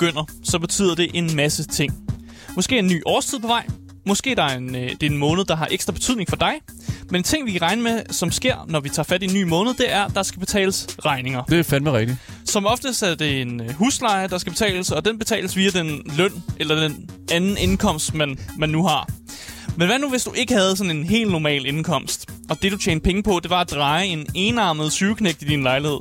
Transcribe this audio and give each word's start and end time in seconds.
begynder, 0.00 0.24
så 0.44 0.58
betyder 0.58 0.94
det 0.94 1.10
en 1.14 1.36
masse 1.36 1.64
ting. 1.64 1.94
Måske 2.56 2.78
en 2.78 2.86
ny 2.86 3.02
årstid 3.06 3.40
på 3.40 3.46
vej. 3.46 3.66
Måske 4.06 4.34
der 4.34 4.42
er 4.42 4.56
en, 4.56 4.76
øh, 4.76 4.90
det 4.90 5.02
er 5.02 5.10
en 5.10 5.16
måned, 5.16 5.44
der 5.44 5.56
har 5.56 5.68
ekstra 5.70 5.92
betydning 5.92 6.28
for 6.28 6.36
dig. 6.36 6.52
Men 7.10 7.20
en 7.20 7.22
ting, 7.22 7.46
vi 7.46 7.52
kan 7.52 7.62
regne 7.62 7.82
med, 7.82 8.02
som 8.10 8.30
sker, 8.30 8.66
når 8.68 8.80
vi 8.80 8.88
tager 8.88 9.04
fat 9.04 9.22
i 9.22 9.26
en 9.26 9.34
ny 9.34 9.42
måned, 9.42 9.74
det 9.74 9.92
er, 9.92 10.04
at 10.04 10.14
der 10.14 10.22
skal 10.22 10.40
betales 10.40 10.86
regninger. 11.04 11.42
Det 11.42 11.58
er 11.58 11.62
fandme 11.62 11.92
rigtigt. 11.92 12.18
Som 12.44 12.66
oftest 12.66 13.02
er 13.02 13.14
det 13.14 13.40
en 13.40 13.60
øh, 13.60 13.70
husleje, 13.70 14.28
der 14.28 14.38
skal 14.38 14.52
betales, 14.52 14.90
og 14.90 15.04
den 15.04 15.18
betales 15.18 15.56
via 15.56 15.70
den 15.70 16.02
løn 16.16 16.32
eller 16.60 16.74
den 16.74 17.10
anden 17.32 17.56
indkomst, 17.58 18.14
man, 18.14 18.38
man 18.58 18.68
nu 18.68 18.86
har. 18.86 19.10
Men 19.76 19.86
hvad 19.86 19.98
nu, 19.98 20.10
hvis 20.10 20.24
du 20.24 20.32
ikke 20.32 20.54
havde 20.54 20.76
sådan 20.76 20.96
en 20.96 21.04
helt 21.04 21.30
normal 21.30 21.66
indkomst, 21.66 22.30
og 22.50 22.62
det 22.62 22.72
du 22.72 22.76
tjente 22.76 23.04
penge 23.04 23.22
på, 23.22 23.40
det 23.42 23.50
var 23.50 23.60
at 23.60 23.70
dreje 23.70 24.06
en 24.06 24.26
enarmet 24.34 24.92
syveknægt 24.92 25.42
i 25.42 25.44
din 25.44 25.62
lejlighed? 25.62 25.98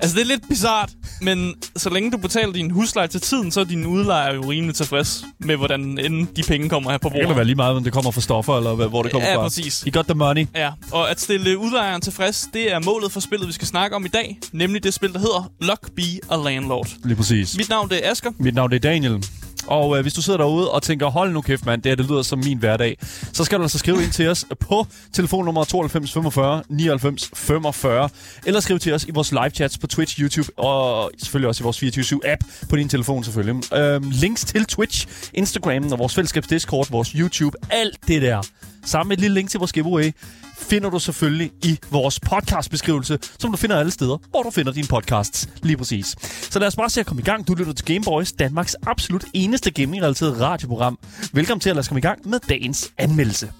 Altså, 0.00 0.16
det 0.16 0.22
er 0.22 0.26
lidt 0.26 0.48
bizart, 0.48 0.90
men 1.20 1.54
så 1.76 1.90
længe 1.90 2.10
du 2.10 2.16
betaler 2.16 2.52
din 2.52 2.70
husleje 2.70 3.08
til 3.08 3.20
tiden, 3.20 3.50
så 3.50 3.60
er 3.60 3.64
din 3.64 3.86
udlejer 3.86 4.34
jo 4.34 4.50
rimelig 4.50 4.74
tilfreds 4.74 5.24
med, 5.38 5.56
hvordan 5.56 5.80
end 5.98 6.26
de 6.36 6.42
penge 6.42 6.68
kommer 6.68 6.90
her 6.90 6.98
på 6.98 7.08
Det 7.08 7.12
kan 7.12 7.20
da 7.20 7.26
bordet. 7.26 7.36
være 7.36 7.44
lige 7.44 7.54
meget, 7.56 7.76
om 7.76 7.84
det 7.84 7.92
kommer 7.92 8.10
fra 8.10 8.20
stoffer, 8.20 8.56
eller 8.56 8.88
hvor 8.88 9.02
det 9.02 9.12
kommer 9.12 9.28
Ja, 9.28 9.36
fra. 9.36 9.42
præcis. 9.42 9.80
You 9.86 9.92
got 9.92 10.04
the 10.06 10.14
money. 10.14 10.46
Ja, 10.54 10.70
og 10.92 11.10
at 11.10 11.20
stille 11.20 11.58
udlejeren 11.58 12.00
tilfreds, 12.00 12.48
det 12.54 12.72
er 12.72 12.80
målet 12.84 13.12
for 13.12 13.20
spillet, 13.20 13.48
vi 13.48 13.52
skal 13.52 13.66
snakke 13.68 13.96
om 13.96 14.04
i 14.04 14.08
dag. 14.08 14.38
Nemlig 14.52 14.84
det 14.84 14.94
spil, 14.94 15.12
der 15.12 15.18
hedder 15.18 15.50
Lock 15.60 15.90
Be 15.96 16.02
a 16.30 16.36
Landlord. 16.50 16.88
Lige 17.04 17.16
præcis. 17.16 17.56
Mit 17.56 17.68
navn 17.68 17.88
det 17.88 18.06
er 18.06 18.10
Asker. 18.10 18.30
Mit 18.38 18.54
navn 18.54 18.70
det 18.70 18.76
er 18.76 18.80
Daniel. 18.90 19.24
Og 19.66 19.96
øh, 19.96 20.02
hvis 20.02 20.14
du 20.14 20.22
sidder 20.22 20.36
derude 20.36 20.70
og 20.70 20.82
tænker, 20.82 21.06
hold 21.06 21.32
nu 21.32 21.40
kæft 21.40 21.66
mand, 21.66 21.82
det 21.82 21.90
her 21.90 21.96
det 21.96 22.06
lyder 22.10 22.22
som 22.22 22.38
min 22.38 22.58
hverdag, 22.58 22.96
så 23.32 23.44
skal 23.44 23.58
du 23.58 23.62
altså 23.62 23.78
skrive 23.78 24.02
ind 24.02 24.12
til 24.12 24.28
os 24.28 24.46
på 24.60 24.86
telefonnummer 25.12 25.64
92 25.64 26.12
45 26.12 26.62
99 26.68 27.30
45, 27.34 28.08
eller 28.46 28.60
skrive 28.60 28.78
til 28.78 28.92
os 28.92 29.04
i 29.04 29.10
vores 29.10 29.32
live 29.32 29.50
chats 29.50 29.78
på 29.78 29.86
Twitch, 29.86 30.20
YouTube 30.20 30.58
og 30.58 31.10
selvfølgelig 31.18 31.48
også 31.48 31.62
i 31.62 31.64
vores 31.64 31.82
24-7-app 31.82 32.68
på 32.70 32.76
din 32.76 32.88
telefon 32.88 33.24
selvfølgelig. 33.24 33.74
Øhm, 33.74 34.10
links 34.10 34.44
til 34.44 34.64
Twitch, 34.64 35.06
Instagram 35.34 35.92
og 35.92 35.98
vores 35.98 36.14
fællesskabs 36.14 36.46
Discord, 36.46 36.90
vores 36.90 37.08
YouTube, 37.08 37.56
alt 37.70 37.98
det 38.08 38.22
der. 38.22 38.42
Sammen 38.86 39.08
med 39.08 39.16
et 39.16 39.20
lille 39.20 39.34
link 39.34 39.50
til 39.50 39.58
vores 39.58 39.72
giveaway 39.72 40.12
finder 40.58 40.90
du 40.90 40.98
selvfølgelig 40.98 41.50
i 41.62 41.78
vores 41.90 42.20
podcastbeskrivelse, 42.20 43.18
som 43.38 43.50
du 43.50 43.56
finder 43.56 43.78
alle 43.78 43.92
steder, 43.92 44.18
hvor 44.30 44.42
du 44.42 44.50
finder 44.50 44.72
dine 44.72 44.86
podcasts. 44.86 45.48
Lige 45.62 45.76
præcis. 45.76 46.16
Så 46.50 46.58
lad 46.58 46.68
os 46.68 46.76
bare 46.76 46.90
se 46.90 47.00
at 47.00 47.06
komme 47.06 47.22
i 47.22 47.24
gang. 47.24 47.48
Du 47.48 47.54
lytter 47.54 47.72
til 47.72 47.84
Gameboys, 47.84 48.32
Danmarks 48.32 48.76
absolut 48.86 49.24
eneste 49.34 49.70
gaming-relateret 49.70 50.40
radioprogram. 50.40 50.98
Velkommen 51.32 51.60
til 51.60 51.70
at 51.70 51.76
lade 51.76 51.80
os 51.80 51.88
komme 51.88 51.98
i 51.98 52.02
gang 52.02 52.28
med 52.28 52.40
dagens 52.48 52.92
anmeldelse. 52.98 53.52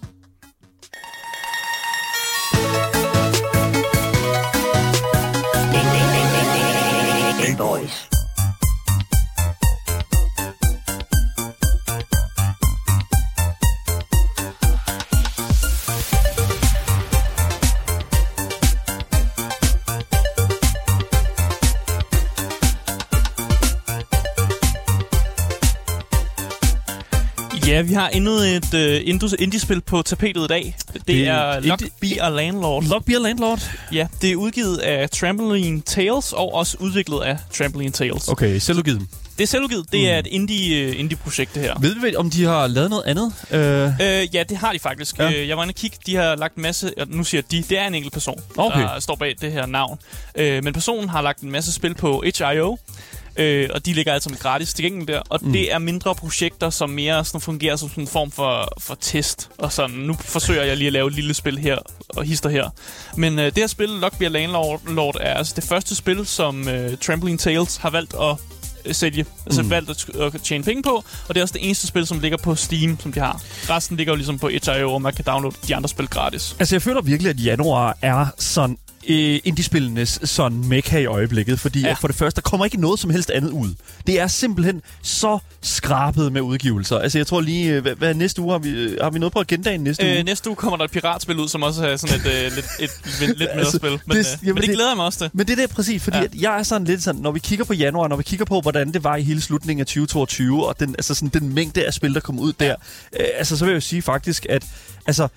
Gameboys. 7.46 8.13
Vi 27.88 27.94
har 27.94 28.08
endnu 28.08 28.30
et 28.30 28.74
uh, 28.74 29.40
indie-spil 29.42 29.80
på 29.80 30.02
tapetet 30.02 30.44
i 30.44 30.46
dag. 30.46 30.76
Det, 30.92 31.06
det 31.06 31.28
er 31.28 31.32
er 31.34 31.60
Lock 31.60 31.82
indie- 31.82 31.90
Be 32.00 32.22
a 32.22 32.28
Landlord. 32.28 32.84
Lockbeer 32.84 33.18
Landlord. 33.18 33.70
Ja, 33.92 34.06
det 34.22 34.32
er 34.32 34.36
udgivet 34.36 34.78
af 34.78 35.10
Trampoline 35.10 35.80
Tales 35.80 36.32
og 36.32 36.54
også 36.54 36.76
udviklet 36.80 37.20
af 37.22 37.38
Trampoline 37.52 37.92
Tales. 37.92 38.28
Okay, 38.28 38.58
selvudgivet. 38.58 39.02
Det 39.38 39.42
er 39.42 39.46
selvudgivet. 39.48 39.92
Det 39.92 40.10
er 40.10 40.18
et 40.18 40.26
indie, 40.26 40.88
uh, 40.88 41.00
indie-projekt, 41.00 41.54
det 41.54 41.62
her. 41.62 41.74
Ved 41.80 41.94
vi, 42.02 42.16
om 42.16 42.30
de 42.30 42.44
har 42.44 42.66
lavet 42.66 42.90
noget 42.90 43.04
andet? 43.06 43.32
Øh, 43.50 43.84
Øh, 44.22 44.34
ja, 44.34 44.42
det 44.48 44.56
har 44.56 44.72
de 44.72 44.78
faktisk. 44.78 45.18
Ja. 45.18 45.32
Øh, 45.32 45.48
jeg 45.48 45.56
var 45.56 45.62
inde 45.62 45.70
og 45.72 45.76
kigge. 45.76 45.96
De 46.06 46.16
har 46.16 46.36
lagt 46.36 46.54
en 46.56 46.62
masse... 46.62 46.90
og 47.00 47.06
Nu 47.10 47.24
siger 47.24 47.42
de. 47.50 47.62
Det 47.68 47.78
er 47.78 47.86
en 47.86 47.94
enkelt 47.94 48.12
person, 48.12 48.40
Okay. 48.56 48.80
der 48.80 49.00
står 49.00 49.14
bag 49.14 49.34
det 49.40 49.52
her 49.52 49.66
navn. 49.66 49.98
Øh, 50.34 50.64
men 50.64 50.72
personen 50.72 51.08
har 51.08 51.22
lagt 51.22 51.40
en 51.40 51.50
masse 51.50 51.72
spil 51.72 51.94
på 51.94 52.22
itch.io. 52.26 52.78
Øh, 53.36 53.68
og 53.74 53.86
de 53.86 53.92
ligger 53.92 54.12
altså 54.12 54.30
med 54.30 54.38
gratis 54.38 54.74
tilgængeligt 54.74 55.08
der. 55.08 55.22
Og 55.28 55.40
mm. 55.42 55.52
det 55.52 55.72
er 55.72 55.78
mindre 55.78 56.14
projekter, 56.14 56.70
som 56.70 56.90
mere 56.90 57.24
sådan 57.24 57.40
fungerer 57.40 57.76
som 57.76 57.88
sådan 57.88 58.04
en 58.04 58.08
form 58.08 58.30
for, 58.30 58.72
for 58.78 58.96
test. 59.00 59.50
Og 59.58 59.72
sådan, 59.72 59.96
nu 59.96 60.16
forsøger 60.20 60.62
jeg 60.62 60.76
lige 60.76 60.86
at 60.86 60.92
lave 60.92 61.08
et 61.08 61.14
lille 61.14 61.34
spil 61.34 61.58
her 61.58 61.78
og 62.08 62.24
hister 62.24 62.48
her. 62.48 62.70
Men 63.16 63.38
øh, 63.38 63.44
det 63.44 63.58
her 63.58 63.66
spil, 63.66 63.88
Lockbeer 63.88 64.28
Landlord, 64.28 64.80
Lord, 64.88 65.16
er 65.20 65.34
altså 65.34 65.52
det 65.56 65.64
første 65.64 65.94
spil, 65.94 66.26
som 66.26 66.68
øh, 66.68 66.98
Trampoline 66.98 67.38
Tales 67.38 67.76
har 67.76 67.90
valgt 67.90 68.14
at 68.14 68.36
øh, 68.84 68.94
sælge. 68.94 69.26
Altså 69.46 69.62
mm. 69.62 69.70
valgt 69.70 69.90
at, 69.90 70.34
at 70.34 70.42
tjene 70.42 70.64
penge 70.64 70.82
på. 70.82 71.04
Og 71.28 71.34
det 71.34 71.36
er 71.36 71.42
også 71.42 71.52
det 71.52 71.64
eneste 71.64 71.86
spil, 71.86 72.06
som 72.06 72.20
ligger 72.20 72.38
på 72.38 72.54
Steam, 72.54 73.00
som 73.00 73.12
de 73.12 73.20
har. 73.20 73.42
Resten 73.70 73.96
ligger 73.96 74.12
jo 74.12 74.16
ligesom 74.16 74.38
på 74.38 74.48
itch.io, 74.48 74.92
og 74.92 75.02
man 75.02 75.12
kan 75.12 75.24
downloade 75.24 75.56
de 75.68 75.76
andre 75.76 75.88
spil 75.88 76.08
gratis. 76.08 76.56
Altså, 76.58 76.74
jeg 76.74 76.82
føler 76.82 77.02
virkelig, 77.02 77.30
at 77.30 77.44
januar 77.44 77.96
er 78.02 78.26
sådan 78.38 78.78
øh, 79.08 79.40
indiespillenes 79.44 80.20
sådan 80.24 80.58
mekka 80.58 80.98
i 80.98 81.06
øjeblikket, 81.06 81.60
fordi 81.60 81.80
ja. 81.80 81.88
At 81.90 81.98
for 81.98 82.08
det 82.08 82.16
første, 82.16 82.36
der 82.40 82.42
kommer 82.50 82.64
ikke 82.64 82.80
noget 82.80 83.00
som 83.00 83.10
helst 83.10 83.30
andet 83.30 83.50
ud. 83.50 83.74
Det 84.06 84.20
er 84.20 84.26
simpelthen 84.26 84.82
så 85.02 85.38
skrabet 85.62 86.32
med 86.32 86.40
udgivelser. 86.40 86.98
Altså, 86.98 87.18
jeg 87.18 87.26
tror 87.26 87.40
lige, 87.40 87.72
øh, 87.74 87.82
hvad, 87.82 87.94
hvad 87.94 88.14
næste 88.14 88.42
uge 88.42 88.52
har 88.52 88.58
vi, 88.58 88.70
øh, 88.70 88.98
har 89.02 89.10
vi 89.10 89.18
noget 89.18 89.32
på 89.32 89.40
agendaen 89.40 89.80
næste 89.80 90.04
uge? 90.04 90.18
Øh, 90.18 90.24
næste 90.24 90.50
uge 90.50 90.56
kommer 90.56 90.76
der 90.76 90.84
et 90.84 90.90
piratspil 90.90 91.38
ud, 91.38 91.48
som 91.48 91.62
også 91.62 91.86
er 91.86 91.96
sådan 91.96 92.16
et, 92.20 92.26
øh, 92.26 92.52
lidt, 92.54 92.66
et, 92.80 92.84
et, 92.84 92.90
lidt 93.20 93.38
mindre 93.38 93.52
Altså, 93.52 93.76
spil. 93.76 93.90
Men, 94.06 94.16
det- 94.16 94.38
øh, 94.42 94.46
men 94.46 94.54
det, 94.56 94.62
det- 94.62 94.74
glæder 94.74 94.90
jeg 94.90 94.96
mig 94.96 95.06
også 95.06 95.18
til. 95.18 95.30
Men 95.32 95.46
det 95.46 95.52
er 95.58 95.66
det 95.66 95.70
præcis, 95.70 96.02
fordi 96.02 96.16
ja. 96.16 96.24
At 96.24 96.34
jeg 96.34 96.58
er 96.58 96.62
sådan 96.62 96.86
lidt 96.86 97.02
sådan, 97.02 97.20
når 97.20 97.32
vi 97.32 97.38
kigger 97.38 97.64
på 97.64 97.74
januar, 97.74 98.08
når 98.08 98.16
vi 98.16 98.22
kigger 98.22 98.44
på, 98.46 98.60
hvordan 98.60 98.92
det 98.92 99.04
var 99.04 99.16
i 99.16 99.22
hele 99.22 99.40
slutningen 99.40 99.80
af 99.80 99.86
2022, 99.86 100.66
og 100.66 100.80
den, 100.80 100.94
altså 100.98 101.14
sådan, 101.14 101.28
den 101.28 101.54
mængde 101.54 101.86
af 101.86 101.94
spil, 101.94 102.14
der 102.14 102.20
kom 102.20 102.38
ud 102.38 102.52
der, 102.52 102.74
øh, 103.20 103.26
altså 103.38 103.56
så 103.56 103.64
vil 103.64 103.72
jeg 103.72 103.76
jo 103.76 103.80
sige 103.80 104.02
faktisk, 104.02 104.46
at 104.48 104.64
altså, 105.06 105.28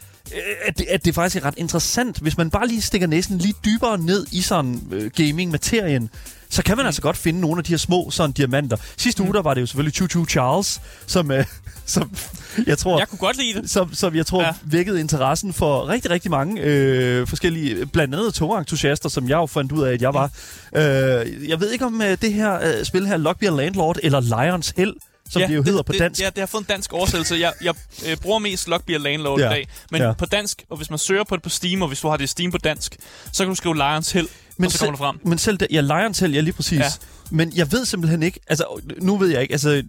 at 0.66 0.78
det, 0.78 0.86
at 0.90 1.06
det 1.06 1.16
faktisk 1.16 1.44
er 1.44 1.48
ret 1.48 1.54
interessant, 1.58 2.20
hvis 2.20 2.38
man 2.38 2.50
bare 2.50 2.68
lige 2.68 2.82
stikker 2.82 3.08
næsen 3.08 3.38
lige 3.38 3.54
dybere 3.66 3.98
ned 3.98 4.26
i 4.32 4.42
sådan 4.42 4.82
øh, 4.92 5.12
gaming-materien, 5.16 6.10
så 6.50 6.64
kan 6.64 6.78
man 6.78 6.86
altså 6.86 7.02
godt 7.02 7.18
finde 7.18 7.40
nogle 7.40 7.58
af 7.60 7.64
de 7.64 7.70
her 7.70 7.78
små 7.78 8.10
sådan 8.12 8.32
diamanter. 8.32 8.78
Sidste 8.98 9.24
uge, 9.24 9.34
der 9.34 9.42
var 9.42 9.54
det 9.54 9.62
jo 9.62 9.66
selvfølgelig 9.66 9.94
Choo 9.96 10.08
Choo 10.08 10.26
Charles, 10.26 10.82
som, 11.06 11.32
øh, 11.32 11.46
som 11.86 12.12
jeg 12.68 12.78
tror 12.78 13.00
Jeg 13.00 13.08
kunne 13.08 13.20
godt 13.20 13.38
lide 13.38 13.62
det. 13.62 13.70
som, 13.70 13.94
som 13.94 14.16
jeg 14.16 14.26
tror 14.26 14.42
ja. 14.44 14.54
Vækkede 14.64 15.00
interessen 15.00 15.54
for 15.54 15.88
rigtig, 15.88 16.12
rigtig 16.12 16.32
mange 16.32 16.62
øh, 16.62 17.28
forskellige, 17.28 17.86
blandt 17.86 18.16
andet 18.16 18.34
tungentusiaster, 18.34 19.10
som 19.10 19.30
jeg 19.30 19.36
jo 19.36 19.46
fandt 19.46 19.72
ud 19.72 19.84
af, 19.84 19.94
at 19.94 20.02
jeg 20.02 20.14
var. 20.14 20.32
Øh, 20.76 21.50
jeg 21.50 21.60
ved 21.60 21.72
ikke 21.72 21.86
om 21.86 22.02
øh, 22.02 22.18
det 22.22 22.34
her 22.34 22.54
øh, 22.54 22.86
spil 22.86 23.08
her, 23.08 23.18
Lockbeer 23.18 23.56
Landlord, 23.56 23.98
eller 24.04 24.20
Lions 24.44 24.74
Hell, 24.78 24.94
som 25.30 25.42
ja, 25.42 25.48
det 25.48 25.56
jo 25.56 25.64
hedder 25.64 25.82
på 25.84 25.92
det, 25.92 26.00
dansk. 26.02 26.22
Ja, 26.22 26.26
det 26.26 26.38
har 26.38 26.46
fået 26.46 26.62
en 26.62 26.66
dansk 26.70 26.94
oversættelse. 26.94 27.36
Jeg, 27.36 27.54
jeg 27.64 27.74
øh, 28.08 28.18
bruger 28.18 28.40
mest 28.40 28.68
Lockbeer 28.68 29.00
Landlord 29.00 29.40
Ja. 29.40 29.46
ja. 29.46 29.52
i 29.52 29.54
dag. 29.56 29.68
Men 29.92 30.02
Ja. 30.02 30.14
på 30.14 30.26
dansk, 30.26 30.64
og 30.70 30.78
hvis 30.78 30.90
man 30.90 31.00
søger 31.00 31.24
på 31.24 31.36
det 31.36 31.44
på 31.44 31.50
Steam, 31.50 31.82
og 31.82 31.88
hvis 31.88 32.00
du 32.00 32.08
har 32.08 32.18
det 32.18 32.24
i 32.24 32.28
Steam 32.28 32.52
på 32.52 32.58
dansk, 32.58 32.98
så 33.34 33.44
kan 33.44 33.50
du 33.50 33.56
skrive 33.56 33.76
Lions 33.76 34.12
Hill, 34.12 34.28
men 34.58 34.66
og 34.66 34.72
så 34.72 34.78
kommer 34.80 34.92
det 34.92 35.00
frem. 35.00 35.20
Men 35.24 35.38
selv 35.38 35.58
det, 35.58 35.68
ja, 35.72 35.82
Lions 35.82 36.20
Hell, 36.20 36.34
ja 36.34 36.40
lige 36.42 36.54
præcis. 36.54 36.80
Ja. 36.80 36.86
Men 37.32 37.52
jeg 37.56 37.72
ved 37.72 37.86
simpelthen 37.86 38.24
ikke, 38.24 38.40
altså 38.48 38.66
nu 39.02 39.18
ved 39.18 39.28
jeg 39.30 39.42
ikke, 39.42 39.52
altså 39.52 39.70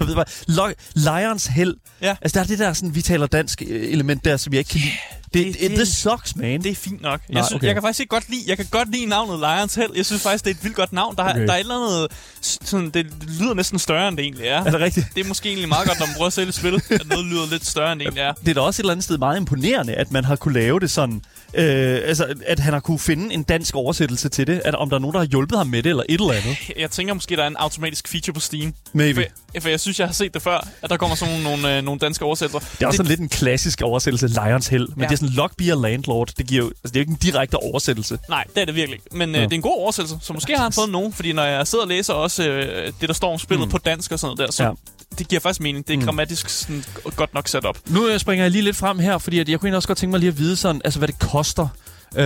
jeg 0.00 0.06
ved 0.08 0.14
bare, 0.14 0.24
Lo- 0.48 0.72
Lions 0.94 1.46
Hell, 1.46 1.74
Ja. 2.02 2.16
altså 2.22 2.34
der 2.38 2.40
er 2.44 2.46
det 2.48 2.58
der 2.58 2.72
sådan, 2.72 2.94
vi 2.94 3.02
taler 3.02 3.26
dansk 3.26 3.62
øh, 3.68 3.92
element 3.92 4.24
der, 4.24 4.36
som 4.36 4.52
jeg 4.52 4.58
ikke 4.58 4.70
kan 4.70 4.80
lide. 4.80 4.90
Det, 5.34 5.46
det, 5.46 5.60
det- 5.60 5.70
det, 5.70 5.78
det 5.78 5.88
sucks, 5.88 6.36
man. 6.36 6.62
Det 6.62 6.70
er 6.70 6.74
fint 6.74 7.02
nok. 7.02 7.20
Nej, 7.28 7.38
Jeg, 7.38 7.46
synes, 7.46 7.56
okay. 7.56 7.66
jeg 7.66 7.74
kan 7.74 7.82
faktisk 7.82 8.00
ikke 8.00 8.10
godt 8.10 8.28
lide, 8.30 8.40
jeg 8.46 8.56
kan 8.56 8.66
godt 8.70 8.90
lide 8.92 9.06
navnet 9.06 9.38
Lions 9.38 9.74
Hell. 9.74 9.90
Jeg 9.96 10.06
synes 10.06 10.22
faktisk, 10.22 10.44
det 10.44 10.50
er 10.50 10.54
et 10.54 10.64
vildt 10.64 10.76
godt 10.76 10.92
navn. 10.92 11.16
Der, 11.16 11.22
Okay. 11.30 11.46
der 11.46 11.52
er 11.52 11.56
et 11.56 11.60
eller 11.60 11.74
andet, 11.98 12.12
sådan, 12.40 12.90
det 12.90 13.06
lyder 13.40 13.54
næsten 13.54 13.78
større, 13.78 14.08
end 14.08 14.16
det 14.16 14.22
egentlig 14.22 14.46
er. 14.46 14.64
er 14.64 14.70
det 14.70 14.80
rigtigt? 14.80 15.06
Det 15.14 15.24
er 15.24 15.28
måske 15.28 15.48
egentlig 15.48 15.68
meget 15.68 15.88
godt, 15.88 15.98
når 15.98 16.06
man 16.06 16.14
prøver 16.16 16.26
at 16.26 16.32
sælge 16.32 16.52
spil, 16.52 16.74
at 16.90 17.08
noget 17.08 17.26
lyder 17.26 17.46
lidt 17.50 17.66
større, 17.66 17.92
end 17.92 18.00
det 18.00 18.06
egentlig 18.06 18.22
er. 18.22 18.32
det 18.32 18.48
er 18.48 18.54
da 18.54 18.60
også 18.60 18.80
et 18.80 18.84
eller 18.84 18.92
andet 18.92 19.04
sted 19.04 19.18
meget 19.18 19.36
imponerende, 19.36 19.94
at 19.94 20.10
man 20.10 20.24
har 20.24 20.36
kunne 20.36 20.54
lave 20.54 20.80
det 20.80 20.90
sådan, 20.90 21.22
øh, 21.54 22.00
altså 22.04 22.34
at 22.46 22.58
han 22.58 22.72
har 22.72 22.80
kunne 22.80 22.98
finde 22.98 23.34
en 23.34 23.42
dansk 23.42 23.76
oversættelse 23.76 24.28
til 24.28 24.46
det, 24.46 24.62
at 24.64 24.74
om 24.74 24.88
der 24.88 24.96
er 24.96 25.00
nogen, 25.00 25.14
der 25.14 25.20
har 25.20 25.26
hjulpet 25.26 25.58
ham 25.58 25.66
med 25.66 25.82
det, 25.82 25.90
eller 25.90 26.02
et 26.08 26.20
eller 26.20 26.32
andet. 26.32 26.56
Jeg 26.82 26.90
tænker 26.90 27.14
måske, 27.14 27.36
der 27.36 27.42
er 27.42 27.46
en 27.46 27.56
automatisk 27.56 28.08
feature 28.08 28.34
på 28.34 28.40
Steam. 28.40 28.74
Maybe. 28.92 29.26
For, 29.54 29.60
for 29.60 29.68
jeg 29.68 29.80
synes, 29.80 29.98
jeg 30.00 30.08
har 30.08 30.12
set 30.14 30.34
det 30.34 30.42
før, 30.42 30.68
at 30.82 30.90
der 30.90 30.96
kommer 30.96 31.16
sådan 31.16 31.40
nogle, 31.42 31.62
nogle, 31.62 31.76
øh, 31.78 31.84
nogle 31.84 31.98
danske 31.98 32.24
oversættelser. 32.24 32.58
Det 32.58 32.82
er 32.82 32.86
også 32.86 32.96
sådan 32.96 33.08
lidt 33.08 33.20
en 33.20 33.28
klassisk 33.28 33.82
oversættelse, 33.82 34.26
Lions 34.26 34.66
Hell, 34.68 34.86
men 34.88 35.00
ja. 35.00 35.04
Det 35.06 35.12
er 35.12 35.16
sådan 35.16 35.34
Lockbeer 35.34 35.74
Landlord, 35.82 36.30
det 36.38 36.46
giver 36.46 36.62
jo, 36.64 36.68
altså 36.68 36.78
det 36.84 36.96
er 36.96 37.00
jo 37.00 37.00
ikke 37.00 37.10
en 37.10 37.18
direkte 37.22 37.56
oversættelse. 37.56 38.18
Nej, 38.28 38.44
det 38.54 38.60
er 38.60 38.64
det 38.64 38.74
virkelig. 38.74 39.00
Men 39.12 39.28
øh, 39.28 39.34
Ja. 39.34 39.40
det 39.40 39.52
er 39.52 39.56
en 39.56 39.62
god 39.62 39.78
oversættelse, 39.78 40.16
så 40.22 40.32
måske 40.32 40.56
har 40.56 40.62
han 40.62 40.72
fået 40.72 40.90
nogen. 40.90 41.12
Fordi 41.12 41.32
når 41.32 41.42
jeg 41.44 41.66
sidder 41.66 41.84
og 41.84 41.88
læser 41.88 42.12
også 42.14 42.48
øh, 42.48 42.92
det, 43.00 43.08
der 43.08 43.14
står 43.14 43.32
om 43.32 43.38
spillet 43.38 43.66
mm. 43.68 43.70
på 43.70 43.78
dansk 43.78 44.12
og 44.12 44.18
sådan 44.18 44.36
noget 44.36 44.48
der, 44.48 44.52
så 44.52 44.64
Ja. 44.64 44.70
Det 45.18 45.28
giver 45.28 45.40
faktisk 45.40 45.60
mening. 45.60 45.86
Det 45.86 45.92
er 45.92 45.96
Mm. 45.96 46.00
mm. 46.02 46.04
grammatisk 46.06 46.48
sådan, 46.48 46.84
godt 47.16 47.34
nok 47.34 47.48
sat 47.48 47.64
op. 47.64 47.78
Nu 47.86 48.18
springer 48.18 48.44
jeg 48.44 48.50
lige 48.50 48.62
lidt 48.62 48.76
frem 48.76 48.98
her, 48.98 49.18
fordi 49.18 49.38
at 49.38 49.48
jeg 49.48 49.60
kunne 49.60 49.66
egentlig 49.68 49.76
også 49.76 49.88
godt 49.88 49.98
tænke 49.98 50.10
mig 50.10 50.20
lige 50.20 50.28
at 50.28 50.38
vide 50.38 50.56
sådan, 50.56 50.80
altså 50.84 50.98
hvad 51.00 51.08
det 51.08 51.18
koster. 51.18 51.68
Øh, 52.16 52.24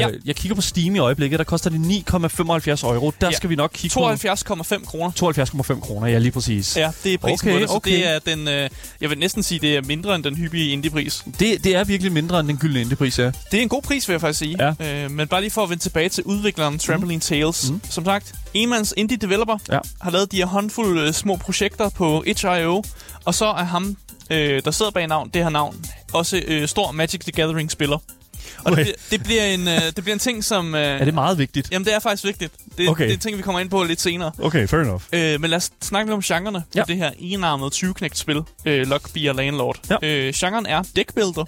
ja. 0.00 0.08
Jeg 0.24 0.36
kigger 0.36 0.54
på 0.54 0.60
Steam 0.62 0.94
i 0.96 0.98
øjeblikket, 0.98 1.38
der 1.38 1.44
koster 1.44 1.70
det 1.70 1.80
9,75 1.80 2.84
euro. 2.86 3.12
Der 3.20 3.26
Ja. 3.26 3.32
skal 3.32 3.50
vi 3.50 3.56
nok 3.56 3.70
kigge 3.74 3.94
72,5 3.94 4.84
kroner. 4.86 5.10
på 5.10 5.16
72,5 5.16 5.80
kroner, 5.80 6.06
ja 6.06 6.18
lige 6.18 6.32
præcis. 6.32 6.76
Ja, 6.76 6.90
det 7.04 7.14
er 7.14 7.18
prisen 7.18 7.48
Okay, 7.48 7.56
på 7.56 7.60
det. 7.60 7.68
Så 7.68 7.74
okay. 7.76 7.90
det 7.90 8.06
er 8.08 8.18
den, 8.18 8.48
øh, 8.48 8.70
jeg 9.00 9.10
vil 9.10 9.18
næsten 9.18 9.42
sige, 9.42 9.58
det 9.58 9.76
er 9.76 9.82
mindre 9.82 10.14
end 10.14 10.24
den 10.24 10.36
hyppige 10.36 10.68
indie-pris. 10.70 11.24
Det, 11.38 11.64
det 11.64 11.76
er 11.76 11.84
virkelig 11.84 12.12
mindre 12.12 12.40
end 12.40 12.48
den 12.48 12.56
gyldne 12.56 12.80
indie-pris, 12.80 13.18
ja. 13.18 13.24
Det 13.50 13.58
er 13.58 13.62
en 13.62 13.68
god 13.68 13.82
pris, 13.82 14.08
vil 14.08 14.12
jeg 14.14 14.20
faktisk 14.20 14.38
sige. 14.38 14.74
Ja. 14.80 15.04
Øh, 15.04 15.10
men 15.10 15.28
bare 15.28 15.40
lige 15.40 15.50
for 15.50 15.62
at 15.62 15.70
vende 15.70 15.82
tilbage 15.82 16.08
til 16.08 16.24
udvikleren 16.24 16.78
Trampoline 16.78 17.20
Tales. 17.20 17.70
Mhm. 17.70 17.80
Som 17.90 18.04
sagt, 18.04 18.32
Emans 18.54 18.94
indie 18.96 19.16
developer 19.16 19.58
Ja. 19.72 19.78
har 20.00 20.10
lavet 20.10 20.32
de 20.32 20.36
her 20.36 20.46
håndfulde 20.46 21.02
øh, 21.06 21.12
små 21.12 21.36
projekter 21.36 21.88
på 21.88 22.22
itch.io. 22.26 22.82
Og 23.24 23.34
så 23.34 23.44
er 23.46 23.64
ham, 23.64 23.96
øh, 24.30 24.62
der 24.64 24.70
sidder 24.70 24.90
bag 24.90 25.06
navn, 25.06 25.30
det 25.34 25.42
her 25.42 25.50
navn, 25.50 25.84
også 26.12 26.42
øh, 26.46 26.68
stor 26.68 26.92
Magic 26.92 27.20
the 27.20 27.32
Gathering-spiller. 27.32 27.98
Og 28.58 28.64
det, 28.64 28.72
Okay. 28.72 28.82
bliver, 28.84 28.94
det, 29.10 29.22
bliver 29.22 29.44
en, 29.44 29.68
øh, 29.68 29.74
det 29.82 29.94
bliver 30.04 30.12
en 30.12 30.18
ting, 30.18 30.44
som... 30.44 30.74
Øh, 30.74 30.80
Er 31.00 31.04
det 31.04 31.14
meget 31.14 31.38
vigtigt? 31.38 31.68
Jamen, 31.72 31.86
det 31.86 31.94
er 31.94 31.98
faktisk 31.98 32.24
vigtigt. 32.24 32.52
Det, 32.78 32.88
Okay. 32.88 33.04
det 33.04 33.10
er 33.10 33.14
en 33.14 33.20
ting, 33.20 33.36
vi 33.36 33.42
kommer 33.42 33.60
ind 33.60 33.70
på 33.70 33.82
lidt 33.82 34.00
senere. 34.00 34.32
Okay, 34.38 34.68
fair 34.68 34.80
enough. 34.80 35.02
Øh, 35.12 35.40
men 35.40 35.50
lad 35.50 35.56
os 35.56 35.70
snakke 35.82 36.10
lidt 36.10 36.14
om 36.14 36.22
genrerne 36.22 36.64
Ja. 36.74 36.82
på 36.82 36.86
det 36.88 36.96
her 36.96 37.10
enarmede 37.18 37.70
20-knægt-spil, 37.74 38.42
øh, 38.64 38.86
Lockbeer 38.86 39.32
Landlord. 39.32 39.78
Ja. 39.90 39.96
Øh, 40.02 40.32
genren 40.36 40.66
er 40.66 40.82
deckbuilder, 40.96 41.44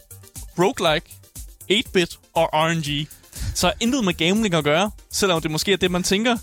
roguelike, 0.59 1.07
8-bit 1.73 2.19
og 2.35 2.49
RNG. 2.53 3.09
Så 3.55 3.73
intet 3.81 4.05
med 4.05 4.15
gambling 4.15 4.55
at 4.55 4.65
gøre, 4.65 4.91
selvom 5.13 5.41
det 5.43 5.51
måske 5.51 5.73
er 5.73 5.77
det, 5.77 5.91
man 5.91 6.03
tænker, 6.03 6.37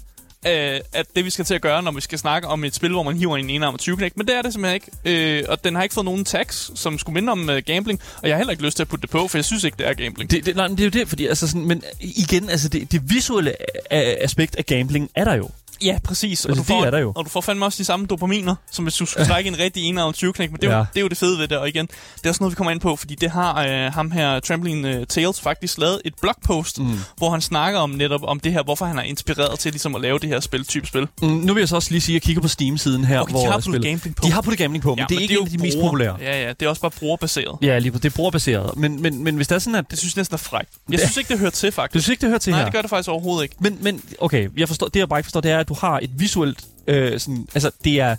øh, 0.48 0.80
at 0.94 1.06
det 1.16 1.26
vi 1.26 1.30
skal 1.30 1.46
til 1.46 1.54
at 1.54 1.62
gøre, 1.62 1.84
når 1.84 1.92
vi 1.92 2.02
skal 2.02 2.20
snakke 2.20 2.48
om 2.48 2.64
et 2.64 2.76
spil, 2.76 2.92
hvor 2.92 3.04
man 3.04 3.18
hiver 3.18 3.38
en 3.38 3.50
enarmet 3.50 3.80
20 3.80 3.98
knæk. 3.98 4.18
Men 4.18 4.28
det 4.28 4.36
er 4.38 4.42
det 4.42 4.54
simpelthen 4.54 4.82
ikke. 5.06 5.40
Øh, 5.40 5.44
og 5.50 5.64
den 5.64 5.76
har 5.76 5.84
ikke 5.84 5.94
fået 5.94 6.06
nogen 6.06 6.26
tags, 6.26 6.72
som 6.76 7.00
skulle 7.00 7.14
minde 7.14 7.32
om 7.32 7.50
øh, 7.50 7.62
gambling. 7.66 8.00
Og 8.22 8.28
jeg 8.28 8.34
har 8.36 8.38
heller 8.38 8.52
ikke 8.52 8.64
lyst 8.64 8.76
til 8.76 8.84
at 8.84 8.88
putte 8.88 9.02
det 9.02 9.10
på, 9.10 9.28
for 9.28 9.38
jeg 9.38 9.46
synes 9.46 9.64
ikke, 9.64 9.78
det 9.78 9.88
er 9.88 9.94
gambling. 9.94 10.32
Det, 10.32 10.46
det, 10.46 10.56
nej, 10.56 10.68
men 10.68 10.78
det 10.78 10.84
er 10.84 10.88
jo 10.88 11.00
det, 11.00 11.10
fordi 11.10 11.28
altså 11.28 11.48
sådan, 11.48 11.66
men 11.66 11.84
igen, 12.00 12.50
altså 12.50 12.70
det, 12.70 12.92
det 12.92 13.02
visuelle 13.10 13.54
a- 13.94 14.24
aspekt 14.24 14.56
af 14.56 14.66
gambling 14.66 15.10
er 15.16 15.24
der 15.26 15.34
jo. 15.34 15.50
Ja, 15.84 15.98
præcis. 16.04 16.46
Og 16.46 16.50
Altså, 16.50 16.62
du, 16.64 16.68
får, 16.68 16.80
det 16.80 16.88
er 16.88 16.92
der 16.92 16.98
jo. 17.00 17.12
og 17.16 17.26
du 17.26 17.30
får 17.30 17.42
fandme 17.42 17.66
også 17.66 17.78
de 17.78 17.86
samme 17.86 18.06
dopaminer, 18.06 18.56
som 18.72 18.86
hvis 18.86 18.96
du 18.96 19.06
skulle 19.06 19.26
trække 19.28 19.48
en 19.48 19.60
rigtig 19.60 19.84
enarmet 19.84 20.16
20 20.16 20.34
knæk. 20.34 20.52
Men 20.52 20.60
det 20.62 20.68
er, 20.68 20.72
jo, 20.72 20.78
Ja. 20.78 20.86
det 20.94 20.98
er 21.00 21.02
jo 21.02 21.08
det 21.08 21.18
fede 21.18 21.40
ved 21.40 21.48
det. 21.48 21.58
Og 21.58 21.68
igen, 21.70 21.86
det 22.16 22.26
er 22.26 22.30
også 22.30 22.44
noget, 22.44 22.52
vi 22.52 22.56
kommer 22.56 22.72
ind 22.72 22.80
på, 22.80 22.96
fordi 22.96 23.16
det 23.16 23.32
har 23.32 23.64
øh, 23.68 23.94
ham 23.94 24.12
her, 24.12 24.40
Trampoline 24.40 24.96
øh, 24.96 25.06
Tales, 25.08 25.42
faktisk 25.42 25.78
lavet 25.78 26.02
et 26.06 26.14
blogpost, 26.22 26.80
mm. 26.80 26.86
hvor 27.18 27.30
han 27.30 27.42
snakker 27.42 27.80
om 27.80 27.90
netop 27.90 28.22
om 28.24 28.40
det 28.40 28.52
her, 28.54 28.64
hvorfor 28.64 28.86
han 28.86 29.00
er 29.00 29.04
inspireret 29.04 29.60
til 29.60 29.72
ligesom 29.72 29.96
at 29.96 30.02
lave 30.02 30.20
det 30.20 30.30
her 30.30 30.40
spil, 30.40 30.66
type 30.66 30.88
spil. 30.88 31.08
Mm, 31.22 31.28
nu 31.28 31.54
vil 31.54 31.62
jeg 31.62 31.70
så 31.70 31.76
også 31.76 31.92
lige 31.92 32.02
sige, 32.02 32.14
at 32.14 32.16
jeg 32.16 32.22
kigger 32.22 32.42
på 32.42 32.48
Steam-siden 32.48 33.06
her, 33.06 33.20
Okay, 33.20 33.32
hvor 33.32 33.40
de 33.46 33.52
har 33.52 33.60
puttet 33.60 33.84
gambling 33.84 34.16
på. 34.16 34.22
De 34.28 34.32
har 34.32 34.42
puttet 34.42 34.58
gambling 34.58 34.84
på, 34.84 34.90
men 34.90 35.00
Ja, 35.00 35.06
det 35.10 35.18
er 35.18 35.22
ikke 35.22 35.34
en 35.40 35.44
af 35.46 35.50
de 35.50 35.58
mest 35.58 35.76
bruger- 35.78 35.88
populære. 35.90 36.18
Ja, 36.22 36.42
ja, 36.44 36.50
det 36.50 36.62
er 36.66 36.70
også 36.70 36.82
bare 36.82 36.92
brugerbaseret. 36.92 37.58
Ja, 37.62 37.80
lige 37.80 37.92
på 37.92 37.98
det 38.00 38.06
er 38.06 38.16
brugerbaseret. 38.16 38.78
Men, 38.78 39.02
men, 39.02 39.24
men 39.24 39.36
hvis 39.36 39.48
det 39.48 39.56
er 39.56 39.60
sådan, 39.60 39.76
at... 39.76 39.86
Det 39.92 40.00
synes 40.00 40.16
jeg 40.16 40.20
næsten 40.20 40.34
er 40.34 40.38
frækt. 40.38 40.70
Jeg 40.90 40.92
Det- 40.92 41.00
synes 41.00 41.18
ikke, 41.18 41.28
det 41.30 41.40
hører 41.40 41.50
til, 41.52 41.70
Du 41.70 41.74
faktisk. 41.76 42.04
synes 42.06 42.14
ikke, 42.14 42.22
det 42.22 42.30
hører 42.30 42.40
til 42.40 42.52
Nej, 42.52 42.60
her? 42.60 42.66
det 42.66 42.74
gør 42.74 42.82
det 42.82 42.90
faktisk 42.90 43.10
overhovedet 43.10 43.44
ikke. 43.44 43.56
Men, 43.60 43.78
men 43.82 44.02
okay, 44.22 44.50
jeg 44.58 44.68
forstår, 44.68 44.88
det 44.88 45.00
jeg 45.00 45.10
bare 45.10 45.20
ikke 45.20 45.26
forstår, 45.28 45.42
det 45.42 45.52
er, 45.52 45.60
at 45.60 45.68
du 45.74 45.78
har 45.80 46.00
et 46.00 46.20
visuelt... 46.20 46.66
Øh, 46.88 47.20
sådan, 47.20 47.48
altså, 47.54 47.72
det 47.84 48.00
er... 48.00 48.16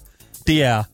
Det 0.47 0.63
er 0.63 0.85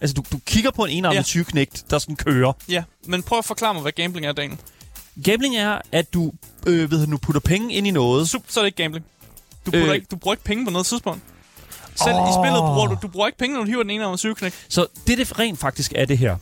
altså, 0.00 0.14
du, 0.14 0.22
du 0.32 0.38
kigger 0.46 0.70
på 0.70 0.84
en 0.84 0.90
enarmet 0.90 1.14
Ja. 1.14 1.18
ja. 1.18 1.22
20 1.22 1.44
knægt, 1.44 1.84
der 1.90 1.98
sådan 1.98 2.16
kører. 2.16 2.52
Ja, 2.68 2.82
men 3.06 3.22
prøv 3.22 3.38
at 3.38 3.44
forklare 3.44 3.74
mig, 3.74 3.82
hvad 3.82 3.92
gambling 3.92 4.26
er, 4.26 4.32
Daniel. 4.32 4.58
Gambling 5.24 5.56
er, 5.56 5.78
at 5.92 6.14
du, 6.14 6.32
øh, 6.66 6.90
ved 6.90 7.06
du, 7.06 7.16
putter 7.16 7.40
penge 7.40 7.74
ind 7.74 7.86
i 7.86 7.90
noget. 7.90 8.28
Sup, 8.28 8.42
så 8.48 8.60
er 8.60 8.64
det 8.64 8.66
ikke 8.66 8.82
gambling. 8.82 9.04
Du, 9.66 9.70
putter 9.70 9.88
Øh. 9.88 9.94
ikke, 9.94 10.06
du 10.10 10.16
bruger 10.16 10.34
ikke 10.34 10.44
penge 10.44 10.64
på 10.64 10.70
noget 10.70 10.86
tidspunkt. 10.86 11.22
Selv 11.94 12.14
Åh. 12.14 12.28
i 12.28 12.32
spillet 12.32 12.60
bruger 12.60 12.86
du, 12.86 12.96
du 13.02 13.08
bruger 13.08 13.26
ikke 13.26 13.38
penge, 13.38 13.54
når 13.56 13.64
du 13.64 13.70
hiver 13.70 13.82
den 13.82 13.90
ene 13.90 14.04
af 14.04 14.18
syvknæk. 14.18 14.52
Så 14.68 14.86
det, 15.06 15.18
det 15.18 15.38
rent 15.38 15.58
faktisk 15.58 15.92
er 15.96 16.04
det 16.04 16.18
her, 16.18 16.36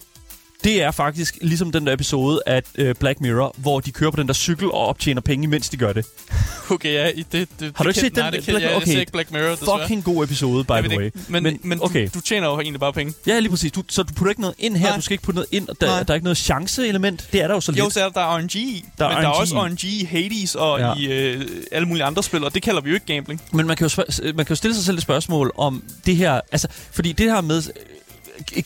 det 0.64 0.82
er 0.82 0.90
faktisk 0.90 1.38
ligesom 1.40 1.72
den 1.72 1.86
der 1.86 1.92
episode 1.92 2.40
af 2.46 2.62
øh, 2.74 2.94
Black 2.94 3.20
Mirror, 3.20 3.54
hvor 3.58 3.80
de 3.80 3.92
kører 3.92 4.10
på 4.10 4.16
den 4.16 4.26
der 4.26 4.34
cykel 4.34 4.64
og 4.66 4.86
optjener 4.86 5.20
penge, 5.20 5.48
mens 5.48 5.68
de 5.68 5.76
gør 5.76 5.92
det. 5.92 6.06
Okay, 6.72 6.92
ja, 6.92 7.10
det, 7.32 7.48
det, 7.60 7.72
Har 7.76 7.84
du 7.84 7.90
ikke 7.90 8.00
set 8.00 8.14
den? 8.14 8.20
Nej, 8.22 8.30
det 8.30 8.44
kan, 8.44 8.54
Black- 8.54 8.60
jeg, 8.60 8.68
jeg 8.68 8.76
okay. 8.76 8.86
ser 8.92 9.00
ikke 9.00 9.12
Black 9.12 9.30
Mirror, 9.30 9.50
desværre. 9.50 9.80
Fucking 9.80 10.04
god 10.04 10.24
episode, 10.24 10.64
by 10.64 10.70
Jeg 10.70 10.84
the 10.84 10.98
way. 10.98 11.10
men, 11.28 11.42
men, 11.42 11.60
men 11.62 11.78
okay. 11.82 12.04
du, 12.04 12.10
du 12.14 12.20
tjener 12.20 12.46
jo 12.48 12.60
egentlig 12.60 12.80
bare 12.80 12.92
penge. 12.92 13.14
Ja, 13.26 13.38
lige 13.38 13.50
præcis. 13.50 13.72
Du, 13.72 13.82
så 13.88 14.02
du 14.02 14.14
putter 14.14 14.30
ikke 14.30 14.40
noget 14.40 14.56
ind 14.58 14.76
her, 14.76 14.86
Nej. 14.88 14.96
du 14.96 15.02
skal 15.02 15.14
ikke 15.14 15.24
putte 15.24 15.34
noget 15.36 15.48
ind, 15.52 15.68
og 15.68 15.76
der, 15.80 15.86
Nej. 15.86 16.02
der 16.02 16.10
er 16.10 16.14
ikke 16.14 16.24
noget 16.24 16.36
chance-element. 16.38 17.28
Det 17.32 17.42
er 17.42 17.46
der 17.48 17.54
jo 17.54 17.60
så 17.60 17.72
Jo, 17.72 17.84
lidt. 17.84 17.94
så 17.94 18.00
er 18.00 18.04
der, 18.04 18.10
der 18.12 18.20
er 18.20 18.38
RNG 18.38 18.54
i, 18.56 18.84
Der 18.98 19.04
er 19.04 19.08
men 19.08 19.16
der 19.22 19.28
er 19.28 19.32
RNG. 19.32 19.40
også 19.40 19.62
RNG 19.66 19.84
i 19.84 20.04
Hades 20.04 20.54
og 20.54 20.78
Ja. 20.80 20.94
i 20.94 21.04
øh, 21.06 21.46
alle 21.72 21.88
mulige 21.88 22.04
andre 22.04 22.22
spil, 22.22 22.44
og 22.44 22.54
det 22.54 22.62
kalder 22.62 22.80
vi 22.80 22.88
jo 22.90 22.94
ikke 22.94 23.06
gambling. 23.06 23.42
Men 23.52 23.66
man 23.66 23.76
kan, 23.76 23.86
jo, 23.96 24.04
man 24.24 24.46
kan 24.46 24.50
jo 24.50 24.54
stille 24.54 24.74
sig 24.74 24.84
selv 24.84 24.96
et 24.96 25.02
spørgsmål 25.02 25.52
om 25.56 25.82
det 26.06 26.16
her... 26.16 26.40
Altså, 26.52 26.68
fordi 26.92 27.12
det 27.12 27.32
her 27.32 27.40
med... 27.40 27.62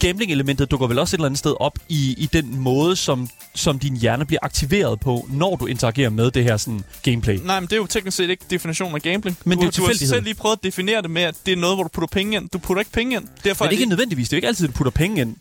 Gambling-elementet 0.00 0.70
dukker 0.70 0.86
vel 0.86 0.98
også 0.98 1.16
et 1.16 1.18
eller 1.18 1.26
andet 1.26 1.38
sted 1.38 1.54
op 1.60 1.78
i, 1.88 2.14
i 2.18 2.26
den 2.32 2.58
måde, 2.58 2.96
som, 2.96 3.28
som 3.54 3.78
din 3.78 3.96
hjerne 3.96 4.24
bliver 4.26 4.40
aktiveret 4.42 5.00
på, 5.00 5.26
når 5.30 5.56
du 5.56 5.66
interagerer 5.66 6.10
med 6.10 6.30
det 6.30 6.44
her 6.44 6.56
sådan, 6.56 6.84
gameplay. 7.02 7.38
Nej, 7.44 7.60
men 7.60 7.66
det 7.66 7.72
er 7.72 7.76
jo 7.80 7.86
teknisk 7.86 8.16
set 8.16 8.30
ikke 8.30 8.44
definitionen 8.50 8.94
af 8.94 9.02
gambling. 9.02 9.36
Men 9.44 9.58
du, 9.58 9.66
det 9.66 9.78
er 9.78 9.82
jo 9.82 9.86
du 9.86 9.92
har 9.92 10.06
selv 10.06 10.22
lige 10.24 10.34
prøvet 10.34 10.56
at 10.56 10.62
definere 10.62 11.02
det 11.02 11.10
med, 11.10 11.22
at 11.22 11.34
det 11.46 11.52
er 11.52 11.56
noget, 11.56 11.76
hvor 11.76 11.82
du 11.82 11.88
putter 11.88 12.08
penge 12.12 12.36
ind. 12.36 12.48
Du 12.48 12.58
putter 12.58 12.80
ikke 12.80 12.92
penge 12.92 13.16
ind. 13.16 13.24
Derfor 13.44 13.64
Men 13.64 13.70
det 13.70 13.76
er 13.76 13.80
ikke 13.80 13.88
nødvendigvis. 13.90 14.28
Det 14.28 14.32
er 14.32 14.36
jo 14.36 14.38
ikke 14.38 14.48
altid, 14.48 14.68
at 14.68 14.74
du 14.74 14.76
putter 14.76 14.90
penge 14.90 15.20
ind. 15.20 15.36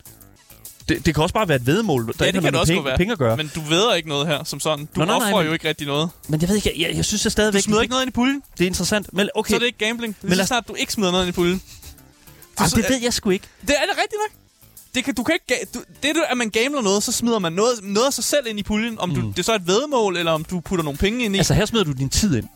Det, 0.88 1.06
det 1.06 1.14
kan 1.14 1.22
også 1.22 1.34
bare 1.34 1.48
være 1.48 1.56
et 1.56 1.66
vedmål, 1.66 2.06
der 2.06 2.12
Ja, 2.20 2.24
ikke 2.24 2.36
det 2.36 2.44
har 2.44 2.50
noget 2.50 2.68
godt 2.68 2.84
være. 2.84 2.84
penge, 2.84 2.96
penge 2.96 3.12
at 3.12 3.18
gøre. 3.18 3.36
Men, 3.36 3.50
du 3.54 3.60
ved 3.60 3.96
ikke 3.96 4.08
noget 4.08 4.26
her, 4.26 4.44
som 4.44 4.60
sådan. 4.60 4.84
Du 4.84 4.90
Nå, 5.00 5.04
nej, 5.04 5.18
nej, 5.18 5.26
offrer 5.28 5.38
men- 5.38 5.46
jo 5.46 5.52
ikke 5.52 5.68
rigtig 5.68 5.86
noget. 5.86 6.10
men 6.28 6.40
jeg 6.40 6.48
ved 6.48 6.56
ikke, 6.56 6.72
jeg, 6.88 6.96
jeg 6.96 7.04
synes 7.04 7.24
jeg 7.24 7.32
stadigvæk... 7.32 7.58
Du 7.60 7.64
smider 7.64 7.80
ikke 7.82 7.90
noget 7.92 8.02
ind 8.02 8.08
i 8.08 8.12
puljen, 8.12 8.42
Det 8.58 8.64
er 8.64 8.68
interessant. 8.68 9.12
Men 9.12 9.28
okay, 9.34 9.50
så 9.50 9.54
er 9.54 9.58
det 9.58 9.66
ikke 9.66 9.78
gambling. 9.78 10.16
Men 10.22 10.28
Men 10.28 10.36
lad- 10.36 10.44
så 10.44 10.48
snart 10.48 10.68
du 10.68 10.74
ikke 10.74 10.92
smider 10.92 11.10
noget 11.10 11.24
ind 11.26 11.34
i 11.34 11.36
puljen. 11.36 11.62
Ej, 12.58 12.66
det 12.74 12.84
ved 12.88 12.96
jeg 13.02 13.12
sgu 13.12 13.30
ikke. 13.30 13.46
Det 13.60 13.70
er 13.70 13.80
det 13.90 13.90
rigtigt 13.90 14.20
nok. 14.28 14.40
Det 14.94 15.04
kan, 15.04 15.14
du 15.14 15.22
kan 15.22 15.34
ikke, 15.34 15.66
du, 15.74 15.82
det, 16.02 16.14
du- 16.16 16.22
at 16.28 16.36
man 16.36 16.50
gambler 16.50 16.82
noget, 16.82 17.02
så 17.02 17.12
smider 17.12 17.38
man 17.38 17.52
noget, 17.52 17.72
noget 17.82 18.06
af 18.06 18.12
sig 18.12 18.24
selv 18.24 18.46
ind 18.46 18.58
i 18.58 18.62
puljen. 18.62 18.98
Om 18.98 19.14
du, 19.14 19.20
Mm. 19.20 19.32
det 19.32 19.44
så 19.44 19.52
er 19.52 19.56
et 19.56 19.66
vedmål, 19.66 20.16
eller 20.16 20.32
om 20.32 20.44
du 20.44 20.60
putter 20.60 20.82
nogle 20.84 20.98
penge 20.98 21.24
ind 21.24 21.34
i. 21.34 21.38
Altså, 21.38 21.54
her 21.54 21.66
smider 21.66 21.84
du 21.84 21.92
din 21.92 22.08
tid 22.08 22.36
ind. 22.36 22.48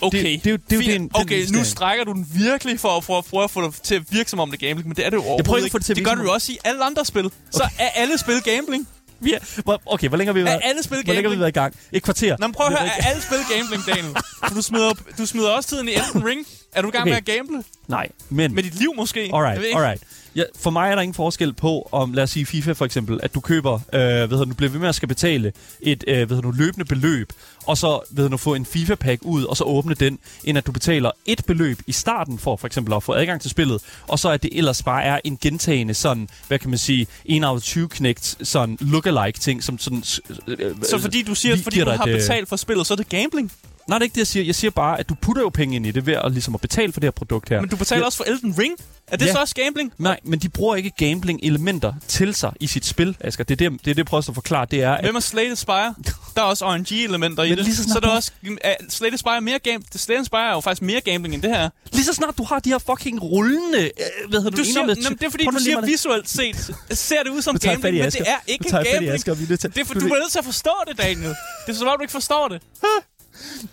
okay, 0.00 0.22
det- 0.22 0.44
det 0.44 0.52
er 0.52 0.56
det 0.70 0.78
er 0.78 0.92
den- 0.92 1.00
den 1.02 1.10
okay 1.14 1.46
nu 1.52 1.64
strækker 1.64 2.04
du 2.04 2.12
den 2.12 2.26
virkelig 2.34 2.80
for, 2.80 3.00
for 3.00 3.18
at 3.18 3.24
prøve 3.24 3.44
at 3.44 3.50
få 3.50 3.66
det 3.66 3.74
til 3.82 3.94
at 3.94 4.02
virke 4.12 4.30
som 4.30 4.40
om 4.40 4.50
det 4.50 4.62
er 4.62 4.66
gambling, 4.66 4.88
men 4.88 4.96
det 4.96 5.06
er 5.06 5.10
det 5.10 5.16
jo 5.16 5.20
overhovedet 5.22 5.46
prøver 5.46 5.58
ikke 5.58 5.66
at 5.66 5.72
få 5.72 5.78
det 5.78 5.86
til 5.86 5.92
at 5.92 5.96
det 5.96 6.04
gør 6.04 6.14
du 6.14 6.22
jo 6.22 6.32
også 6.32 6.52
i 6.52 6.58
alle 6.64 6.84
andre 6.84 7.04
spil. 7.04 7.30
Så 7.50 7.68
er 7.78 7.88
alle 7.88 8.18
spil 8.18 8.42
gambling. 8.42 8.88
Vi 9.20 9.32
er, 9.32 9.38
okay, 9.86 10.08
hvor 10.08 10.16
længe 10.16 10.28
har 10.28 10.38
vi 10.38 10.44
været, 10.44 10.60
alle 10.64 10.82
spil 10.82 11.04
hvor 11.04 11.12
længe 11.14 11.28
har 11.28 11.34
vi 11.36 11.40
været 11.40 11.48
i 11.48 11.52
gang? 11.52 11.74
Et 11.92 12.02
kvarter. 12.02 12.36
Nå, 12.38 12.46
men 12.46 12.54
prøv 12.54 12.66
at 12.66 12.72
høre, 12.72 12.88
er 12.88 13.04
alle 13.10 13.22
spil 13.22 13.38
gambling, 13.56 13.86
Daniel? 13.86 14.16
For 14.48 14.54
du 14.54 14.62
smider, 14.62 14.92
du 15.18 15.26
smider 15.26 15.50
også 15.50 15.68
tiden 15.68 15.88
i 15.88 15.92
Elden 15.92 16.24
Ring. 16.26 16.46
Er 16.72 16.82
du 16.82 16.88
i 16.88 16.90
gang 16.90 17.02
Okay. 17.02 17.10
med 17.10 17.16
at 17.16 17.24
gamble? 17.24 17.64
Nej, 17.88 18.08
men... 18.28 18.54
Med 18.54 18.62
dit 18.62 18.74
liv 18.74 18.92
måske? 18.96 19.30
Alright, 19.34 19.64
alright. 19.74 20.02
Ja, 20.36 20.42
for 20.58 20.70
mig 20.70 20.90
er 20.90 20.94
der 20.94 21.02
ingen 21.02 21.14
forskel 21.14 21.52
på, 21.52 21.88
om 21.92 22.12
lad 22.12 22.22
os 22.24 22.30
sige 22.30 22.46
FIFA 22.46 22.72
for 22.72 22.84
eksempel, 22.84 23.20
at 23.22 23.34
du 23.34 23.40
køber, 23.40 23.74
øh, 23.74 23.80
hvad 24.00 24.28
hedder, 24.28 24.44
du 24.44 24.54
bliver 24.54 24.70
ved 24.70 24.80
med 24.80 24.88
at 24.88 24.94
skal 24.94 25.08
betale 25.08 25.52
et 25.80 26.04
øh, 26.08 26.16
hvad 26.16 26.36
hedder, 26.36 26.40
du, 26.40 26.50
løbende 26.50 26.84
beløb, 26.84 27.32
og 27.66 27.78
så 27.78 28.00
ved 28.10 28.28
du, 28.28 28.36
få 28.36 28.54
en 28.54 28.66
FIFA-pack 28.66 29.22
ud, 29.22 29.44
og 29.44 29.56
så 29.56 29.64
åbne 29.64 29.94
den, 29.94 30.18
end 30.44 30.58
at 30.58 30.66
du 30.66 30.72
betaler 30.72 31.10
et 31.26 31.44
beløb 31.46 31.78
i 31.86 31.92
starten 31.92 32.38
for 32.38 32.56
for 32.56 32.66
eksempel 32.66 32.94
at 32.94 33.02
få 33.02 33.12
adgang 33.12 33.40
til 33.40 33.50
spillet, 33.50 33.82
og 34.08 34.18
så 34.18 34.28
at 34.30 34.42
det 34.42 34.50
ellers 34.58 34.82
bare 34.82 35.02
er 35.04 35.20
en 35.24 35.38
gentagende 35.42 35.94
sådan, 35.94 36.28
hvad 36.48 36.58
kan 36.58 36.70
man 36.70 36.78
sige, 36.78 37.06
en 37.24 37.44
af 37.44 37.60
20 37.62 37.88
knægt 37.88 38.36
sådan 38.42 38.78
lookalike 38.80 39.38
ting, 39.38 39.62
som 39.64 39.78
sådan... 39.78 40.02
Øh, 40.46 40.74
Så 40.82 40.98
fordi 40.98 41.22
du 41.22 41.34
siger, 41.34 41.52
at 41.54 41.60
fordi 41.60 41.80
du 41.80 41.90
har 41.90 42.04
et, 42.04 42.08
øh, 42.10 42.16
betalt 42.16 42.48
for 42.48 42.56
spillet, 42.56 42.86
så 42.86 42.94
er 42.94 42.96
det 42.96 43.08
gambling? 43.08 43.52
Nej, 43.88 43.98
det 43.98 44.02
er 44.02 44.04
ikke 44.04 44.14
det, 44.14 44.18
jeg 44.20 44.26
siger. 44.26 44.44
Jeg 44.44 44.54
siger 44.54 44.70
bare, 44.70 45.00
at 45.00 45.08
du 45.08 45.14
putter 45.14 45.42
jo 45.42 45.48
penge 45.48 45.76
ind 45.76 45.86
i 45.86 45.90
det 45.90 46.06
ved 46.06 46.14
at, 46.24 46.32
ligesom 46.32 46.54
at 46.54 46.60
betale 46.60 46.92
for 46.92 47.00
det 47.00 47.06
her 47.06 47.10
produkt 47.10 47.48
her. 47.48 47.60
Men 47.60 47.70
du 47.70 47.76
betaler 47.76 48.00
Ja. 48.00 48.06
også 48.06 48.16
for 48.18 48.24
Elden 48.24 48.54
Ring? 48.58 48.74
Er 49.10 49.16
det 49.16 49.26
Ja. 49.26 49.32
så 49.32 49.38
også 49.38 49.54
gambling? 49.54 49.92
Nej, 49.98 50.20
men 50.24 50.38
de 50.38 50.48
bruger 50.48 50.76
ikke 50.76 50.90
gambling-elementer 50.98 51.92
til 52.08 52.34
sig 52.34 52.52
i 52.60 52.66
sit 52.66 52.86
spil, 52.86 53.16
Asger. 53.20 53.44
Det 53.44 53.60
er 53.62 53.70
det, 53.70 53.72
det, 53.72 53.78
er 53.80 53.94
det 53.94 53.96
jeg 53.98 54.06
prøver 54.06 54.28
at 54.28 54.34
forklare. 54.34 54.66
Det 54.70 54.82
er, 54.82 54.92
at 54.92 55.04
Hvem 55.04 55.16
er 55.16 55.20
Slay 55.20 55.54
Spire? 55.54 55.94
Der 56.36 56.40
er 56.42 56.46
også 56.46 56.64
RNG-elementer 56.76 57.42
i 57.42 57.54
det. 57.54 57.66
så 57.76 57.82
Så, 57.82 57.90
er 57.96 58.00
der 58.00 58.08
du- 58.08 58.14
også... 58.14 58.30
Uh, 58.48 58.56
Slay 58.88 59.10
Spire 59.16 59.36
er 59.36 59.40
mere 59.40 59.58
game... 59.58 59.78
Slay 59.96 60.24
Spire 60.24 60.48
er 60.48 60.52
jo 60.52 60.60
faktisk 60.60 60.82
mere 60.82 61.00
gambling 61.00 61.34
end 61.34 61.42
det 61.42 61.50
her. 61.50 61.68
lige 61.92 62.04
så 62.04 62.12
snart 62.14 62.38
du 62.38 62.44
har 62.44 62.58
de 62.58 62.70
her 62.70 62.78
fucking 62.78 63.22
rullende... 63.22 63.78
Øh, 63.84 64.28
hvad 64.28 64.40
hedder 64.40 64.50
du? 64.50 64.56
Du 64.56 64.64
siger, 64.64 64.80
indåndede- 64.80 65.02
Nå, 65.02 65.08
men 65.10 65.18
det 65.18 65.26
er 65.26 65.30
fordi, 65.30 65.44
du 65.44 65.58
siger 65.64 65.80
visuelt 65.86 66.28
set, 66.28 66.70
ser 66.90 67.22
det 67.22 67.30
ud 67.30 67.42
som 67.42 67.58
gambling, 67.58 67.96
men 67.96 68.04
det 68.10 68.20
er 68.20 68.34
ikke 68.46 68.64
gambling. 68.70 69.08
Asger, 69.12 69.34
vi 69.34 69.44
er 69.44 69.48
nødt 69.48 69.60
til- 69.60 69.74
Det 69.74 69.80
er, 69.80 69.84
for, 69.84 69.94
du 69.94 70.00
du 70.00 70.04
ved- 70.04 70.12
er 70.12 70.18
nødt 70.18 70.32
til 70.32 70.38
at 70.38 70.44
forstå 70.44 70.70
det, 70.88 70.98
Daniel. 70.98 71.28
Det 71.66 71.72
er 71.72 71.72
så 71.72 71.84
du 71.96 72.02
ikke 72.02 72.12
forstår 72.12 72.48
det. 72.48 72.62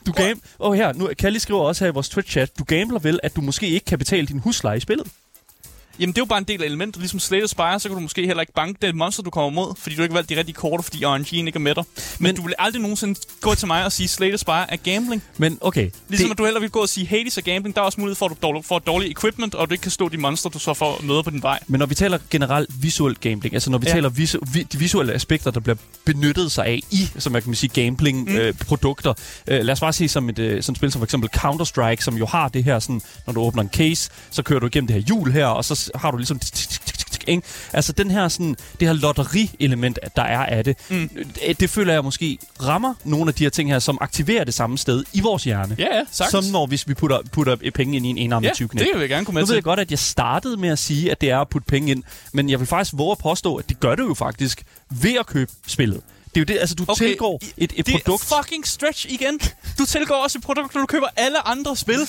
Du 0.06 0.12
gam... 0.12 0.42
Åh, 0.60 0.74
her. 0.76 0.94
Nu, 0.94 1.10
Kalli 1.20 1.40
skriver 1.40 1.62
også 1.62 1.84
her 1.84 1.92
i 1.92 1.94
vores 1.94 2.10
Twitch-chat. 2.10 2.48
Du 2.60 2.64
gambler 2.64 3.00
vel, 3.00 3.20
at 3.24 3.36
du 3.36 3.42
måske 3.42 3.68
ikke 3.68 3.86
kan 3.86 4.00
betale 4.00 4.28
din 4.28 4.40
husleje 4.40 4.78
i 4.78 4.80
spillet? 4.80 5.08
Jamen, 6.00 6.14
det 6.14 6.18
er 6.18 6.22
jo 6.22 6.26
bare 6.26 6.38
en 6.40 6.44
del 6.44 6.62
af 6.62 6.66
elementet. 6.66 7.02
Ligesom 7.02 7.20
Slay 7.20 7.40
the 7.40 7.48
Spire, 7.48 7.80
så 7.80 7.90
kan 7.90 7.96
du 7.96 8.02
måske 8.02 8.26
heller 8.26 8.42
ikke 8.42 8.54
banke 8.54 8.78
det 8.88 8.96
monster, 8.96 9.24
du 9.24 9.30
kommer 9.30 9.50
mod, 9.50 9.74
fordi 9.78 9.96
du 9.96 10.02
ikke 10.02 10.14
har 10.14 10.18
valgt 10.18 10.30
de 10.30 10.38
rigtige 10.38 10.56
kort, 10.56 10.84
fordi 10.84 11.04
RNG'en 11.06 11.36
ikke 11.36 11.52
er 11.56 11.60
med 11.60 11.76
dig. 11.76 11.84
Men, 11.96 12.04
Men- 12.28 12.36
du 12.36 12.42
vil 12.42 12.54
aldrig 12.60 12.82
nogensinde 12.82 13.20
gå 13.42 13.56
til 13.56 13.68
mig 13.68 13.86
og 13.86 13.92
sige, 13.92 14.08
Slay 14.08 14.28
the 14.30 14.38
Spire 14.38 14.72
er 14.74 14.76
gambling. 14.78 15.24
Men 15.38 15.58
okay. 15.62 15.90
Ligesom 16.10 16.28
det, 16.28 16.32
at 16.32 16.38
du 16.38 16.44
heller 16.46 16.60
vil 16.60 16.70
gå 16.70 16.80
og 16.80 16.90
sige, 16.90 17.08
Hades 17.08 17.38
er 17.38 17.42
gambling, 17.42 17.76
der 17.76 17.82
er 17.82 17.86
også 17.86 18.00
mulighed 18.02 18.16
for, 18.16 18.26
at 18.26 18.32
du 18.32 18.48
dårlig- 18.48 18.66
får 18.66 18.80
dårligt 18.80 19.12
equipment, 19.12 19.56
og 19.56 19.70
du 19.70 19.74
ikke 19.74 19.82
kan 19.82 19.92
stå 19.92 20.10
de 20.10 20.18
monster, 20.18 20.50
du 20.50 20.60
så 20.60 20.74
får 20.74 21.00
møder 21.04 21.22
på 21.22 21.30
din 21.30 21.42
vej. 21.44 21.60
Men 21.68 21.80
når 21.80 21.86
vi 21.86 21.96
taler 21.96 22.18
generelt 22.30 22.70
visuel 22.84 23.16
gambling, 23.16 23.54
altså 23.56 23.70
når 23.70 23.78
vi 23.78 23.86
ja. 23.88 23.94
Taler 23.94 24.10
visu- 24.10 24.52
vi, 24.54 24.64
de 24.64 24.78
visuelle 24.78 25.14
aspekter, 25.14 25.52
der 25.52 25.60
bliver 25.60 25.76
benyttet 26.06 26.52
sig 26.52 26.66
af 26.66 26.80
i, 26.92 27.10
som 27.18 27.32
man 27.32 27.42
kan 27.42 27.56
sige, 27.56 27.84
gambling-produkter. 27.84 28.34
Mm. 28.34 28.48
Øh, 28.48 28.54
produkter. 28.54 29.14
øh, 29.48 29.62
lad 29.66 29.72
os 29.74 29.80
bare 29.80 29.94
sige 29.94 30.10
som 30.10 30.30
et 30.30 30.40
øh, 30.40 30.64
sådan 30.64 30.74
et 30.74 30.78
spil 30.78 30.92
som 30.92 31.00
for 31.00 31.04
eksempel 31.04 31.30
Counter-Strike, 31.38 32.02
som 32.04 32.18
jo 32.18 32.26
har 32.26 32.48
det 32.48 32.64
her, 32.64 32.80
sådan, 32.80 33.02
når 33.26 33.34
du 33.34 33.42
åbner 33.42 33.62
en 33.64 33.70
case, 33.70 34.10
så 34.32 34.44
kører 34.44 34.60
du 34.60 34.66
igennem 34.66 34.88
det 34.88 34.94
her 34.94 35.02
hjul 35.02 35.32
her, 35.32 35.46
og 35.46 35.66
så 35.66 35.87
har 35.96 36.12
du 36.12 36.18
ligesom 36.18 36.40
Ikke? 37.28 37.44
Altså 37.74 37.92
den 37.92 38.12
her, 38.12 38.28
sådan, 38.28 38.56
det 38.80 38.88
her 38.88 38.94
lotteri-element, 38.94 40.00
der 40.16 40.22
er 40.22 40.46
af 40.46 40.64
det, 40.64 40.78
mm. 40.90 41.10
det, 41.48 41.60
det 41.60 41.70
føler 41.70 41.94
jeg 41.94 42.04
måske 42.04 42.38
rammer 42.64 42.94
nogle 43.04 43.30
af 43.30 43.34
de 43.34 43.44
her 43.44 43.50
ting 43.50 43.70
her, 43.70 43.80
som 43.80 43.98
aktiverer 44.02 44.44
det 44.44 44.54
samme 44.54 44.78
sted 44.78 45.04
i 45.14 45.22
vores 45.22 45.44
hjerne. 45.44 45.76
Ja, 45.80 45.84
ja, 45.84 46.02
sagtens. 46.12 46.46
Som 46.46 46.52
når 46.52 46.66
hvis 46.66 46.88
vi 46.88 46.94
putter, 46.94 47.20
putter 47.32 47.56
penge 47.76 47.96
ind 47.96 48.06
i 48.06 48.10
en 48.10 48.18
enarmet 48.18 48.48
ja, 48.48 48.54
tyvknæk. 48.54 48.86
det 48.86 48.90
vil 48.94 49.00
jeg 49.00 49.10
gerne 49.10 49.26
komme 49.26 49.38
med 49.38 49.42
Nu 49.42 49.46
ved 49.46 49.48
til. 49.48 49.56
jeg 49.56 49.64
godt, 49.64 49.80
at 49.80 49.92
jeg 49.92 50.00
startede 50.00 50.58
med 50.58 50.70
at 50.70 50.80
sige, 50.80 51.12
at 51.12 51.22
det 51.22 51.30
er 51.30 51.40
at 51.40 51.50
putte 51.50 51.66
penge 51.66 51.92
ind, 51.92 52.04
men 52.34 52.50
jeg 52.50 52.60
vil 52.60 52.68
faktisk 52.68 52.94
våge 52.98 53.12
at 53.12 53.18
påstå, 53.18 53.56
at 53.56 53.70
det 53.70 53.80
gør 53.80 53.96
det 53.96 54.04
jo 54.04 54.14
faktisk 54.14 54.64
ved 54.90 55.16
at 55.20 55.26
købe 55.26 55.52
spillet. 55.68 56.02
Det 56.36 56.38
er 56.38 56.42
jo 56.42 56.46
det, 56.46 56.60
altså 56.60 56.76
du 56.76 56.86
okay. 56.88 57.06
tilgår 57.06 57.42
et, 57.58 57.74
et 57.76 57.86
det 57.86 58.02
produkt. 58.06 58.32
er 58.32 58.36
fucking 58.38 58.68
stretch 58.68 59.06
igen. 59.10 59.40
Du 59.80 59.86
tilgår 59.86 60.16
også 60.16 60.38
et 60.38 60.44
produkt, 60.44 60.74
når 60.74 60.82
du 60.82 60.88
køber 60.88 61.08
alle 61.16 61.48
andre 61.48 61.76
spil. 61.76 62.02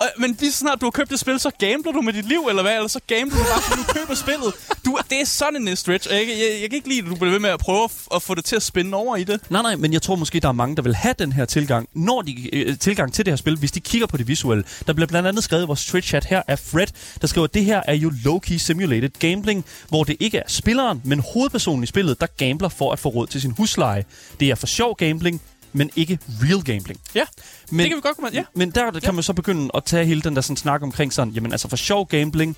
Og, 0.00 0.06
men 0.18 0.36
lige 0.40 0.52
så 0.52 0.58
snart 0.58 0.80
du 0.80 0.86
har 0.86 0.90
købt 0.90 1.12
et 1.12 1.20
spil, 1.20 1.40
så 1.40 1.50
gambler 1.58 1.92
du 1.92 2.00
med 2.00 2.12
dit 2.12 2.28
liv, 2.28 2.46
eller 2.48 2.62
hvad? 2.62 2.74
Eller 2.74 2.88
så 2.88 3.00
gambler 3.06 3.38
du 3.38 3.44
bare, 3.44 3.62
fordi 3.62 3.82
du 3.82 3.92
køber 3.92 4.14
spillet. 4.14 4.54
Du, 4.84 4.98
det 5.10 5.20
er 5.20 5.24
sådan 5.24 5.68
en 5.68 5.76
stretch. 5.76 6.08
Og 6.10 6.14
jeg, 6.14 6.26
jeg, 6.28 6.58
jeg 6.60 6.70
kan 6.70 6.76
ikke 6.76 6.88
lide, 6.88 6.98
at 6.98 7.06
du 7.06 7.14
bliver 7.14 7.30
ved 7.30 7.38
med 7.38 7.50
at 7.50 7.58
prøve 7.60 7.84
at, 7.84 7.90
at 8.14 8.22
få 8.22 8.34
det 8.34 8.44
til 8.44 8.56
at 8.56 8.62
spænde 8.62 8.94
over 8.96 9.16
i 9.16 9.24
det. 9.24 9.40
Nej, 9.50 9.62
nej, 9.62 9.76
men 9.76 9.92
jeg 9.92 10.02
tror 10.02 10.16
måske, 10.16 10.40
der 10.40 10.48
er 10.48 10.52
mange, 10.52 10.76
der 10.76 10.82
vil 10.82 10.94
have 10.94 11.14
den 11.18 11.32
her 11.32 11.44
tilgang, 11.44 11.88
når 11.94 12.22
de 12.22 12.54
øh, 12.54 12.78
tilgang 12.78 13.12
til 13.12 13.24
det 13.24 13.32
her 13.32 13.36
spil, 13.36 13.56
hvis 13.56 13.72
de 13.72 13.80
kigger 13.80 14.06
på 14.06 14.16
det 14.16 14.28
visuelle. 14.28 14.64
Der 14.86 14.92
bliver 14.92 15.06
blandt 15.06 15.28
andet 15.28 15.44
skrevet 15.44 15.62
i 15.62 15.66
vores 15.66 15.84
Twitch-chat 15.86 16.26
her 16.28 16.42
af 16.48 16.58
Fred, 16.58 16.86
der 17.20 17.26
skriver, 17.26 17.44
at 17.44 17.54
det 17.54 17.64
her 17.64 17.82
er 17.86 17.94
jo 17.94 18.10
low-key 18.10 18.58
simulated 18.58 19.10
gambling, 19.18 19.64
hvor 19.88 20.04
det 20.04 20.16
ikke 20.20 20.38
er 20.38 20.42
spilleren, 20.46 21.00
men 21.04 21.22
hovedpersonen 21.32 21.82
i 21.82 21.86
spillet, 21.86 22.20
der 22.20 22.26
gambler 22.36 22.68
for 22.68 22.92
at 22.92 22.98
få 22.98 23.08
råd 23.08 23.26
til 23.26 23.40
sin 23.40 23.54
husleje. 23.60 24.04
Det 24.40 24.50
er 24.50 24.54
for 24.54 24.66
sjov 24.66 24.96
gambling, 24.96 25.42
men 25.72 25.90
ikke 25.96 26.18
real 26.42 26.62
gambling. 26.62 27.00
Ja, 27.14 27.24
Men, 27.70 27.78
det 27.80 27.88
kan 27.88 27.96
vi 27.96 28.00
godt 28.00 28.16
komme 28.16 28.30
med. 28.32 28.38
Ja. 28.38 28.44
men 28.54 28.70
der 28.70 29.00
kan 29.00 29.14
man 29.14 29.22
så 29.22 29.32
begynde 29.32 29.70
at 29.74 29.84
tage 29.84 30.06
hele 30.06 30.22
den 30.22 30.34
der 30.36 30.40
sådan, 30.42 30.56
snak 30.56 30.82
omkring 30.82 31.12
sådan, 31.12 31.32
jamen 31.32 31.52
altså 31.52 31.68
for 31.68 31.76
sjov 31.76 32.06
gambling, 32.08 32.56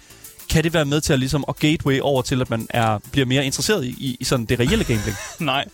kan 0.51 0.65
det 0.65 0.75
være 0.75 0.85
med 0.85 1.01
til 1.01 1.13
at, 1.13 1.19
ligesom, 1.19 1.45
at 1.49 1.57
gateway 1.57 2.01
over 2.01 2.23
til, 2.23 2.41
at 2.41 2.51
man 2.51 2.67
er, 2.71 2.99
bliver 3.13 3.27
mere 3.27 3.45
interesseret 3.47 3.85
i, 3.85 4.17
i, 4.21 4.25
sådan 4.25 4.47
det 4.47 4.59
reelle 4.61 4.85
gambling? 4.85 5.17
Nej. 5.41 5.65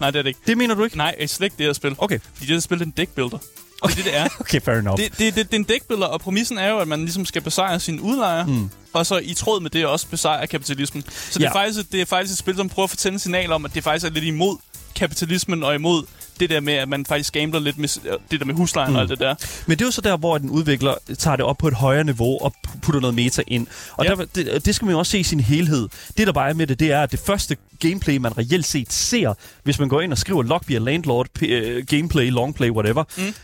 Nej, 0.00 0.10
det 0.10 0.18
er 0.18 0.22
det 0.22 0.28
ikke. 0.28 0.40
Det 0.46 0.58
mener 0.58 0.74
du 0.74 0.84
ikke? 0.84 0.96
Nej, 0.96 1.14
det 1.18 1.24
er 1.24 1.28
slet 1.28 1.44
ikke 1.46 1.56
det 1.58 1.66
her 1.66 1.72
spil. 1.72 1.94
Okay. 1.98 2.18
Fordi 2.34 2.46
det 2.46 2.54
her 2.54 2.60
spil 2.60 2.78
det 2.78 2.82
er 2.84 2.86
en 2.86 2.94
deckbuilder. 2.96 3.38
Det 3.38 3.90
er 3.90 3.94
det, 3.94 4.04
det 4.04 4.16
er. 4.16 4.28
Okay, 4.40 4.60
fair 4.60 4.74
enough. 4.74 4.98
Det, 5.00 5.18
det, 5.18 5.34
det, 5.34 5.46
det 5.50 5.54
er 5.54 5.58
en 5.58 5.64
deckbuilder, 5.68 6.06
og 6.06 6.20
præmissen 6.20 6.58
er 6.58 6.68
jo, 6.68 6.78
at 6.78 6.88
man 6.88 7.00
ligesom 7.00 7.24
skal 7.26 7.42
besejre 7.42 7.80
sine 7.80 8.02
udlejere, 8.02 8.46
mm. 8.46 8.70
og 8.92 9.06
så 9.06 9.16
i 9.18 9.34
tråd 9.34 9.60
med 9.60 9.70
det 9.70 9.86
også 9.86 10.06
besejre 10.06 10.46
kapitalismen. 10.46 11.02
Så 11.30 11.38
det, 11.38 11.40
Ja. 11.44 11.48
er 11.48 11.52
faktisk, 11.52 11.92
det 11.92 12.00
er 12.00 12.04
faktisk 12.04 12.32
et 12.32 12.38
spil, 12.38 12.56
som 12.56 12.68
prøver 12.68 12.84
at 12.84 12.90
fortælle 12.90 13.14
en 13.14 13.18
signal 13.18 13.52
om, 13.52 13.64
at 13.64 13.74
det 13.74 13.84
faktisk 13.84 14.06
er 14.06 14.10
lidt 14.10 14.24
imod 14.24 14.56
kapitalismen 14.94 15.62
og 15.62 15.74
imod 15.74 16.04
det 16.40 16.50
der 16.50 16.60
med, 16.60 16.72
at 16.72 16.88
man 16.88 17.06
faktisk 17.06 17.32
gambler 17.32 17.60
lidt 17.60 17.78
med 17.78 17.88
s- 17.88 18.00
det 18.30 18.40
der 18.40 18.46
med 18.46 18.54
huslejen 18.54 18.90
mm. 18.90 18.96
og 18.96 19.00
alt 19.02 19.10
det 19.10 19.18
der. 19.18 19.34
Men 19.66 19.78
det 19.78 19.84
er 19.84 19.86
jo 19.86 19.90
så 19.92 20.00
der, 20.00 20.16
hvor 20.16 20.38
den 20.38 20.50
udvikler 20.50 20.94
tager 21.18 21.36
det 21.36 21.44
op 21.44 21.58
på 21.58 21.68
et 21.68 21.74
højere 21.74 22.04
niveau 22.04 22.38
og 22.44 22.54
pu- 22.68 22.78
putter 22.82 23.00
noget 23.00 23.14
meta 23.14 23.42
ind. 23.46 23.66
Og 23.96 24.04
Ja. 24.04 24.10
der, 24.14 24.24
det, 24.34 24.64
det 24.66 24.74
skal 24.74 24.86
man 24.86 24.92
jo 24.92 24.98
også 24.98 25.10
se 25.12 25.18
i 25.18 25.22
sin 25.22 25.40
helhed. 25.40 25.88
Det, 26.16 26.26
der 26.26 26.32
bare 26.32 26.48
er 26.50 26.54
med 26.54 26.66
det, 26.66 26.80
det 26.80 26.92
er, 26.92 27.02
at 27.02 27.12
det 27.12 27.20
første 27.20 27.56
gameplay, 27.80 28.16
man 28.16 28.38
reelt 28.38 28.66
set 28.66 28.92
ser, 28.92 29.34
hvis 29.62 29.78
man 29.78 29.88
går 29.88 30.00
ind 30.00 30.12
og 30.12 30.18
skriver 30.18 30.42
Lockbeer 30.42 30.80
Landlord, 30.80 31.26
p- 31.38 31.46
øh, 31.46 31.86
gameplay, 31.86 32.30
longplay, 32.30 32.70
whatever, 32.70 33.04
Mm. 33.16 33.34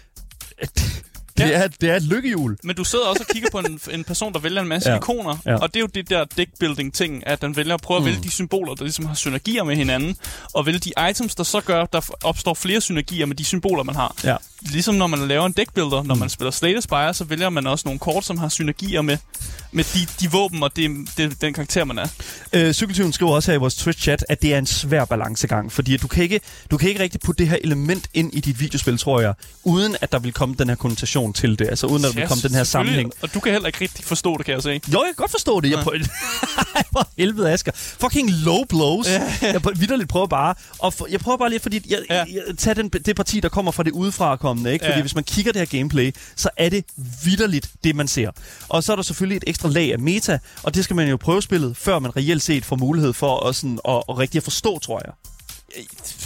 Det, 1.36 1.44
Ja. 1.44 1.62
er, 1.62 1.68
det 1.68 1.90
er 1.90 1.96
et 1.96 2.02
lykkehjul. 2.02 2.56
Men 2.64 2.76
du 2.76 2.84
sidder 2.84 3.04
også 3.06 3.22
og 3.28 3.32
kigger 3.34 3.48
på 3.52 3.58
en, 3.58 3.80
en 3.92 4.04
person, 4.04 4.32
der 4.32 4.38
vælger 4.38 4.60
en 4.62 4.68
masse 4.68 4.90
Ja. 4.90 4.96
ikoner, 4.96 5.36
Ja. 5.46 5.56
og 5.56 5.68
det 5.74 5.76
er 5.76 5.80
jo 5.80 5.86
det 5.86 6.10
der 6.10 6.24
deckbuilding-ting, 6.24 7.26
at 7.26 7.42
den 7.42 7.56
vælger 7.56 7.74
at 7.74 7.80
prøve 7.80 7.98
at 7.98 8.04
vælge 8.04 8.22
de 8.22 8.30
symboler, 8.30 8.74
der 8.74 8.82
ligesom 8.84 9.04
har 9.06 9.14
synergier 9.14 9.64
med 9.64 9.76
hinanden, 9.76 10.16
og 10.52 10.66
vælge 10.66 10.78
de 10.78 10.92
items, 11.10 11.34
der 11.34 11.42
så 11.44 11.60
gør, 11.60 11.84
der 11.86 12.00
opstår 12.24 12.54
flere 12.54 12.80
synergier 12.80 13.26
med 13.26 13.36
de 13.36 13.44
symboler, 13.44 13.82
man 13.82 13.94
har. 13.94 14.14
Ja. 14.24 14.36
Ligesom 14.70 14.94
når 14.94 15.06
man 15.06 15.28
laver 15.28 15.46
en 15.46 15.52
deckbuilder, 15.52 16.02
når 16.02 16.14
man 16.14 16.28
spiller 16.28 16.50
Slay 16.50 16.80
Spire, 16.80 17.14
så 17.14 17.24
vælger 17.24 17.50
man 17.50 17.66
også 17.66 17.82
nogle 17.86 17.98
kort, 17.98 18.24
som 18.24 18.38
har 18.38 18.48
synergier 18.48 19.02
med, 19.02 19.18
med 19.72 19.84
de, 19.94 20.06
de 20.20 20.30
våben 20.30 20.62
og 20.62 20.76
det, 20.76 20.90
det, 21.16 21.40
den 21.40 21.54
karakter, 21.54 21.84
man 21.84 21.98
er. 21.98 22.08
Øh, 22.52 22.72
Cykeltyven 22.72 23.12
skriver 23.12 23.32
også 23.32 23.50
her 23.50 23.56
i 23.56 23.58
vores 23.60 23.74
Twitch-chat, 23.74 24.16
at 24.28 24.42
det 24.42 24.54
er 24.54 24.58
en 24.58 24.66
svær 24.66 25.04
balancegang, 25.04 25.72
fordi 25.72 25.96
du 25.96 26.08
kan, 26.08 26.22
ikke, 26.22 26.40
du 26.70 26.76
kan 26.76 26.88
ikke 26.88 27.02
rigtig 27.02 27.20
putte 27.20 27.38
det 27.38 27.50
her 27.50 27.58
element 27.64 28.08
ind 28.14 28.34
i 28.34 28.40
dit 28.40 28.60
videospil, 28.60 28.98
tror 28.98 29.20
jeg, 29.20 29.34
uden 29.64 29.96
at 30.00 30.12
der 30.12 30.18
vil 30.18 30.32
komme 30.32 30.54
den 30.58 30.68
her 30.68 30.76
konnotation 30.76 31.32
til 31.32 31.58
det, 31.58 31.68
altså 31.68 31.86
uden 31.86 32.04
at 32.04 32.14
der 32.14 32.20
vil 32.20 32.28
komme 32.28 32.42
den 32.42 32.54
her 32.54 32.64
sammenhæng. 32.64 33.12
Og 33.22 33.34
du 33.34 33.40
kan 33.40 33.52
heller 33.52 33.66
ikke 33.66 33.80
rigtig 33.80 34.04
forstå 34.04 34.36
det, 34.38 34.46
kan 34.46 34.54
jeg 34.54 34.62
se. 34.62 34.70
Jo, 34.70 34.78
jeg 34.92 35.02
kan 35.06 35.14
godt 35.16 35.30
forstå 35.30 35.60
det. 35.60 35.70
Jeg 35.70 35.78
Ja. 35.78 35.82
prøver... 35.82 35.98
For 36.92 37.08
helvede, 37.18 37.52
Asger. 37.52 37.72
Fucking 37.74 38.30
low 38.30 38.64
blows. 38.68 39.08
jeg 39.42 39.62
prøver, 39.62 39.76
vidderligt 39.76 40.08
prøver 40.08 40.26
bare... 40.26 40.54
Og 40.78 40.94
for, 40.94 41.06
jeg 41.10 41.20
prøver 41.20 41.38
bare 41.38 41.48
lige, 41.50 41.60
fordi... 41.60 41.80
Jeg, 41.88 41.98
ja. 42.10 42.14
Ja. 42.16 42.24
jeg, 42.48 42.58
tag 42.58 42.76
den, 42.76 42.88
det 42.88 43.16
parti, 43.16 43.40
der 43.40 43.48
kommer 43.48 43.72
fra 43.72 43.82
det 43.82 43.92
udefrakommende, 44.54 44.72
ikke? 44.72 44.84
Fordi 44.84 44.96
Ja. 44.96 45.00
hvis 45.02 45.14
man 45.14 45.24
kigger 45.24 45.52
det 45.52 45.60
her 45.60 45.78
gameplay, 45.78 46.14
så 46.36 46.48
er 46.56 46.68
det 46.68 46.84
vidderligt 47.24 47.70
det, 47.84 47.96
man 47.96 48.08
ser. 48.08 48.30
Og 48.68 48.84
så 48.84 48.92
er 48.92 48.96
der 48.96 49.02
selvfølgelig 49.02 49.36
et 49.36 49.44
ekstra 49.46 49.68
lag 49.68 49.92
af 49.92 49.98
meta, 49.98 50.38
og 50.62 50.74
det 50.74 50.84
skal 50.84 50.96
man 50.96 51.08
jo 51.08 51.16
prøve 51.16 51.42
spillet, 51.42 51.76
før 51.76 51.98
man 51.98 52.16
reelt 52.16 52.42
set 52.42 52.64
får 52.64 52.76
mulighed 52.76 53.12
for 53.12 53.46
at, 53.48 53.54
sådan, 53.56 53.78
at, 53.88 54.02
at 54.08 54.18
rigtig 54.18 54.38
at 54.38 54.42
forstå, 54.44 54.78
tror 54.78 55.02
jeg. 55.04 55.12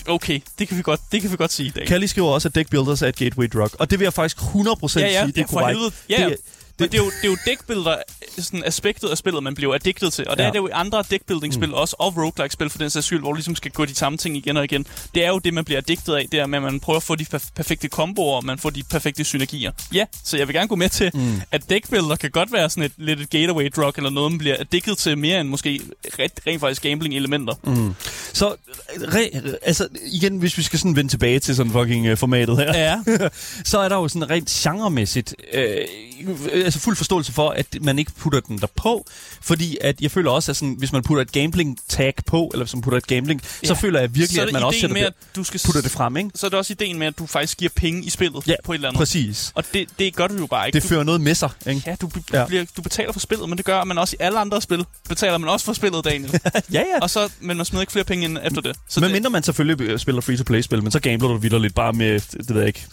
Okay, 0.06 0.40
det 0.58 0.68
kan 0.68 0.76
vi 0.76 0.82
godt, 0.82 1.00
det 1.12 1.20
kan 1.20 1.30
vi 1.30 1.36
godt 1.36 1.52
sige 1.52 1.66
i 1.66 1.70
dag. 1.70 1.86
Kelly 1.86 2.06
skriver 2.06 2.28
også, 2.28 2.48
at 2.48 2.54
deck 2.54 2.70
builders 2.70 3.02
er 3.02 3.06
et 3.06 3.16
gateway 3.16 3.48
drug, 3.52 3.70
og 3.78 3.90
det 3.90 3.98
vil 3.98 4.04
jeg 4.04 4.12
faktisk 4.12 4.36
100% 4.38 4.98
ja, 5.00 5.06
ja, 5.06 5.22
sige, 5.22 5.32
det 5.32 5.38
er 5.38 5.46
korrekt. 5.46 5.80
Ja, 6.10 6.22
ja. 6.22 6.28
Det, 6.28 6.36
Men 6.78 6.88
det 6.88 6.98
er 6.98 7.04
jo, 7.04 7.10
det 7.10 7.24
er 7.24 7.28
jo 7.28 7.36
deckbuilder, 7.46 7.96
sådan 8.38 8.62
aspektet 8.64 9.08
af 9.08 9.18
spillet, 9.18 9.42
man 9.42 9.54
bliver 9.54 9.74
addicted 9.74 10.10
til. 10.10 10.28
Og 10.28 10.36
det 10.36 10.42
Ja. 10.42 10.48
er 10.48 10.52
det 10.52 10.58
jo 10.58 10.66
i 10.66 10.70
andre 10.74 11.04
deckbuilding-spil 11.10 11.68
mm. 11.68 11.74
også, 11.74 11.96
og 11.98 12.16
roguelike-spil 12.16 12.70
for 12.70 12.78
den 12.78 12.90
sags 12.90 13.06
skyld, 13.06 13.20
hvor 13.20 13.28
du 13.32 13.34
ligesom 13.34 13.56
skal 13.56 13.70
gå 13.70 13.84
de 13.84 13.94
samme 13.94 14.18
ting 14.18 14.36
igen 14.36 14.56
og 14.56 14.64
igen. 14.64 14.86
Det 15.14 15.24
er 15.24 15.28
jo 15.28 15.38
det, 15.38 15.54
man 15.54 15.64
bliver 15.64 15.78
addicted 15.78 16.14
af, 16.14 16.26
det 16.32 16.40
er 16.40 16.46
med, 16.46 16.58
at 16.58 16.62
man 16.62 16.80
prøver 16.80 16.96
at 16.96 17.02
få 17.02 17.14
de 17.16 17.26
perf- 17.34 17.50
perfekte 17.56 17.88
komboer, 17.88 18.36
og 18.36 18.44
man 18.44 18.58
får 18.58 18.70
de 18.70 18.82
perfekte 18.82 19.24
synergier. 19.24 19.72
Ja, 19.92 20.04
så 20.24 20.36
jeg 20.36 20.48
vil 20.48 20.54
gerne 20.54 20.68
gå 20.68 20.76
med 20.76 20.88
til, 20.88 21.10
mm. 21.14 21.40
at 21.52 21.70
deckbuilder 21.70 22.16
kan 22.16 22.30
godt 22.30 22.52
være 22.52 22.70
sådan 22.70 22.82
et 22.82 22.92
lidt 22.96 23.20
et 23.20 23.30
gateway 23.30 23.70
drug, 23.76 23.92
eller 23.96 24.10
noget, 24.10 24.32
man 24.32 24.38
bliver 24.38 24.56
addicted 24.60 24.96
til 24.96 25.18
mere 25.18 25.40
end 25.40 25.48
måske 25.48 25.80
rent, 26.18 26.40
rent 26.46 26.60
faktisk 26.60 26.82
gambling-elementer. 26.82 27.54
Mm. 27.64 27.94
Så, 28.32 28.54
re, 28.88 29.28
altså, 29.62 29.88
igen, 30.12 30.38
hvis 30.38 30.58
vi 30.58 30.62
skal 30.62 30.78
sådan 30.78 30.96
vende 30.96 31.10
tilbage 31.10 31.38
til 31.40 31.56
sådan 31.56 31.72
fucking 31.72 32.12
uh, 32.12 32.18
formatet 32.18 32.56
her, 32.56 32.78
Ja, 32.78 32.98
så 33.64 33.78
er 33.78 33.88
der 33.88 33.96
jo 33.96 34.08
sådan 34.08 34.30
rent 34.30 34.48
genremæssigt 34.48 35.34
øh, 35.52 35.76
altså 36.68 36.80
fuld 36.80 36.96
forståelse 36.96 37.32
for, 37.32 37.50
at 37.50 37.66
man 37.80 37.98
ikke 37.98 38.12
putter 38.18 38.40
den 38.40 38.58
der 38.58 38.66
på, 38.76 39.06
fordi 39.42 39.78
at 39.80 40.00
jeg 40.00 40.10
føler 40.10 40.30
også, 40.30 40.52
at 40.52 40.56
sådan, 40.56 40.74
hvis 40.78 40.92
man 40.92 41.02
putter 41.02 41.22
et 41.22 41.32
gambling-tag 41.32 42.14
på, 42.26 42.50
eller 42.52 42.64
hvis 42.64 42.74
man 42.74 42.82
putter 42.82 42.98
et 42.98 43.06
gambling, 43.06 43.42
ja. 43.62 43.68
så 43.68 43.74
føler 43.74 44.00
jeg 44.00 44.14
virkelig, 44.14 44.42
at 44.42 44.52
man 44.52 44.62
også 44.62 44.80
sætter 44.80 44.94
med, 44.94 45.02
at 45.02 45.12
du 45.36 45.44
skal 45.44 45.60
putter 45.64 45.80
det 45.82 45.90
frem, 45.90 46.16
ikke? 46.16 46.30
så 46.34 46.46
er 46.46 46.50
det 46.50 46.58
også 46.58 46.72
ideen 46.72 46.98
med, 46.98 47.06
at 47.06 47.18
du 47.18 47.26
faktisk 47.26 47.58
giver 47.58 47.70
penge 47.76 48.04
i 48.04 48.10
spillet 48.10 48.46
Ja, 48.46 48.54
på 48.64 48.72
et 48.72 48.74
eller 48.76 48.88
andet. 48.88 48.98
præcis. 48.98 49.52
Og 49.54 49.64
det, 49.74 49.88
det 49.98 50.16
gør 50.16 50.26
du 50.26 50.34
jo 50.34 50.46
bare 50.46 50.66
ikke. 50.68 50.76
Det 50.76 50.82
du, 50.82 50.88
fører 50.88 51.02
noget 51.04 51.20
med 51.20 51.34
sig, 51.34 51.50
ikke? 51.66 51.82
ja, 51.86 51.94
du, 52.00 52.10
Ja. 52.32 52.46
Bliver, 52.46 52.64
du 52.76 52.82
betaler 52.82 53.12
for 53.12 53.20
spillet, 53.20 53.48
men 53.48 53.58
det 53.58 53.64
gør 53.66 53.84
man 53.84 53.98
også 53.98 54.16
i 54.20 54.22
alle 54.22 54.38
andre 54.38 54.62
spil. 54.62 54.84
Betaler 55.08 55.38
man 55.38 55.50
også 55.50 55.66
for 55.66 55.72
spillet, 55.72 56.04
Daniel. 56.04 56.30
ja, 56.54 56.60
ja. 56.72 56.84
og 57.02 57.10
så, 57.10 57.30
men 57.40 57.56
man 57.56 57.66
smider 57.66 57.82
ikke 57.82 57.92
flere 57.92 58.04
penge 58.04 58.24
ind 58.24 58.38
efter 58.44 58.60
det. 58.60 58.76
Så 58.88 59.00
Men 59.00 59.04
det, 59.04 59.12
mindre 59.12 59.30
man 59.30 59.42
selvfølgelig 59.42 60.00
spiller 60.00 60.20
free-to-play-spil, 60.20 60.82
men 60.82 60.92
så 60.92 61.00
gambler 61.00 61.28
du 61.28 61.36
videre 61.36 61.62
lidt 61.62 61.74
bare 61.74 61.92
med, 61.92 62.20
det 62.20 62.48
ved 62.54 62.58
jeg 62.58 62.66
ikke, 62.66 62.86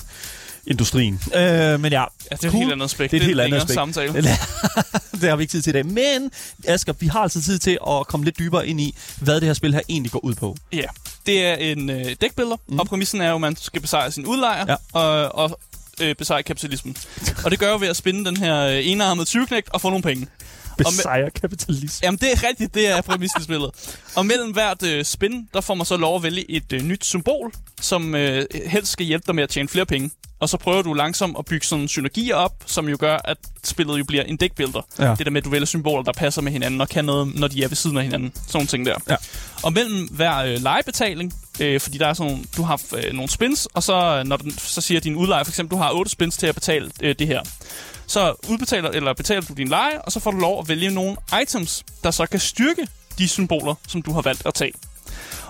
industrien. 0.67 1.19
Øh, 1.35 1.79
men 1.79 1.91
ja, 1.91 2.01
ja, 2.01 2.05
det 2.29 2.31
er 2.31 2.35
et 2.35 2.41
cool. 2.41 2.51
helt 2.53 2.71
andet 2.71 2.85
aspekt. 2.85 3.11
Det 3.11 3.17
er 3.17 3.21
et 3.21 3.27
helt 3.27 3.41
andet 3.41 3.57
aspekt. 3.57 3.73
samtale. 3.73 4.13
det 5.21 5.29
har 5.29 5.35
vi 5.35 5.43
ikke 5.43 5.51
tid 5.51 5.61
til 5.61 5.69
i 5.69 5.73
dag. 5.73 5.85
Men, 5.85 6.31
Asger, 6.67 6.93
vi 6.99 7.07
har 7.07 7.19
altså 7.19 7.41
tid 7.41 7.59
til 7.59 7.77
at 7.87 8.07
komme 8.07 8.23
lidt 8.23 8.39
dybere 8.39 8.67
ind 8.67 8.81
i, 8.81 8.95
hvad 9.19 9.35
det 9.35 9.43
her 9.43 9.53
spil 9.53 9.73
her 9.73 9.81
egentlig 9.89 10.11
går 10.11 10.19
ud 10.25 10.35
på. 10.35 10.55
Ja, 10.73 10.85
det 11.25 11.45
er 11.45 11.53
en 11.55 11.89
øh, 11.89 12.15
deckbuilder, 12.21 12.57
mm. 12.67 12.79
og 12.79 12.87
præmissen 12.87 13.21
er 13.21 13.29
jo, 13.29 13.35
at 13.35 13.41
man 13.41 13.55
skal 13.55 13.81
besejre 13.81 14.11
sin 14.11 14.25
udlejer 14.25 14.65
Ja. 14.67 14.75
og, 14.99 15.35
og 15.35 15.59
øh, 16.01 16.15
besejre 16.15 16.43
kapitalismen. 16.43 16.95
og 17.45 17.51
det 17.51 17.59
gør 17.59 17.71
jo 17.71 17.77
ved 17.77 17.87
at 17.87 17.95
spinde 17.95 18.25
den 18.25 18.37
her 18.37 18.61
øh, 18.67 18.79
enarmede 18.87 19.25
tyveknægt 19.25 19.69
og 19.73 19.81
få 19.81 19.89
nogle 19.89 20.03
penge. 20.03 20.27
Besejre 20.77 21.29
kapitalisme. 21.29 22.05
Jamen, 22.05 22.17
det 22.17 22.31
er 22.31 22.47
rigtigt. 22.47 22.73
Det 22.73 22.87
er 22.87 23.01
præmissen 23.01 23.41
i 23.41 23.43
spillet. 23.43 23.71
Og 24.15 24.25
mellem 24.25 24.51
hvert 24.51 24.83
øh, 24.83 25.05
spin, 25.05 25.49
der 25.53 25.61
får 25.61 25.73
man 25.73 25.85
så 25.85 25.97
lov 25.97 26.15
at 26.15 26.23
vælge 26.23 26.51
et 26.51 26.73
øh, 26.73 26.83
nyt 26.83 27.05
symbol, 27.05 27.53
som 27.81 28.15
øh, 28.15 28.45
helst 28.65 28.91
skal 28.91 29.05
hjælpe 29.05 29.23
dig 29.27 29.35
med 29.35 29.43
at 29.43 29.49
tjene 29.49 29.69
flere 29.69 29.85
penge. 29.85 30.11
Og 30.39 30.49
så 30.49 30.57
prøver 30.57 30.81
du 30.81 30.93
langsomt 30.93 31.35
at 31.39 31.45
bygge 31.45 31.65
sådan 31.65 31.87
synergier 31.87 32.35
op, 32.35 32.63
som 32.65 32.89
jo 32.89 32.97
gør, 32.99 33.17
at 33.25 33.37
spillet 33.63 33.99
jo 33.99 34.03
bliver 34.03 34.23
en 34.23 34.37
deckbuilder. 34.37 34.81
Ja. 34.99 35.15
Det 35.17 35.25
der 35.25 35.31
med, 35.31 35.41
at 35.41 35.45
du 35.45 35.49
vælger 35.49 35.65
symboler, 35.65 36.03
der 36.03 36.13
passer 36.13 36.41
med 36.41 36.51
hinanden 36.51 36.81
og 36.81 36.89
kan 36.89 37.05
noget, 37.05 37.35
når 37.35 37.47
de 37.47 37.63
er 37.63 37.67
ved 37.67 37.75
siden 37.75 37.97
af 37.97 38.03
hinanden. 38.03 38.33
Sådan 38.47 38.67
ting 38.67 38.85
der. 38.85 38.95
Ja. 39.09 39.15
Og 39.63 39.73
mellem 39.73 40.07
hver 40.11 40.37
øh, 40.37 40.63
legebetaling, 40.63 41.33
øh, 41.59 41.79
fordi 41.79 41.97
der 41.97 42.07
er 42.07 42.13
sådan 42.13 42.45
du 42.57 42.63
har 42.63 42.81
øh, 42.97 43.13
nogle 43.13 43.29
spins, 43.29 43.67
og 43.73 43.83
så, 43.83 44.23
når 44.25 44.37
den, 44.37 44.51
så 44.57 44.81
siger 44.81 44.99
din 44.99 45.15
udlejer 45.15 45.43
for 45.43 45.51
eksempel, 45.51 45.77
du 45.77 45.81
har 45.81 45.91
8 45.91 46.11
spins 46.11 46.37
til 46.37 46.47
at 46.47 46.55
betale 46.55 46.91
øh, 47.01 47.15
det 47.19 47.27
her. 47.27 47.41
Så 48.07 48.35
udbetaler 48.49 48.89
eller 48.89 49.13
betaler 49.13 49.41
du 49.41 49.53
din 49.53 49.67
leje, 49.67 50.01
og 50.01 50.11
så 50.11 50.19
får 50.19 50.31
du 50.31 50.37
lov 50.39 50.59
at 50.59 50.67
vælge 50.69 50.91
nogle 50.91 51.15
items, 51.41 51.83
der 52.03 52.11
så 52.11 52.25
kan 52.25 52.39
styrke 52.39 52.87
de 53.17 53.27
symboler, 53.27 53.75
som 53.87 54.01
du 54.01 54.13
har 54.13 54.21
valgt 54.21 54.45
at 54.45 54.53
tage. 54.53 54.71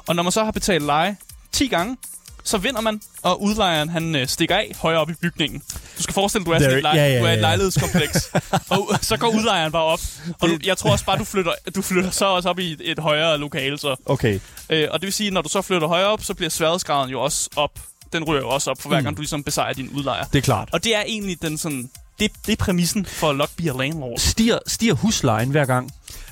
Og 0.07 0.15
når 0.15 0.23
man 0.23 0.31
så 0.31 0.43
har 0.43 0.51
betalt 0.51 0.83
leje 0.85 1.17
10 1.51 1.67
gange, 1.67 1.97
så 2.43 2.57
vinder 2.57 2.81
man, 2.81 3.01
og 3.21 3.41
udlejeren 3.41 3.89
han 3.89 4.15
øh, 4.15 4.27
stikker 4.27 4.55
af 4.55 4.71
højere 4.81 4.99
op 4.99 5.09
i 5.09 5.13
bygningen. 5.13 5.63
Du 5.97 6.03
skal 6.03 6.13
forestille 6.13 6.45
dig, 6.45 6.51
du 6.59 6.63
er, 6.65 6.69
There- 6.69 6.73
et, 6.75 6.81
lej- 6.83 6.95
ja, 6.95 7.07
ja, 7.13 7.19
du 7.19 7.25
er 7.25 7.31
et 7.31 7.39
lejlighedskompleks, 7.39 8.31
og 8.69 8.89
så 9.01 9.17
går 9.17 9.27
udlejeren 9.27 9.71
bare 9.71 9.83
op. 9.83 9.99
Og 10.41 10.49
du, 10.49 10.57
jeg 10.63 10.77
tror 10.77 10.91
også 10.91 11.05
bare, 11.05 11.17
du 11.17 11.23
flytter, 11.23 11.51
du 11.75 11.81
flytter 11.81 12.09
så 12.11 12.25
også 12.25 12.49
op 12.49 12.59
i 12.59 12.77
et, 12.81 12.99
højere 12.99 13.37
lokale. 13.37 13.77
Så. 13.77 13.95
Okay. 14.05 14.39
Øh, 14.69 14.87
og 14.91 15.01
det 15.01 15.05
vil 15.05 15.13
sige, 15.13 15.31
når 15.31 15.41
du 15.41 15.49
så 15.49 15.61
flytter 15.61 15.87
højere 15.87 16.07
op, 16.07 16.23
så 16.23 16.33
bliver 16.33 16.49
sværhedsgraden 16.49 17.11
jo 17.11 17.21
også 17.21 17.49
op. 17.55 17.79
Den 18.13 18.23
ryger 18.23 18.41
jo 18.41 18.49
også 18.49 18.71
op, 18.71 18.81
for 18.81 18.89
hver 18.89 19.01
gang 19.01 19.17
du 19.17 19.21
ligesom 19.21 19.43
besejrer 19.43 19.73
din 19.73 19.89
udlejer. 19.89 20.23
Det 20.25 20.37
er 20.37 20.41
klart. 20.43 20.69
Og 20.73 20.83
det 20.83 20.95
er 20.95 21.01
egentlig 21.07 21.41
den 21.41 21.57
sådan 21.57 21.89
det, 22.19 22.31
det 22.45 22.51
er 22.51 22.63
præmissen 22.63 23.05
for 23.05 23.33
Lockbeer 23.33 23.77
Landlord. 23.77 24.19
Stiger, 24.19 24.59
stiger 24.67 24.93
huslejen 24.93 25.49
hver 25.49 25.65
gang? 25.65 25.91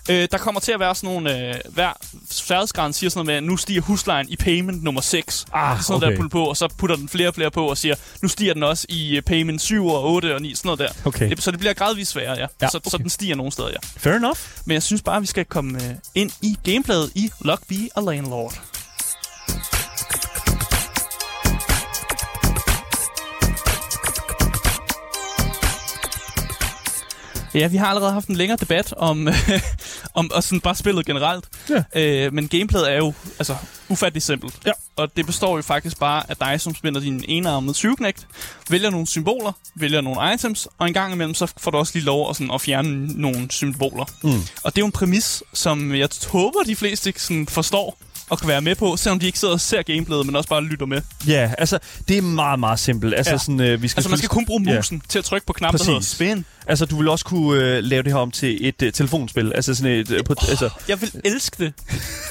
Øh, 0.09 0.27
der 0.31 0.37
kommer 0.37 0.61
til 0.61 0.71
at 0.71 0.79
være 0.79 0.95
sådan 0.95 1.09
nogle... 1.09 1.49
Øh, 1.49 1.55
hver 1.69 1.93
færdighedsgrad 2.31 2.93
siger 2.93 3.09
sådan 3.09 3.17
noget 3.19 3.25
med, 3.25 3.35
at 3.35 3.43
nu 3.43 3.57
stiger 3.57 3.81
huslejen 3.81 4.29
i 4.29 4.35
payment 4.35 4.83
nummer 4.83 5.01
6. 5.01 5.45
Ah, 5.53 5.81
sådan 5.81 5.95
okay. 5.95 6.11
der 6.11 6.15
putter 6.15 6.29
på, 6.29 6.43
og 6.43 6.57
så 6.57 6.67
putter 6.77 6.95
den 6.95 7.09
flere 7.09 7.27
og 7.27 7.35
flere 7.35 7.51
på 7.51 7.69
og 7.69 7.77
siger, 7.77 7.95
nu 8.21 8.27
stiger 8.27 8.53
den 8.53 8.63
også 8.63 8.85
i 8.89 9.17
øh, 9.17 9.21
payment 9.21 9.61
7 9.61 9.87
og 9.87 10.11
8 10.11 10.35
og 10.35 10.41
9, 10.41 10.55
sådan 10.55 10.67
noget 10.67 10.79
der. 10.79 10.89
Okay. 11.05 11.29
Det, 11.29 11.43
så 11.43 11.51
det 11.51 11.59
bliver 11.59 11.73
gradvist 11.73 12.11
sværere, 12.11 12.37
ja. 12.37 12.47
Ja, 12.61 12.67
så, 12.67 12.79
så 12.83 12.95
okay. 12.95 13.03
den 13.03 13.09
stiger 13.09 13.35
nogle 13.35 13.51
steder, 13.51 13.69
ja. 13.69 13.77
Fair 13.97 14.13
enough. 14.13 14.39
Men 14.65 14.73
jeg 14.73 14.83
synes 14.83 15.01
bare, 15.01 15.21
vi 15.21 15.27
skal 15.27 15.45
komme 15.45 15.83
øh, 15.83 15.95
ind 16.15 16.31
i 16.41 16.57
gameplayet 16.63 17.11
i 17.15 17.31
Lockbee 17.41 17.89
og 17.95 18.03
Landlord. 18.03 18.72
Ja, 27.53 27.67
vi 27.67 27.77
har 27.77 27.87
allerede 27.87 28.11
haft 28.13 28.27
en 28.27 28.35
længere 28.35 28.57
debat 28.61 28.93
om, 28.97 29.27
om 30.13 30.31
og 30.31 30.43
sådan 30.43 30.61
bare 30.61 30.75
spillet 30.75 31.05
generelt. 31.05 31.45
Ja. 31.69 31.83
Øh, 32.25 32.33
men 32.33 32.47
gameplayet 32.47 32.91
er 32.91 32.97
jo 32.97 33.13
altså, 33.39 33.55
ufattelig 33.89 34.23
simpelt. 34.23 34.59
Ja. 34.65 34.71
Og 34.95 35.17
det 35.17 35.25
består 35.25 35.55
jo 35.55 35.61
faktisk 35.61 35.99
bare 35.99 36.23
af 36.29 36.37
dig, 36.37 36.61
som 36.61 36.75
spiller 36.75 36.99
din 36.99 37.25
enarmede 37.27 37.73
syvknægt, 37.73 38.27
vælger 38.69 38.89
nogle 38.89 39.07
symboler, 39.07 39.51
vælger 39.75 40.01
nogle 40.01 40.33
items, 40.33 40.67
og 40.77 40.87
en 40.87 40.93
gang 40.93 41.13
imellem, 41.13 41.33
så 41.33 41.53
får 41.57 41.71
du 41.71 41.77
også 41.77 41.91
lige 41.95 42.05
lov 42.05 42.29
at, 42.29 42.35
sådan, 42.35 42.51
at 42.53 42.61
fjerne 42.61 43.21
nogle 43.21 43.47
symboler. 43.51 44.05
Mm. 44.23 44.29
Og 44.63 44.75
det 44.75 44.77
er 44.77 44.81
jo 44.81 44.85
en 44.85 44.91
præmis, 44.91 45.43
som 45.53 45.95
jeg 45.95 46.09
håber, 46.27 46.63
de 46.63 46.75
fleste 46.75 47.13
sådan, 47.17 47.47
forstår 47.47 47.97
og 48.33 48.39
kan 48.39 48.47
være 48.47 48.61
med 48.61 48.75
på, 48.75 48.97
selvom 48.97 49.19
de 49.19 49.25
ikke 49.25 49.39
sidder 49.39 49.53
og 49.53 49.61
ser 49.61 49.81
gameplayet, 49.81 50.25
men 50.25 50.35
også 50.35 50.49
bare 50.49 50.63
lytter 50.63 50.85
med. 50.85 51.01
Ja, 51.27 51.51
altså, 51.57 51.79
det 52.07 52.17
er 52.17 52.21
meget, 52.21 52.59
meget 52.59 52.79
simpelt. 52.79 53.13
Altså, 53.17 53.31
Ja. 53.31 53.37
sådan, 53.37 53.59
øh, 53.61 53.81
vi 53.81 53.87
skal 53.87 53.99
Altså, 53.99 54.09
man 54.09 54.17
skal 54.17 54.29
kun 54.29 54.45
bruge 54.45 54.63
Ja. 54.67 54.75
musen 54.75 55.01
til 55.09 55.19
at 55.19 55.25
trykke 55.25 55.47
på 55.47 55.53
knappen, 55.53 55.77
der 55.79 55.85
hedder 55.85 55.99
Præcis. 55.99 56.11
spin. 56.15 56.45
Altså, 56.67 56.85
du 56.85 56.97
vil 56.97 57.07
også 57.07 57.25
kunne 57.25 57.61
øh, 57.63 57.83
lave 57.83 58.03
det 58.03 58.11
her 58.11 58.19
om 58.19 58.31
til 58.31 58.67
et 58.67 58.81
øh, 58.81 58.93
telefonspil. 58.93 59.51
Altså 59.55 59.75
sådan 59.75 59.91
et... 59.91 60.11
Øh, 60.11 60.23
på, 60.23 60.35
altså, 60.49 60.69
Jeg 60.87 61.01
vil 61.01 61.11
elske 61.25 61.63
det. 61.65 61.73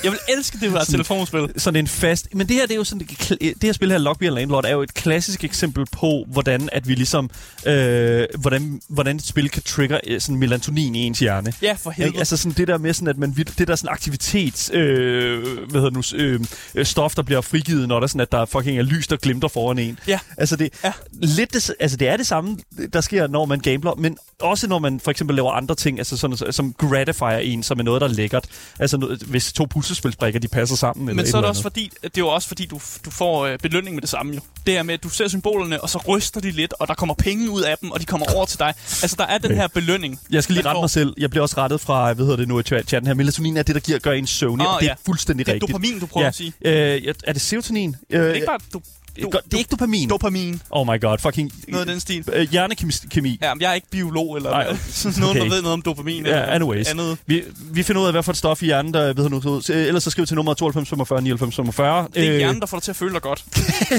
Jeg 0.05 0.11
vil 0.13 0.19
elske 0.37 0.59
det, 0.61 0.73
var 0.73 0.85
telefonspil. 0.85 1.49
sådan 1.57 1.81
en 1.81 1.87
fast... 1.87 2.29
Men 2.35 2.49
det 2.49 2.57
her, 2.57 2.63
det 2.63 2.71
er 2.73 2.77
jo 2.77 2.85
sådan... 2.85 3.07
Det, 3.07 3.39
det 3.41 3.55
her 3.63 3.73
spil 3.73 3.91
her, 3.91 3.99
Lockbeer 3.99 4.31
Landlord, 4.31 4.65
er 4.65 4.71
jo 4.71 4.83
et 4.83 4.95
klassisk 4.95 5.45
eksempel 5.45 5.87
på, 5.93 6.25
hvordan 6.29 6.69
at 6.73 6.89
vi 6.89 6.95
ligesom... 6.95 7.31
Øh, 7.67 8.25
hvordan, 8.39 8.81
hvordan 8.89 9.17
et 9.17 9.27
spil 9.27 9.49
kan 9.49 9.63
trigger 9.63 10.01
øh, 10.07 10.21
sådan 10.21 10.37
melatonin 10.37 10.95
i 10.95 10.99
ens 10.99 11.19
hjerne. 11.19 11.53
Ja, 11.63 11.73
for 11.83 11.91
helvede. 11.91 12.09
Ikke? 12.09 12.19
Altså 12.19 12.37
sådan 12.37 12.53
det 12.57 12.69
der 12.69 12.79
med 12.79 12.93
sådan, 12.95 13.09
at 13.09 13.19
man 13.19 13.33
det 13.59 13.69
der 13.69 13.77
sådan 13.77 13.93
aktivitets, 13.93 14.71
øh, 14.75 15.43
hvad 15.43 15.81
hedder 15.81 15.91
det 15.95 16.13
nu, 16.13 16.19
øh, 16.19 16.41
øh, 16.75 16.87
stof, 16.87 17.15
der 17.15 17.23
bliver 17.23 17.41
frigivet, 17.41 17.89
når 17.89 18.01
der 18.01 18.07
sådan, 18.07 18.21
at 18.21 18.33
der 18.33 18.45
fucking 18.45 18.79
er 18.79 18.83
lys, 18.83 19.07
der 19.07 19.17
glimter 19.17 19.49
foran 19.49 19.79
en. 19.79 19.99
Ja. 20.09 20.19
Altså 20.39 20.57
det, 20.57 20.73
Ja. 20.85 20.93
lidt 21.13 21.53
det, 21.55 21.71
altså 21.81 21.97
det 21.97 22.09
er 22.09 22.17
det 22.17 22.27
samme, 22.27 22.57
der 22.93 23.01
sker, 23.01 23.27
når 23.27 23.45
man 23.45 23.61
gambler, 23.61 23.95
men 23.95 24.17
også 24.41 24.67
når 24.69 24.79
man 24.79 25.01
for 25.01 25.11
eksempel 25.11 25.37
laver 25.37 25.53
andre 25.53 25.75
ting, 25.75 25.99
altså 25.99 26.17
sådan, 26.17 26.53
som 26.53 26.73
gratifier 26.73 27.39
en, 27.39 27.63
som 27.63 27.79
er 27.79 27.83
noget, 27.83 28.01
der 28.01 28.09
er 28.09 28.13
lækkert. 28.13 28.45
Altså 28.79 28.97
noget, 28.97 29.19
hvis 29.23 29.53
to 29.53 29.65
puslespilsbrikker, 29.71 30.41
de 30.41 30.49
passer 30.49 30.77
sammen. 30.77 31.09
Eller 31.09 31.17
Men 31.17 31.25
et 31.25 31.31
så 31.31 31.37
er 31.37 31.41
det 31.41 31.45
eller 31.45 31.49
også 31.49 31.63
fordi, 31.63 31.91
det 32.03 32.07
er 32.17 32.19
jo 32.19 32.29
også 32.29 32.49
fordi, 32.49 32.67
du, 32.67 32.81
du 33.05 33.11
får 33.11 33.47
øh, 33.47 33.59
belønning 33.59 33.95
med 33.97 34.01
det 34.01 34.11
samme 34.11 34.35
jo. 34.35 34.41
Det 34.67 34.77
er 34.77 34.83
med, 34.83 34.95
at 34.95 35.03
du 35.03 35.09
ser 35.09 35.29
symbolerne, 35.29 35.81
og 35.81 35.91
så 35.91 35.99
ryster 36.09 36.41
de 36.41 36.51
lidt, 36.51 36.75
og 36.79 36.89
der 36.89 36.95
kommer 36.95 37.15
penge 37.15 37.51
ud 37.51 37.63
af 37.63 37.79
dem, 37.79 37.91
og 37.91 38.01
de 38.01 38.05
kommer 38.05 38.27
over 38.37 38.47
til 38.47 38.59
dig. 38.59 38.75
Altså, 39.03 39.17
der 39.19 39.27
er 39.27 39.39
den 39.39 39.51
Okay. 39.53 39.61
her 39.61 39.69
belønning. 39.69 40.21
Jeg 40.31 40.43
skal 40.43 40.55
lige 40.55 40.67
rette 40.67 40.81
mig 40.81 40.91
selv. 40.91 41.15
Jeg 41.19 41.31
bliver 41.31 41.43
også 41.43 41.57
rettet 41.59 41.81
fra, 41.81 42.13
hvad 42.13 42.25
hedder 42.25 42.37
det 42.37 42.49
nu 42.49 42.59
i 42.59 42.63
chatten 42.63 43.07
her. 43.07 43.15
Melatonin 43.15 43.57
er 43.57 43.63
det, 43.63 43.75
der 43.75 43.81
giver, 43.81 43.99
gør 43.99 44.13
en 44.13 44.27
søvnig, 44.27 44.67
Åh, 44.67 44.75
og 44.75 44.81
det 44.81 44.87
er 44.87 44.91
ja. 44.91 45.11
fuldstændig 45.11 45.47
Det 45.47 45.53
er 45.53 45.55
rigtigt. 45.55 45.72
Dopamin, 45.73 45.99
du 45.99 46.07
prøver 46.07 46.25
ja. 46.25 46.29
at 46.29 46.35
sige. 46.35 46.53
Øh, 46.65 47.15
er 47.25 47.33
det 47.33 47.43
serotonin? 47.43 47.97
Øh, 48.11 48.21
Det 48.21 48.31
er 48.31 48.35
ikke 48.35 48.47
bare 48.47 48.59
du, 48.73 48.81
det, 49.17 49.27
det 49.45 49.55
er 49.55 49.59
ikke 49.59 49.69
dopamin. 49.71 50.09
dopamin. 50.09 50.63
oh 50.71 50.87
my 50.87 51.01
god, 51.01 51.19
fucking... 51.19 51.53
Noget 51.69 51.81
af 51.87 51.93
den 51.93 52.01
stil. 52.01 52.25
Øh, 52.33 52.51
hjernekemi. 52.51 53.39
Ja, 53.43 53.55
men 53.55 53.61
jeg 53.63 53.71
er 53.71 53.75
ikke 53.75 53.91
biolog, 53.91 54.37
eller 54.37 54.51
Nej, 54.51 54.65
Nej, 54.65 54.77
sådan 54.91 55.21
nogen, 55.21 55.37
okay. 55.37 55.49
der 55.49 55.55
ved 55.55 55.63
noget 55.63 55.73
om 55.73 55.83
dopamin. 55.83 56.27
Ja, 56.27 56.31
eller 56.33 56.47
anyways. 56.55 56.89
Andet. 56.89 57.19
Vi, 57.27 57.43
vi 57.73 57.83
finder 57.83 58.03
ud 58.03 58.07
af, 58.07 58.13
hvad 58.13 58.23
for 58.23 58.33
et 58.33 58.37
stof 58.39 58.63
i 58.63 58.67
hjernen, 58.67 58.95
der 58.95 59.13
ved 59.13 59.29
nu 59.31 59.37
ud. 59.37 59.71
Øh, 59.71 59.87
Ellers 59.87 60.03
så 60.03 60.11
skriv 60.11 60.27
til 60.27 60.35
nummer 60.37 60.55
92 60.55 60.89
45 60.89 61.23
99 61.23 61.57
45. 61.57 62.09
Det 62.15 62.29
er 62.29 62.37
hjernen, 62.37 62.61
der 62.61 62.67
får 62.67 62.77
dig 62.77 62.83
til 62.83 62.91
at 62.93 62.97
føle 62.97 63.13
dig 63.15 63.23
godt. 63.23 63.45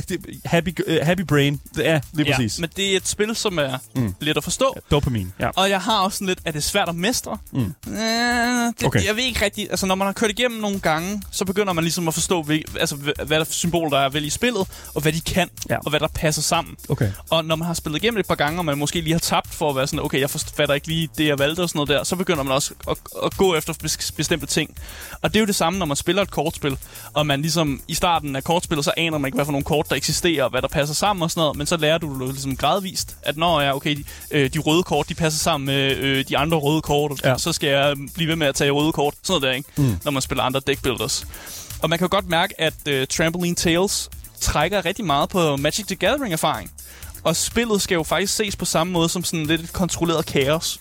happy, 0.45 0.79
uh, 0.87 0.95
happy 1.07 1.21
brain. 1.21 1.59
Det 1.75 1.87
er 1.87 1.99
lige 2.13 2.27
ja, 2.29 2.35
præcis. 2.35 2.59
men 2.59 2.69
det 2.75 2.93
er 2.93 2.97
et 2.97 3.07
spil, 3.07 3.35
som 3.35 3.57
er 3.57 3.77
Mm. 3.95 4.13
let 4.19 4.37
at 4.37 4.43
forstå. 4.43 4.75
Dopamin, 4.91 5.33
ja. 5.39 5.49
Og 5.55 5.69
jeg 5.69 5.81
har 5.81 5.99
også 5.99 6.15
sådan 6.15 6.27
lidt, 6.27 6.39
at 6.45 6.53
det 6.53 6.59
er 6.59 6.63
svært 6.63 6.89
at 6.89 6.95
mestre. 6.95 7.37
Mm. 7.51 7.59
Øh, 7.59 7.97
det, 7.97 8.83
Okay. 8.85 9.05
Jeg 9.05 9.15
ved 9.15 9.23
ikke 9.23 9.45
rigtigt, 9.45 9.69
altså 9.71 9.85
når 9.85 9.95
man 9.95 10.05
har 10.05 10.13
kørt 10.13 10.29
igennem 10.29 10.59
nogle 10.61 10.79
gange, 10.79 11.21
så 11.31 11.45
begynder 11.45 11.73
man 11.73 11.83
ligesom 11.83 12.07
at 12.07 12.13
forstå, 12.13 12.41
hvil, 12.41 12.63
altså, 12.79 12.95
hva- 12.95 13.23
hvad 13.23 13.37
der 13.39 13.45
symboler 13.49 13.89
der 13.89 13.97
er 14.05 14.09
vel 14.09 14.25
i 14.25 14.29
spillet, 14.29 14.67
og 14.95 15.01
hvad 15.03 15.13
de 15.13 15.21
kan, 15.21 15.49
Ja. 15.69 15.77
og 15.77 15.89
hvad 15.89 15.99
der 15.99 16.07
passer 16.07 16.41
sammen. 16.41 16.75
Okay. 16.89 17.11
Og 17.29 17.45
når 17.45 17.55
man 17.55 17.65
har 17.65 17.73
spillet 17.73 18.03
igennem 18.03 18.19
et 18.19 18.25
par 18.27 18.35
gange, 18.35 18.59
og 18.59 18.65
man 18.65 18.77
måske 18.77 19.01
lige 19.01 19.11
har 19.13 19.19
tabt 19.19 19.53
for 19.53 19.69
at 19.69 19.75
være 19.75 19.87
sådan, 19.87 19.99
okay, 19.99 20.19
jeg 20.19 20.29
fatter 20.29 20.73
ikke 20.75 20.87
lige 20.87 21.09
det, 21.17 21.27
jeg 21.27 21.39
valgte 21.39 21.59
og 21.61 21.69
sådan 21.69 21.77
noget 21.77 21.89
der, 21.89 22.03
så 22.03 22.15
begynder 22.15 22.43
man 22.43 22.53
også 22.53 22.73
at, 22.89 22.97
at 23.25 23.37
gå 23.37 23.55
efter 23.55 23.73
bes- 23.83 24.11
bestemte 24.17 24.45
ting. 24.45 24.77
Og 25.21 25.29
det 25.33 25.35
er 25.35 25.39
jo 25.41 25.45
det 25.45 25.55
samme, 25.55 25.79
når 25.79 25.85
man 25.85 25.97
spiller 25.97 26.21
et 26.21 26.31
kortspil, 26.31 26.77
og 27.13 27.25
man 27.27 27.41
ligesom 27.41 27.81
i 27.87 27.93
starten 27.93 28.35
af 28.35 28.43
kortspillet, 28.43 28.85
så 28.85 28.91
aner 28.97 29.17
man 29.17 29.27
ikke, 29.27 29.35
hvad 29.35 29.45
for 29.45 29.51
nogle 29.51 29.65
kort, 29.65 29.89
der 29.89 29.95
eksisterer, 29.95 30.43
og 30.43 30.49
hvad 30.49 30.61
der 30.61 30.67
passer 30.67 30.95
sammen 30.95 31.23
og 31.23 31.31
sådan 31.31 31.41
noget, 31.41 31.57
men 31.57 31.67
så 31.67 31.77
lærer 31.77 31.97
du 31.97 32.25
ligesom 32.31 32.57
gradvist, 32.57 33.15
at 33.23 33.37
når 33.37 33.61
ja, 33.61 33.75
okay, 33.75 33.95
de, 33.97 34.03
øh, 34.31 34.49
de 34.53 34.59
røde 34.59 34.83
kort, 34.83 35.09
de 35.09 35.13
passer 35.15 35.39
sammen 35.39 35.65
med 35.65 35.95
øh, 35.97 36.25
de 36.29 36.37
andre 36.37 36.57
røde 36.57 36.81
kort, 36.81 37.11
og 37.11 37.17
Ja. 37.23 37.37
så 37.37 37.53
skal 37.53 37.69
jeg 37.69 37.95
blive 38.15 38.27
ved 38.29 38.35
med 38.35 38.47
at 38.47 38.55
tage 38.55 38.71
røde 38.71 38.91
kort, 38.91 39.13
sådan 39.23 39.41
noget 39.41 39.43
der, 39.43 39.51
ikke? 39.57 39.91
Mm. 39.91 39.97
Når 40.03 40.11
man 40.11 40.21
spiller 40.21 40.43
andre 40.43 40.61
deck 40.67 40.81
builders. 40.83 41.25
Og 41.81 41.89
man 41.89 41.99
kan 41.99 42.05
jo 42.05 42.15
godt 42.15 42.29
mærke, 42.29 42.61
at 42.61 42.73
øh, 42.87 43.07
Trampoline 43.07 43.55
Tales 43.55 44.09
trækker 44.43 44.85
rigtig 44.85 45.05
meget 45.05 45.29
på 45.29 45.55
Magic 45.55 45.85
the 45.85 45.95
Gathering 45.95 46.33
erfaring. 46.33 46.71
Og 47.23 47.35
spillet 47.35 47.81
skal 47.81 47.95
jo 47.95 48.03
faktisk 48.03 48.35
ses 48.35 48.55
på 48.55 48.65
samme 48.65 48.93
måde 48.93 49.09
som 49.09 49.23
sådan 49.23 49.45
lidt 49.45 49.61
et 49.61 49.73
kontrolleret 49.73 50.25
kaos. 50.25 50.79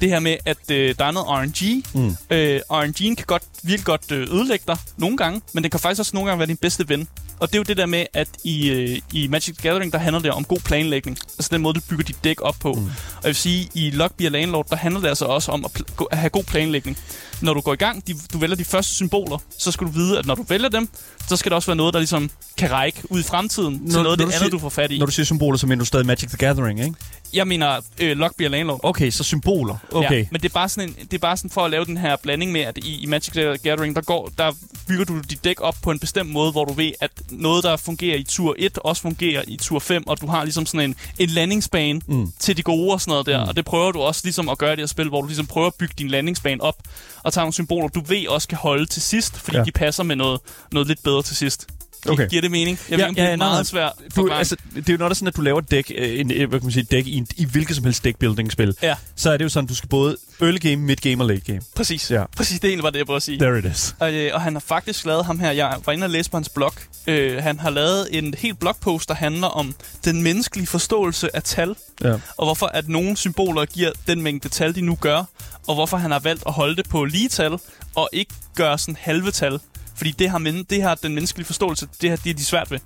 Det 0.00 0.08
her 0.08 0.20
med, 0.20 0.36
at 0.44 0.70
øh, 0.70 0.94
der 0.98 1.04
er 1.04 1.10
noget 1.10 1.28
RNG. 1.28 1.84
Mm. 1.94 2.16
Øh, 2.30 2.60
RNG'en 2.72 3.14
kan 3.14 3.24
godt, 3.26 3.42
virkelig 3.62 3.84
godt 3.84 4.12
øh, 4.12 4.34
ødelægge 4.34 4.64
dig 4.68 4.76
nogle 4.96 5.16
gange, 5.16 5.40
men 5.52 5.62
den 5.62 5.70
kan 5.70 5.80
faktisk 5.80 5.98
også 5.98 6.10
nogle 6.14 6.28
gange 6.28 6.38
være 6.38 6.48
din 6.48 6.56
bedste 6.56 6.88
ven. 6.88 7.08
Og 7.38 7.48
det 7.48 7.54
er 7.54 7.58
jo 7.58 7.62
det 7.62 7.76
der 7.76 7.86
med, 7.86 8.06
at 8.14 8.28
i, 8.44 8.68
øh, 8.70 8.98
i 9.12 9.28
Magic 9.28 9.56
the 9.56 9.68
Gathering, 9.68 9.92
der 9.92 9.98
handler 9.98 10.20
det 10.22 10.30
om 10.30 10.44
god 10.44 10.58
planlægning. 10.64 11.18
Altså 11.38 11.48
den 11.52 11.62
måde, 11.62 11.74
du 11.74 11.80
bygger 11.90 12.04
dit 12.04 12.24
dæk 12.24 12.36
op 12.42 12.56
på. 12.60 12.72
Mm. 12.72 12.84
Og 12.84 12.90
jeg 13.22 13.28
vil 13.28 13.34
sige, 13.34 13.68
i 13.74 13.90
Lockbeer 13.90 14.30
Landlord, 14.30 14.66
der 14.70 14.76
handler 14.76 15.00
det 15.00 15.08
altså 15.08 15.24
også 15.24 15.52
om 15.52 15.64
at, 15.64 15.70
pl- 15.80 16.04
at 16.10 16.18
have 16.18 16.30
god 16.30 16.44
planlægning. 16.44 16.96
Når 17.42 17.54
du 17.54 17.60
går 17.60 17.72
i 17.72 17.76
gang, 17.76 18.06
de, 18.06 18.14
du 18.32 18.38
vælger 18.38 18.56
de 18.56 18.64
første 18.64 18.94
symboler, 18.94 19.38
så 19.58 19.72
skal 19.72 19.86
du 19.86 19.92
vide, 19.92 20.18
at 20.18 20.26
når 20.26 20.34
du 20.34 20.42
vælger 20.48 20.68
dem, 20.68 20.88
så 21.28 21.36
skal 21.36 21.50
der 21.50 21.56
også 21.56 21.66
være 21.66 21.76
noget, 21.76 21.94
der 21.94 22.00
ligesom 22.00 22.30
kan 22.58 22.70
række 22.70 23.02
ud 23.10 23.20
i 23.20 23.22
fremtiden 23.22 23.72
når, 23.82 23.90
til 23.90 24.02
noget 24.02 24.10
af 24.10 24.16
det 24.16 24.24
andet, 24.24 24.38
siger- 24.38 24.50
du 24.50 24.58
får 24.58 24.68
fat 24.68 24.90
i. 24.90 24.98
Når 24.98 25.06
du 25.06 25.12
siger 25.12 25.26
symboler, 25.26 25.58
så 25.58 25.66
mener 25.66 25.78
du 25.78 25.84
stadig 25.86 26.06
Magic 26.06 26.28
the 26.28 26.38
Gathering, 26.38 26.80
ikke? 26.80 26.94
Jeg 27.34 27.46
mener 27.48 27.80
øh, 28.00 28.16
Lockbeer 28.16 28.48
Landlord. 28.48 28.80
Okay, 28.82 29.10
så 29.10 29.24
symboler. 29.24 29.76
Okay. 29.92 30.18
Ja, 30.20 30.26
men 30.30 30.40
det 30.40 30.48
er, 30.48 30.52
bare 30.52 30.68
sådan 30.68 30.88
en, 30.88 30.94
det 30.94 31.14
er 31.14 31.18
bare 31.18 31.36
sådan 31.36 31.50
for 31.50 31.64
at 31.64 31.70
lave 31.70 31.84
den 31.84 31.96
her 31.96 32.16
blanding 32.16 32.52
med, 32.52 32.60
at 32.60 32.78
i, 32.78 33.02
i 33.02 33.06
Magic 33.06 33.32
the 33.32 33.45
Gathering, 33.62 33.96
der, 33.96 34.02
går, 34.02 34.30
der 34.38 34.52
bygger 34.88 35.04
du 35.04 35.20
dit 35.20 35.44
dæk 35.44 35.60
op 35.60 35.76
på 35.82 35.90
en 35.90 35.98
bestemt 35.98 36.30
måde, 36.30 36.52
hvor 36.52 36.64
du 36.64 36.72
ved, 36.72 36.92
at 37.00 37.10
noget, 37.30 37.64
der 37.64 37.76
fungerer 37.76 38.16
i 38.16 38.22
tur 38.22 38.54
1, 38.58 38.78
også 38.78 39.02
fungerer 39.02 39.42
i 39.48 39.56
tur 39.56 39.78
5, 39.78 40.06
og 40.06 40.20
du 40.20 40.26
har 40.26 40.44
ligesom 40.44 40.66
sådan 40.66 40.90
en, 40.90 40.96
en 41.18 41.28
landingsbane 41.28 42.00
Mm. 42.06 42.32
til 42.38 42.56
de 42.56 42.62
gode 42.62 42.92
og 42.92 43.00
sådan 43.00 43.10
noget 43.10 43.26
der. 43.26 43.42
Mm. 43.42 43.48
Og 43.48 43.56
det 43.56 43.64
prøver 43.64 43.92
du 43.92 44.00
også 44.00 44.20
ligesom 44.24 44.48
at 44.48 44.58
gøre 44.58 44.72
i 44.72 44.76
det 44.76 44.82
her 44.82 44.86
spil, 44.86 45.08
hvor 45.08 45.20
du 45.20 45.26
ligesom 45.26 45.46
prøver 45.46 45.66
at 45.66 45.74
bygge 45.74 45.94
din 45.98 46.08
landingsbane 46.08 46.62
op, 46.62 46.76
og 47.22 47.32
tager 47.32 47.42
nogle 47.44 47.52
symboler, 47.52 47.88
du 47.88 48.00
ved 48.00 48.28
også 48.28 48.48
kan 48.48 48.58
holde 48.58 48.86
til 48.86 49.02
sidst, 49.02 49.36
fordi 49.36 49.56
ja. 49.56 49.64
de 49.64 49.72
passer 49.72 50.02
med 50.02 50.16
noget, 50.16 50.40
noget 50.72 50.88
lidt 50.88 51.02
bedre 51.02 51.22
til 51.22 51.36
sidst. 51.36 51.66
Okay. 52.08 52.28
Giver 52.28 52.42
det 52.42 52.50
mening? 52.50 52.78
Jeg 52.90 52.98
Ja, 52.98 53.02
ved 53.04 53.08
om 53.08 53.14
det 53.14 53.22
ja, 53.22 53.26
er 53.26 53.36
nej, 53.36 53.46
nej. 53.46 53.48
meget 53.54 53.66
svært. 53.66 53.92
Du, 54.16 54.30
altså, 54.32 54.56
det 54.74 54.88
er 54.88 54.96
jo 55.00 55.06
er 55.06 55.14
sådan, 55.14 55.28
at 55.28 55.36
du 55.36 55.42
laver 55.42 55.58
et 55.58 55.70
dæk, 55.70 55.92
øh, 55.98 56.20
en, 56.20 56.30
øh, 56.32 56.48
hvad 56.48 56.60
kan 56.60 56.66
man 56.66 56.72
sige, 56.72 56.82
dæk 56.90 57.06
i, 57.06 57.14
en, 57.16 57.26
i 57.36 57.44
hvilket 57.44 57.76
som 57.76 57.84
helst 57.84 58.04
deckbuilding-spil, 58.04 58.74
Ja, 58.82 58.94
så 59.16 59.30
er 59.32 59.36
det 59.36 59.44
jo 59.44 59.48
sådan, 59.48 59.64
at 59.64 59.68
du 59.70 59.74
skal 59.74 59.88
både 59.88 60.16
early 60.40 60.58
game, 60.58 60.76
mid 60.76 60.96
game 60.96 61.22
og 61.24 61.28
late 61.28 61.40
game. 61.40 61.60
præcis. 61.76 62.10
Ja. 62.10 62.24
Præcis, 62.36 62.60
det 62.60 62.68
er 62.68 62.70
egentlig 62.70 62.82
var 62.84 62.90
det, 62.90 62.98
jeg 62.98 63.06
prøver 63.06 63.16
at 63.16 63.22
sige. 63.22 63.38
There 63.38 63.58
it 63.58 63.64
is. 63.64 63.94
Og, 63.98 64.12
øh, 64.14 64.30
og 64.34 64.40
han 64.40 64.52
har 64.52 64.60
faktisk 64.60 65.06
lavet 65.06 65.24
ham 65.24 65.38
her, 65.40 65.50
jeg 65.50 65.76
var 65.86 65.92
inde 65.92 66.04
og 66.04 66.10
læse 66.10 66.30
på 66.30 66.36
hans 66.36 66.48
blog. 66.48 66.72
Øh, 67.06 67.42
han 67.42 67.58
har 67.60 67.70
lavet 67.70 68.08
en 68.18 68.34
helt 68.38 68.58
blogpost, 68.58 69.08
der 69.08 69.14
handler 69.14 69.46
om 69.46 69.74
den 70.04 70.22
menneskelige 70.22 70.66
forståelse 70.66 71.36
af 71.36 71.42
tal, 71.42 71.74
Ja. 72.04 72.12
og 72.12 72.46
hvorfor 72.46 72.66
at 72.66 72.88
nogle 72.88 73.16
symboler 73.16 73.64
giver 73.64 73.90
den 74.06 74.22
mængde 74.22 74.48
tal, 74.48 74.74
de 74.74 74.80
nu 74.80 74.94
gør, 75.00 75.24
og 75.66 75.74
hvorfor 75.74 75.96
han 75.96 76.10
har 76.10 76.18
valgt 76.18 76.42
at 76.46 76.52
holde 76.52 76.76
det 76.76 76.88
på 76.88 77.04
lige 77.04 77.28
tal, 77.28 77.58
og 77.94 78.08
ikke 78.12 78.34
gøre 78.54 78.78
sådan 78.78 78.96
halve 79.00 79.30
tal. 79.30 79.58
Fordi 79.96 80.10
det 80.10 80.30
har, 80.30 80.38
men, 80.38 80.64
det 80.70 80.82
har 80.82 80.94
den 80.94 81.14
menneskelige 81.14 81.46
forståelse, 81.46 81.88
det, 82.00 82.10
her, 82.10 82.16
det 82.16 82.30
er 82.30 82.34
de 82.34 82.44
svært 82.44 82.70
ved. 82.70 82.78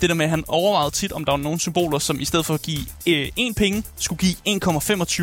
Det 0.00 0.08
der 0.08 0.14
med, 0.14 0.24
at 0.24 0.30
han 0.30 0.44
overvejede 0.48 0.90
tit, 0.90 1.12
om 1.12 1.24
der 1.24 1.32
var 1.32 1.36
nogle 1.36 1.60
symboler, 1.60 1.98
som 1.98 2.20
i 2.20 2.24
stedet 2.24 2.46
for 2.46 2.54
at 2.54 2.62
give 2.62 2.86
øh, 3.06 3.28
1 3.36 3.54
penge, 3.56 3.82
skulle 3.96 4.18
give 4.18 4.60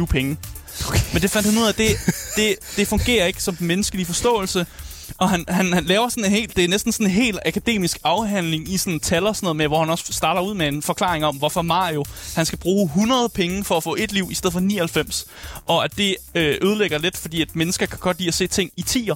1,25 0.01 0.05
penge. 0.05 0.37
Okay. 0.87 0.99
Men 1.13 1.21
det 1.21 1.31
fandt 1.31 1.47
han 1.47 1.57
ud 1.57 1.67
af, 1.67 1.73
det, 1.73 1.89
det, 2.35 2.55
det 2.77 2.87
fungerer 2.87 3.25
ikke 3.25 3.43
som 3.43 3.55
den 3.55 3.67
menneskelige 3.67 4.05
forståelse. 4.05 4.65
Og 5.17 5.29
han, 5.29 5.45
han, 5.47 5.73
han 5.73 5.83
laver 5.83 6.09
sådan 6.09 6.25
en 6.25 6.31
helt, 6.31 6.55
det 6.55 6.63
er 6.63 6.67
næsten 6.67 6.91
sådan 6.91 7.05
en 7.05 7.11
helt 7.11 7.39
akademisk 7.45 7.99
afhandling 8.03 8.73
i 8.73 8.77
sådan 8.77 8.99
tal 8.99 9.27
og 9.27 9.35
sådan 9.35 9.45
noget 9.45 9.55
med, 9.55 9.67
hvor 9.67 9.79
han 9.79 9.89
også 9.89 10.13
starter 10.13 10.41
ud 10.41 10.53
med 10.53 10.67
en 10.67 10.81
forklaring 10.81 11.25
om, 11.25 11.35
hvorfor 11.35 11.61
Mario, 11.61 12.05
han 12.35 12.45
skal 12.45 12.59
bruge 12.59 12.85
100 12.85 13.29
penge 13.29 13.63
for 13.63 13.77
at 13.77 13.83
få 13.83 13.95
et 13.99 14.11
liv 14.11 14.27
i 14.31 14.35
stedet 14.35 14.53
for 14.53 14.59
99. 14.59 15.25
Og 15.65 15.83
at 15.83 15.97
det 15.97 16.15
øh, 16.35 16.57
ødelægger 16.61 16.97
lidt, 16.97 17.17
fordi 17.17 17.41
at 17.41 17.55
mennesker 17.55 17.85
kan 17.85 17.99
godt 17.99 18.17
lide 18.17 18.27
at 18.27 18.33
se 18.33 18.47
ting 18.47 18.71
i 18.77 18.81
tier. 18.81 19.15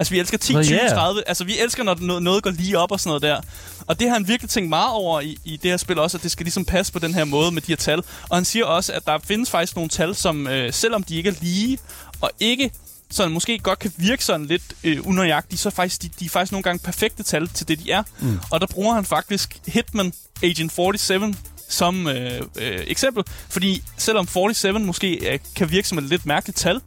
Altså, 0.00 0.14
vi 0.14 0.18
elsker 0.18 0.38
10, 0.38 0.52
Nå, 0.52 0.62
20, 0.62 0.78
ja. 0.82 0.88
30. 0.88 1.22
Altså, 1.26 1.44
vi 1.44 1.58
elsker, 1.58 1.82
når 1.82 1.96
noget, 2.00 2.22
noget 2.22 2.42
går 2.42 2.50
lige 2.50 2.78
op 2.78 2.92
og 2.92 3.00
sådan 3.00 3.08
noget 3.08 3.22
der. 3.22 3.40
Og 3.86 4.00
det 4.00 4.08
har 4.08 4.14
han 4.14 4.28
virkelig 4.28 4.50
tænkt 4.50 4.68
meget 4.68 4.92
over 4.92 5.20
i, 5.20 5.38
i 5.44 5.56
det 5.56 5.70
her 5.70 5.76
spil 5.76 5.98
også, 5.98 6.16
at 6.16 6.22
det 6.22 6.30
skal 6.30 6.44
ligesom 6.44 6.64
passe 6.64 6.92
på 6.92 6.98
den 6.98 7.14
her 7.14 7.24
måde 7.24 7.52
med 7.52 7.62
de 7.62 7.72
her 7.72 7.76
tal. 7.76 7.98
Og 8.28 8.36
han 8.36 8.44
siger 8.44 8.64
også, 8.64 8.92
at 8.92 9.06
der 9.06 9.18
findes 9.24 9.50
faktisk 9.50 9.76
nogle 9.76 9.88
tal, 9.88 10.14
som 10.14 10.46
øh, 10.46 10.72
selvom 10.72 11.02
de 11.02 11.16
ikke 11.16 11.28
er 11.28 11.34
lige, 11.40 11.78
og 12.20 12.30
ikke 12.40 12.70
sådan 13.10 13.32
måske 13.32 13.58
godt 13.58 13.78
kan 13.78 13.92
virke 13.96 14.24
sådan 14.24 14.46
lidt 14.46 14.62
øh, 14.84 15.06
unøjagtige, 15.06 15.58
så 15.58 15.70
faktisk, 15.70 16.02
de, 16.02 16.10
de 16.20 16.24
er 16.24 16.28
faktisk 16.28 16.52
nogle 16.52 16.62
gange 16.62 16.78
perfekte 16.84 17.22
tal 17.22 17.48
til 17.48 17.68
det, 17.68 17.84
de 17.84 17.90
er. 17.90 18.02
Mm. 18.20 18.38
Og 18.50 18.60
der 18.60 18.66
bruger 18.66 18.94
han 18.94 19.04
faktisk 19.04 19.58
Hitman 19.66 20.12
Agent 20.42 20.72
47 20.72 21.34
som 21.68 22.06
øh, 22.06 22.42
øh, 22.56 22.80
eksempel. 22.86 23.24
Fordi 23.48 23.82
selvom 23.96 24.28
47 24.28 24.78
måske 24.78 25.32
øh, 25.32 25.38
kan 25.56 25.70
virke 25.70 25.88
som 25.88 25.98
et 25.98 26.04
lidt 26.04 26.26
mærkeligt 26.26 26.58
tal, 26.58 26.80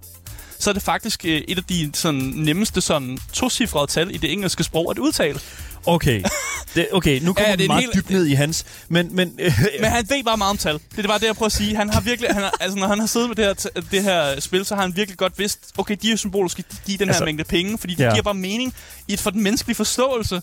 så 0.63 0.69
er 0.69 0.73
det 0.73 0.83
faktisk 0.83 1.25
øh, 1.25 1.41
et 1.47 1.57
af 1.57 1.63
de 1.63 1.91
sådan, 1.93 2.19
nemmeste 2.35 2.81
sådan, 2.81 3.17
tocifrede 3.33 3.87
tal 3.87 4.15
i 4.15 4.17
det 4.17 4.31
engelske 4.31 4.63
sprog 4.63 4.91
at 4.91 4.97
udtale. 4.99 5.39
Okay, 5.85 6.23
det, 6.75 6.87
okay 6.91 7.19
nu 7.21 7.33
kommer 7.33 7.49
Ja, 7.49 7.55
det 7.55 7.63
er 7.63 7.67
meget 7.67 7.81
helt- 7.83 7.95
dybt 7.95 8.09
ned 8.09 8.25
i 8.25 8.33
hans. 8.33 8.65
Men, 8.89 9.15
men, 9.15 9.35
øh, 9.39 9.51
Men 9.81 9.89
han 9.91 10.05
ved 10.09 10.23
bare 10.23 10.37
meget 10.37 10.49
om 10.51 10.57
tal. 10.57 10.79
Det 10.95 11.03
er 11.03 11.07
bare 11.07 11.19
det, 11.19 11.25
jeg 11.25 11.35
prøver 11.35 11.45
at 11.45 11.51
sige. 11.51 11.75
Han 11.75 11.89
har 11.89 12.01
virkelig, 12.01 12.29
han 12.33 12.43
har, 12.43 12.53
altså, 12.59 12.79
når 12.79 12.87
han 12.87 12.99
har 12.99 13.05
siddet 13.07 13.29
med 13.29 13.35
det 13.35 13.45
her, 13.45 13.81
det 13.91 14.03
her 14.03 14.39
spil, 14.39 14.65
så 14.65 14.75
har 14.75 14.81
han 14.81 14.95
virkelig 14.95 15.17
godt 15.17 15.39
vidst, 15.39 15.59
okay, 15.77 15.95
de 16.01 16.07
her 16.07 16.15
symboler 16.15 16.47
skal 16.49 16.63
give 16.85 16.97
den 16.97 17.07
her 17.07 17.13
Altså, 17.13 17.25
mængde 17.25 17.43
penge, 17.43 17.77
fordi 17.77 17.93
det 17.95 18.03
ja. 18.03 18.11
giver 18.11 18.23
bare 18.23 18.33
mening 18.33 18.73
i 19.07 19.13
et, 19.13 19.19
for 19.19 19.29
den 19.29 19.43
menneskelige 19.43 19.75
forståelse. 19.75 20.41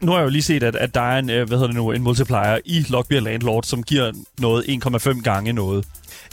nu 0.00 0.10
har 0.10 0.18
jeg 0.18 0.24
jo 0.24 0.30
lige 0.30 0.42
set, 0.42 0.62
at, 0.62 0.76
at 0.76 0.94
der 0.94 1.00
er 1.00 1.18
en, 1.18 1.30
øh, 1.30 1.46
hvad 1.48 1.56
hedder 1.56 1.66
det 1.66 1.76
nu, 1.76 1.92
en 1.92 2.02
multiplier 2.02 2.58
i 2.64 2.84
Lockbeer 2.88 3.20
Landlord, 3.20 3.62
som 3.64 3.82
giver 3.82 4.12
noget 4.38 4.64
1,5 5.14 5.22
gange 5.22 5.52
noget. 5.52 5.84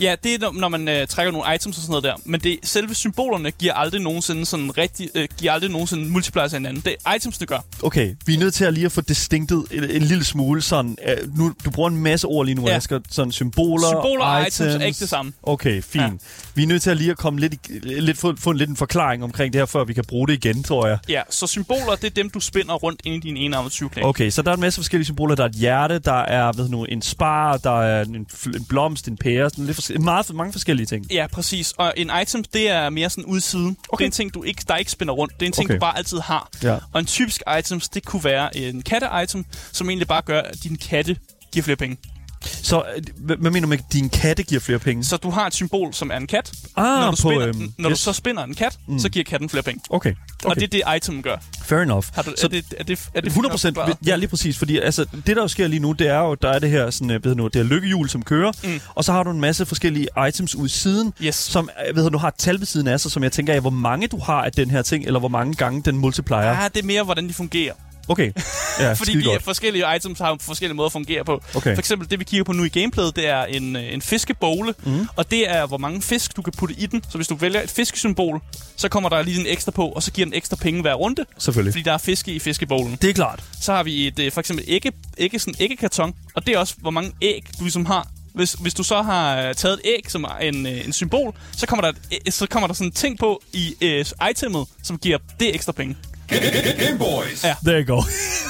Ja, 0.01 0.15
det 0.23 0.33
er, 0.43 0.51
når- 0.51 0.67
man 0.69 0.87
øh, 0.87 1.07
trækker 1.07 1.31
nogle 1.31 1.55
items 1.55 1.77
og 1.77 1.81
sådan 1.81 1.89
noget 1.91 2.03
der. 2.03 2.13
Men 2.25 2.39
det, 2.39 2.59
selve 2.63 2.95
symbolerne 2.95 3.51
giver 3.51 3.73
aldrig 3.73 4.01
nogensinde 4.01 4.45
sådan 4.45 4.77
rigtig, 4.77 5.09
øh, 5.15 5.27
giver 5.37 5.51
aldrig 5.51 5.69
nogensinde 5.71 6.09
multipliers 6.09 6.53
af 6.53 6.59
hinanden. 6.59 6.81
Det 6.85 6.95
er 7.05 7.13
items, 7.15 7.37
det 7.37 7.47
gør. 7.47 7.59
Okay, 7.83 8.15
vi 8.25 8.33
er 8.33 8.37
nødt 8.39 8.53
til 8.53 8.65
at 8.65 8.73
lige 8.73 8.85
at 8.85 8.91
få 8.91 9.01
distinktet 9.01 9.65
en, 9.71 9.83
en 9.89 10.01
lille 10.01 10.25
smule 10.25 10.61
sådan. 10.61 10.97
Øh, 11.07 11.37
nu, 11.37 11.53
du 11.65 11.69
bruger 11.71 11.89
en 11.89 11.97
masse 11.97 12.27
ord 12.27 12.45
lige 12.45 12.55
nu, 12.55 12.67
Ja. 12.67 12.75
Asger. 12.75 12.99
Sådan 13.11 13.31
symboler, 13.31 13.87
Symboler 13.87 14.25
og 14.25 14.41
items. 14.41 14.59
items 14.59 14.75
er 14.75 14.85
ikke 14.85 14.99
det 14.99 15.09
samme. 15.09 15.33
Okay, 15.43 15.81
fint. 15.81 16.03
Ja. 16.03 16.09
Vi 16.55 16.63
er 16.63 16.67
nødt 16.67 16.83
til 16.83 16.89
at 16.89 16.97
lige 16.97 17.11
at 17.11 17.17
komme 17.17 17.39
lidt, 17.39 17.85
lidt 17.85 18.17
få, 18.17 18.33
få 18.39 18.49
en 18.49 18.57
lidt 18.57 18.69
en 18.69 18.75
forklaring 18.75 19.23
omkring 19.23 19.53
det 19.53 19.61
her, 19.61 19.65
før 19.65 19.83
vi 19.83 19.93
kan 19.93 20.03
bruge 20.07 20.27
det 20.27 20.33
igen, 20.45 20.63
tror 20.63 20.87
jeg. 20.87 20.97
Ja, 21.09 21.21
så 21.29 21.47
symboler, 21.47 21.95
det 21.95 22.03
er 22.03 22.09
dem, 22.09 22.29
du 22.29 22.39
spinder 22.39 22.73
rundt 22.73 23.01
ind 23.03 23.15
i 23.15 23.27
din 23.27 23.37
enarmede 23.37 23.73
20 23.73 23.89
okay. 24.03 24.29
Så 24.29 24.41
der 24.41 24.49
er 24.51 24.55
en 24.55 24.61
masse 24.61 24.77
forskellige 24.77 25.05
symboler. 25.05 25.35
Der 25.35 25.43
er 25.43 25.47
et 25.49 25.55
hjerte, 25.55 25.99
der 25.99 26.13
er 26.13 26.51
ved 26.51 26.69
nu, 26.69 26.85
en 26.85 27.01
spar, 27.01 27.57
der 27.57 27.81
er 27.81 28.03
en, 28.05 28.15
en 28.15 28.65
blomst, 28.69 29.07
en 29.07 29.17
pære, 29.17 29.49
sådan 29.49 29.64
lidt 29.65 29.75
forskellige, 29.75 30.03
meget, 30.03 30.33
mange 30.33 30.51
forskellige 30.53 30.85
ting. 30.87 31.11
Ja, 31.11 31.27
præcis. 31.27 31.71
Og 31.77 31.93
en 31.97 32.11
item, 32.21 32.43
det 32.43 32.69
er 32.69 32.89
mere 32.89 33.09
sådan 33.09 33.25
udsiden. 33.25 33.77
Okay. 33.89 34.01
Det 34.01 34.03
er 34.03 34.05
en 34.05 34.11
ting, 34.11 34.33
du 34.33 34.43
ikke, 34.43 34.63
der 34.67 34.75
ikke 34.75 34.91
spænder 34.91 35.13
rundt. 35.13 35.33
Det 35.33 35.41
er 35.41 35.45
en 35.47 35.51
ting, 35.51 35.65
Okay. 35.67 35.75
du 35.75 35.79
bare 35.79 35.97
altid 35.97 36.19
har. 36.19 36.49
Ja. 36.63 36.77
Og 36.93 36.99
en 36.99 37.05
typisk 37.05 37.41
items, 37.59 37.89
det 37.89 38.05
kunne 38.05 38.23
være 38.23 38.57
en 38.57 38.81
katte-item, 38.81 39.45
som 39.71 39.89
egentlig 39.89 40.07
bare 40.07 40.21
gør, 40.21 40.41
at 40.41 40.63
din 40.63 40.75
katte 40.77 41.17
giver 41.51 41.63
flere 41.63 41.75
penge. 41.77 41.97
Så 42.45 42.83
øh, 42.95 43.03
hvad 43.17 43.37
mener 43.37 43.61
du 43.61 43.67
med, 43.67 43.77
at 43.77 43.93
din 43.93 44.09
katte 44.09 44.43
giver 44.43 44.61
flere 44.61 44.79
penge? 44.79 45.03
Så 45.03 45.17
du 45.17 45.29
har 45.29 45.47
et 45.47 45.53
symbol, 45.53 45.93
som 45.93 46.11
er 46.11 46.17
en 46.17 46.27
kat. 46.27 46.51
Ah, 46.77 46.83
når 46.85 47.05
du, 47.05 47.11
på, 47.11 47.15
spinder, 47.15 47.47
øhm, 47.47 47.73
når 47.77 47.89
yes. 47.89 47.99
du 47.99 48.03
så 48.03 48.13
spinder 48.13 48.43
en 48.43 48.55
kat, 48.55 48.77
mm. 48.87 48.99
så 48.99 49.09
giver 49.09 49.25
katten 49.25 49.49
flere 49.49 49.63
penge. 49.63 49.81
Okay, 49.89 50.05
Okay. 50.45 50.49
Og 50.49 50.55
det 50.55 50.63
er 50.63 50.67
det, 50.97 50.97
item 51.07 51.21
gør. 51.21 51.35
fair 51.65 51.79
enough. 51.79 52.05
Har 52.13 52.21
du, 52.21 52.33
så 52.37 52.47
er, 52.47 52.49
det, 52.49 52.65
er, 52.77 52.83
det, 52.83 53.09
er 53.13 53.21
det 53.21 53.27
100 53.27 53.51
procent. 53.51 53.77
Ja, 54.07 54.15
lige 54.15 54.29
præcis. 54.29 54.57
Fordi 54.57 54.77
altså, 54.79 55.05
det, 55.25 55.35
der 55.35 55.41
jo 55.41 55.47
sker 55.47 55.67
lige 55.67 55.79
nu, 55.79 55.91
det 55.91 56.07
er 56.07 56.19
jo, 56.19 56.35
der 56.35 56.49
er 56.49 56.59
det 56.59 56.69
her, 56.69 56.89
sådan, 56.89 57.11
øh, 57.11 57.25
ved 57.25 57.35
nu, 57.35 57.47
det 57.47 57.59
er 57.59 57.63
lykkehjul, 57.63 58.09
som 58.09 58.23
kører. 58.23 58.51
Mm. 58.63 58.79
Og 58.95 59.03
så 59.03 59.11
har 59.11 59.23
du 59.23 59.31
en 59.31 59.41
masse 59.41 59.65
forskellige 59.65 60.07
items 60.27 60.55
ud 60.55 60.67
siden, 60.69 61.13
Yes. 61.21 61.35
som 61.35 61.69
øh, 61.89 61.95
ved 61.95 62.03
du, 62.03 62.09
nu 62.09 62.17
har 62.17 62.27
et 62.27 62.33
tal 62.37 62.59
ved 62.59 62.65
siden 62.65 62.87
af 62.87 62.99
sig, 62.99 63.11
som 63.11 63.23
jeg 63.23 63.31
tænker 63.31 63.53
af, 63.53 63.61
hvor 63.61 63.69
mange 63.69 64.07
du 64.07 64.19
har 64.19 64.41
af 64.43 64.51
den 64.51 64.71
her 64.71 64.81
ting, 64.81 65.05
eller 65.05 65.19
hvor 65.19 65.29
mange 65.29 65.53
gange 65.53 65.81
den 65.85 65.97
multiplier. 65.97 66.41
Ja, 66.41 66.63
ah, 66.63 66.69
det 66.73 66.81
er 66.81 66.85
mere, 66.85 67.03
hvordan 67.03 67.27
de 67.27 67.33
fungerer. 67.33 67.73
Okay, 68.07 68.31
ja, 68.79 68.93
Fordi 68.93 69.19
de 69.19 69.23
godt. 69.23 69.43
forskellige 69.43 69.85
items 69.95 70.19
har 70.19 70.37
forskellige 70.41 70.75
måder 70.75 70.85
at 70.85 70.91
fungere 70.91 71.25
på. 71.25 71.43
Okay. 71.55 71.75
For 71.75 71.79
eksempel 71.79 72.09
det, 72.09 72.19
vi 72.19 72.23
kigger 72.23 72.43
på 72.43 72.53
nu 72.53 72.63
i 72.63 72.69
gameplayet, 72.69 73.15
det 73.15 73.27
er 73.27 73.43
en, 73.43 73.75
øh, 73.75 73.93
en 73.93 74.01
fiskebowle. 74.01 74.73
Mm. 74.83 75.07
Og 75.15 75.31
det 75.31 75.49
er, 75.49 75.65
hvor 75.65 75.77
mange 75.77 76.01
fisk, 76.01 76.35
du 76.35 76.41
kan 76.41 76.53
putte 76.57 76.75
i 76.77 76.85
den. 76.85 77.03
Så 77.09 77.17
hvis 77.17 77.27
du 77.27 77.35
vælger 77.35 77.61
et 77.61 77.69
fiskesymbol, 77.69 78.41
så 78.75 78.89
kommer 78.89 79.09
der 79.09 79.21
lige 79.23 79.39
en 79.39 79.47
ekstra 79.47 79.71
på, 79.71 79.87
og 79.87 80.03
så 80.03 80.11
giver 80.11 80.25
den 80.25 80.33
ekstra 80.33 80.55
penge 80.55 80.81
hver 80.81 80.93
runde. 80.93 81.25
Selvfølgelig. 81.37 81.73
Fordi 81.73 81.83
der 81.83 81.93
er 81.93 81.97
fiske 81.97 82.31
i 82.31 82.39
fiskebowlen. 82.39 82.97
Det 83.01 83.09
er 83.09 83.13
klart. 83.13 83.43
Så 83.61 83.73
har 83.73 83.83
vi 83.83 84.07
et, 84.07 84.19
øh, 84.19 84.31
for 84.31 84.39
eksempel 84.39 84.65
ægge, 84.67 84.91
ægge, 85.17 85.39
sådan 85.39 85.55
æggekarton. 85.59 86.13
Og 86.35 86.47
det 86.47 86.55
er 86.55 86.59
også, 86.59 86.75
hvor 86.77 86.91
mange 86.91 87.11
æg, 87.21 87.43
du 87.59 87.63
ligesom 87.63 87.85
har. 87.85 88.07
Hvis, 88.33 88.53
hvis 88.53 88.73
du 88.73 88.83
så 88.83 89.01
har 89.01 89.41
øh, 89.41 89.55
taget 89.55 89.73
et 89.73 89.81
æg 89.85 90.11
som 90.11 90.25
en, 90.41 90.65
en 90.65 90.93
symbol, 90.93 91.35
så 91.57 91.67
kommer 91.67 91.81
der, 91.91 91.91
et, 92.25 92.33
så 92.33 92.47
kommer 92.47 92.67
der 92.67 92.73
sådan 92.73 92.87
en 92.87 92.91
ting 92.91 93.17
på 93.19 93.41
i 93.53 93.75
øh, 93.81 94.05
itemet, 94.31 94.67
som 94.83 94.97
giver 94.97 95.17
det 95.39 95.55
ekstra 95.55 95.71
penge. 95.71 95.95
Game 96.29 96.97
Boys. 96.99 97.43
Ja. 97.43 97.55
There 97.65 97.81
you 97.83 97.95
go. 97.95 98.03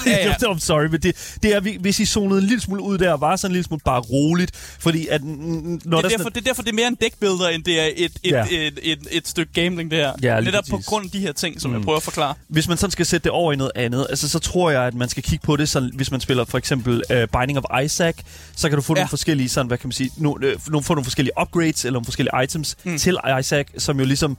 Ja, 0.06 0.28
ja. 0.28 0.34
I'm 0.54 0.60
sorry, 0.60 0.86
men 0.86 1.02
det, 1.02 1.36
det 1.44 1.56
er, 1.56 1.60
vi- 1.60 1.78
hvis 1.82 2.00
I 2.00 2.06
zonede 2.06 2.42
en 2.42 2.48
lille 2.48 2.62
smule 2.62 2.82
ud 2.82 2.98
der, 2.98 3.14
var 3.18 3.36
sådan 3.36 3.52
en 3.52 3.54
lille 3.54 3.64
smule 3.66 3.82
bare 3.86 4.00
roligt, 4.00 4.52
fordi 4.80 5.08
at, 5.08 5.24
når 5.24 5.32
Det 5.32 5.82
der 5.92 5.98
er, 5.98 6.02
sådan, 6.02 6.10
derfor, 6.18 6.30
det 6.30 6.38
er 6.38 6.42
derfor, 6.42 6.62
det 6.62 6.70
er 6.72 6.76
mere 6.76 6.88
en 6.88 6.96
dækbilleder, 6.96 7.48
end 7.50 7.64
det 7.64 7.80
er 7.80 7.90
et, 7.96 8.12
et, 8.24 8.32
Ja. 8.32 8.44
et, 8.52 8.64
et, 8.68 8.80
et, 8.84 9.00
et 9.12 9.28
stykke 9.28 9.54
gambling, 9.54 9.92
det 9.92 10.00
her. 10.00 10.12
Ja, 10.24 10.40
lige 10.40 10.46
Netop 10.52 10.64
på 10.70 10.82
grund 10.86 11.06
af 11.06 11.12
de 11.12 11.20
her 11.20 11.32
ting, 11.32 11.62
som 11.62 11.72
mm. 11.72 11.78
jeg 11.78 11.84
prøver 11.84 11.98
at 11.98 12.04
forklare. 12.04 12.34
hvis 12.48 12.68
man 12.68 12.78
sådan 12.78 12.92
skal 12.92 13.06
sætte 13.06 13.24
det 13.24 13.32
over 13.32 13.54
i 13.54 13.56
noget 13.56 13.72
andet, 13.76 14.08
altså, 14.10 14.30
så 14.30 14.40
tror 14.40 14.72
jeg, 14.72 14.82
at 14.84 14.94
man 14.94 15.10
skal 15.10 15.24
kigge 15.24 15.46
på 15.46 15.56
det, 15.56 15.70
sådan, 15.70 15.92
hvis 15.94 16.12
man 16.12 16.20
spiller 16.22 16.46
for 16.46 16.58
eksempel 16.58 17.02
uh, 17.10 17.16
Binding 17.40 17.60
of 17.60 17.84
Isaac, 17.84 18.16
så 18.56 18.70
kan 18.70 18.76
du 18.76 18.82
få 18.82 18.94
Ja. 18.94 19.00
nogle 19.00 19.10
forskellige, 19.10 19.50
sådan, 19.50 19.68
hvad 19.68 19.78
kan 19.78 19.88
man 19.88 19.92
sige, 19.94 20.12
nogle, 20.18 20.48
øh, 20.48 20.56
nogle, 20.68 20.84
få 20.84 20.94
nogle 20.94 21.06
forskellige 21.06 21.34
upgrades, 21.42 21.86
eller 21.86 21.94
nogle 21.94 22.06
forskellige 22.06 22.44
items 22.44 22.76
mm. 22.84 22.98
til 22.98 23.18
Isaac, 23.40 23.68
som 23.78 24.00
jo 24.00 24.06
ligesom 24.06 24.38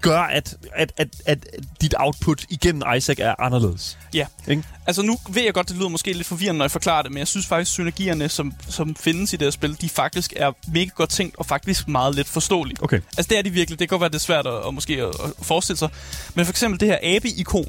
gør, 0.00 0.20
at, 0.20 0.56
at, 0.74 0.92
at, 0.96 1.08
at 1.26 1.46
dit 1.80 1.94
output 1.98 2.44
igennem 2.48 2.82
Isaac 2.96 3.16
er 3.18 3.34
anderledes. 3.38 3.98
Ja. 4.14 4.26
Ikke? 4.48 4.62
Altså 4.86 5.02
nu 5.02 5.18
ved 5.28 5.42
jeg 5.42 5.54
godt, 5.54 5.68
det 5.68 5.76
lyder 5.76 5.88
måske 5.88 6.12
lidt 6.12 6.26
forvirrende, 6.26 6.58
når 6.58 6.64
jeg 6.64 6.70
forklarer 6.70 7.02
det, 7.02 7.10
men 7.10 7.18
jeg 7.18 7.28
synes 7.28 7.46
faktisk, 7.46 7.68
at 7.68 7.72
synergierne, 7.72 8.28
som, 8.28 8.52
som 8.68 8.94
findes 8.94 9.32
i 9.32 9.36
det 9.36 9.46
her 9.46 9.50
spil, 9.50 9.80
de 9.80 9.88
faktisk 9.88 10.32
er 10.36 10.52
mega 10.68 10.90
godt 10.94 11.10
tænkt 11.10 11.36
og 11.36 11.46
faktisk 11.46 11.88
meget 11.88 12.14
let 12.14 12.26
forståelige. 12.26 12.76
Okay. 12.82 13.00
Altså 13.16 13.28
det 13.30 13.38
er 13.38 13.42
de 13.42 13.50
virkelig. 13.50 13.78
Det 13.78 13.88
kan 13.88 13.98
godt 13.98 14.00
være, 14.00 14.08
det 14.10 14.14
er 14.14 14.20
svært 14.20 14.46
at, 14.46 14.66
at 14.66 14.74
måske 14.74 15.02
at, 15.02 15.08
at 15.08 15.32
forestille 15.42 15.78
sig. 15.78 15.88
Men 16.34 16.44
for 16.44 16.52
eksempel 16.52 16.80
det 16.80 16.88
her 16.88 16.98
abe-ikon. 17.16 17.68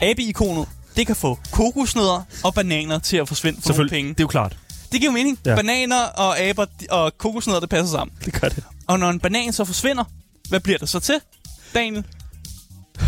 Abe-ikonet, 0.00 0.68
det 0.96 1.06
kan 1.06 1.16
få 1.16 1.38
kokosnødder 1.52 2.22
og 2.44 2.54
bananer 2.54 2.98
til 2.98 3.16
at 3.16 3.28
forsvinde 3.28 3.62
for 3.62 3.72
nogle 3.72 3.88
penge. 3.90 4.08
Det 4.08 4.20
er 4.20 4.24
jo 4.24 4.28
klart. 4.28 4.56
Det 4.92 5.00
giver 5.00 5.12
jo 5.12 5.14
mening. 5.14 5.38
Ja. 5.46 5.54
Bananer 5.54 6.02
og 6.02 6.40
aber 6.40 6.66
og 6.90 7.18
kokosnødder, 7.18 7.60
det 7.60 7.68
passer 7.68 7.96
sammen. 7.96 8.16
Det 8.24 8.40
gør 8.40 8.48
det. 8.48 8.64
Og 8.86 8.98
når 8.98 9.10
en 9.10 9.20
banan 9.20 9.52
så 9.52 9.64
forsvinder, 9.64 10.04
hvad 10.48 10.60
bliver 10.60 10.78
det 10.78 10.88
så 10.88 11.00
til, 11.00 11.14
Daniel? 11.74 12.04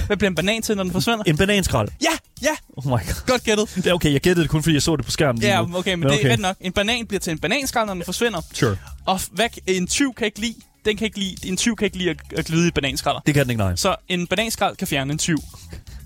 Hvad 0.06 0.16
bliver 0.16 0.28
en 0.30 0.34
banan 0.34 0.62
til, 0.62 0.76
når 0.76 0.82
den 0.82 0.92
forsvinder? 0.92 1.24
En 1.26 1.36
bananskrald. 1.36 1.88
Ja, 2.02 2.08
ja, 2.42 2.56
Oh 2.76 2.84
my 2.86 2.90
god. 2.90 3.26
godt 3.26 3.44
gættet. 3.44 3.70
Det 3.74 3.86
er 3.86 3.92
okay, 3.92 4.12
jeg 4.12 4.20
gættede 4.20 4.42
det 4.42 4.50
kun, 4.50 4.62
fordi 4.62 4.74
jeg 4.74 4.82
så 4.82 4.96
det 4.96 5.04
på 5.04 5.10
skærmen 5.10 5.42
Ja, 5.42 5.62
okay, 5.76 5.94
men 5.94 6.08
det 6.08 6.26
er 6.26 6.32
ret 6.32 6.40
nok. 6.40 6.56
En 6.60 6.72
banan 6.72 7.06
bliver 7.06 7.20
til 7.20 7.30
en 7.30 7.38
bananskrald, 7.38 7.86
når 7.86 7.94
den 7.94 8.04
forsvinder. 8.04 8.40
Sure. 8.52 8.76
Og 9.06 9.20
hvad, 9.30 9.48
en 9.66 9.86
tyv 9.86 10.14
kan 10.14 10.26
ikke 10.26 10.40
lide, 10.40 10.54
den 10.84 10.96
kan 10.96 11.04
ikke 11.04 11.18
lide, 11.18 11.48
en 11.48 11.56
tyv 11.56 11.76
kan 11.76 11.84
ikke 11.84 11.98
lide 11.98 12.10
at, 12.10 12.16
at 12.36 12.44
glide 12.44 12.68
i 12.68 12.70
bananskralder. 12.70 13.20
Det 13.26 13.34
kan 13.34 13.42
den 13.42 13.50
ikke, 13.50 13.62
nej. 13.62 13.76
Så 13.76 13.96
en 14.08 14.26
bananskrald 14.26 14.76
kan 14.76 14.86
fjerne 14.88 15.12
en 15.12 15.18
tyv. 15.18 15.38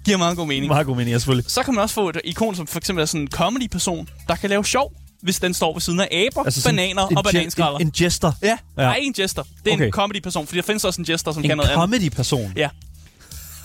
Giver 0.05 0.17
meget 0.19 0.37
god 0.37 0.47
mening. 0.47 0.67
Meget 0.67 0.87
god 0.87 0.97
mening, 0.97 1.13
ja, 1.13 1.19
selvfølgelig. 1.19 1.51
Så 1.51 1.63
kan 1.63 1.75
man 1.75 1.83
også 1.83 1.95
få 1.95 2.09
et 2.09 2.21
ikon, 2.25 2.55
som 2.57 2.67
for 2.67 2.79
eksempel 2.79 3.03
er 3.03 3.07
sådan 3.07 3.21
en 3.21 3.29
comedy-person, 3.29 4.09
der 4.29 4.37
kan 4.37 4.51
lave 4.51 4.65
sjov, 4.65 4.93
hvis 5.23 5.41
den 5.41 5.55
står 5.55 5.73
ved 5.73 5.81
siden 5.81 6.01
af 6.01 6.27
aber, 6.33 6.45
altså 6.45 6.69
bananer 6.69 7.07
en 7.07 7.17
og 7.19 7.25
bananskralder. 7.25 7.79
En, 7.79 7.87
en 7.87 7.93
jester. 8.01 8.33
Ja, 8.43 8.49
Ja. 8.49 8.83
nej, 8.83 8.99
en 9.03 9.15
jester. 9.19 9.43
Det 9.65 9.71
er 9.71 9.75
Okay. 9.75 9.87
en 9.87 9.93
comedy-person, 9.93 10.47
fordi 10.47 10.57
der 10.61 10.67
findes 10.67 10.85
også 10.85 11.01
en 11.03 11.07
jester, 11.09 11.33
som 11.33 11.43
En 11.43 11.49
kan 11.49 11.57
noget 11.57 11.71
andet. 11.71 11.83
comedy-person. 11.83 12.53
Ja. 12.57 12.69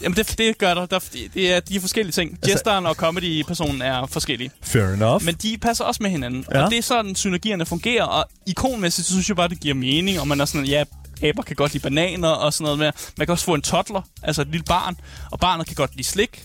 Jamen, 0.01 0.15
det, 0.15 0.35
det 0.37 0.57
gør 0.57 0.73
der. 0.73 0.85
der 0.85 0.99
det 1.33 1.53
er, 1.55 1.59
de 1.59 1.75
er 1.75 1.79
forskellige 1.79 2.11
ting. 2.11 2.31
Altså- 2.31 2.51
Jesteren 2.51 2.85
og 2.85 2.95
comedy-personen 2.95 3.81
er 3.81 4.05
forskellige. 4.05 4.51
Fair 4.61 4.83
enough. 4.93 5.23
Men 5.25 5.35
de 5.35 5.57
passer 5.57 5.83
også 5.85 6.03
med 6.03 6.09
hinanden. 6.11 6.45
Ja. 6.53 6.63
Og 6.63 6.71
det 6.71 6.77
er 6.77 6.81
sådan, 6.81 7.15
synergierne 7.15 7.65
fungerer. 7.65 8.03
Og 8.03 8.25
ikonmæssigt, 8.47 9.07
så 9.07 9.13
synes 9.13 9.27
jeg 9.29 9.35
bare, 9.35 9.47
det 9.49 9.59
giver 9.59 9.75
mening. 9.75 10.19
Og 10.19 10.27
man 10.27 10.41
er 10.41 10.45
sådan, 10.45 10.65
ja, 10.65 10.83
aber 11.23 11.43
kan 11.43 11.55
godt 11.55 11.73
lide 11.73 11.81
bananer 11.83 12.27
og 12.27 12.53
sådan 12.53 12.63
noget 12.63 12.79
med. 12.79 12.91
Man 13.17 13.27
kan 13.27 13.31
også 13.31 13.45
få 13.45 13.53
en 13.53 13.61
toddler, 13.61 14.01
altså 14.23 14.41
et 14.41 14.47
lille 14.47 14.63
barn. 14.63 14.95
Og 15.31 15.39
barnet 15.39 15.67
kan 15.67 15.75
godt 15.75 15.95
lide 15.95 16.07
slik. 16.07 16.43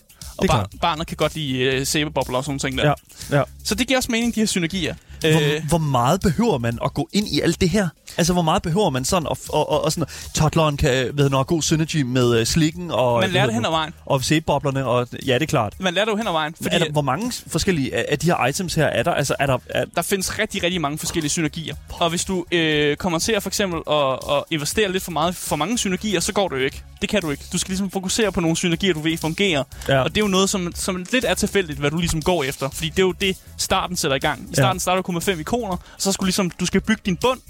Og 0.51 0.69
bar- 0.71 0.79
barnet 0.81 1.07
kan 1.07 1.17
godt 1.17 1.35
lide 1.35 1.59
øh, 1.59 1.87
sæbebobler 1.87 2.37
og 2.39 2.45
sådan 2.45 2.59
ting 2.59 2.79
der. 2.79 2.95
Ja, 3.31 3.37
ja. 3.39 3.43
Så 3.65 3.75
det 3.75 3.87
giver 3.87 3.99
også 3.99 4.13
mening, 4.13 4.35
de 4.35 4.41
her 4.41 4.47
synergier. 4.47 4.95
Hvor, 5.31 5.41
Øh, 5.41 5.69
hvor 5.69 5.79
meget 5.79 6.21
behøver 6.21 6.59
man 6.59 6.79
at 6.85 6.95
gå 6.95 7.09
ind 7.13 7.29
i 7.29 7.41
alt 7.41 7.61
det 7.61 7.69
her? 7.69 7.89
Altså, 8.17 8.33
hvor 8.33 8.43
meget 8.43 8.63
behøver 8.63 8.91
man 8.91 9.05
sådan, 9.05 9.29
og, 9.29 9.39
og, 9.49 9.71
og, 9.71 9.85
og 9.85 9.93
sådan, 9.93 10.09
toddleren 10.35 10.77
kan, 10.77 11.11
ved 11.15 11.31
have 11.31 11.45
god 11.45 11.63
synergy 11.63 12.03
med 12.03 12.41
uh, 12.41 12.47
slikken, 12.47 12.91
og... 12.91 13.21
man 13.21 13.31
lærer 13.31 13.47
det 13.47 13.55
hen 13.55 13.65
ad 13.65 13.71
vejen. 13.71 13.93
Og 14.07 14.25
sæbeboblerne, 14.25 14.87
og 14.87 15.09
ja, 15.27 15.35
det 15.35 15.43
er 15.43 15.47
klart. 15.47 15.75
Man 15.81 15.95
lærer 15.95 16.05
det 16.05 16.13
jo 16.13 16.17
hen 16.17 16.27
ad 16.27 16.33
vejen. 16.33 16.55
Fordi, 16.63 16.75
er 16.75 16.79
der, 16.79 16.91
hvor 16.91 17.03
mange 17.03 17.33
forskellige 17.47 17.95
af, 17.95 18.07
af 18.09 18.19
de 18.19 18.27
her 18.27 18.47
items 18.47 18.75
her 18.75 18.87
er 18.87 19.03
der? 19.03 19.15
Altså, 19.15 19.35
er 19.39 19.47
der... 19.47 19.59
Er, 19.71 19.85
der 19.97 20.03
findes 20.03 20.39
rigtig, 20.39 20.63
rigtig 20.63 20.81
mange 20.81 20.99
forskellige 20.99 21.31
synergier. 21.31 21.75
Og 21.93 22.11
hvis 22.11 22.25
du 22.25 22.45
øh, 22.53 22.97
kommer 22.97 23.19
til 23.19 23.33
at 23.33 23.43
for 23.43 23.51
eksempel 23.51 23.81
at, 23.91 24.13
at 24.13 24.45
investere 24.51 24.93
lidt 24.93 25.03
for 25.03 25.13
meget 25.13 25.37
for 25.37 25.57
mange 25.57 25.79
synergier, 25.79 26.21
så 26.21 26.33
går 26.33 26.49
det 26.49 26.57
jo 26.57 26.65
ikke. 26.65 26.83
Det 27.01 27.09
kan 27.09 27.23
du 27.23 27.31
ikke. 27.31 27.45
Du 27.53 27.59
skal 27.59 27.71
ligesom 27.71 27.91
fokusere 27.91 28.33
på 28.33 28.41
nogle 28.41 28.57
synergier, 28.57 28.95
du 28.95 29.01
ved 29.01 29.19
fungerer. 29.19 29.65
Ja. 29.89 30.01
Og 30.01 30.11
det 30.11 30.17
er 30.17 30.25
jo 30.25 30.29
noget, 30.29 30.51
som, 30.51 30.73
som 30.75 31.05
lidt 31.13 31.25
er 31.25 31.35
tilfældigt, 31.35 31.79
hvad 31.79 31.91
du 31.91 31.99
ligesom 31.99 32.23
går 32.23 32.45
efter. 32.45 32.71
Fordi 32.71 32.89
det 32.89 32.99
er 32.99 33.03
jo 33.03 33.13
det, 33.13 33.37
starten 33.57 33.97
sætter 33.97 34.17
i 34.17 34.21
gang. 34.21 34.49
I 34.51 34.55
starten 34.55 34.81
starter 34.81 34.97
du 34.97 35.03
kun 35.13 35.15
med 35.15 35.23
fem 35.23 35.41
ikoner, 35.41 35.73
og 35.73 35.79
så 35.99 36.13
skal 36.13 36.23
du 36.23 36.27
ligesom, 36.27 36.51
du 36.51 36.67
skal 36.67 36.81
bygge 36.81 37.03
din 37.07 37.17
bund, 37.17 37.41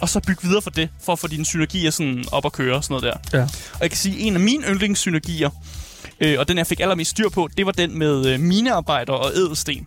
og 0.00 0.08
så 0.08 0.20
bygge 0.20 0.42
videre 0.42 0.62
for 0.62 0.70
det, 0.70 0.88
for 1.04 1.12
at 1.12 1.18
få 1.18 1.26
dine 1.28 1.44
synergier 1.46 1.90
sådan 1.90 2.24
op 2.32 2.46
at 2.46 2.52
køre 2.52 2.76
og 2.76 2.84
sådan 2.84 3.00
noget 3.02 3.20
der. 3.32 3.38
ja. 3.38 3.44
Og 3.74 3.80
jeg 3.80 3.90
kan 3.90 3.98
sige, 3.98 4.18
en 4.18 4.34
af 4.34 4.40
mine 4.40 4.64
yndlingssynergier, 4.66 5.50
Øh, 6.20 6.38
og 6.38 6.48
den, 6.48 6.58
jeg 6.58 6.66
fik 6.66 6.80
allermest 6.80 7.10
styr 7.10 7.28
på, 7.28 7.48
det 7.56 7.66
var 7.66 7.72
den 7.72 7.98
med 7.98 8.26
øh, 8.26 8.40
minearbejder 8.40 9.12
og 9.12 9.32
ædelsten. 9.36 9.86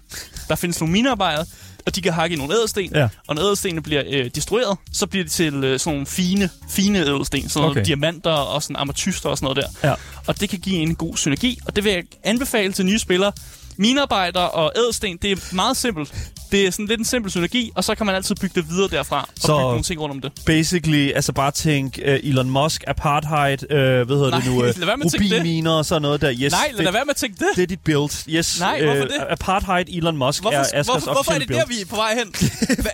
Der 0.50 0.56
findes 0.56 0.80
nogle 0.80 0.92
minearbejdere, 0.92 1.46
og 1.86 1.96
de 1.96 2.02
kan 2.02 2.13
hakke 2.13 2.34
i 2.36 2.38
nogle 2.38 2.54
ædelsten, 2.54 2.92
Ja. 2.96 3.08
og 3.28 3.36
når 3.36 3.42
ædelstenene 3.44 3.82
bliver 3.82 4.04
øh, 4.08 4.30
destrueret, 4.36 4.78
så 4.94 5.08
bliver 5.08 5.24
de 5.24 5.30
til 5.30 5.54
øh, 5.63 5.80
sådan 5.80 5.94
nogle 5.94 6.06
fine, 6.06 6.50
fine 6.70 7.00
ædelsten, 7.00 7.50
sådan 7.50 7.70
okay. 7.70 7.80
Okay. 7.80 7.86
diamanter 7.88 8.32
og 8.32 8.63
sådan 8.63 8.76
ametyster 8.76 9.30
og 9.30 9.38
sådan 9.38 9.56
noget 9.56 9.70
der. 9.82 9.90
Ja. 9.90 9.96
Og 10.28 10.40
det 10.42 10.50
kan 10.50 10.60
give 10.60 10.76
en 10.76 10.96
god 10.96 11.18
synergi, 11.18 11.60
og 11.66 11.76
det 11.76 11.84
vil 11.84 11.92
jeg 11.94 12.04
anbefale 12.24 12.74
til 12.74 12.86
nye 12.86 13.00
spillere. 13.00 13.32
Minearbejder 13.78 14.40
og 14.42 14.72
ædelsten, 14.76 15.18
det 15.22 15.32
er 15.32 15.56
meget 15.56 15.78
simpelt. 15.78 16.13
Det 16.52 16.68
er 16.68 16.72
sådan 16.72 16.86
lidt 16.86 17.00
en 17.00 17.06
simpel 17.06 17.32
synergi, 17.32 17.72
og 17.76 17.84
så 17.84 17.96
kan 17.96 18.06
man 18.06 18.16
altid 18.16 18.36
bygge 18.36 18.62
det 18.62 18.70
videre 18.70 18.88
derfra, 18.88 19.22
og 19.22 19.28
Så- 19.36 19.48
bygge 19.48 19.62
nogle 19.62 19.84
ting 19.84 20.02
rundt 20.02 20.16
om 20.16 20.22
det. 20.22 20.32
Basically, 20.46 21.12
altså 21.16 21.34
bare 21.34 21.52
tænk 21.52 22.00
uh, 22.08 22.13
Elon 22.13 22.50
Musk, 22.50 22.84
apartheid, 22.88 23.63
uh, 23.63 23.68
hvad 23.78 24.06
hedder 24.06 24.30
Nej, 24.30 24.40
det 24.40 24.52
nu, 24.52 24.62
lad 24.62 24.86
være 24.86 24.98
med 24.98 25.06
at 25.06 25.12
tænke 25.12 25.30
det. 25.30 25.34
rubinminer 25.40 25.72
og 25.72 25.86
sådan 25.86 26.02
noget 26.02 26.22
der. 26.22 26.34
Yes, 26.40 26.52
Nej, 26.52 26.68
lad 26.72 26.78
det, 26.78 26.86
da 26.86 26.92
være 26.92 27.06
med 27.06 27.10
at 27.10 27.16
tænke 27.16 27.36
det. 27.40 27.48
det 27.56 27.63
er 27.63 27.68
dit 27.68 27.80
build. 27.80 28.30
Yes, 28.30 28.60
Nej, 28.60 28.84
hvorfor 28.84 29.02
øh, 29.04 29.10
det? 29.10 29.13
Apartheid 29.30 29.86
Elon 29.90 30.18
Musk 30.18 30.42
Hvorfor, 30.42 30.58
er 30.58 30.62
Askers 30.62 30.86
hvorfor, 30.86 31.12
hvorfor 31.12 31.32
er 31.32 31.40
det 31.40 31.44
officielle 31.50 31.60
der, 31.60 31.66
build. 31.66 31.78
vi 31.78 31.82
er 31.82 31.86
på 31.86 31.96
vej 31.96 32.13
hen? 32.16 32.28
Hva? 32.84 32.90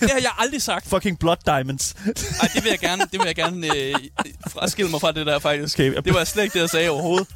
Det 0.00 0.10
har 0.10 0.18
jeg 0.20 0.30
aldrig 0.38 0.62
sagt. 0.62 0.88
Fucking 0.88 1.18
blood 1.18 1.36
diamonds. 1.46 1.94
Ej, 2.40 2.48
det 2.54 2.64
vil 2.64 2.70
jeg 2.70 2.78
gerne, 2.78 3.02
det 3.12 3.18
vil 3.20 3.26
jeg 3.26 3.34
gerne 3.36 3.76
øh, 3.76 3.94
fraskille 4.48 4.90
mig 4.90 5.00
fra 5.00 5.12
det 5.12 5.26
der, 5.26 5.38
faktisk. 5.38 5.78
Okay. 5.78 5.94
Det 6.04 6.14
var 6.14 6.24
slet 6.24 6.42
ikke 6.44 6.54
det, 6.54 6.60
jeg 6.60 6.70
sagde 6.70 6.88
overhovedet. 6.90 7.26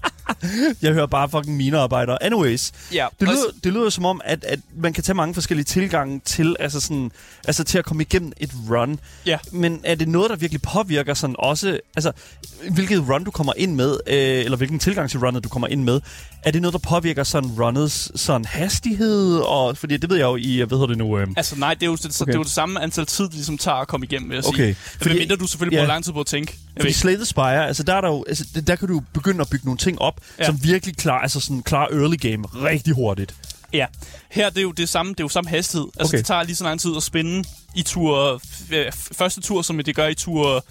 Jeg 0.82 0.92
hører 0.92 1.06
bare 1.06 1.28
fucking 1.28 1.56
minearbejder. 1.56 2.18
Anyways, 2.20 2.72
Ja, 2.92 3.06
det 3.20 3.28
lyder, 3.28 3.44
det 3.64 3.72
lyder 3.72 3.90
som 3.90 4.04
om, 4.04 4.20
at, 4.24 4.44
at 4.44 4.60
man 4.76 4.92
kan 4.92 5.04
tage 5.04 5.14
mange 5.14 5.34
forskellige 5.34 5.64
tilgange 5.64 6.20
til, 6.24 6.56
altså 6.60 6.80
sådan, 6.80 7.10
altså 7.46 7.64
til 7.64 7.78
at 7.78 7.84
komme 7.84 8.02
igennem 8.02 8.32
et 8.36 8.50
run. 8.70 9.00
Ja. 9.26 9.38
Men 9.52 9.80
er 9.84 9.94
det 9.94 10.08
noget, 10.08 10.30
der 10.30 10.36
virkelig 10.36 10.62
påvirker 10.62 11.14
sådan 11.14 11.36
også, 11.38 11.80
altså 11.96 12.12
hvilket 12.70 13.08
run 13.08 13.24
du 13.24 13.30
kommer 13.30 13.52
ind 13.56 13.74
med, 13.74 13.98
øh, 14.06 14.16
eller 14.16 14.56
hvilken 14.56 14.78
tilgang 14.78 15.10
til 15.10 15.20
runnet 15.20 15.44
du 15.44 15.48
kommer 15.48 15.68
ind 15.68 15.84
med, 15.84 16.00
er 16.44 16.50
det 16.50 16.62
noget, 16.62 16.72
der 16.72 16.78
påvirker 16.78 17.24
sådan 17.24 17.50
runnets 17.50 18.20
sådan 18.20 18.44
hastighed? 18.44 19.36
Og, 19.38 19.76
fordi 19.76 19.96
det 19.96 20.10
ved 20.10 20.16
jeg 20.16 20.24
jo 20.24 20.36
i, 20.36 20.56
hvad 20.56 20.68
hedder 20.78 20.86
det 20.86 20.98
nu? 20.98 21.18
Øh, 21.18 21.26
Altså 21.36 21.56
nej, 21.58 21.74
det 21.74 21.82
er 21.82 21.86
jo 21.86 21.96
det, 21.96 22.20
okay. 22.22 22.26
Det, 22.30 22.34
er 22.34 22.38
jo 22.38 22.42
det 22.42 22.52
samme 22.52 22.82
antal 22.82 23.06
tid, 23.06 23.24
det 23.24 23.34
ligesom 23.34 23.58
tager 23.58 23.76
at 23.76 23.88
komme 23.88 24.06
igennem, 24.06 24.28
vil 24.30 24.34
jeg 24.36 24.44
Okay. 24.46 24.58
sige. 24.74 24.74
Fordi- 25.02 25.18
mindre 25.18 25.36
du 25.36 25.46
selvfølgelig 25.46 25.76
ja. 25.76 25.80
bruger 25.80 25.88
lang 25.94 26.04
tid 26.04 26.12
på 26.12 26.20
at 26.20 26.26
tænke. 26.26 26.58
Fordi. 26.80 26.92
Slay 26.92 27.16
the 27.16 27.24
Spire, 27.24 27.66
altså 27.66 27.82
der, 27.82 27.94
er 27.94 28.00
der, 28.00 28.08
jo, 28.08 28.24
altså, 28.28 28.44
der 28.66 28.76
kan 28.76 28.88
du 28.88 29.02
begynde 29.12 29.40
at 29.40 29.50
bygge 29.50 29.64
nogle 29.64 29.78
ting 29.78 29.98
op, 30.02 30.20
Ja. 30.38 30.46
som 30.46 30.58
virkelig 30.64 30.96
klar, 30.96 31.18
altså 31.20 31.40
sådan 31.40 31.62
klar 31.62 31.88
early 31.92 32.16
game 32.16 32.44
rigtig 32.44 32.94
hurtigt. 32.94 33.34
Ja. 33.72 33.86
Her 34.30 34.50
det 34.50 34.58
er 34.58 34.62
jo 34.62 34.72
det 34.72 34.88
samme, 34.88 35.12
det 35.12 35.20
er 35.20 35.24
jo 35.24 35.28
samme 35.28 35.50
hastighed. 35.50 35.86
Altså 35.98 36.10
Okay. 36.10 36.18
det 36.18 36.26
tager 36.26 36.42
lige 36.42 36.56
så 36.56 36.64
lang 36.64 36.80
tid 36.80 36.90
at 36.96 37.02
spinde 37.02 37.44
i 37.74 37.82
tur, 37.82 38.40
øh, 38.72 38.92
første 38.92 39.40
tur, 39.40 39.62
som 39.62 39.78
det 39.84 39.96
gør 39.96 40.06
i 40.06 40.14
tur 40.14 40.64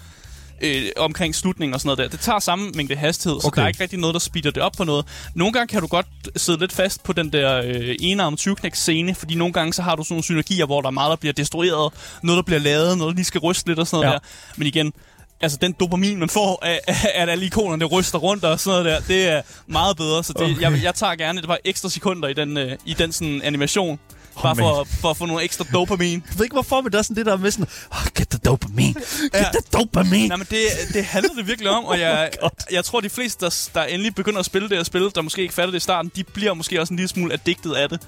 øh, 0.60 0.82
omkring 0.96 1.34
slutningen 1.34 1.74
og 1.74 1.80
sådan 1.80 1.88
noget 1.88 1.98
der. 1.98 2.08
Det 2.08 2.20
tager 2.20 2.38
samme 2.38 2.70
mængde 2.74 2.96
hastighed, 2.96 3.40
så 3.40 3.46
Okay. 3.46 3.56
der 3.60 3.64
er 3.64 3.68
ikke 3.68 3.82
rigtig 3.82 3.98
noget, 3.98 4.14
der 4.14 4.20
speeder 4.20 4.50
det 4.50 4.62
op 4.62 4.72
på 4.76 4.84
noget. 4.84 5.06
Nogle 5.34 5.52
gange 5.52 5.66
kan 5.72 5.80
du 5.80 5.86
godt 5.86 6.06
sidde 6.36 6.58
lidt 6.60 6.72
fast 6.72 7.02
på 7.02 7.12
den 7.12 7.32
der 7.32 7.62
øh, 7.64 7.96
enarm 8.00 8.36
20 8.36 8.56
scene, 8.72 9.14
fordi 9.14 9.34
nogle 9.34 9.52
gange 9.52 9.72
så 9.72 9.82
har 9.82 9.96
du 9.96 10.04
sådan 10.04 10.14
nogle 10.14 10.24
synergier, 10.24 10.66
hvor 10.66 10.80
der 10.80 10.86
er 10.88 10.92
meget, 10.92 11.10
der 11.10 11.16
bliver 11.16 11.32
destrueret, 11.32 11.92
noget, 12.22 12.36
der 12.36 12.42
bliver 12.42 12.60
lavet, 12.60 12.98
noget, 12.98 13.10
der 13.12 13.16
lige 13.16 13.24
skal 13.24 13.40
ryste 13.40 13.68
lidt 13.68 13.78
og 13.78 13.86
sådan 13.86 13.96
noget 14.00 14.12
Ja. 14.12 14.18
der. 14.18 14.24
Men 14.56 14.66
igen, 14.66 14.92
altså 15.40 15.58
den 15.60 15.72
dopamin, 15.72 16.18
man 16.18 16.28
får 16.28 16.58
af, 16.66 16.80
af 16.88 16.94
at 17.14 17.28
alle 17.28 17.46
ikonerne 17.46 17.84
ryster 17.84 18.18
rundt 18.18 18.44
og 18.44 18.60
sådan 18.60 18.84
noget 18.84 19.02
der, 19.08 19.14
det 19.14 19.28
er 19.28 19.42
meget 19.66 19.96
bedre. 19.96 20.24
Så 20.24 20.32
det, 20.32 20.42
Okay. 20.42 20.52
okay. 20.52 20.62
jeg, 20.72 20.82
jeg 20.82 20.94
tager 20.94 21.14
gerne 21.14 21.40
et 21.40 21.46
par 21.46 21.58
ekstra 21.64 21.88
sekunder 21.88 22.28
i 22.28 22.32
den, 22.34 22.56
øh, 22.56 22.72
i 22.86 22.94
den 22.94 23.12
sådan 23.12 23.42
animation. 23.42 23.98
Bare 24.42 24.52
Oh, 24.52 24.56
for, 24.86 24.86
for 25.00 25.10
at 25.10 25.16
få 25.16 25.26
nogle 25.26 25.42
ekstra 25.42 25.64
dopamin. 25.72 26.24
Jeg 26.30 26.38
ved 26.38 26.44
ikke, 26.44 26.54
hvorfor, 26.54 26.80
men 26.80 26.92
der 26.92 26.98
er 26.98 27.02
sådan 27.02 27.16
det 27.16 27.26
der 27.26 27.36
med 27.36 27.50
sådan, 27.50 27.66
oh, 27.90 28.06
get 28.14 28.28
the 28.28 28.38
dopamine, 28.44 28.94
get 28.94 29.30
Ja. 29.34 29.38
the 29.42 29.60
dopamine. 29.72 30.28
Nej, 30.28 30.36
men 30.36 30.46
det, 30.50 30.66
det 30.92 31.04
handler 31.04 31.34
det 31.34 31.46
virkelig 31.46 31.70
om, 31.70 31.84
og 31.84 31.98
jeg, 32.04 32.30
God. 32.40 32.50
jeg 32.70 32.84
tror, 32.84 33.00
de 33.00 33.10
fleste, 33.10 33.44
der, 33.44 33.68
der 33.74 33.84
endelig 33.84 34.14
begynder 34.14 34.38
at 34.40 34.46
spille 34.46 34.68
det 34.68 34.76
her 34.76 34.84
spil, 34.84 35.10
der 35.14 35.22
måske 35.22 35.42
ikke 35.42 35.54
fatter 35.54 35.70
det 35.70 35.76
i 35.76 35.80
starten, 35.80 36.12
de 36.16 36.24
bliver 36.24 36.54
måske 36.54 36.80
også 36.80 36.92
en 36.92 36.96
lille 36.96 37.08
smule 37.08 37.32
addicted 37.32 37.72
af 37.72 37.88
det. 37.88 38.00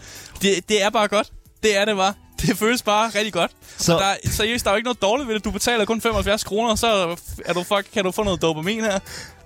Det, 0.42 0.68
det 0.68 0.82
er 0.82 0.90
bare 0.90 1.08
godt. 1.08 1.30
Det 1.62 1.76
er 1.76 1.84
det 1.84 1.96
bare. 1.96 2.14
Det 2.42 2.58
føles 2.58 2.82
bare 2.82 3.08
rigtig 3.14 3.32
godt. 3.32 3.50
Så- 3.78 3.92
der, 3.92 4.04
er- 4.04 4.16
seriøst, 4.30 4.64
der 4.64 4.70
er 4.70 4.74
jo 4.74 4.76
ikke 4.76 4.84
noget 4.86 5.02
dårligt 5.02 5.28
ved 5.28 5.34
det. 5.34 5.44
Du 5.44 5.50
betaler 5.50 5.84
kun 5.84 6.00
75 6.00 6.44
kroner, 6.44 6.74
så 6.74 7.16
er 7.44 7.52
du, 7.52 7.62
fuck, 7.62 7.86
kan 7.94 8.04
du 8.04 8.10
få 8.10 8.22
noget 8.22 8.42
dopamin 8.42 8.80
her. 8.80 8.98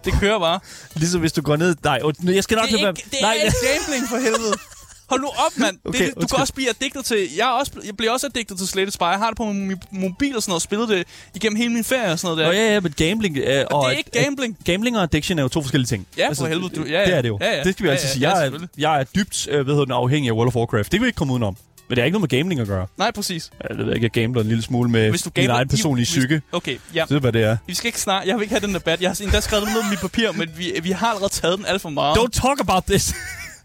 Det 0.04 0.12
kører 0.20 0.38
bare. 0.38 0.60
Ligesom 0.94 1.20
hvis 1.20 1.32
du 1.32 1.42
går 1.42 1.56
ned... 1.56 1.76
Nej, 1.84 1.98
jeg 2.34 2.44
skal 2.44 2.56
nok 2.56 2.64
Det 2.68 2.72
er, 2.72 2.76
ikke, 2.76 2.84
være... 2.84 2.92
det 3.10 3.22
er 3.22 3.32
ikke 3.32 3.56
gambling 3.78 4.08
for 4.08 4.16
helvede. 4.16 4.54
Hold 5.10 5.20
nu 5.20 5.26
op, 5.28 5.52
mand. 5.56 5.76
Okay, 5.84 5.98
det, 5.98 6.06
du 6.06 6.12
undskyld. 6.20 6.36
kan 6.36 6.40
også 6.40 6.54
blive 6.54 6.68
addicted 6.68 7.02
til... 7.02 7.28
Jeg, 7.36 7.44
er 7.48 7.50
også, 7.52 7.72
jeg 7.86 7.96
bliver 7.96 8.12
også 8.12 8.26
addicted 8.26 8.56
til 8.56 8.68
Slate 8.68 8.90
Spy. 8.90 9.02
Jeg 9.02 9.18
har 9.18 9.26
det 9.28 9.36
på 9.36 9.44
min 9.44 9.72
mo- 9.72 9.76
mobil 9.90 10.36
og 10.36 10.42
sådan 10.42 10.50
noget, 10.50 10.56
og 10.58 10.62
spillet 10.62 10.88
det 10.88 11.04
igennem 11.34 11.56
hele 11.56 11.72
min 11.72 11.84
ferie 11.84 12.12
og 12.12 12.18
sådan 12.18 12.36
noget 12.36 12.48
Nå, 12.48 12.52
der. 12.58 12.64
ja, 12.66 12.72
ja, 12.74 12.80
men 12.80 12.92
gambling... 12.96 13.38
Øh, 13.38 13.64
og 13.70 13.84
det 13.88 13.94
er 13.94 13.98
ikke 13.98 14.10
gambling. 14.10 14.56
At, 14.60 14.64
gambling 14.64 14.96
og 14.96 15.02
addiction 15.02 15.38
er 15.38 15.42
jo 15.42 15.48
to 15.48 15.62
forskellige 15.62 15.86
ting. 15.86 16.06
Altså, 16.18 16.44
Ja, 16.44 16.46
for 16.46 16.52
helvede, 16.54 16.74
du- 16.76 16.84
ja, 16.84 17.00
ja. 17.00 17.06
Det 17.06 17.14
er 17.14 17.22
det 17.22 17.28
jo. 17.28 17.38
Ja, 17.40 17.56
ja. 17.56 17.62
Det 17.64 17.72
skal 17.72 17.82
vi 17.84 17.88
Ja, 17.88 17.92
altid 17.94 18.08
ja, 18.08 18.12
sige. 18.12 18.22
ja, 18.22 18.28
Jeg 18.30 18.38
er, 18.38 18.44
selvfølgelig. 18.44 18.68
jeg 18.78 19.00
er 19.00 19.04
dybt 19.04 19.48
øh, 19.50 19.64
hvad 19.64 19.74
hedder 19.74 19.84
den, 19.84 19.92
afhængig 19.94 20.28
af 20.28 20.32
World 20.34 20.48
of 20.48 20.56
Warcraft. 20.56 20.92
Det 20.92 20.98
kan 20.98 21.02
vi 21.02 21.06
ikke 21.06 21.16
komme 21.16 21.32
udenom. 21.32 21.56
Men 21.88 21.96
det 21.96 22.02
har 22.02 22.04
ikke 22.06 22.18
noget 22.18 22.30
med 22.32 22.38
gambling 22.38 22.60
at 22.60 22.66
gøre. 22.66 22.86
Nej, 22.98 23.10
præcis. 23.10 23.50
Ja, 23.62 23.68
det 23.68 23.78
ved 23.78 23.84
jeg 23.86 23.94
ikke. 23.94 24.04
Jeg 24.04 24.10
gambler 24.10 24.42
en 24.42 24.48
lille 24.48 24.62
smule 24.62 24.90
med 24.90 25.10
Hvis 25.10 25.22
du 25.22 25.30
min 25.36 25.42
gambler- 25.44 25.54
egen 25.54 25.68
personlige 25.68 26.06
hvis- 26.12 26.18
psyke. 26.18 26.42
Okay, 26.52 26.78
ja. 26.94 27.04
Det 27.08 27.16
er, 27.16 27.20
hvad 27.20 27.32
det 27.32 27.42
er. 27.42 27.56
Vi 27.66 27.74
skal 27.74 27.86
ikke 27.88 28.00
snart... 28.00 28.26
Jeg 28.26 28.34
vil 28.36 28.42
ikke 28.42 28.54
have 28.54 28.66
den 28.66 28.74
debat. 28.74 29.00
Jeg 29.02 29.10
har 29.10 29.18
endda 29.22 29.40
skrevet 29.40 29.66
det 29.66 29.74
ned 29.74 29.82
på 29.82 29.88
mit 29.90 29.98
papir, 30.00 30.32
men 30.32 30.48
vi, 30.56 30.72
vi 30.82 30.90
har 30.90 31.06
allerede 31.06 31.32
taget 31.32 31.58
den 31.58 31.66
alt 31.66 31.82
for 31.82 31.88
meget. 31.90 32.16
Don't 32.18 32.40
talk 32.40 32.60
about 32.60 32.84
this. 32.84 33.14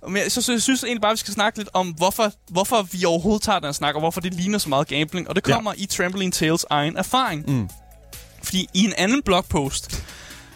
Men 0.08 0.18
jeg, 0.18 0.32
så, 0.32 0.42
så 0.42 0.52
jeg 0.52 0.62
synes 0.62 0.84
egentlig 0.84 1.02
bare, 1.02 1.14
vi 1.14 1.18
skal 1.18 1.34
snakke 1.34 1.60
lidt 1.60 1.70
om, 1.74 1.88
hvorfor, 1.88 2.32
hvorfor 2.50 2.82
vi 2.82 3.06
overhovedet 3.06 3.42
tager 3.42 3.60
den 3.60 3.74
snak, 3.74 3.96
og 3.96 4.02
hvorfor 4.02 4.22
det 4.22 4.34
ligner 4.34 4.58
så 4.58 4.70
meget 4.70 4.88
gambling. 4.88 5.30
Og 5.30 5.36
det 5.36 5.44
kommer 5.44 5.74
ja. 5.78 5.84
i 5.84 5.86
Trampoline 5.86 6.32
Tales 6.32 6.66
egen 6.70 6.98
erfaring. 6.98 7.44
Mm. 7.48 7.70
Fordi 8.44 8.68
i 8.74 8.84
en 8.84 8.94
anden 8.98 9.22
blogpost... 9.22 10.06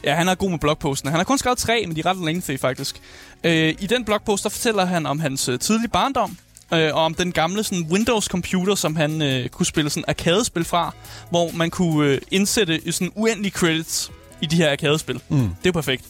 Ja, 0.04 0.16
han 0.16 0.28
er 0.28 0.36
god 0.36 0.50
med 0.50 0.60
blogposten. 0.60 1.10
Han 1.10 1.20
har 1.20 1.24
kun 1.24 1.38
skrevet 1.38 1.58
tre, 1.58 1.84
men 1.88 1.96
de 1.96 2.02
er 2.02 2.06
ret 2.06 2.26
lengthy 2.26 2.60
faktisk. 2.60 3.02
Øh, 3.44 3.76
I 3.80 3.88
den 3.88 4.06
blogpost, 4.06 4.44
der 4.44 4.50
fortæller 4.50 4.86
han 4.86 5.06
om 5.06 5.20
hans 5.20 5.50
øh, 5.50 5.60
tidlige 5.60 5.90
barndom, 5.90 6.38
øh, 6.74 6.96
og 6.96 7.02
om 7.02 7.14
den 7.14 7.32
gamle 7.32 7.64
sådan, 7.64 7.88
Windows-computer, 7.92 8.76
som 8.76 8.96
han 8.96 9.22
øh, 9.22 9.50
kunne 9.50 9.66
spille 9.66 9.90
sådan 9.90 10.04
arkadespil 10.08 10.66
fra, 10.66 10.94
hvor 11.30 11.52
man 11.52 11.70
kunne 11.70 12.08
øh, 12.08 12.22
indsætte 12.32 12.92
sådan 12.92 13.12
uendelige 13.16 13.52
credits 13.52 14.12
i 14.42 14.46
de 14.46 14.56
her 14.56 14.72
arkadespil. 14.72 15.22
Mm. 15.30 15.50
Det 15.64 15.70
er 15.70 15.74
perfekt. 15.74 16.06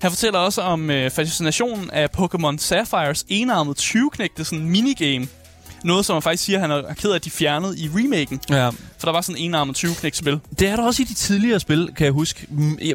Han 0.00 0.10
fortæller 0.10 0.38
også 0.38 0.62
om 0.62 0.90
øh, 0.90 1.10
fascinationen 1.10 1.90
af 1.90 2.08
Pokémon 2.18 2.58
Sapphires 2.58 3.24
enarmet 3.28 3.80
20-knægte 3.80 4.44
sådan 4.44 4.64
minigame. 4.64 5.28
Noget, 5.84 6.06
som 6.06 6.14
man 6.14 6.22
faktisk 6.22 6.44
siger, 6.44 6.58
han 6.58 6.70
er 6.70 6.94
ked 6.94 7.10
af, 7.10 7.14
at 7.14 7.24
de 7.24 7.30
fjernede 7.30 7.78
i 7.78 7.88
remaken. 7.88 8.40
Ja. 8.50 8.68
For 8.68 9.06
der 9.06 9.12
var 9.12 9.20
sådan 9.20 9.36
en 9.36 9.44
enarmet 9.44 9.76
20 9.76 9.94
spil. 10.12 10.40
Det 10.58 10.68
er 10.68 10.76
der 10.76 10.82
også 10.82 11.02
i 11.02 11.04
de 11.04 11.14
tidligere 11.14 11.60
spil, 11.60 11.90
kan 11.96 12.04
jeg 12.04 12.12
huske, 12.12 12.46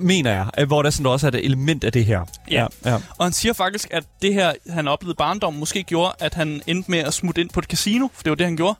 mener 0.01 0.31
jeg, 0.31 0.65
hvor 0.65 0.81
der 0.81 0.89
sådan 0.89 1.05
også 1.05 1.27
er 1.27 1.31
et 1.31 1.45
element 1.45 1.83
af 1.83 1.91
det 1.91 2.05
her. 2.05 2.21
Ja. 2.51 2.67
ja. 2.85 2.95
Og 3.17 3.25
han 3.25 3.33
siger 3.33 3.53
faktisk, 3.53 3.87
at 3.91 4.03
det 4.21 4.33
her, 4.33 4.53
han 4.69 4.87
oplevede 4.87 5.13
i 5.13 5.17
barndommen, 5.17 5.59
måske 5.59 5.83
gjorde, 5.83 6.13
at 6.19 6.33
han 6.33 6.61
endte 6.67 6.91
med 6.91 6.99
at 6.99 7.13
smutte 7.13 7.41
ind 7.41 7.49
på 7.49 7.59
et 7.59 7.65
casino. 7.65 8.07
For 8.13 8.23
det 8.23 8.29
var 8.29 8.35
det, 8.35 8.45
han 8.45 8.55
gjorde. 8.55 8.77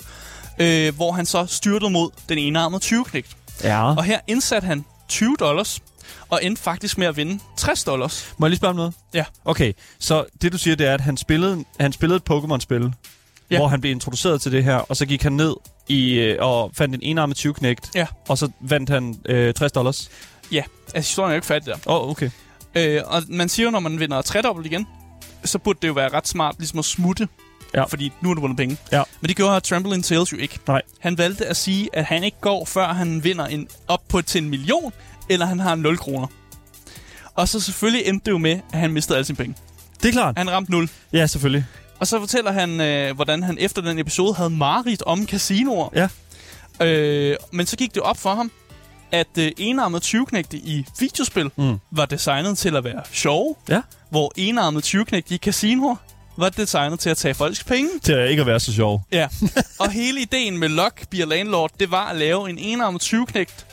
Øh, 0.60 0.96
hvor 0.96 1.12
han 1.12 1.26
så 1.26 1.46
styrtede 1.46 1.92
mod 1.92 2.10
den 2.30 2.38
enarmede 2.38 2.80
20 2.82 3.06
ja. 3.64 3.84
Og 3.84 4.04
her 4.04 4.20
indsatte 4.28 4.66
han 4.66 4.86
20 5.08 5.36
dollars, 5.40 5.80
og 6.30 6.40
endte 6.44 6.62
faktisk 6.62 6.98
med 6.98 7.08
at 7.08 7.18
vinde 7.18 7.40
60 7.58 7.84
dollars. 7.84 8.34
Må 8.38 8.46
jeg 8.46 8.50
lige 8.50 8.58
spørge 8.58 8.70
om 8.70 8.76
noget? 8.76 8.94
Ja. 9.14 9.26
Okay, 9.46 9.74
så 10.00 10.26
det 10.42 10.52
du 10.52 10.58
siger, 10.58 10.76
det 10.76 10.88
er, 10.88 10.94
at 10.94 11.02
han 11.02 11.18
spillede, 11.18 11.64
han 11.80 11.92
spillede 11.94 12.18
et 12.18 12.24
Pokémon-spil, 12.32 12.94
ja. 13.52 13.58
Hvor 13.58 13.68
han 13.68 13.82
blev 13.82 13.92
introduceret 13.92 14.42
til 14.42 14.52
det 14.52 14.64
her, 14.64 14.76
og 14.76 14.98
så 14.98 15.06
gik 15.06 15.24
han 15.24 15.34
ned 15.34 15.56
i, 15.88 16.14
øh, 16.14 16.38
og 16.40 16.72
fandt 16.74 16.96
en 16.96 17.02
enarmet 17.04 17.38
20 17.38 17.54
knægt, 17.54 17.90
Ja. 17.96 18.08
og 18.30 18.38
så 18.38 18.50
vandt 18.60 18.90
han 18.90 19.16
øh, 19.26 19.54
60 19.54 19.72
dollars. 19.72 20.10
Ja, 20.52 20.64
altså 20.94 21.10
historien 21.10 21.30
er 21.32 21.34
jo 21.34 21.38
ikke 21.38 21.48
færdig 21.48 21.66
der. 21.66 21.76
Åh, 21.86 22.02
oh, 22.04 22.10
okay. 22.10 22.30
Øh, 22.76 23.02
og 23.06 23.24
man 23.28 23.50
siger 23.50 23.66
jo, 23.66 23.72
når 23.72 23.80
man 23.80 24.00
vinder 24.00 24.22
tredobbelt 24.22 24.66
igen, 24.68 24.88
så 25.44 25.58
burde 25.60 25.80
det 25.82 25.88
jo 25.88 25.94
være 25.94 26.10
ret 26.10 26.28
smart 26.28 26.56
ligesom 26.58 26.80
at 26.80 26.86
smutte. 26.86 27.28
Ja. 27.74 27.84
Fordi 27.84 28.12
nu 28.22 28.30
har 28.30 28.34
du 28.34 28.42
vundet 28.42 28.58
penge. 28.58 28.78
Ja. 28.92 29.04
Men 29.22 29.28
det 29.28 29.36
gjorde 29.36 29.60
Trampoline 29.60 30.04
Tales 30.04 30.32
jo 30.32 30.38
ikke. 30.38 30.60
Nej. 30.68 30.82
Han 31.00 31.18
valgte 31.18 31.46
at 31.46 31.58
sige, 31.58 31.90
at 31.94 32.06
han 32.06 32.24
ikke 32.24 32.38
går, 32.42 32.66
før 32.66 32.88
han 32.94 33.24
vinder 33.24 33.46
en, 33.46 33.68
op 33.88 34.02
på 34.10 34.22
til 34.22 34.44
en 34.44 34.50
million, 34.50 34.94
eller 35.30 35.46
han 35.46 35.60
har 35.60 35.76
0 35.76 35.98
kroner. 35.98 36.28
Og 37.36 37.48
så 37.48 37.60
selvfølgelig 37.60 38.06
endte 38.08 38.26
det 38.26 38.32
jo 38.32 38.38
med, 38.38 38.60
at 38.74 38.80
han 38.80 38.92
mistede 38.92 39.18
alle 39.18 39.26
sine 39.26 39.36
penge. 39.36 39.56
Det 40.02 40.08
er 40.08 40.12
klart. 40.12 40.38
Han 40.38 40.52
ramte 40.52 40.72
0. 40.72 40.90
Ja, 41.14 41.28
selvfølgelig. 41.28 41.66
Og 42.00 42.08
så 42.08 42.20
fortæller 42.20 42.52
han, 42.52 42.82
øh, 42.82 43.16
hvordan 43.16 43.44
han 43.44 43.58
efter 43.60 43.82
den 43.82 44.00
episode 44.00 44.34
havde 44.34 44.50
mareridt 44.50 45.02
om 45.02 45.28
casinoer. 45.28 45.90
Ja. 45.96 46.08
Øh, 46.86 47.36
men 47.52 47.66
så 47.66 47.78
gik 47.78 47.94
det 47.96 48.02
op 48.04 48.18
for 48.18 48.36
ham, 48.36 48.52
at 49.12 49.28
øh, 49.40 49.52
enarmet 49.58 50.02
20 50.02 50.26
i 50.52 50.86
videospil 51.00 51.52
Mm. 51.56 51.78
var 51.92 52.06
designet 52.06 52.58
til 52.58 52.76
at 52.76 52.84
være 52.84 53.02
sjove, 53.12 53.56
Ja. 53.70 53.82
hvor 54.10 54.32
enarmet 54.36 54.84
20 54.84 55.06
i 55.30 55.38
casinoer 55.38 55.96
var 56.38 56.50
designet 56.50 57.00
til 57.00 57.10
at 57.10 57.18
tage 57.18 57.34
folks 57.34 57.64
penge. 57.64 57.90
Til 58.04 58.30
ikke 58.30 58.42
at 58.42 58.48
være 58.48 58.60
så 58.60 58.74
sjov. 58.74 59.04
Ja. 59.12 59.28
og 59.80 59.92
hele 59.92 60.22
ideen 60.22 60.58
med 60.58 60.70
Lock 60.70 61.10
Beer 61.10 61.26
Landlord, 61.26 61.72
det 61.80 61.92
var 61.92 62.10
at 62.10 62.16
lave 62.16 62.50
en 62.50 62.58
enarmet 62.58 63.02
20 63.02 63.28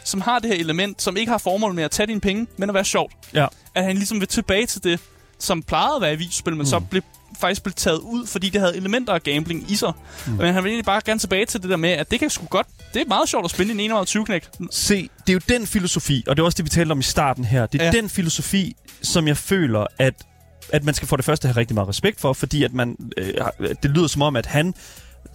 som 0.05 0.20
har 0.20 0.38
det 0.38 0.51
her 0.51 0.57
element, 0.57 1.03
som 1.03 1.16
ikke 1.16 1.31
har 1.31 1.38
formål 1.38 1.75
med 1.75 1.85
at 1.85 1.90
tage 1.90 2.07
dine 2.07 2.20
penge, 2.20 2.46
men 2.57 2.68
at 2.68 2.75
være 2.75 2.85
sjovt. 2.85 3.12
Ja. 3.35 3.46
At 3.75 3.85
han 3.85 3.96
ligesom 3.96 4.20
vil 4.20 4.29
tilbage 4.29 4.66
til 4.66 4.85
det, 4.85 5.01
som 5.38 5.62
plejede 5.62 5.96
at 5.96 6.03
være 6.03 6.12
i 6.12 6.16
videospil, 6.16 6.53
men 6.53 6.59
mm. 6.59 6.66
så 6.66 6.81
blev 6.81 7.03
faktisk 7.40 7.62
blev 7.62 7.72
taget 7.72 7.98
ud, 7.98 8.27
fordi 8.27 8.48
det 8.48 8.61
havde 8.61 8.77
elementer 8.77 9.12
af 9.12 9.22
gambling 9.22 9.70
i 9.70 9.77
sig. 9.77 9.92
Mm. 10.27 10.33
Men 10.33 10.55
han 10.55 10.64
vil 10.64 10.70
egentlig 10.70 10.85
bare 10.85 11.01
gerne 11.05 11.20
tilbage 11.20 11.46
til 11.46 11.62
det 11.62 11.70
der 11.70 11.77
med, 11.77 11.90
at 11.90 12.11
det 12.11 12.18
kan 12.18 12.31
sgu 12.31 12.46
godt, 12.46 12.66
det 12.94 13.03
er 13.03 13.07
meget 13.09 13.29
sjovt 13.29 13.44
at 13.44 13.51
spille 13.51 13.72
en 13.72 13.81
enarmet 13.81 14.09
20 14.09 14.27
Se, 14.70 15.11
det 15.27 15.29
er 15.29 15.33
jo 15.33 15.40
den 15.48 15.66
filosofi, 15.66 16.25
og 16.29 16.37
det 16.37 16.42
er 16.42 16.46
også 16.46 16.57
det, 16.57 16.64
vi 16.64 16.70
talte 16.70 16.92
om 16.92 17.01
i 17.01 17.03
starten 17.03 17.44
her. 17.44 17.66
Det 17.66 17.81
er. 17.81 17.85
Ja. 17.85 17.90
den 17.90 18.09
filosofi, 18.09 18.77
som 19.03 19.29
jeg 19.29 19.37
føler, 19.37 19.87
at 19.98 20.14
at 20.68 20.85
man 20.85 20.94
skal 20.94 21.09
for 21.09 21.16
det 21.16 21.25
første 21.25 21.48
have 21.48 21.57
rigtig 21.57 21.75
meget 21.75 21.88
respekt 21.88 22.20
for, 22.20 22.33
fordi 22.33 22.64
at 22.64 22.72
man, 22.75 22.96
øh, 23.16 23.35
det 23.83 23.90
lyder 23.90 24.07
som 24.07 24.22
om, 24.22 24.37
at 24.37 24.46
han 24.46 24.75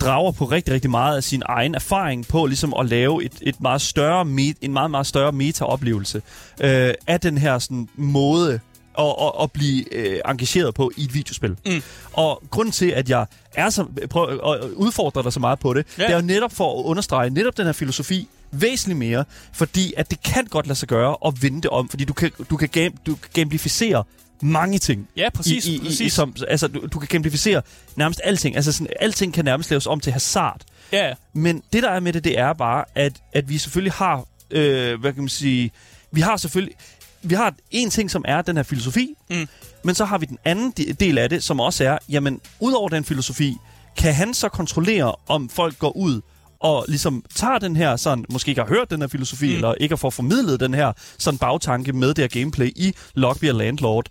drager 0.02 0.32
på 0.32 0.46
rigtig, 0.46 0.74
rigtig 0.74 0.92
meget 0.92 1.18
af 1.18 1.24
sin 1.24 1.44
egen 1.46 1.76
erfaring 1.76 2.28
på 2.28 2.46
ligesom 2.46 2.74
at 2.80 2.86
lave 2.86 3.24
et, 3.24 3.32
et 3.42 3.62
meget 3.62 3.82
større 3.82 4.26
met, 4.26 4.58
en 4.62 4.74
meget, 4.74 4.92
meget 4.92 5.08
større 5.08 5.32
meta-oplevelse 5.32 6.22
øh, 6.62 6.94
af 7.08 7.20
den 7.20 7.38
her 7.38 7.60
sådan, 7.60 7.90
måde 7.96 8.60
at, 9.00 9.16
at, 9.22 9.32
at 9.42 9.52
blive 9.52 9.94
øh, 9.94 10.20
engageret 10.26 10.74
på 10.76 10.92
i 10.98 11.04
et 11.04 11.14
videospil. 11.14 11.56
Mm. 11.66 11.82
Og 12.14 12.44
grunden 12.50 12.72
til, 12.72 12.90
at 12.92 13.10
jeg 13.10 13.26
er 13.56 13.70
så, 13.70 13.86
prøver 14.10 14.52
at 14.54 14.70
udfordre 14.70 15.24
dig 15.24 15.34
så 15.34 15.40
meget 15.40 15.60
på 15.60 15.74
det, 15.74 15.86
Ja. 15.98 16.04
det 16.04 16.12
er 16.12 16.16
jo 16.16 16.22
netop 16.26 16.52
for 16.54 16.80
at 16.80 16.86
understrege 16.86 17.30
netop 17.30 17.58
den 17.58 17.66
her 17.66 17.74
filosofi 17.74 18.28
væsentligt 18.52 19.00
mere, 19.00 19.24
fordi 19.54 19.94
at 19.98 20.10
det 20.10 20.24
kan 20.24 20.46
godt 20.46 20.68
lade 20.68 20.80
sig 20.80 20.88
gøre 20.90 21.16
at 21.26 21.34
vende 21.44 21.62
det 21.62 21.70
om, 21.70 21.90
fordi 21.90 22.04
du 22.06 22.14
kan, 22.14 22.32
du 22.50 22.58
kan, 22.58 22.70
gam, 22.70 22.92
du 23.06 23.16
kan 23.16 23.30
gamificere 23.34 24.04
mange 24.42 24.80
ting. 24.80 25.08
Ja, 25.18 25.30
præcis. 25.30 25.66
I, 25.66 25.76
i, 25.76 25.80
præcis. 25.80 26.00
I, 26.00 26.10
som, 26.10 26.36
altså, 26.48 26.68
du, 26.68 26.88
du 26.94 27.00
kan 27.00 27.08
gamificere 27.08 27.62
nærmest 27.96 28.22
alting. 28.24 28.56
Altså, 28.56 28.72
sådan, 28.72 28.88
alting 29.00 29.34
kan 29.34 29.46
nærmest 29.46 29.70
laves 29.70 29.88
om 29.88 30.00
til 30.00 30.14
hasard. 30.14 30.62
ja, 30.92 31.14
Men 31.34 31.64
det, 31.74 31.84
der 31.84 31.90
er 31.90 32.00
med 32.00 32.14
det, 32.14 32.24
det 32.24 32.40
er 32.40 32.54
bare, 32.54 32.86
at, 32.96 33.14
at 33.34 33.50
vi 33.50 33.58
selvfølgelig 33.58 33.94
har, 33.94 34.26
øh, 34.52 35.00
hvad 35.00 35.14
kan 35.14 35.22
man 35.24 35.30
sige, 35.30 35.72
vi 36.12 36.22
har 36.22 36.38
selvfølgelig, 36.38 36.76
vi 37.22 37.36
har 37.36 37.54
en 37.72 37.90
ting, 37.90 38.12
som 38.12 38.26
er 38.28 38.42
den 38.42 38.56
her 38.56 38.64
filosofi, 38.64 39.10
Mm. 39.30 39.48
men 39.84 39.96
så 39.96 40.06
har 40.06 40.18
vi 40.18 40.26
den 40.26 40.38
anden 40.46 40.72
de- 40.78 40.94
del 40.94 41.18
af 41.18 41.30
det, 41.30 41.44
som 41.44 41.60
også 41.60 41.84
er, 41.86 41.98
jamen, 42.10 42.42
udover 42.60 42.90
den 42.90 43.04
filosofi, 43.04 43.56
kan 43.98 44.14
han 44.14 44.34
så 44.34 44.50
kontrollere, 44.50 45.16
om 45.28 45.50
folk 45.50 45.80
går 45.80 45.98
ud 45.98 46.22
og 46.60 46.86
ligesom 46.88 47.24
tager 47.36 47.60
den 47.60 47.76
her 47.76 47.96
sådan, 47.96 48.26
måske 48.30 48.50
ikke 48.50 48.62
har 48.62 48.68
hørt 48.70 48.92
den 48.92 49.02
her 49.02 49.08
filosofi, 49.08 49.50
Mm. 49.50 49.56
eller 49.56 49.74
ikke 49.74 49.92
har 49.94 49.98
fået 49.98 50.14
formidlet 50.14 50.60
den 50.60 50.74
her 50.74 50.94
sådan 51.18 51.38
bagtanke 51.38 51.94
med 51.94 52.08
det 52.14 52.18
her 52.34 52.40
gameplay 52.40 52.68
i 52.76 52.94
og 53.24 53.38
Landlord, 53.42 54.06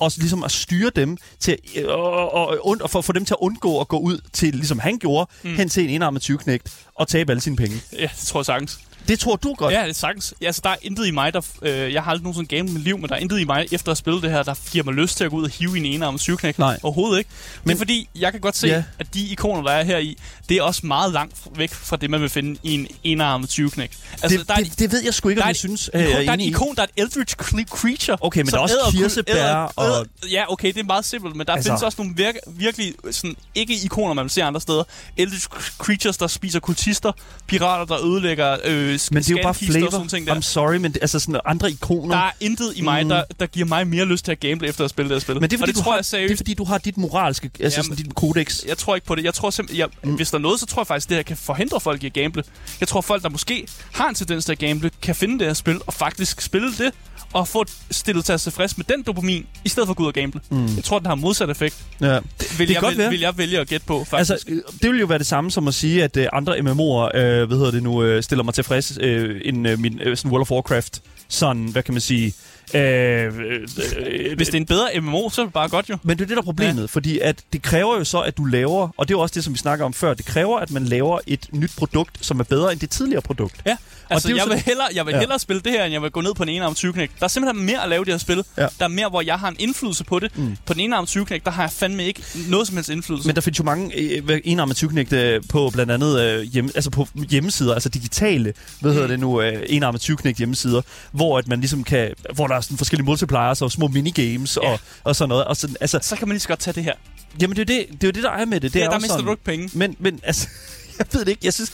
og 0.00 0.12
ligesom 0.16 0.42
at 0.44 0.50
styre 0.52 0.90
dem 0.96 1.16
til 1.40 1.56
øh, 1.76 1.84
og, 1.88 2.34
og, 2.34 2.58
und, 2.66 2.80
og 2.80 2.90
for, 2.90 3.00
for 3.00 3.12
dem 3.12 3.24
til 3.24 3.34
at 3.34 3.38
undgå 3.40 3.80
at 3.80 3.88
gå 3.88 3.98
ud 3.98 4.18
til, 4.32 4.54
ligesom 4.54 4.78
han 4.78 4.98
gjorde, 4.98 5.30
mm. 5.42 5.54
hen 5.56 5.68
til 5.68 5.84
en 5.84 5.90
enarmet 5.90 6.30
20-knægt 6.30 6.74
og 6.94 7.08
tabe 7.08 7.32
alle 7.32 7.40
sine 7.40 7.56
penge. 7.56 7.76
ja, 7.92 8.02
det 8.02 8.26
tror 8.26 8.40
jeg 8.40 8.46
sagtens. 8.46 8.78
Det 9.08 9.20
tror 9.20 9.36
du 9.36 9.54
godt. 9.54 9.74
Ja, 9.74 9.82
det 9.82 9.88
er 9.88 9.92
sagtens. 9.92 10.34
Ja, 10.40 10.46
altså, 10.46 10.60
der 10.64 10.70
er 10.70 10.76
intet 10.82 11.06
i 11.06 11.10
mig, 11.10 11.32
der... 11.34 11.40
Øh, 11.62 11.92
jeg 11.92 12.02
har 12.02 12.10
aldrig 12.10 12.22
nogensinde 12.22 12.56
gamet 12.56 12.72
mit 12.72 12.82
liv, 12.82 12.98
men 12.98 13.08
der 13.08 13.14
er 13.14 13.18
intet 13.18 13.40
i 13.40 13.44
mig, 13.44 13.60
efter 13.72 13.76
at 13.76 13.86
have 13.86 13.96
spillet 13.96 14.22
det 14.22 14.30
her, 14.30 14.42
der 14.42 14.54
giver 14.72 14.84
mig 14.84 14.94
lyst 14.94 15.16
til 15.16 15.24
at 15.24 15.30
gå 15.30 15.36
ud 15.36 15.44
og 15.44 15.50
hive 15.50 15.76
i 15.76 15.80
en 15.80 15.86
enarmet 15.86 16.20
syvknæk. 16.20 16.58
Nej. 16.58 16.78
Overhovedet 16.82 17.18
ikke. 17.18 17.30
Men, 17.64 17.68
det 17.68 17.74
er 17.74 17.78
fordi, 17.78 18.08
jeg 18.18 18.32
kan 18.32 18.40
godt 18.40 18.56
se, 18.56 18.66
Ja. 18.66 18.82
at 18.98 19.14
de 19.14 19.26
ikoner, 19.26 19.62
der 19.62 19.70
er 19.70 19.84
her 19.84 19.98
i, 19.98 20.16
det 20.48 20.56
er 20.56 20.62
også 20.62 20.86
meget 20.86 21.12
langt 21.12 21.36
væk 21.56 21.74
fra 21.74 21.96
det, 21.96 22.10
man 22.10 22.20
vil 22.20 22.28
finde 22.28 22.58
i 22.62 22.74
en 22.74 22.86
enarmet 23.04 23.50
syvknæk. 23.50 23.96
Altså, 24.22 24.38
det, 24.38 24.48
der 24.48 24.54
er, 24.54 24.58
det, 24.58 24.78
det 24.78 24.92
ved 24.92 25.02
jeg 25.04 25.14
sgu 25.14 25.28
ikke, 25.28 25.42
om 25.42 25.48
jeg 25.48 25.56
synes, 25.56 25.90
øh, 25.94 26.02
der 26.02 26.32
er 26.32 26.36
i. 26.38 26.44
ikon, 26.44 26.76
der 26.76 26.82
er 26.82 26.86
et 26.96 27.02
eldritch 27.02 27.36
cre- 27.42 27.64
creature. 27.64 28.18
Okay, 28.20 28.40
men 28.40 28.46
der 28.46 28.56
er 28.56 28.60
også 28.60 28.74
kirsebær 28.90 29.54
og- 29.76 29.84
æder- 29.86 30.04
Ja, 30.30 30.52
okay, 30.52 30.68
det 30.72 30.80
er 30.80 30.84
meget 30.84 31.04
simpelt, 31.04 31.36
men 31.36 31.46
der 31.46 31.52
Altså- 31.52 31.68
findes 31.70 31.82
også 31.82 31.96
nogle 32.02 32.16
virke, 32.16 32.38
virkelig 32.46 32.94
sådan, 33.10 33.36
ikke 33.54 33.74
ikoner, 33.84 34.14
man 34.14 34.22
vil 34.22 34.30
se 34.30 34.42
andre 34.42 34.60
steder. 34.60 34.84
Eldritch 35.16 35.48
creatures, 35.78 36.16
der 36.16 36.26
spiser 36.26 36.60
kultister, 36.60 37.12
pirater, 37.46 37.96
der 37.96 38.04
ødelægger 38.06 38.56
øh, 38.64 38.93
Men 39.12 39.22
det 39.22 39.30
er 39.30 39.36
jo 39.36 39.42
bare 39.42 39.50
og 39.50 39.56
flavor. 39.56 39.90
sådan 39.90 40.08
ting 40.08 40.26
der. 40.26 40.34
I'm 40.34 40.40
sorry, 40.40 40.76
men 40.76 40.92
det, 40.92 40.98
altså 41.02 41.18
sådan 41.18 41.40
andre 41.44 41.70
ikoner. 41.70 42.14
Der 42.16 42.22
er 42.22 42.30
intet 42.40 42.72
i 42.76 42.80
mig, 42.80 43.02
Mm. 43.02 43.08
der, 43.08 43.24
der 43.40 43.46
giver 43.46 43.66
mig 43.66 43.86
mere 43.86 44.04
lyst 44.04 44.24
til 44.24 44.32
at 44.32 44.40
gamble 44.40 44.68
efter 44.68 44.84
at 44.84 44.90
spille 44.90 45.08
det 45.08 45.14
her 45.14 45.20
spil. 45.20 45.34
men 45.34 45.42
det 45.42 45.52
er, 45.52 45.58
fordi, 45.58 45.72
det 45.72 45.78
du 45.78 45.82
tror 45.82 45.90
har, 45.92 45.98
jeg 45.98 46.04
seriøst. 46.04 46.28
det 46.28 46.34
er 46.34 46.38
fordi, 46.38 46.54
du 46.54 46.64
har 46.64 46.78
dit 46.78 46.96
moralske, 46.96 47.50
altså 47.60 47.78
Jamen- 47.80 47.96
sådan 47.96 48.04
dit 48.06 48.14
kodex. 48.14 48.64
Jeg 48.68 48.78
tror 48.78 48.94
ikke 48.94 49.06
på 49.06 49.14
det. 49.14 49.24
Jeg 49.24 49.34
tror 49.34 49.50
simpelthen, 49.50 49.78
jeg, 49.80 49.88
mm. 50.04 50.14
hvis 50.14 50.30
der 50.30 50.38
er 50.38 50.42
noget, 50.42 50.60
så 50.60 50.66
tror 50.66 50.82
jeg 50.82 50.86
faktisk, 50.86 51.08
det 51.08 51.16
her 51.16 51.22
kan 51.22 51.36
forhindre 51.36 51.80
folk 51.80 52.02
i 52.02 52.06
at 52.06 52.12
gamble. 52.12 52.44
Jeg 52.80 52.88
tror, 52.88 53.00
folk, 53.00 53.22
der 53.22 53.28
måske 53.28 53.66
har 53.92 54.08
en 54.08 54.14
tendens 54.14 54.44
til 54.44 54.52
at 54.52 54.58
gamble, 54.58 54.90
kan 55.02 55.14
finde 55.14 55.38
det 55.38 55.46
her 55.46 55.54
spil 55.54 55.80
og 55.86 55.94
faktisk 55.94 56.40
spille 56.40 56.72
det 56.72 56.90
og 57.34 57.48
få 57.48 57.64
stillet 57.90 58.24
til 58.24 58.32
at 58.32 58.40
tilfreds 58.40 58.76
med 58.76 58.84
den 58.88 59.02
dopamin, 59.02 59.46
i 59.64 59.68
stedet 59.68 59.86
for 59.86 59.92
at 59.92 59.96
gå 59.96 60.02
ud 60.02 60.08
og 60.08 60.14
gamble. 60.14 60.40
Mm. 60.50 60.76
Jeg 60.76 60.84
tror, 60.84 60.98
den 60.98 61.06
har 61.06 61.14
modsat 61.14 61.50
effekt. 61.50 61.84
Ja. 62.00 62.14
Det 62.14 62.58
vil, 62.58 62.66
kan 62.66 62.74
jeg, 62.74 62.82
godt 62.82 62.98
vil, 62.98 63.10
vil 63.10 63.20
jeg 63.20 63.38
vælge 63.38 63.60
at 63.60 63.68
gætte 63.68 63.86
på, 63.86 64.04
faktisk. 64.04 64.32
Altså, 64.32 64.62
det 64.82 64.90
vil 64.90 65.00
jo 65.00 65.06
være 65.06 65.18
det 65.18 65.26
samme 65.26 65.50
som 65.50 65.68
at 65.68 65.74
sige, 65.74 66.04
at 66.04 66.16
øh, 66.16 66.26
andre 66.32 66.56
MMO'er, 66.58 67.16
øh, 67.18 67.46
hvad 67.46 67.56
hedder 67.56 67.70
det 67.70 67.82
nu, 67.82 68.02
øh, 68.02 68.22
stiller 68.22 68.42
mig 68.44 68.54
tilfreds 68.54 68.98
øh, 69.00 69.40
end 69.44 69.68
øh, 69.68 69.78
min 69.78 70.00
øh, 70.02 70.16
sådan 70.16 70.30
World 70.30 70.42
of 70.42 70.50
Warcraft. 70.50 71.02
Sådan, 71.28 71.64
hvad 71.64 71.82
kan 71.82 71.94
man 71.94 72.00
sige... 72.00 72.34
Øh, 72.74 73.38
øh, 73.38 73.68
øh, 73.96 74.36
hvis 74.36 74.48
det 74.48 74.54
er 74.54 74.58
en 74.60 74.66
bedre 74.66 75.00
MMO, 75.00 75.30
så 75.30 75.40
er 75.40 75.44
det 75.46 75.52
bare 75.52 75.68
godt 75.68 75.90
jo. 75.90 75.96
Men 76.02 76.18
det 76.18 76.24
er 76.24 76.26
det, 76.26 76.36
der 76.36 76.42
er 76.42 76.44
problemet, 76.44 76.80
ja. 76.82 76.86
fordi 76.86 77.18
at 77.18 77.36
det 77.52 77.62
kræver 77.62 77.98
jo 77.98 78.04
så, 78.04 78.20
at 78.20 78.36
du 78.36 78.44
laver, 78.44 78.88
og 78.96 79.08
det 79.08 79.14
er 79.14 79.18
jo 79.18 79.20
også 79.22 79.34
det, 79.34 79.44
som 79.44 79.52
vi 79.52 79.58
snakker 79.58 79.84
om 79.84 79.92
før, 79.92 80.14
det 80.14 80.24
kræver, 80.26 80.58
at 80.58 80.70
man 80.70 80.84
laver 80.84 81.18
et 81.26 81.46
nyt 81.52 81.70
produkt, 81.76 82.18
som 82.20 82.40
er 82.40 82.44
bedre 82.44 82.72
end 82.72 82.80
det 82.80 82.90
tidligere 82.90 83.22
produkt. 83.22 83.54
Ja, 83.66 83.76
altså 84.10 84.28
det 84.28 84.34
er 84.34 84.38
jo 84.44 84.48
jeg 84.50 84.56
vil, 84.56 84.64
hellere, 84.66 84.88
jeg 84.94 85.06
vil 85.06 85.12
Ja. 85.12 85.18
hellere 85.18 85.38
spille 85.38 85.62
det 85.62 85.72
her, 85.72 85.84
end 85.84 85.92
jeg 85.92 86.02
vil 86.02 86.10
gå 86.10 86.20
ned 86.20 86.34
på 86.34 86.42
en 86.42 86.48
enarmet 86.48 86.76
20 86.76 86.92
Der 86.92 87.06
er 87.20 87.28
simpelthen 87.28 87.66
mere 87.66 87.82
at 87.82 87.88
lave 87.88 88.04
det 88.04 88.12
her 88.12 88.18
spil. 88.18 88.44
Ja. 88.56 88.66
Der 88.78 88.84
er 88.84 88.88
mere, 88.88 89.08
hvor 89.08 89.20
jeg 89.20 89.38
har 89.38 89.48
en 89.48 89.56
indflydelse 89.58 90.04
på 90.04 90.18
det. 90.18 90.38
Mm. 90.38 90.56
På 90.66 90.74
den 90.74 90.80
enarmet 90.80 91.08
20 91.08 91.24
der 91.24 91.50
har 91.50 91.62
jeg 91.62 91.70
fandme 91.70 92.04
ikke 92.04 92.22
noget 92.48 92.66
som 92.66 92.76
helst 92.76 92.90
indflydelse. 92.90 93.28
Men 93.28 93.36
der 93.36 93.40
findes 93.42 93.58
jo 93.58 93.64
mange 93.64 93.98
øh, 93.98 94.40
enarmede 94.44 94.74
tyvknægte 94.76 95.40
på 95.48 95.70
blandt 95.72 95.92
andet 95.92 96.20
øh, 96.20 96.42
hjemme, 96.42 96.70
altså 96.74 96.90
på 96.90 97.08
hjemmesider, 97.30 97.74
altså 97.74 97.88
digitale, 97.88 98.52
hvad 98.80 98.92
hedder 98.92 99.06
det 99.06 99.20
nu, 99.20 99.40
øh, 99.40 99.62
enarmede 99.66 100.02
tyvknægte 100.02 100.38
hjemmesider, 100.38 100.82
hvor 101.12 101.38
at 101.38 101.48
man 101.48 101.60
ligesom 101.60 101.84
kan, 101.84 102.14
hvor 102.34 102.46
der 102.46 102.54
er 102.54 102.60
sådan 102.64 102.78
forskellige 102.78 103.04
multipliers 103.06 103.62
og 103.62 103.72
små 103.72 103.88
minigames 103.88 104.58
Ja. 104.62 104.68
og, 104.72 104.80
og 105.04 105.16
sådan 105.16 105.28
noget. 105.28 105.44
Og 105.44 105.56
sådan, 105.56 105.76
altså, 105.80 105.98
så 106.02 106.16
kan 106.16 106.28
man 106.28 106.34
lige 106.34 106.40
så 106.40 106.48
godt 106.48 106.58
tage 106.60 106.74
det 106.74 106.84
her. 106.84 106.94
jamen 107.40 107.56
det 107.56 107.62
er, 107.62 107.66
det, 107.66 107.86
det 107.92 108.04
er 108.04 108.08
jo 108.08 108.12
det, 108.12 108.22
der 108.22 108.30
er 108.30 108.44
med 108.44 108.60
det. 108.60 108.62
det 108.62 108.72
Det 108.72 108.80
er 108.80 108.84
ja, 108.84 108.88
der 108.90 108.94
også 108.94 109.04
mister 109.04 109.14
sådan, 109.14 109.24
du 109.26 109.30
ikke 109.32 109.44
penge. 109.44 109.70
Men, 109.72 109.96
men 109.98 110.20
altså, 110.22 110.48
jeg 110.98 111.06
ved 111.12 111.20
det 111.20 111.28
ikke. 111.28 111.40
Jeg 111.44 111.54
synes, 111.54 111.72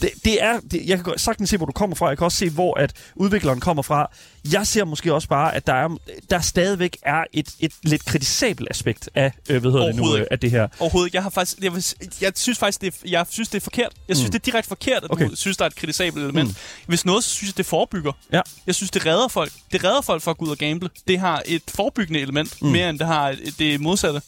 det, 0.00 0.10
det 0.24 0.42
er, 0.42 0.60
det, 0.60 0.82
jeg 0.86 1.04
kan 1.04 1.12
sagtens 1.18 1.50
se, 1.50 1.56
hvor 1.56 1.66
du 1.66 1.72
kommer 1.72 1.96
fra. 1.96 2.08
Jeg 2.08 2.18
kan 2.18 2.24
også 2.24 2.38
se, 2.38 2.50
hvor 2.50 2.78
at 2.78 2.92
udvikleren 3.14 3.60
kommer 3.60 3.82
fra. 3.82 4.10
Jeg 4.52 4.66
ser 4.66 4.84
måske 4.84 5.14
også 5.14 5.28
bare, 5.28 5.54
at 5.54 5.66
der, 5.66 5.72
er, 5.74 5.96
der 6.30 6.40
stadigvæk 6.40 6.96
er 7.02 7.24
et, 7.32 7.48
et 7.60 7.72
lidt 7.82 8.04
kritisabelt 8.04 8.68
aspekt 8.70 9.08
af, 9.14 9.32
øh, 9.48 9.60
hvad 9.60 9.70
hedder 9.72 9.86
det 9.86 9.96
nu, 9.96 10.16
øh, 10.16 10.26
af 10.30 10.38
det 10.40 10.50
her. 10.50 10.68
Overhovedet 10.78 11.06
ikke. 11.08 11.16
Jeg 11.16 11.22
har 11.22 11.30
faktisk, 11.30 11.58
jeg, 11.62 11.72
jeg 12.20 12.32
synes 12.36 12.58
faktisk, 12.58 12.80
det 12.80 12.94
er, 12.94 12.98
jeg 13.10 13.26
synes, 13.30 13.48
det 13.48 13.56
er 13.56 13.60
forkert. 13.62 13.92
Jeg 14.08 14.16
synes, 14.16 14.28
mm. 14.28 14.32
det 14.32 14.38
er 14.38 14.42
direkte 14.44 14.68
forkert, 14.68 15.04
at 15.04 15.10
okay. 15.12 15.30
Du 15.30 15.36
synes, 15.36 15.56
der 15.56 15.64
er 15.64 15.68
et 15.68 15.76
kritisabelt 15.76 16.24
element. 16.24 16.48
Mm. 16.48 16.54
Hvis 16.86 17.04
noget, 17.04 17.24
så 17.24 17.30
synes 17.30 17.48
jeg, 17.50 17.56
det 17.56 17.66
forebygger. 17.66 18.12
Ja. 18.32 18.40
Jeg 18.66 18.74
synes, 18.74 18.90
det 18.90 19.06
redder 19.06 19.28
folk. 19.28 19.52
Det 19.72 19.84
redder 19.84 20.00
folk 20.00 20.22
for 20.22 20.30
at 20.30 20.36
gå 20.38 20.44
ud 20.44 20.50
og 20.50 20.58
gamble. 20.58 20.90
Det 21.08 21.18
har 21.18 21.42
et 21.46 21.62
forebyggende 21.68 22.20
element, 22.20 22.62
mm. 22.62 22.68
mere 22.68 22.90
end 22.90 22.98
det 22.98 23.06
har 23.06 23.28
et- 23.30 23.54
det 23.58 23.80
modsatte. 23.80 24.22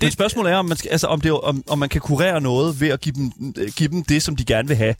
Det 0.00 0.12
spørgsmål 0.12 0.46
er, 0.46 0.56
om 0.56 0.64
man, 0.64 0.76
skal, 0.76 0.90
altså, 0.90 1.06
om, 1.06 1.20
det, 1.20 1.32
om, 1.32 1.64
om 1.66 1.78
man 1.78 1.88
kan 1.88 2.00
kurere 2.00 2.40
noget 2.40 2.80
ved 2.80 2.88
at 2.88 3.00
give 3.00 3.14
dem, 3.14 3.52
give 3.76 3.88
dem 3.88 4.04
det, 4.04 4.22
som 4.22 4.36
de 4.36 4.44
gerne 4.44 4.68
vil 4.68 4.76
have. 4.76 4.94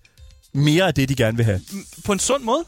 Mere 0.53 0.87
af 0.87 0.95
det, 0.95 1.09
de 1.09 1.15
gerne 1.15 1.37
vil 1.37 1.45
have. 1.45 1.61
På 2.05 2.13
en 2.13 2.19
sund 2.19 2.43
måde. 2.43 2.65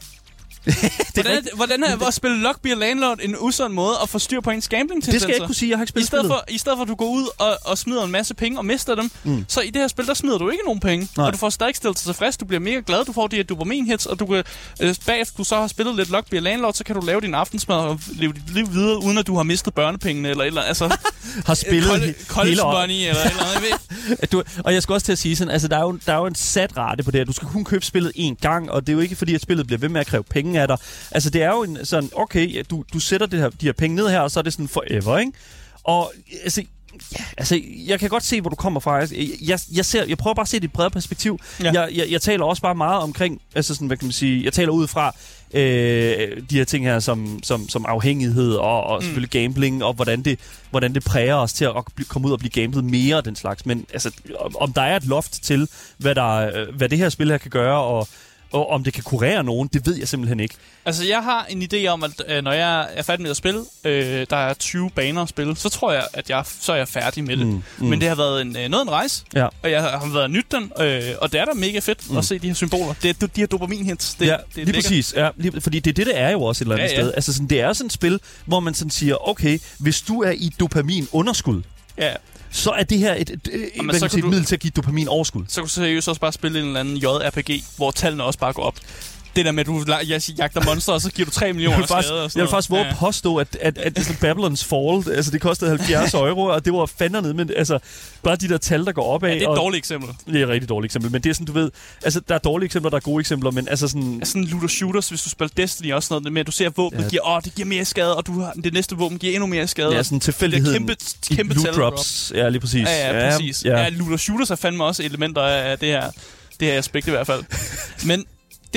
hvordan, 1.13 1.37
er, 1.37 1.41
det- 1.41 1.49
hvordan 1.55 1.83
er 1.83 2.07
at 2.07 2.13
spille 2.13 2.37
Lockbeer 2.41 2.75
Landlord 2.75 3.19
en 3.21 3.35
usund 3.39 3.73
måde 3.73 3.93
at 4.03 4.09
få 4.09 4.19
styr 4.19 4.41
på 4.41 4.49
ens 4.51 4.67
gambling 4.67 5.05
Det 5.05 5.13
skal 5.21 5.27
jeg 5.29 5.35
ikke 5.35 5.45
kunne 5.45 5.55
sige. 5.55 5.69
Jeg 5.69 5.77
har 5.77 5.83
ikke 5.83 5.89
I 5.89 5.91
spillet 5.91 6.07
stedet, 6.07 6.21
spillet. 6.25 6.39
for, 6.47 6.53
I 6.53 6.57
stedet 6.57 6.77
for, 6.77 6.81
at 6.83 6.87
du 6.89 6.95
går 6.95 7.09
ud 7.09 7.27
og, 7.37 7.57
og 7.65 7.77
smider 7.77 8.03
en 8.03 8.11
masse 8.11 8.33
penge 8.33 8.57
og 8.57 8.65
mister 8.65 8.95
dem, 8.95 9.11
mm. 9.23 9.45
så 9.47 9.61
i 9.61 9.69
det 9.69 9.81
her 9.81 9.87
spil, 9.87 10.07
der 10.07 10.13
smider 10.13 10.37
du 10.37 10.49
ikke 10.49 10.63
nogen 10.65 10.79
penge. 10.79 11.07
Nej. 11.17 11.25
Og 11.27 11.33
du 11.33 11.37
får 11.37 11.49
stadig 11.49 11.75
stillet 11.75 11.97
dig 11.97 12.05
tilfreds. 12.05 12.37
Du 12.37 12.45
bliver 12.45 12.59
mega 12.59 12.81
glad. 12.85 13.05
Du 13.05 13.13
får 13.13 13.27
de 13.27 13.35
her 13.35 13.43
dopamin-hits, 13.43 14.05
og 14.09 14.19
du 14.19 14.25
kan, 14.25 14.43
øh, 14.81 14.95
bagefter 15.05 15.33
du 15.37 15.43
så 15.43 15.55
har 15.55 15.67
spillet 15.67 15.95
lidt 15.95 16.09
Lockbeer 16.09 16.41
Landlord, 16.41 16.73
så 16.73 16.83
kan 16.83 16.95
du 16.95 17.01
lave 17.05 17.21
din 17.21 17.33
aftensmad 17.33 17.75
og 17.77 17.99
leve 18.13 18.33
dit 18.33 18.53
liv 18.53 18.73
videre, 18.73 19.03
uden 19.03 19.17
at 19.17 19.27
du 19.27 19.35
har 19.35 19.43
mistet 19.43 19.73
børnepengene 19.73 20.29
eller 20.29 20.43
eller. 20.43 20.61
Altså, 20.61 20.97
Har 21.45 21.53
spillet 21.53 21.89
he- 21.91 22.25
college 22.27 22.49
hele 22.49 22.61
money 22.61 22.93
eller 22.93 23.23
eller 23.23 23.43
andet. 23.55 24.31
Du, 24.31 24.43
og 24.63 24.73
jeg 24.73 24.83
skal 24.83 24.93
også 24.93 25.05
til 25.05 25.11
at 25.11 25.17
sige 25.17 25.35
sådan, 25.35 25.51
altså 25.53 25.67
der 25.67 25.77
er, 25.77 25.81
jo, 25.81 25.99
der 26.05 26.13
er 26.13 26.17
jo 26.17 26.25
en 26.25 26.35
sat 26.35 26.77
rate 26.77 27.03
på 27.03 27.11
det 27.11 27.19
her. 27.19 27.25
Du 27.25 27.33
skal 27.33 27.47
kun 27.47 27.63
købe 27.63 27.85
spillet 27.85 28.11
én 28.17 28.35
gang, 28.41 28.71
og 28.71 28.81
det 28.87 28.93
er 28.93 28.93
jo 28.93 28.99
ikke 28.99 29.15
fordi, 29.15 29.35
at 29.35 29.41
spillet 29.41 29.67
bliver 29.67 29.79
ved 29.79 29.89
med 29.89 30.01
at 30.01 30.07
kræve 30.07 30.23
penge 30.23 30.56
af 30.61 30.67
dig. 30.67 30.77
Altså 31.11 31.29
det 31.29 31.43
er 31.43 31.49
jo 31.49 31.63
en 31.63 31.85
sådan, 31.85 32.09
okay, 32.15 32.63
du, 32.69 32.83
du 32.93 32.99
sætter 32.99 33.27
det 33.27 33.39
her, 33.39 33.49
de 33.49 33.65
her 33.65 33.73
penge 33.73 33.95
ned 33.95 34.09
her, 34.09 34.19
og 34.19 34.31
så 34.31 34.39
er 34.39 34.43
det 34.43 34.53
sådan 34.53 34.67
forever, 34.67 35.17
ikke? 35.17 35.31
Og 35.83 36.13
altså, 36.43 36.61
ja, 37.19 37.23
altså, 37.37 37.61
jeg 37.87 37.99
kan 37.99 38.09
godt 38.09 38.23
se, 38.23 38.41
hvor 38.41 38.49
du 38.49 38.55
kommer 38.55 38.79
fra. 38.79 38.99
Altså, 38.99 39.15
Jeg, 39.15 39.27
jeg, 39.41 39.59
jeg, 39.71 39.85
ser, 39.85 40.05
jeg 40.05 40.17
prøver 40.17 40.33
bare 40.33 40.43
at 40.43 40.47
se 40.47 40.57
et 40.57 40.71
bredere 40.71 40.91
perspektiv. 40.91 41.39
Ja. 41.63 41.71
Jeg, 41.71 41.89
jeg, 41.95 42.05
jeg 42.09 42.21
taler 42.21 42.45
også 42.45 42.61
bare 42.61 42.75
meget 42.75 43.01
omkring, 43.01 43.41
altså 43.55 43.73
sådan, 43.73 43.87
hvad 43.87 43.97
kan 43.97 44.05
man 44.05 44.11
sige, 44.11 44.45
jeg 44.45 44.53
taler 44.53 44.71
ud 44.71 44.87
fra 44.87 45.15
øh, 45.53 46.41
de 46.49 46.57
her 46.57 46.63
ting 46.63 46.85
her 46.85 46.99
som, 46.99 47.39
som, 47.43 47.69
som 47.69 47.85
afhængighed 47.87 48.53
og, 48.53 48.83
og 48.83 49.03
selvfølgelig 49.03 49.29
gambling, 49.29 49.83
og 49.83 49.93
hvordan 49.93 50.21
det, 50.21 50.39
hvordan 50.69 50.93
det 50.93 51.03
præger 51.03 51.35
os 51.35 51.53
til 51.53 51.65
at 51.65 51.73
komme 52.07 52.27
ud 52.27 52.33
og 52.33 52.39
blive 52.39 52.51
gamblet 52.51 52.83
mere 52.83 53.21
den 53.21 53.35
slags. 53.35 53.65
Men 53.65 53.85
altså, 53.93 54.11
om, 54.39 54.55
om 54.59 54.73
der 54.73 54.81
er 54.81 54.95
et 54.95 55.05
loft 55.05 55.43
til, 55.43 55.69
hvad, 55.97 56.15
der, 56.15 56.27
øh, 56.27 56.75
hvad 56.75 56.89
det 56.89 56.97
her 56.97 57.09
spil 57.09 57.31
her 57.31 57.37
kan 57.37 57.51
gøre, 57.51 57.81
og, 57.81 58.07
og 58.51 58.69
om 58.69 58.83
det 58.83 58.93
kan 58.93 59.03
kurere 59.03 59.43
nogen, 59.43 59.69
det 59.73 59.85
ved 59.85 59.95
jeg 59.95 60.07
simpelthen 60.07 60.39
ikke. 60.39 60.55
Altså, 60.85 61.05
jeg 61.05 61.23
har 61.23 61.45
en 61.49 61.61
idé 61.73 61.87
om, 61.87 62.03
at 62.03 62.11
øh, 62.27 62.43
når 62.43 62.51
jeg 62.51 62.87
er 62.93 63.03
færdig 63.03 63.21
med 63.21 63.31
at 63.31 63.37
spille, 63.37 63.59
øh, 63.83 64.27
der 64.29 64.37
er 64.37 64.53
20 64.53 64.89
baner 64.89 65.21
at 65.21 65.29
spille, 65.29 65.55
så 65.57 65.69
tror 65.69 65.91
jeg, 65.91 66.07
at 66.13 66.29
jeg, 66.29 66.43
så 66.59 66.71
er 66.73 66.77
jeg 66.77 66.87
færdig 66.87 67.23
med 67.23 67.37
det. 67.37 67.47
Mm, 67.47 67.63
Mm. 67.77 67.85
Men 67.87 68.01
det 68.01 68.07
har 68.09 68.15
været 68.15 68.41
en, 68.41 68.57
øh, 68.57 68.69
noget 68.69 68.83
en 68.85 68.91
rejse, 68.91 69.23
Ja. 69.35 69.47
og 69.63 69.71
jeg 69.71 69.81
har 69.83 70.13
været 70.13 70.31
nyt 70.31 70.45
den, 70.51 70.71
øh, 70.79 71.01
og 71.21 71.31
det 71.31 71.39
er 71.41 71.45
da 71.45 71.51
mega 71.55 71.79
fedt 71.79 72.11
mm. 72.11 72.17
at 72.17 72.25
se 72.25 72.39
de 72.39 72.47
her 72.47 72.53
symboler. 72.53 72.93
Det 73.01 73.09
er 73.23 73.27
de 73.27 73.41
her 73.41 73.47
dopamin-hits. 73.47 74.15
Det, 74.19 74.25
ja, 74.27 74.31
det 74.37 74.55
lige 74.55 74.65
lækkert. 74.65 74.83
præcis. 74.83 75.13
Ja, 75.17 75.29
lige, 75.37 75.61
fordi 75.61 75.79
det 75.79 75.89
er 75.91 75.93
det, 75.93 76.05
det 76.05 76.19
er 76.19 76.29
jo 76.29 76.41
også 76.43 76.63
et 76.63 76.65
eller 76.65 76.75
andet 76.75 76.89
Ja, 76.89 76.95
ja. 76.95 77.01
sted. 77.03 77.13
Altså 77.15 77.33
sådan, 77.33 77.47
det 77.47 77.61
er 77.61 77.73
sådan 77.73 77.85
et 77.85 77.93
spil, 77.93 78.19
hvor 78.45 78.59
man 78.59 78.73
sådan 78.73 78.91
siger, 78.91 79.29
okay, 79.29 79.59
hvis 79.79 80.01
du 80.01 80.21
er 80.21 80.31
i 80.31 80.51
dopamin-underskud, 80.59 81.61
Ja, 81.97 82.13
så 82.57 82.71
er 82.71 82.83
det 82.83 82.97
her 82.99 83.13
et, 83.13 83.29
et, 83.29 83.39
et, 83.51 83.69
Jamen, 83.75 83.99
så 83.99 84.07
sige, 84.07 84.19
et 84.19 84.29
middel 84.29 84.45
til 84.45 84.55
at 84.55 84.59
give 84.59 84.71
dopamin-overskud. 84.71 85.43
så 85.47 85.55
kan 85.55 85.63
du 85.63 85.69
seriøst 85.69 86.07
også 86.07 86.21
bare 86.21 86.33
spille 86.33 86.59
en 86.59 86.67
eller 86.67 86.79
anden 86.79 86.97
JRPG, 86.97 87.63
hvor 87.75 87.91
tallene 87.91 88.23
også 88.23 88.39
bare 88.39 88.53
går 88.53 88.63
op. 88.63 88.75
Det 89.37 89.45
der 89.45 89.51
med, 89.51 89.59
at 89.59 89.67
du 89.67 89.83
jeg 90.07 90.21
jagter 90.37 90.65
monster, 90.65 90.93
og 90.93 91.01
så 91.01 91.11
giver 91.11 91.25
du 91.25 91.31
3 91.31 91.45
Jeg 91.45 91.55
millioner 91.55 91.77
vil 91.77 91.87
faktisk, 91.87 92.07
skade 92.07 92.29
jeg 92.35 92.41
vil 92.41 92.49
faktisk 92.49 92.69
våge 92.69 92.85
at 92.85 92.95
påstå, 92.99 93.35
at, 93.37 93.57
at, 93.61 93.77
at 93.77 93.95
det 93.95 94.01
er 94.01 94.13
sådan 94.13 94.31
Babylon's 94.31 94.65
Fall, 94.69 95.15
altså 95.15 95.31
det 95.31 95.41
kostede 95.41 95.69
70 95.69 96.13
euro, 96.13 96.43
og 96.43 96.65
det 96.65 96.73
var 96.73 96.85
fandme 96.85 97.21
ned, 97.21 97.33
men 97.33 97.49
altså, 97.57 97.79
bare 98.23 98.35
de 98.35 98.49
der 98.49 98.57
tal, 98.57 98.85
der 98.85 98.91
går 98.91 99.03
opad. 99.03 99.29
Ja, 99.29 99.35
det 99.35 99.43
er 99.43 99.47
og, 99.47 99.53
et 99.53 99.57
dårligt 99.57 99.77
eksempel. 99.77 100.09
Det 100.27 100.39
er 100.41 100.43
et 100.43 100.49
rigtig 100.49 100.69
dårligt 100.69 100.89
eksempel, 100.89 101.11
men 101.11 101.21
det 101.21 101.29
er 101.29 101.33
sådan, 101.33 101.45
du 101.45 101.51
ved, 101.51 101.71
altså 102.03 102.19
der 102.19 102.35
er 102.35 102.39
dårlige 102.39 102.65
eksempler, 102.65 102.89
der 102.89 102.97
er 102.97 103.01
gode 103.01 103.19
eksempler, 103.19 103.51
men 103.51 103.67
altså 103.67 103.87
sådan, 103.87 104.21
Sådan 104.23 104.43
looter 104.43 104.67
shooters, 104.67 105.09
hvis 105.09 105.21
du 105.23 105.29
spiller 105.29 105.51
Destiny 105.57 105.93
også 105.93 106.07
sådan 106.07 106.21
noget 106.21 106.33
med, 106.33 106.39
at 106.39 106.47
du 106.47 106.51
ser, 106.51 106.69
våbnet 106.69 106.99
Ja. 106.99 107.03
ja. 107.03 107.09
giver, 107.09 107.27
åh, 107.35 107.41
det 107.43 107.55
giver 107.55 107.67
mere 107.67 107.85
skade, 107.85 108.15
og 108.15 108.27
du 108.27 108.39
har, 108.41 108.51
det 108.63 108.73
næste 108.73 108.95
våben 108.95 109.17
giver 109.19 109.33
endnu 109.33 109.47
mere 109.47 109.67
skade. 109.67 109.95
ja, 109.95 110.03
sådan 110.03 110.19
tilfældigheden 110.19 110.73
kæmpe, 110.79 110.95
i 111.31 111.35
kæmpe 111.35 111.53
loot 111.53 111.65
tal 111.65 111.73
drops. 111.75 112.31
Ja, 112.35 112.49
lige 112.49 112.59
præcis. 112.61 112.87
Ja, 112.87 113.23
ja, 113.23 113.29
præcis. 113.31 113.65
Ja, 113.65 113.69
Ja. 113.71 113.81
ja, 113.83 113.89
looter 113.89 114.17
shooters 114.17 114.51
er 114.51 114.55
fandme 114.55 114.83
også 114.83 115.03
elementer 115.03 115.41
af 115.41 115.79
det 115.79 115.89
her, 115.89 116.11
det 116.59 116.67
her 116.67 116.77
aspekt 116.77 117.07
i 117.07 117.11
hvert 117.11 117.27
fald. 117.27 117.43
Men 118.09 118.25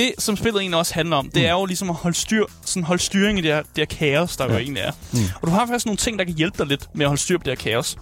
det, 0.01 0.13
som 0.17 0.37
spillet 0.37 0.61
egentlig 0.61 0.79
også 0.79 0.93
handler 0.93 1.17
om, 1.17 1.29
det 1.29 1.47
er 1.47 1.51
jo 1.51 1.65
ligesom 1.65 1.89
at 1.89 1.95
holde, 1.95 2.17
styr, 2.17 2.45
sådan 2.65 2.83
holde 2.83 3.01
styring 3.01 3.39
i 3.39 3.41
det 3.41 3.51
her, 3.51 3.61
det 3.61 3.69
her 3.77 3.85
kaos, 3.85 4.37
der 4.37 4.45
ja. 4.45 4.51
jo 4.51 4.57
egentlig 4.57 4.81
er. 4.81 4.91
Mm. 5.13 5.19
Og 5.41 5.47
du 5.47 5.51
har 5.51 5.65
faktisk 5.65 5.85
nogle 5.85 5.97
ting, 5.97 6.19
der 6.19 6.25
kan 6.25 6.33
hjælpe 6.33 6.57
dig 6.57 6.67
lidt 6.67 6.87
med 6.95 7.05
at 7.05 7.09
holde 7.09 7.21
styr 7.21 7.37
på 7.37 7.43
det 7.43 7.51
her 7.51 7.71
kaos. 7.71 7.97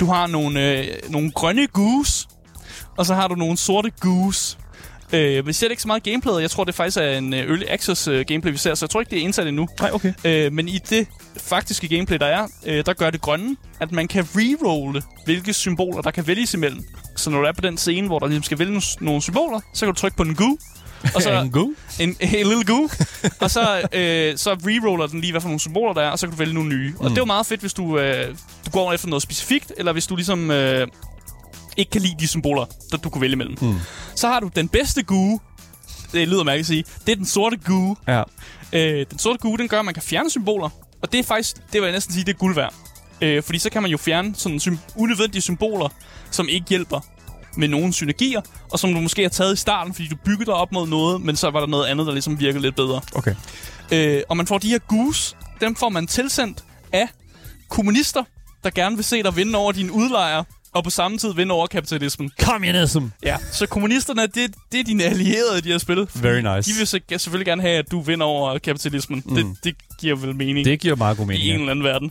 Du 0.00 0.06
har 0.06 0.26
nogle, 0.26 0.78
øh, 0.78 0.86
nogle 1.08 1.30
grønne 1.30 1.66
goose, 1.66 2.28
og 2.96 3.06
så 3.06 3.14
har 3.14 3.28
du 3.28 3.34
nogle 3.34 3.56
sorte 3.56 3.90
goose. 4.00 4.58
Øh, 5.12 5.46
vi 5.46 5.52
ser 5.52 5.66
det 5.66 5.70
ikke 5.72 5.82
så 5.82 5.88
meget 5.88 6.02
gameplay. 6.02 6.40
Jeg 6.40 6.50
tror, 6.50 6.64
det 6.64 6.74
faktisk 6.74 6.96
er 6.96 7.18
en 7.18 7.34
øh, 7.34 7.40
early 7.40 7.64
access 7.68 8.08
øh, 8.08 8.24
gameplay, 8.28 8.52
vi 8.52 8.58
ser, 8.58 8.74
så 8.74 8.84
jeg 8.84 8.90
tror 8.90 9.00
ikke, 9.00 9.10
det 9.10 9.18
er 9.18 9.22
indsat 9.22 9.46
endnu. 9.46 9.68
Nej, 9.80 9.90
okay. 9.92 10.12
Øh, 10.24 10.52
men 10.52 10.68
i 10.68 10.78
det 10.90 11.08
faktiske 11.36 11.88
gameplay, 11.88 12.18
der 12.18 12.26
er, 12.26 12.46
øh, 12.66 12.86
der 12.86 12.92
gør 12.92 13.10
det 13.10 13.20
grønne, 13.20 13.56
at 13.80 13.92
man 13.92 14.08
kan 14.08 14.24
rerolle, 14.34 15.02
hvilke 15.24 15.52
symboler, 15.52 16.02
der 16.02 16.10
kan 16.10 16.26
vælges 16.26 16.54
imellem. 16.54 16.84
Så 17.16 17.30
når 17.30 17.40
du 17.40 17.46
er 17.46 17.52
på 17.52 17.60
den 17.60 17.76
scene, 17.76 18.06
hvor 18.06 18.18
der 18.18 18.26
ligesom 18.26 18.42
skal 18.42 18.58
vælge 18.58 18.72
nogle, 18.72 18.84
nogle 19.00 19.22
symboler, 19.22 19.60
så 19.74 19.86
kan 19.86 19.94
du 19.94 20.00
trykke 20.00 20.16
på 20.16 20.22
en 20.22 20.34
goo, 20.34 20.56
og 21.14 21.22
så 21.22 21.32
en 21.40 21.50
god. 21.50 21.74
en, 22.00 22.08
en 22.20 22.46
lille 22.46 22.64
goo, 22.64 22.88
og 23.40 23.50
så, 23.50 23.88
øh, 23.92 24.36
så 24.38 24.54
reroller 24.54 25.06
den 25.06 25.20
lige, 25.20 25.30
hvad 25.30 25.40
for 25.40 25.48
nogle 25.48 25.60
symboler 25.60 25.92
der 25.94 26.02
er, 26.02 26.10
og 26.10 26.18
så 26.18 26.26
kan 26.26 26.30
du 26.30 26.38
vælge 26.38 26.54
nogle 26.54 26.68
nye. 26.68 26.90
Mm. 26.90 26.96
Og 27.00 27.10
det 27.10 27.16
er 27.16 27.20
jo 27.20 27.24
meget 27.24 27.46
fedt, 27.46 27.60
hvis 27.60 27.72
du, 27.74 27.98
øh, 27.98 28.34
du 28.66 28.70
går 28.70 28.92
efter 28.92 29.08
noget 29.08 29.22
specifikt, 29.22 29.72
eller 29.76 29.92
hvis 29.92 30.06
du 30.06 30.16
ligesom 30.16 30.50
øh, 30.50 30.86
ikke 31.76 31.90
kan 31.90 32.00
lide 32.00 32.14
de 32.20 32.28
symboler, 32.28 32.64
der 32.90 32.96
du 32.96 33.10
kunne 33.10 33.22
vælge 33.22 33.32
imellem. 33.32 33.56
Mm. 33.60 33.74
Så 34.14 34.28
har 34.28 34.40
du 34.40 34.50
den 34.56 34.68
bedste 34.68 35.02
goo, 35.02 35.40
det 36.12 36.28
lyder 36.28 36.44
mærkeligt 36.44 36.64
at 36.64 36.66
sige, 36.66 36.84
det 37.06 37.12
er 37.12 37.16
den 37.16 37.26
sorte 37.26 37.56
goo, 37.56 37.96
Ja. 38.08 38.22
Øh, 38.72 39.06
den 39.10 39.18
sorte 39.18 39.38
gule, 39.38 39.58
den 39.58 39.68
gør, 39.68 39.78
at 39.78 39.84
man 39.84 39.94
kan 39.94 40.02
fjerne 40.02 40.30
symboler. 40.30 40.68
Og 41.02 41.12
det 41.12 41.20
er 41.20 41.24
faktisk, 41.24 41.56
det 41.56 41.80
vil 41.80 41.82
jeg 41.82 41.92
næsten 41.92 42.14
sige, 42.14 42.24
det 42.24 42.32
er 42.34 42.38
guld 42.38 42.54
værd. 42.54 42.74
Øh, 43.20 43.42
fordi 43.42 43.58
så 43.58 43.70
kan 43.70 43.82
man 43.82 43.90
jo 43.90 43.96
fjerne 43.96 44.34
sådan 44.36 44.58
sym- 44.58 44.78
unødvendige 44.96 45.42
symboler, 45.42 45.88
som 46.30 46.48
ikke 46.48 46.66
hjælper 46.68 47.00
med 47.56 47.68
nogle 47.68 47.92
synergier, 47.92 48.40
og 48.70 48.78
som 48.78 48.94
du 48.94 49.00
måske 49.00 49.22
har 49.22 49.28
taget 49.28 49.52
i 49.52 49.56
starten, 49.56 49.94
fordi 49.94 50.08
du 50.08 50.16
byggede 50.24 50.46
dig 50.46 50.54
op 50.54 50.72
mod 50.72 50.86
noget, 50.88 51.20
men 51.20 51.36
så 51.36 51.50
var 51.50 51.60
der 51.60 51.66
noget 51.66 51.86
andet, 51.86 52.06
der 52.06 52.12
ligesom 52.12 52.40
virkede 52.40 52.62
lidt 52.62 52.76
bedre. 52.76 53.00
Okay. 53.14 53.34
Øh, 53.92 54.22
og 54.28 54.36
man 54.36 54.46
får 54.46 54.58
de 54.58 54.68
her 54.68 54.78
goose, 54.78 55.36
dem 55.60 55.76
får 55.76 55.88
man 55.88 56.06
tilsendt 56.06 56.64
af 56.92 57.08
kommunister, 57.70 58.24
der 58.64 58.70
gerne 58.70 58.96
vil 58.96 59.04
se 59.04 59.22
dig 59.22 59.36
vinde 59.36 59.58
over 59.58 59.72
dine 59.72 59.92
udlejere, 59.92 60.44
og 60.72 60.84
på 60.84 60.90
samme 60.90 61.18
tid 61.18 61.34
vinde 61.34 61.52
over 61.54 61.66
kapitalismen. 61.66 62.30
Communism. 62.40 63.02
Ja, 63.22 63.36
så 63.52 63.66
kommunisterne, 63.66 64.22
det, 64.22 64.54
det 64.72 64.80
er 64.80 64.84
dine 64.84 65.04
allierede 65.04 65.58
i 65.58 65.60
de 65.60 65.68
her 65.68 65.78
spil. 65.78 66.08
Very 66.14 66.40
nice. 66.56 66.72
De 66.72 66.78
vil 66.78 66.86
så, 66.86 67.00
selvfølgelig 67.10 67.46
gerne 67.46 67.62
have, 67.62 67.78
at 67.78 67.90
du 67.90 68.00
vinder 68.00 68.26
over 68.26 68.58
kapitalismen. 68.58 69.22
Mm. 69.26 69.34
Det, 69.34 69.46
det 69.64 69.74
giver 70.00 70.16
vel 70.16 70.36
mening 70.36 70.64
Det 70.64 70.80
giver 70.80 70.96
meget 70.96 71.16
god 71.16 71.24
i 71.24 71.28
mening. 71.28 71.44
en 71.44 71.50
ja. 71.50 71.58
eller 71.58 71.70
anden 71.70 71.84
verden. 71.84 72.10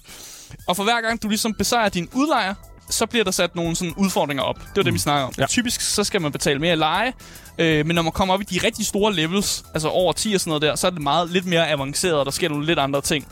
Og 0.68 0.76
for 0.76 0.84
hver 0.84 1.02
gang 1.02 1.24
du 1.24 1.28
ligesom 1.30 1.54
besejrer 1.54 1.90
din 1.90 2.10
udlejer, 2.14 2.54
så 2.90 3.06
bliver 3.06 3.24
der 3.24 3.32
sat 3.32 3.56
nogle 3.56 3.76
sådan 3.76 3.94
udfordringer 3.98 4.44
op. 4.44 4.60
Det 4.60 4.76
var 4.76 4.84
det, 4.84 4.94
vi 4.94 5.00
snakker 5.00 5.28
om. 5.28 5.34
Ja. 5.38 5.46
Typisk 5.46 5.82
så 5.82 6.04
skal 6.04 6.22
man 6.22 6.32
betale 6.32 6.60
mere 6.60 6.74
i 6.74 6.76
leje, 6.76 7.14
øh, 7.58 7.86
men 7.86 7.96
når 7.96 8.02
man 8.02 8.12
kommer 8.12 8.34
op 8.34 8.42
i 8.42 8.44
de 8.44 8.60
rigtig 8.68 8.86
store 8.86 9.14
levels, 9.14 9.64
altså 9.74 9.88
over 9.90 10.14
10 10.14 10.34
og 10.34 10.40
sådan 10.40 10.50
noget 10.50 10.62
der, 10.62 10.76
så 10.76 10.88
er 10.88 10.92
det 10.92 11.02
meget 11.02 11.30
lidt 11.30 11.46
mere 11.46 11.70
avanceret, 11.70 12.14
og 12.14 12.26
der 12.26 12.32
sker 12.32 12.50
nogle 12.50 12.66
lidt 12.66 12.80
andre 12.80 13.02
ting. 13.02 13.28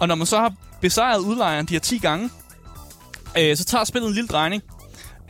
Og 0.00 0.08
når 0.08 0.14
man 0.14 0.26
så 0.26 0.38
har 0.38 0.54
besejret 0.80 1.18
udlejeren 1.18 1.66
de 1.66 1.74
her 1.74 1.80
10 1.80 1.98
gange, 1.98 2.30
øh, 3.38 3.56
så 3.56 3.64
tager 3.64 3.84
spillet 3.84 4.08
en 4.08 4.14
lille 4.14 4.28
drejning. 4.28 4.62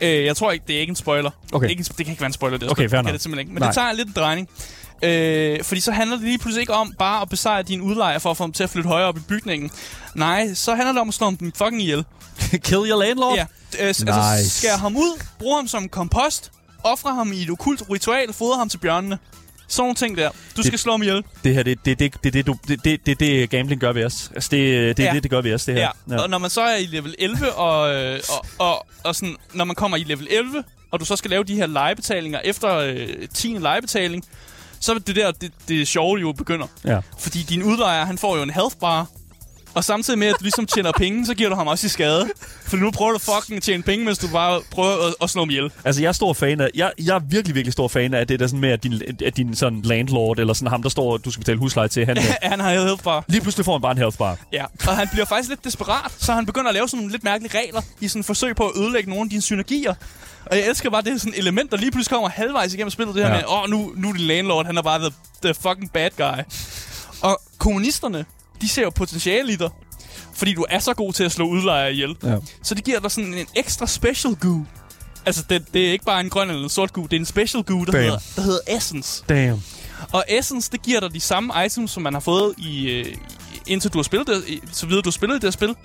Øh, 0.01 0.25
jeg 0.25 0.37
tror 0.37 0.51
ikke, 0.51 0.65
det 0.67 0.75
er 0.75 0.79
ikke 0.79 0.91
en 0.91 0.95
spoiler. 0.95 1.31
Okay. 1.53 1.69
Ikke, 1.69 1.83
det 1.83 1.95
kan 1.95 2.07
ikke 2.07 2.21
være 2.21 2.27
en 2.27 2.33
spoiler, 2.33 2.57
det, 2.57 2.71
Okay, 2.71 2.89
fair 2.89 2.97
det 2.97 3.05
kan 3.05 3.13
det 3.13 3.21
simpelthen 3.21 3.39
ikke. 3.47 3.53
Men 3.53 3.61
Nej. 3.61 3.67
det 3.69 3.75
tager 3.75 3.89
en 3.89 3.95
lille 3.95 4.13
drejning. 4.13 4.49
Øh, 5.03 5.63
fordi 5.63 5.81
så 5.81 5.91
handler 5.91 6.15
det 6.15 6.25
lige 6.25 6.37
pludselig 6.37 6.61
ikke 6.61 6.73
om 6.73 6.93
bare 6.99 7.21
at 7.21 7.29
besejre 7.29 7.63
din 7.63 7.81
udlejer 7.81 8.19
for 8.19 8.31
at 8.31 8.37
få 8.37 8.43
dem 8.43 8.53
til 8.53 8.63
at 8.63 8.69
flytte 8.69 8.89
højere 8.89 9.07
op 9.07 9.17
i 9.17 9.21
bygningen. 9.27 9.71
Nej, 10.15 10.53
så 10.53 10.75
handler 10.75 10.91
det 10.91 11.01
om 11.01 11.07
at 11.07 11.13
slå 11.13 11.31
dem 11.39 11.51
fucking 11.57 11.81
ihjel. 11.81 12.05
Kill 12.69 12.89
your 12.89 13.03
landlord. 13.03 13.35
Ja, 13.35 13.45
øh, 13.79 13.87
nice. 13.87 14.05
Nice. 14.05 14.11
altså 14.11 14.67
ham 14.81 14.97
ud, 14.97 15.23
bruge 15.39 15.55
ham 15.55 15.67
som 15.67 15.89
kompost, 15.89 16.51
ofre 16.83 17.15
ham 17.15 17.33
i 17.33 17.41
et 17.43 17.49
okult 17.49 17.83
ritual, 17.91 18.33
fodre 18.33 18.57
ham 18.57 18.69
til 18.69 18.77
bjørnene. 18.77 19.17
Sådan 19.67 19.81
nogle 19.83 19.95
ting 19.95 20.17
der. 20.17 20.29
Du 20.57 20.63
skal 20.63 20.79
slå 20.79 20.91
ham 20.91 21.01
ihjel. 21.01 21.23
Det 21.43 21.53
her, 21.53 21.63
det 21.63 21.85
det, 21.85 21.99
det, 21.99 22.13
det, 22.23 22.33
det, 22.33 22.47
du, 22.47 22.55
det, 22.67 22.85
det, 22.85 23.05
det, 23.05 23.19
det 23.19 23.49
gambling 23.49 23.81
gør 23.81 23.91
ved 23.91 24.05
os. 24.05 24.31
Altså, 24.35 24.49
det, 24.51 24.97
det, 24.97 25.03
Ja. 25.03 25.13
det, 25.13 25.23
det 25.23 25.31
gør 25.31 25.41
vi 25.41 25.53
også, 25.53 25.71
det 25.71 25.79
her. 25.81 25.91
Ja. 26.09 26.21
Og 26.21 26.29
når 26.29 26.37
man 26.37 26.49
så 26.49 26.61
er 26.61 26.75
i 26.75 26.85
level 26.85 27.15
11, 27.19 27.53
og, 27.53 27.95
øh, 27.95 28.19
og, 28.29 28.45
og, 28.59 28.85
og 29.03 29.15
sådan, 29.15 29.35
når 29.53 29.65
man 29.65 29.75
kommer 29.75 29.97
i 29.97 30.03
level 30.03 30.27
11, 30.31 30.63
og 30.91 30.99
du 30.99 31.05
så 31.05 31.15
skal 31.15 31.29
lave 31.31 31.43
de 31.43 31.55
her 31.55 31.67
legebetalinger 31.67 32.39
efter 32.43 32.75
øh, 32.77 33.07
10. 33.33 33.47
legebetaling, 33.47 34.25
så 34.79 34.93
er 34.93 34.99
det 34.99 35.15
der, 35.15 35.31
det, 35.31 35.51
det 35.67 35.87
sjove 35.87 36.19
jo 36.19 36.31
begynder. 36.31 36.67
ja. 36.85 36.99
Fordi 37.19 37.43
din 37.43 37.63
udlejer, 37.63 38.05
han 38.05 38.17
får 38.17 38.37
jo 38.37 38.43
en 38.43 38.49
health 38.49 38.75
bar, 38.81 39.07
og 39.73 39.83
samtidig 39.83 40.19
med, 40.19 40.27
at 40.27 40.35
du 40.39 40.43
ligesom 40.43 40.65
tjener 40.65 40.91
penge, 40.91 41.25
så 41.25 41.33
giver 41.33 41.49
du 41.49 41.55
ham 41.55 41.67
også 41.67 41.85
i 41.85 41.89
skade. 41.89 42.29
For 42.67 42.77
nu 42.77 42.91
prøver 42.91 43.11
du 43.11 43.19
fucking 43.19 43.57
at 43.57 43.63
tjene 43.63 43.83
penge, 43.83 44.05
mens 44.05 44.17
du 44.17 44.27
bare 44.27 44.61
prøver 44.71 45.07
at, 45.07 45.13
at 45.21 45.29
slå 45.29 45.41
ham 45.41 45.49
ihjel. 45.49 45.71
Altså, 45.85 46.01
jeg 46.01 46.07
er 46.07 46.11
stor 46.13 46.33
fan 46.33 46.61
af... 46.61 46.69
Jeg, 46.75 46.91
jeg 47.03 47.15
er 47.15 47.19
virkelig, 47.19 47.55
virkelig 47.55 47.73
stor 47.73 47.87
fan 47.87 48.13
af 48.13 48.27
det 48.27 48.39
der 48.39 48.47
sådan 48.47 48.59
med, 48.59 48.69
at 48.69 48.83
din, 48.83 49.01
at 49.25 49.37
din 49.37 49.55
sådan 49.55 49.81
landlord, 49.81 50.39
eller 50.39 50.53
sådan 50.53 50.67
ham, 50.67 50.81
der 50.83 50.89
står, 50.89 51.17
du 51.17 51.31
skal 51.31 51.39
betale 51.41 51.59
husleje 51.59 51.87
til, 51.87 52.05
han... 52.05 52.17
han 52.51 52.59
har 52.59 52.69
health 52.69 53.03
bar. 53.03 53.25
lige 53.27 53.41
pludselig 53.41 53.65
får 53.65 53.71
han 53.73 53.81
bare 53.81 53.91
en 53.91 53.97
health 53.97 54.17
bar. 54.17 54.37
Ja, 54.53 54.65
og 54.87 54.97
han 54.97 55.07
bliver 55.11 55.25
faktisk 55.25 55.49
lidt 55.49 55.63
desperat, 55.63 56.11
så 56.17 56.33
han 56.33 56.45
begynder 56.45 56.67
at 56.69 56.73
lave 56.73 56.89
sådan 56.89 56.97
nogle 56.97 57.11
lidt 57.11 57.23
mærkelige 57.23 57.57
regler 57.59 57.81
i 58.01 58.07
sådan 58.07 58.19
et 58.19 58.25
forsøg 58.25 58.55
på 58.55 58.67
at 58.67 58.71
ødelægge 58.81 59.09
nogle 59.09 59.23
af 59.23 59.29
dine 59.29 59.41
synergier. 59.41 59.93
Og 60.45 60.57
jeg 60.57 60.67
elsker 60.67 60.89
bare, 60.89 61.01
det 61.01 61.21
sådan 61.21 61.33
element, 61.37 61.71
der 61.71 61.77
lige 61.77 61.91
pludselig 61.91 62.13
kommer 62.13 62.29
halvvejs 62.29 62.73
igennem 62.73 62.89
spillet. 62.91 63.15
Det 63.15 63.23
her 63.23 63.31
Ja. 63.31 63.37
med, 63.37 63.45
åh, 63.47 63.63
oh, 63.63 63.69
nu, 63.69 63.93
nu 63.95 64.09
er 64.09 64.11
det 64.13 64.21
landlord, 64.21 64.65
han 64.65 64.77
er 64.77 64.81
bare 64.81 64.99
the, 64.99 65.11
the 65.43 65.53
fucking 65.53 65.91
bad 65.91 66.09
guy. 66.17 66.43
Og 67.21 67.41
kommunisterne, 67.57 68.25
de 68.63 68.69
ser 68.69 68.81
jo 68.81 68.89
potentiale 68.89 69.53
i 69.53 69.55
dig, 69.55 69.69
fordi 70.33 70.53
du 70.53 70.65
er 70.69 70.79
så 70.79 70.93
god 70.93 71.13
til 71.13 71.23
at 71.23 71.31
slå 71.31 71.45
udlejere 71.45 71.93
ihjel. 71.93 72.15
Ja. 72.23 72.35
Så 72.63 72.75
det 72.75 72.83
giver 72.83 72.99
dig 72.99 73.11
sådan 73.11 73.33
en 73.33 73.45
ekstra 73.55 73.87
special 73.87 74.35
goo. 74.35 74.65
Altså, 75.25 75.43
det, 75.49 75.73
det 75.73 75.87
er 75.87 75.91
ikke 75.91 76.05
bare 76.05 76.21
en 76.21 76.29
grøn 76.29 76.49
eller 76.49 76.63
en 76.63 76.69
sort 76.69 76.93
goo, 76.93 77.03
det 77.03 77.13
er 77.13 77.19
en 77.19 77.25
special 77.25 77.63
goo, 77.63 77.79
der, 77.85 77.91
Damn. 77.91 78.03
hedder, 78.03 78.19
der 78.35 78.41
hedder 78.41 78.59
Essence. 78.77 79.23
Damn. 79.29 79.63
Og 80.11 80.23
Essence, 80.29 80.69
det 80.71 80.81
giver 80.81 80.99
dig 80.99 81.13
de 81.13 81.19
samme 81.19 81.53
items, 81.65 81.91
som 81.91 82.03
man 82.03 82.13
har 82.13 82.19
fået 82.19 82.53
i, 82.57 82.89
øh, 82.89 83.05
i- 83.05 83.17
indtil 83.67 83.91
du 83.93 83.97
har 83.97 84.03
spillet 84.03 84.27
det, 84.27 84.43
så 84.71 84.85
videre 84.85 85.01
du 85.01 85.09
har 85.09 85.11
spillet 85.11 85.41
det 85.41 85.47
her 85.47 85.51
spil. 85.51 85.75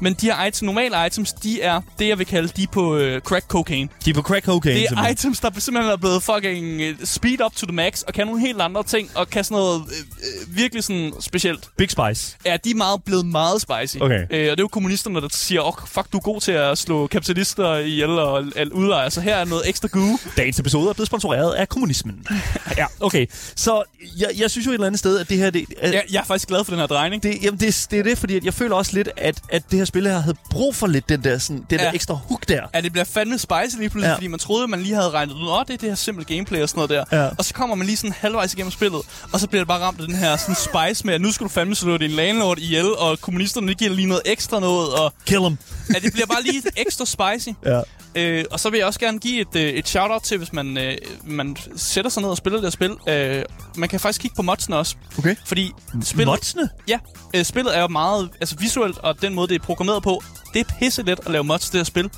Men 0.00 0.14
de 0.14 0.26
her 0.26 0.44
items, 0.44 0.62
normale 0.62 1.06
items, 1.06 1.32
de 1.32 1.62
er 1.62 1.80
det, 1.98 2.08
jeg 2.08 2.18
vil 2.18 2.26
kalde, 2.26 2.48
de 2.56 2.66
på 2.72 2.96
øh, 2.96 3.20
crack 3.20 3.46
cocaine. 3.46 3.88
De 4.04 4.10
er 4.10 4.14
på 4.14 4.22
crack 4.22 4.44
cocaine, 4.44 4.74
Det 4.76 4.84
er 4.84 4.88
simpelthen. 4.88 5.12
items, 5.12 5.40
der 5.40 5.50
simpelthen 5.58 5.92
er 5.92 5.96
blevet 5.96 6.22
fucking 6.22 6.80
øh, 6.80 6.94
speed 7.04 7.44
up 7.44 7.52
to 7.56 7.66
the 7.66 7.74
max, 7.74 8.02
og 8.02 8.14
kan 8.14 8.26
nogle 8.26 8.40
helt 8.40 8.60
andre 8.60 8.82
ting, 8.82 9.10
og 9.14 9.30
kan 9.30 9.44
sådan 9.44 9.54
noget 9.54 9.82
øh, 9.88 10.48
øh, 10.48 10.56
virkelig 10.56 10.84
sådan 10.84 11.12
specielt. 11.20 11.68
Big 11.76 11.90
Spice. 11.90 12.36
Ja, 12.46 12.56
de 12.64 12.70
er 12.70 12.74
meget, 12.74 13.04
blevet 13.04 13.26
meget 13.26 13.60
spicy. 13.60 13.96
Okay. 14.00 14.20
Øh, 14.20 14.24
og 14.30 14.30
det 14.30 14.50
er 14.50 14.54
jo 14.60 14.68
kommunisterne, 14.68 15.20
der 15.20 15.28
siger, 15.30 15.60
åh, 15.60 15.68
oh, 15.68 15.88
fuck, 15.88 16.12
du 16.12 16.16
er 16.16 16.22
god 16.22 16.40
til 16.40 16.52
at 16.52 16.78
slå 16.78 17.06
kapitalister 17.06 17.74
ihjel 17.76 18.10
og 18.10 18.32
og 18.32 18.66
udlejer, 18.72 19.08
så 19.08 19.20
her 19.20 19.36
er 19.36 19.44
noget 19.44 19.68
ekstra 19.68 19.88
goo. 19.88 20.18
Dagens 20.36 20.58
episode 20.58 20.88
er 20.88 20.92
blevet 20.92 21.06
sponsoreret 21.06 21.54
af 21.54 21.68
kommunismen. 21.68 22.26
ja, 22.78 22.86
okay. 23.00 23.26
Så 23.56 23.82
jeg, 24.18 24.28
jeg 24.38 24.50
synes 24.50 24.66
jo 24.66 24.70
et 24.70 24.74
eller 24.74 24.86
andet 24.86 24.98
sted, 24.98 25.18
at 25.18 25.28
det 25.28 25.36
her... 25.38 25.50
Det, 25.50 25.64
at, 25.80 25.92
Jeg, 25.94 26.02
jeg 26.12 26.20
er 26.20 26.24
faktisk 26.24 26.48
glad 26.48 26.64
for 26.64 26.72
den 26.72 26.80
her 26.80 26.86
drejning. 26.86 27.22
Det, 27.32 27.42
jamen 27.42 27.60
det, 27.60 27.86
det 27.90 27.98
er 27.98 28.02
det, 28.02 28.18
fordi 28.18 28.36
at 28.36 28.44
jeg 28.44 28.54
føler 28.54 28.76
også 28.76 28.92
lidt, 28.94 29.08
at, 29.16 29.38
at 29.48 29.62
det 29.70 29.78
her 29.78 29.84
spil 29.84 30.06
her 30.06 30.18
havde 30.18 30.36
brug 30.50 30.74
for 30.74 30.86
lidt 30.86 31.08
den 31.08 31.24
der, 31.24 31.38
sådan, 31.38 31.66
den 31.70 31.78
Ja. 31.80 31.84
der 31.84 31.92
ekstra 31.92 32.14
hook 32.14 32.48
der. 32.48 32.62
Ja, 32.74 32.80
det 32.80 32.92
bliver 32.92 33.04
fandme 33.04 33.38
spicy 33.38 33.76
lige 33.78 33.90
pludselig, 33.90 34.08
Ja. 34.10 34.14
fordi 34.14 34.26
man 34.26 34.38
troede, 34.38 34.68
man 34.68 34.80
lige 34.80 34.94
havde 34.94 35.10
regnet 35.10 35.32
ud, 35.34 35.48
åh, 35.48 35.64
det 35.66 35.74
er 35.74 35.78
det 35.78 35.88
her 35.88 35.94
simple 35.94 36.24
gameplay 36.24 36.62
og 36.62 36.68
sådan 36.68 36.88
noget 36.88 37.06
der. 37.10 37.22
Ja. 37.22 37.28
Og 37.38 37.44
så 37.44 37.54
kommer 37.54 37.76
man 37.76 37.86
lige 37.86 37.96
sådan 37.96 38.14
halvvejs 38.18 38.52
igennem 38.54 38.70
spillet, 38.70 39.00
og 39.32 39.40
så 39.40 39.48
bliver 39.48 39.60
det 39.60 39.68
bare 39.68 39.80
ramt 39.80 40.00
af 40.00 40.06
den 40.06 40.16
her 40.16 40.36
sådan 40.36 40.54
spice 40.54 41.06
med, 41.06 41.14
at 41.14 41.20
nu 41.20 41.32
skal 41.32 41.44
du 41.44 41.48
fandme 41.48 41.74
slå 41.74 41.96
din 41.96 42.10
landlord 42.10 42.58
ihjel, 42.58 42.86
og 42.96 43.20
kommunisterne 43.20 43.74
giver 43.74 43.90
lige 43.90 44.06
noget 44.08 44.22
ekstra 44.24 44.60
noget, 44.60 44.94
og 44.94 45.12
Kill 45.26 45.40
them. 45.40 45.58
ja, 45.94 45.98
det 45.98 46.12
bliver 46.12 46.26
bare 46.26 46.42
lige 46.42 46.62
ekstra 46.76 47.04
spicy. 47.06 47.48
Ja. 47.66 47.80
Øh, 48.14 48.44
og 48.50 48.60
så 48.60 48.70
vil 48.70 48.78
jeg 48.78 48.86
også 48.86 49.00
gerne 49.00 49.18
give 49.18 49.40
et, 49.40 49.56
øh, 49.56 49.62
et 49.62 49.88
shout-out 49.88 50.22
til, 50.22 50.38
hvis 50.38 50.52
man, 50.52 50.78
øh, 50.78 50.96
man 51.24 51.56
sætter 51.76 52.10
sig 52.10 52.22
ned 52.22 52.30
og 52.30 52.36
spiller 52.36 52.56
det 52.60 52.66
her 52.66 52.70
spil. 52.70 52.96
Øh, 53.08 53.44
man 53.76 53.88
kan 53.88 54.00
faktisk 54.00 54.20
kigge 54.20 54.34
på 54.36 54.42
modsene 54.42 54.76
også, 54.76 54.96
Okay. 55.18 55.36
fordi 55.46 55.72
spillet, 56.02 56.26
Modsene? 56.26 56.68
ja, 56.88 56.98
øh, 57.34 57.44
spillet 57.44 57.76
er 57.76 57.80
jo 57.80 57.88
meget 57.88 58.30
altså 58.40 58.56
visuelt, 58.58 58.98
og 58.98 59.22
den 59.22 59.34
måde, 59.34 59.48
det 59.48 59.54
er 59.54 59.58
programmeret 59.64 60.02
på, 60.02 60.22
det 60.54 60.60
er 60.60 60.64
pisse 60.78 61.02
let 61.02 61.20
at 61.26 61.32
lave 61.32 61.44
mods 61.44 61.60
til 61.62 61.72
det 61.72 61.78
her 61.78 61.84
spil. 61.84 62.10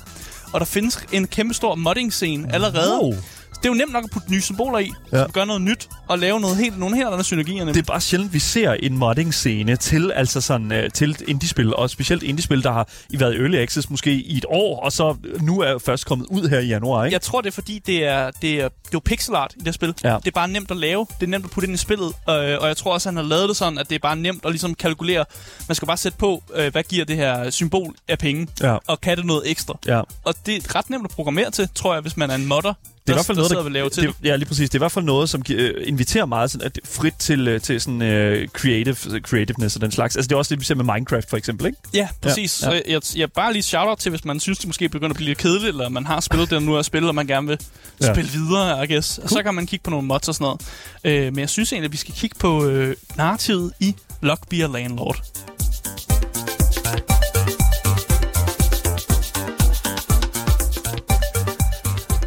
Og 0.53 0.59
der 0.59 0.65
findes 0.65 0.99
en 1.11 1.27
kæmpe 1.27 1.53
stor 1.53 1.75
modding-scene 1.75 2.53
allerede. 2.53 2.99
Wow. 3.01 3.13
Det 3.63 3.65
er 3.65 3.69
jo 3.69 3.73
nemt 3.77 3.91
nok 3.93 4.03
at 4.03 4.09
putte 4.11 4.31
nye 4.31 4.41
symboler 4.41 4.79
i, 4.79 4.91
Ja. 5.11 5.17
ja. 5.17 5.23
som 5.23 5.31
gør 5.31 5.45
noget 5.45 5.61
nyt, 5.61 5.89
og 6.07 6.19
lave 6.19 6.39
noget 6.39 6.57
helt, 6.57 6.79
nogle 6.79 6.95
helt 6.95 7.07
andre 7.07 7.23
synergier. 7.23 7.55
Det 7.57 7.65
nemlig. 7.65 7.81
er 7.81 7.85
bare 7.85 8.01
sjældent, 8.01 8.33
vi 8.33 8.39
ser 8.39 8.71
en 8.73 8.97
modding-scene 8.97 9.75
til, 9.75 10.11
altså 10.15 10.41
sådan, 10.41 10.71
uh, 10.71 10.77
til 10.93 11.17
indiespil, 11.27 11.75
og 11.75 11.89
specielt 11.89 12.23
indiespil, 12.23 12.63
der 12.63 12.71
har 12.71 12.87
i 13.09 13.19
været 13.19 13.33
i 13.33 13.37
early 13.37 13.55
access 13.57 13.89
måske 13.89 14.11
i 14.13 14.37
et 14.37 14.45
år, 14.49 14.79
og 14.79 14.91
så 14.91 15.15
nu 15.41 15.59
er 15.61 15.77
først 15.77 16.05
kommet 16.05 16.27
ud 16.29 16.49
her 16.49 16.59
i 16.59 16.67
januar, 16.67 17.05
ikke? 17.05 17.13
Jeg 17.13 17.21
tror, 17.21 17.41
det 17.41 17.47
er 17.47 17.51
fordi, 17.53 17.79
det 17.85 18.05
er, 18.05 18.31
det 18.31 18.51
er, 18.53 18.67
det 18.67 18.87
er 18.87 18.89
jo 18.93 18.99
pixel 19.05 19.35
art 19.35 19.53
i 19.55 19.57
det 19.59 19.67
her 19.67 19.71
spil. 19.71 19.93
Ja. 20.03 20.15
Det 20.15 20.27
er 20.27 20.31
bare 20.31 20.47
nemt 20.47 20.71
at 20.71 20.77
lave. 20.77 21.05
Det 21.19 21.25
er 21.25 21.29
nemt 21.29 21.45
at 21.45 21.51
putte 21.51 21.67
ind 21.67 21.73
i 21.75 21.77
spillet. 21.77 22.07
Øh, 22.07 22.13
og 22.61 22.67
jeg 22.67 22.77
tror 22.77 22.93
også, 22.93 23.09
han 23.09 23.15
har 23.15 23.23
lavet 23.23 23.49
det 23.49 23.57
sådan, 23.57 23.77
at 23.77 23.89
det 23.89 23.95
er 23.95 23.99
bare 23.99 24.15
nemt 24.15 24.45
at 24.45 24.51
ligesom 24.51 24.75
kalkulere. 24.75 25.25
Man 25.67 25.75
skal 25.75 25.85
bare 25.85 25.97
sætte 25.97 26.17
på, 26.17 26.43
øh, 26.55 26.71
hvad 26.71 26.83
giver 26.83 27.05
det 27.05 27.15
her 27.15 27.49
symbol 27.49 27.95
af 28.07 28.17
penge. 28.19 28.47
Ja. 28.61 28.77
Og 28.87 29.01
kan 29.01 29.17
det 29.17 29.25
noget 29.25 29.51
ekstra. 29.51 29.77
Ja. 29.87 30.01
Og 30.25 30.33
det 30.45 30.55
er 30.55 30.75
ret 30.75 30.89
nemt 30.89 31.05
at 31.05 31.11
programmere 31.11 31.51
til, 31.51 31.69
tror 31.75 31.93
jeg, 31.93 32.01
hvis 32.01 32.17
man 32.17 32.29
er 32.31 32.35
en 32.35 32.45
modder. 32.45 32.73
Det 33.11 33.17
er 33.17 33.21
i 33.21 33.25
hvert 33.25 33.25
fald 33.25 33.37
noget, 33.37 33.51
der, 33.51 33.63
vil 33.63 33.71
lave 33.71 33.89
til 33.89 34.03
det, 34.03 34.15
ja, 34.23 34.35
lige 34.35 34.45
præcis. 34.47 34.69
Det 34.69 34.75
er 34.75 34.79
i 34.79 34.83
hvert 34.83 34.91
fald 34.91 35.05
noget, 35.05 35.29
som 35.29 35.41
uh, 35.49 35.55
inviterer 35.83 36.25
meget 36.25 36.51
sådan, 36.51 36.65
at 36.65 36.79
frit 36.85 37.13
til, 37.19 37.55
uh, 37.55 37.61
til 37.61 37.81
sådan, 37.81 38.01
uh, 38.01 38.47
creative, 38.47 38.95
creativeness 39.19 39.75
og 39.75 39.81
den 39.81 39.91
slags. 39.91 40.15
Altså, 40.15 40.27
det 40.29 40.33
er 40.35 40.37
også 40.37 40.49
det, 40.55 40.59
vi 40.59 40.65
ser 40.65 40.75
med 40.75 40.85
Minecraft, 40.93 41.29
for 41.29 41.37
eksempel, 41.37 41.65
ikke? 41.65 41.77
Ja, 41.93 42.07
præcis. 42.21 42.61
Ja. 42.63 42.67
Så 42.69 42.81
jeg, 42.87 43.01
jeg 43.15 43.31
bare 43.31 43.53
lige 43.53 43.63
shout-out 43.63 43.97
til, 43.97 44.09
hvis 44.09 44.25
man 44.25 44.39
synes, 44.39 44.57
det 44.57 44.67
måske 44.67 44.89
begynder 44.89 45.09
at 45.09 45.15
blive 45.15 45.27
lidt 45.27 45.37
kedeligt, 45.37 45.69
eller 45.69 45.89
man 45.89 46.05
har 46.05 46.19
spillet 46.19 46.49
det, 46.49 46.55
der 46.55 46.65
nu 46.65 46.75
er 46.75 46.81
spillet, 46.81 47.09
og 47.09 47.15
man 47.15 47.27
gerne 47.27 47.47
vil 47.47 47.57
Ja. 48.01 48.13
spille 48.13 48.31
videre, 48.31 48.83
I 48.83 48.93
guess. 48.93 49.17
Og 49.17 49.29
så 49.29 49.43
kan 49.43 49.53
man 49.55 49.65
kigge 49.67 49.83
på 49.83 49.89
nogle 49.89 50.07
mods 50.07 50.27
og 50.27 50.35
sådan 50.35 50.43
noget. 50.45 50.61
Øh, 51.03 51.33
men 51.33 51.39
jeg 51.39 51.49
synes 51.49 51.73
egentlig, 51.73 51.87
at 51.87 51.91
vi 51.91 51.97
skal 51.97 52.13
kigge 52.13 52.35
på 52.39 52.65
øh, 52.65 52.95
narrativet 53.17 53.71
i 53.79 53.95
Lockbeer 54.21 54.67
Landlord. 54.67 55.21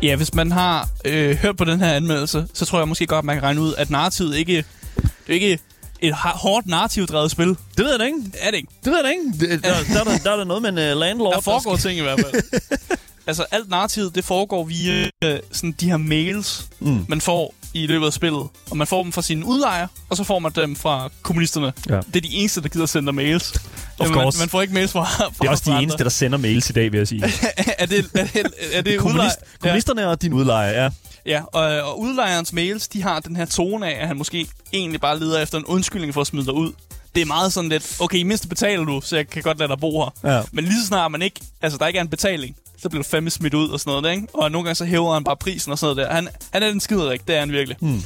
Ja, 0.05 0.17
hvis 0.17 0.35
man 0.35 0.53
har 0.53 0.89
øh, 1.05 1.37
hørt 1.37 1.57
på 1.57 1.65
den 1.65 1.81
her 1.81 1.93
anmeldelse, 1.93 2.47
så 2.55 2.65
tror 2.65 2.79
jeg 2.79 2.89
måske 2.89 3.07
godt, 3.07 3.25
man 3.25 3.37
kan 3.37 3.43
regne 3.43 3.61
ud, 3.61 3.75
at 3.79 3.91
narrativet 3.91 4.37
ikke... 4.37 4.65
Det 4.97 5.11
er 5.29 5.33
ikke 5.33 5.59
et 6.01 6.15
hårdt 6.15 6.67
narrativdrevet 6.67 7.31
spil. 7.31 7.49
Det 7.49 7.59
ved 7.79 7.91
jeg 7.91 7.99
da 7.99 8.05
ikke. 8.05 8.19
Er 8.41 8.51
det 8.51 8.57
ikke? 8.57 8.69
Det 8.85 8.93
ved 8.93 8.97
jeg 8.97 9.05
da 9.05 9.09
ikke. 9.09 9.55
Det, 9.55 9.65
der, 9.65 9.71
der, 9.95 10.01
er 10.01 10.05
der, 10.05 10.19
der 10.19 10.31
er 10.31 10.37
der 10.37 10.45
noget 10.45 10.63
med 10.63 10.71
en 10.71 10.93
uh, 10.93 11.01
landlord. 11.01 11.35
Der 11.35 11.41
foregår 11.41 11.77
ting 11.77 11.99
i 11.99 12.03
hvert 12.03 12.21
fald. 12.21 12.43
altså, 13.27 13.45
alt 13.51 13.68
narrativet, 13.68 14.14
det 14.14 14.25
foregår 14.25 14.64
via 14.64 15.09
øh, 15.25 15.39
sådan 15.53 15.72
de 15.81 15.89
her 15.91 15.97
mails, 15.97 16.66
Mm. 16.81 17.05
man 17.09 17.20
får 17.20 17.55
i 17.75 17.87
løbet 17.87 18.07
af 18.07 18.12
spillet. 18.12 18.47
Og 18.70 18.77
man 18.77 18.87
får 18.87 19.03
dem 19.03 19.12
fra 19.12 19.22
sine 19.22 19.47
udlejere, 19.47 19.89
og 20.11 20.16
så 20.16 20.25
får 20.25 20.39
man 20.39 20.53
dem 20.53 20.77
fra 20.77 21.09
kommunisterne. 21.22 21.72
Ja. 21.89 21.97
Det 21.97 22.16
er 22.16 22.20
de 22.20 22.33
eneste, 22.35 22.61
der 22.62 22.68
gider 22.68 22.87
sende 22.87 23.12
mails. 23.12 23.53
Of 23.99 24.09
man, 24.09 24.18
course. 24.18 24.39
man 24.39 24.49
får 24.49 24.62
ikke 24.62 24.75
mails 24.75 24.93
fra, 24.93 25.05
fra 25.05 25.31
Det 25.41 25.47
er 25.47 25.51
også 25.51 25.62
de 25.66 25.70
andre. 25.70 25.83
eneste, 25.83 26.05
der 26.05 26.11
sender 26.11 26.39
mails 26.39 26.70
i 26.70 26.72
dag, 26.72 26.93
vil 26.93 26.99
jeg 26.99 27.09
sige. 27.09 27.25
er 27.79 27.87
det, 27.87 28.07
er 28.14 28.25
det, 28.27 28.47
er 28.72 28.81
det 28.83 28.99
Kommunist, 28.99 29.18
udlejer? 29.18 29.31
kommunisterne 29.61 30.09
og 30.09 30.22
din 30.22 30.33
udlejer, 30.33 30.83
ja. 30.83 30.91
Ja, 31.27 31.43
og, 31.53 31.62
og 31.62 32.01
udlejerens 32.01 32.53
mails, 32.53 32.89
de 32.89 33.03
har 33.03 33.20
den 33.20 33.37
her 33.37 33.45
tone 33.45 33.87
af, 33.95 34.01
at 34.03 34.09
han 34.09 34.16
måske 34.18 34.47
egentlig 34.72 35.01
bare 35.01 35.18
leder 35.18 35.43
efter 35.43 35.59
en 35.59 35.64
undskyldning 35.64 36.14
for 36.14 36.20
at 36.20 36.27
smide 36.27 36.45
dig 36.47 36.55
ud. 36.55 36.72
Det 37.14 37.20
er 37.20 37.27
meget 37.27 37.53
sådan 37.53 37.70
lidt, 37.70 37.97
okay, 38.01 38.22
mindst 38.22 38.49
betaler 38.49 38.85
du, 38.85 39.01
så 39.05 39.16
jeg 39.16 39.29
kan 39.29 39.43
godt 39.43 39.59
lade 39.59 39.68
dig 39.68 39.79
bo 39.79 40.01
her. 40.25 40.35
Ja. 40.37 40.43
Men 40.53 40.64
lige 40.64 40.81
så 40.81 40.87
snart 40.87 41.11
man 41.11 41.22
ikke, 41.22 41.41
altså 41.62 41.79
der 41.79 41.87
ikke 41.87 41.97
er 41.99 42.03
en 42.03 42.09
betaling, 42.09 42.57
så 42.85 42.89
bliver 42.89 43.03
du 43.03 43.09
fandme 43.09 43.30
smidt 43.30 43.55
ud 43.55 43.68
og 43.68 43.80
sådan 43.80 43.91
noget, 43.91 44.05
der, 44.05 44.11
ikke? 44.11 44.26
Og 44.35 44.51
nogle 44.51 44.64
gange 44.64 44.74
så 44.74 44.85
hæver 44.85 45.14
han 45.14 45.24
bare 45.24 45.37
prisen 45.37 45.72
og 45.72 45.78
sådan 45.78 45.97
noget 45.97 46.09
der. 46.09 46.14
Han, 46.14 46.28
han 46.53 46.62
er 46.62 46.68
den 46.68 46.80
skiderik, 46.80 47.26
det 47.28 47.37
er 47.37 47.41
han 47.41 47.53
virkelig. 47.53 47.76
Hmm. 47.80 48.03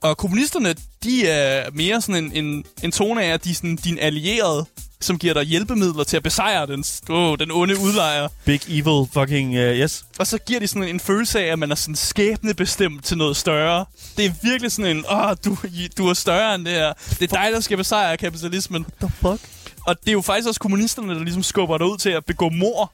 Og 0.00 0.16
kommunisterne, 0.16 0.74
de 1.04 1.28
er 1.28 1.70
mere 1.72 2.00
sådan 2.00 2.24
en, 2.24 2.44
en, 2.44 2.64
en 2.82 2.92
tone 2.92 3.22
af, 3.24 3.28
at 3.28 3.44
de 3.44 3.50
er 3.50 3.54
sådan 3.54 3.76
din 3.76 3.98
allierede, 3.98 4.66
som 5.00 5.18
giver 5.18 5.34
dig 5.34 5.42
hjælpemidler 5.44 6.04
til 6.04 6.16
at 6.16 6.22
besejre 6.22 6.66
den, 6.66 6.84
oh, 7.08 7.38
den 7.38 7.50
onde 7.50 7.80
udlejer. 7.80 8.28
Big 8.44 8.60
evil 8.68 9.08
fucking, 9.12 9.50
uh, 9.50 9.56
yes. 9.56 10.04
Og 10.18 10.26
så 10.26 10.38
giver 10.38 10.60
de 10.60 10.66
sådan 10.66 10.88
en 10.88 11.00
følelse 11.00 11.40
af, 11.40 11.52
at 11.52 11.58
man 11.58 11.70
er 11.70 11.74
sådan 11.74 11.96
skæbnebestemt 11.96 13.04
til 13.04 13.16
noget 13.16 13.36
større. 13.36 13.84
Det 14.16 14.24
er 14.24 14.32
virkelig 14.42 14.72
sådan 14.72 14.96
en, 14.96 15.04
åh, 15.12 15.34
du, 15.44 15.56
du 15.98 16.08
er 16.08 16.14
større 16.14 16.54
end 16.54 16.64
det 16.64 16.72
her. 16.72 16.92
Det 17.08 17.32
er 17.32 17.42
dig, 17.42 17.52
der 17.52 17.60
skal 17.60 17.76
besejre 17.76 18.16
kapitalismen. 18.16 18.86
The 19.00 19.10
fuck? 19.20 19.40
Og 19.86 20.00
det 20.00 20.08
er 20.08 20.12
jo 20.12 20.20
faktisk 20.20 20.48
også 20.48 20.60
kommunisterne, 20.60 21.14
der 21.14 21.20
ligesom 21.20 21.42
skubber 21.42 21.78
dig 21.78 21.86
ud 21.86 21.98
til 21.98 22.10
at 22.10 22.24
begå 22.24 22.48
mor 22.48 22.92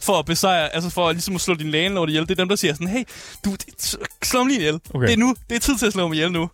for 0.00 0.18
at 0.18 0.26
besejre, 0.26 0.74
altså 0.74 0.90
for 0.90 1.08
at 1.08 1.14
ligesom 1.14 1.34
at 1.34 1.40
slå 1.40 1.54
din 1.54 1.70
landlord 1.70 2.08
ihjel. 2.08 2.22
Det 2.22 2.30
er 2.30 2.34
dem, 2.34 2.48
der 2.48 2.56
siger 2.56 2.74
sådan, 2.74 2.88
hey, 2.88 3.04
du, 3.44 3.56
slå 4.22 4.40
ham 4.40 4.46
lige 4.46 4.58
ihjel. 4.58 4.80
Okay. 4.94 5.06
Det 5.06 5.12
er 5.12 5.16
nu. 5.16 5.34
Det 5.50 5.56
er 5.56 5.60
tid 5.60 5.78
til 5.78 5.86
at 5.86 5.92
slå 5.92 6.02
ham 6.02 6.12
ihjel 6.12 6.32
nu. 6.32 6.50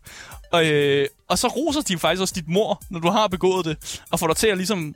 Og, 0.53 0.67
øh, 0.67 1.09
og 1.29 1.39
så 1.39 1.49
roser 1.49 1.81
de 1.81 1.99
faktisk 1.99 2.21
også 2.21 2.35
dit 2.37 2.49
mor, 2.49 2.83
når 2.91 3.01
du 3.01 3.11
har 3.11 3.27
begået 3.29 3.65
det, 3.65 4.01
og 4.11 4.19
får 4.19 4.27
dig 4.27 4.37
til 4.37 4.47
at 4.47 4.57
ligesom 4.57 4.95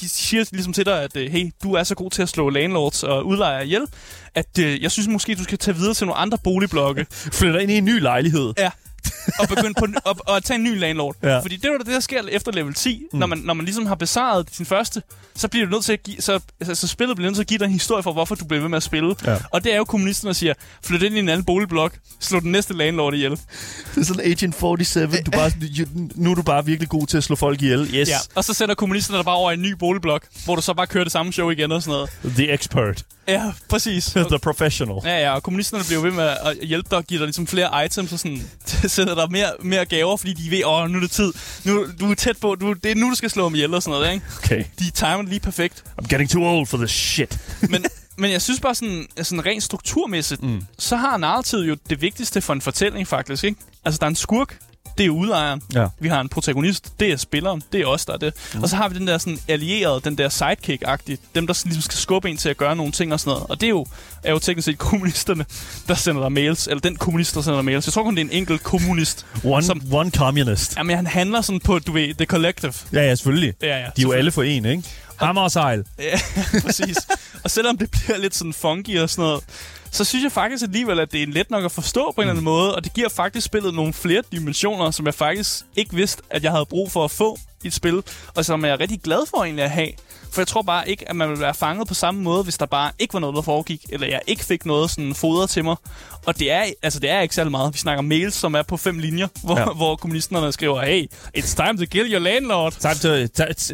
de 0.00 0.08
siger 0.08 0.44
ligesom 0.52 0.72
til 0.72 0.86
dig, 0.86 1.02
at 1.02 1.16
øh, 1.16 1.30
hey, 1.30 1.50
du 1.62 1.74
er 1.74 1.82
så 1.82 1.94
god 1.94 2.10
til 2.10 2.22
at 2.22 2.28
slå 2.28 2.50
landlords 2.50 3.02
og 3.02 3.26
udlejere 3.26 3.64
ihjel, 3.64 3.86
at 4.34 4.58
øh, 4.60 4.82
jeg 4.82 4.90
synes 4.90 5.08
måske, 5.08 5.34
du 5.34 5.44
skal 5.44 5.58
tage 5.58 5.76
videre 5.76 5.94
til 5.94 6.06
nogle 6.06 6.20
andre 6.20 6.38
boligblokke. 6.44 7.06
Flytter 7.38 7.60
ind 7.60 7.70
i 7.70 7.76
en 7.76 7.84
ny 7.84 8.00
lejlighed. 8.00 8.52
Ja. 8.58 8.70
Og 9.38 9.48
begynde 9.48 9.74
på 9.74 9.86
og, 10.04 10.16
og 10.26 10.44
tage 10.44 10.58
en 10.58 10.64
ny 10.64 10.78
landlord. 10.78 11.16
Ja. 11.22 11.38
Fordi 11.38 11.56
det 11.56 11.64
er 11.64 11.72
jo 11.72 11.78
det, 11.78 11.86
der 11.86 12.00
sker 12.00 12.22
efter 12.30 12.52
level 12.52 12.74
10. 12.74 13.02
Mm. 13.12 13.18
Når, 13.18 13.26
man, 13.26 13.38
når 13.38 13.54
man 13.54 13.64
ligesom 13.64 13.86
har 13.86 13.94
besejret 13.94 14.48
sin 14.52 14.66
første, 14.66 15.02
så 15.36 15.48
bliver 15.48 15.66
du 15.66 15.72
nødt 15.72 15.84
til 15.84 15.92
at 15.92 16.02
give, 16.02 16.20
så, 16.20 16.40
altså, 16.60 16.74
så 16.74 16.88
spillet 16.88 17.16
bliver 17.16 17.28
nødt 17.28 17.36
til 17.36 17.42
at 17.42 17.46
give 17.46 17.58
dig 17.58 17.64
en 17.64 17.72
historie 17.72 18.02
for, 18.02 18.12
hvorfor 18.12 18.34
du 18.34 18.44
bliver 18.44 18.60
ved 18.60 18.68
med 18.68 18.76
at 18.76 18.82
spille. 18.82 19.14
Ja. 19.26 19.36
Og 19.50 19.64
det 19.64 19.72
er 19.72 19.76
jo 19.76 19.84
kommunisterne, 19.84 20.28
der 20.28 20.34
siger, 20.34 20.54
flyt 20.84 21.02
ind 21.02 21.16
i 21.16 21.18
en 21.18 21.28
anden 21.28 21.44
boligblok, 21.44 21.92
slå 22.20 22.40
den 22.40 22.52
næste 22.52 22.74
landlord 22.74 23.14
ihjel. 23.14 23.30
Det 23.30 23.40
er 23.96 24.04
sådan 24.04 24.24
Agent 24.24 24.54
47. 24.58 25.06
Du 25.26 25.30
bare, 25.30 25.52
nu 26.14 26.30
er 26.30 26.34
du 26.34 26.42
bare 26.42 26.64
virkelig 26.64 26.88
god 26.88 27.06
til 27.06 27.16
at 27.16 27.24
slå 27.24 27.36
folk 27.36 27.62
ihjel. 27.62 27.90
Yes. 27.94 28.08
Ja. 28.08 28.16
Og 28.34 28.44
så 28.44 28.54
sender 28.54 28.74
kommunisterne 28.74 29.16
dig 29.16 29.24
bare 29.24 29.36
over 29.36 29.50
i 29.50 29.54
en 29.54 29.62
ny 29.62 29.72
boligblok, 29.72 30.26
hvor 30.44 30.56
du 30.56 30.62
så 30.62 30.74
bare 30.74 30.86
kører 30.86 31.04
det 31.04 31.12
samme 31.12 31.32
show 31.32 31.50
igen 31.50 31.72
og 31.72 31.82
sådan 31.82 31.92
noget. 31.92 32.34
The 32.36 32.52
expert. 32.52 33.04
Ja, 33.28 33.52
præcis. 33.68 34.04
The 34.04 34.38
professional. 34.38 34.96
Ja, 35.04 35.18
ja, 35.18 35.34
og 35.34 35.42
kommunisterne 35.42 35.84
bliver 35.84 36.02
ved 36.02 36.10
med 36.10 36.24
at 36.24 36.58
hjælpe 36.62 36.88
dig 36.90 36.98
og 36.98 37.04
give 37.04 37.18
dig 37.18 37.26
ligesom 37.26 37.46
flere 37.46 37.84
items 37.84 38.12
og 38.12 38.18
sådan, 38.18 38.50
sætter 38.86 39.14
dig 39.14 39.30
mere, 39.30 39.50
mere 39.62 39.84
gaver, 39.84 40.16
fordi 40.16 40.32
de 40.32 40.50
ved, 40.50 40.64
åh, 40.64 40.90
nu 40.90 40.96
er 40.96 41.00
det 41.00 41.10
tid. 41.10 41.32
Nu, 41.64 41.86
du 42.00 42.10
er 42.10 42.14
tæt 42.14 42.36
på, 42.40 42.54
du, 42.54 42.72
det 42.72 42.90
er 42.90 42.94
nu, 42.94 43.10
du 43.10 43.14
skal 43.14 43.30
slå 43.30 43.44
dem 43.44 43.54
ihjel 43.54 43.74
og 43.74 43.82
sådan 43.82 44.00
noget, 44.00 44.14
ikke? 44.14 44.26
Okay. 44.38 44.64
De 44.78 44.90
timer 44.90 45.22
lige 45.22 45.40
perfekt. 45.40 45.84
I'm 46.02 46.06
getting 46.08 46.30
too 46.30 46.42
old 46.42 46.66
for 46.66 46.76
this 46.76 46.90
shit. 46.90 47.38
Men, 47.70 47.84
men 48.16 48.30
jeg 48.30 48.42
synes 48.42 48.60
bare 48.60 48.74
sådan, 48.74 49.06
sådan 49.22 49.46
rent 49.46 49.62
strukturmæssigt, 49.62 50.42
mm. 50.42 50.62
så 50.78 50.96
har 50.96 51.16
narrativet 51.16 51.68
jo 51.68 51.76
det 51.90 52.00
vigtigste 52.02 52.40
for 52.40 52.52
en 52.52 52.60
fortælling 52.60 53.08
faktisk, 53.08 53.44
ikke? 53.44 53.60
Altså, 53.84 53.98
der 53.98 54.04
er 54.04 54.08
en 54.08 54.16
skurk, 54.16 54.58
det 54.98 55.06
er 55.06 55.10
udlejeren. 55.10 55.62
Ja. 55.74 55.86
Vi 56.00 56.08
har 56.08 56.20
en 56.20 56.28
protagonist, 56.28 56.92
det 57.00 57.12
er 57.12 57.16
spilleren, 57.16 57.62
det 57.72 57.80
er 57.80 57.86
os, 57.86 58.04
der 58.04 58.12
er 58.12 58.16
det. 58.16 58.32
Mm. 58.54 58.62
Og 58.62 58.68
så 58.68 58.76
har 58.76 58.88
vi 58.88 58.98
den 58.98 59.06
der 59.06 59.18
sådan 59.18 59.38
allierede, 59.48 60.00
den 60.04 60.18
der 60.18 60.28
sidekick-agtige, 60.28 61.16
dem 61.34 61.46
der 61.46 61.62
ligesom 61.64 61.82
skal 61.82 61.98
skubbe 61.98 62.30
en 62.30 62.36
til 62.36 62.48
at 62.48 62.56
gøre 62.56 62.76
nogle 62.76 62.92
ting 62.92 63.12
og 63.12 63.20
sådan 63.20 63.30
noget. 63.30 63.46
Og 63.50 63.60
det 63.60 63.66
er 63.66 63.70
jo, 63.70 63.86
er 64.24 64.30
jo 64.32 64.38
teknisk 64.38 64.64
set 64.66 64.78
kommunisterne, 64.88 65.44
der 65.88 65.94
sender 65.94 66.22
dig 66.22 66.32
mails, 66.32 66.66
eller 66.66 66.80
den 66.80 66.96
kommunist, 66.96 67.34
der 67.34 67.40
sender 67.42 67.56
dig 67.58 67.64
mails. 67.64 67.86
Jeg 67.86 67.92
tror 67.92 68.02
kun, 68.02 68.16
det 68.16 68.20
er 68.20 68.24
en 68.24 68.32
enkelt 68.32 68.62
kommunist. 68.62 69.26
One, 69.44 69.62
Som- 69.62 69.82
one 69.92 70.10
communist. 70.10 70.76
Jamen, 70.76 70.96
han 70.96 71.06
handler 71.06 71.40
sådan 71.40 71.60
på, 71.60 71.78
du 71.78 71.92
ved, 71.92 72.14
The 72.14 72.26
Collective. 72.26 72.72
Ja, 72.92 73.00
ja, 73.02 73.14
selvfølgelig. 73.14 73.54
Ja, 73.62 73.66
ja. 73.78 73.84
De 73.96 74.02
er 74.02 74.02
jo 74.02 74.12
alle 74.12 74.30
for 74.30 74.42
en, 74.42 74.64
ikke? 74.64 74.82
Hammer 75.16 75.42
og 75.42 75.50
sejl. 75.50 75.84
Ja, 75.98 76.18
præcis. 76.66 76.96
og 77.44 77.50
selvom 77.50 77.78
det 77.78 77.90
bliver 77.90 78.18
lidt 78.18 78.34
sådan 78.34 78.52
funky 78.52 78.98
og 79.00 79.10
sådan 79.10 79.22
noget, 79.22 79.44
så 79.90 80.04
synes 80.04 80.22
jeg 80.22 80.32
faktisk 80.32 80.62
alligevel, 80.64 81.00
at 81.00 81.12
det 81.12 81.22
er 81.22 81.26
let 81.26 81.50
nok 81.50 81.64
at 81.64 81.72
forstå 81.72 82.12
på 82.14 82.20
en 82.20 82.22
eller 82.22 82.30
anden 82.30 82.44
måde, 82.44 82.74
og 82.74 82.84
det 82.84 82.94
giver 82.94 83.08
faktisk 83.08 83.46
spillet 83.46 83.74
nogle 83.74 83.92
flere 83.92 84.22
dimensioner, 84.32 84.90
som 84.90 85.06
jeg 85.06 85.14
faktisk 85.14 85.64
ikke 85.76 85.94
vidste, 85.94 86.22
at 86.30 86.44
jeg 86.44 86.52
havde 86.52 86.66
brug 86.66 86.92
for 86.92 87.04
at 87.04 87.10
få 87.10 87.38
i 87.64 87.66
et 87.66 87.74
spil, 87.74 88.02
og 88.34 88.44
som 88.44 88.64
jeg 88.64 88.70
er 88.70 88.80
rigtig 88.80 89.00
glad 89.00 89.26
for 89.30 89.44
egentlig 89.44 89.64
at 89.64 89.70
have. 89.70 89.88
For 90.32 90.40
jeg 90.40 90.46
tror 90.46 90.62
bare 90.62 90.88
ikke, 90.90 91.08
at 91.08 91.16
man 91.16 91.28
ville 91.28 91.40
være 91.42 91.54
fanget 91.54 91.88
på 91.88 91.94
samme 91.94 92.22
måde, 92.22 92.42
hvis 92.42 92.58
der 92.58 92.66
bare 92.66 92.90
ikke 92.98 93.14
var 93.14 93.20
noget, 93.20 93.36
der 93.36 93.42
foregik, 93.42 93.86
eller 93.90 94.06
jeg 94.06 94.20
ikke 94.26 94.44
fik 94.44 94.66
noget 94.66 94.90
sådan 94.90 95.14
fodret 95.14 95.50
til 95.50 95.64
mig. 95.64 95.76
Og 96.26 96.38
det 96.38 96.52
er, 96.52 96.64
altså, 96.82 97.00
det 97.00 97.10
er 97.10 97.20
ikke 97.20 97.34
særlig 97.34 97.50
meget. 97.50 97.74
Vi 97.74 97.78
snakker 97.78 98.02
mails, 98.02 98.34
som 98.34 98.54
er 98.54 98.62
på 98.62 98.76
fem 98.76 98.98
linjer, 98.98 99.28
hvor, 99.44 99.58
Ja. 99.58 99.64
hvor 99.64 99.96
kommunisterne 99.96 100.52
skriver, 100.52 100.80
hey, 100.84 101.06
it's 101.38 101.54
time 101.56 101.78
to 101.78 101.84
kill 101.90 102.12
your 102.12 102.18
landlord. 102.20 102.72
Time 102.72 102.94
to, 102.94 103.26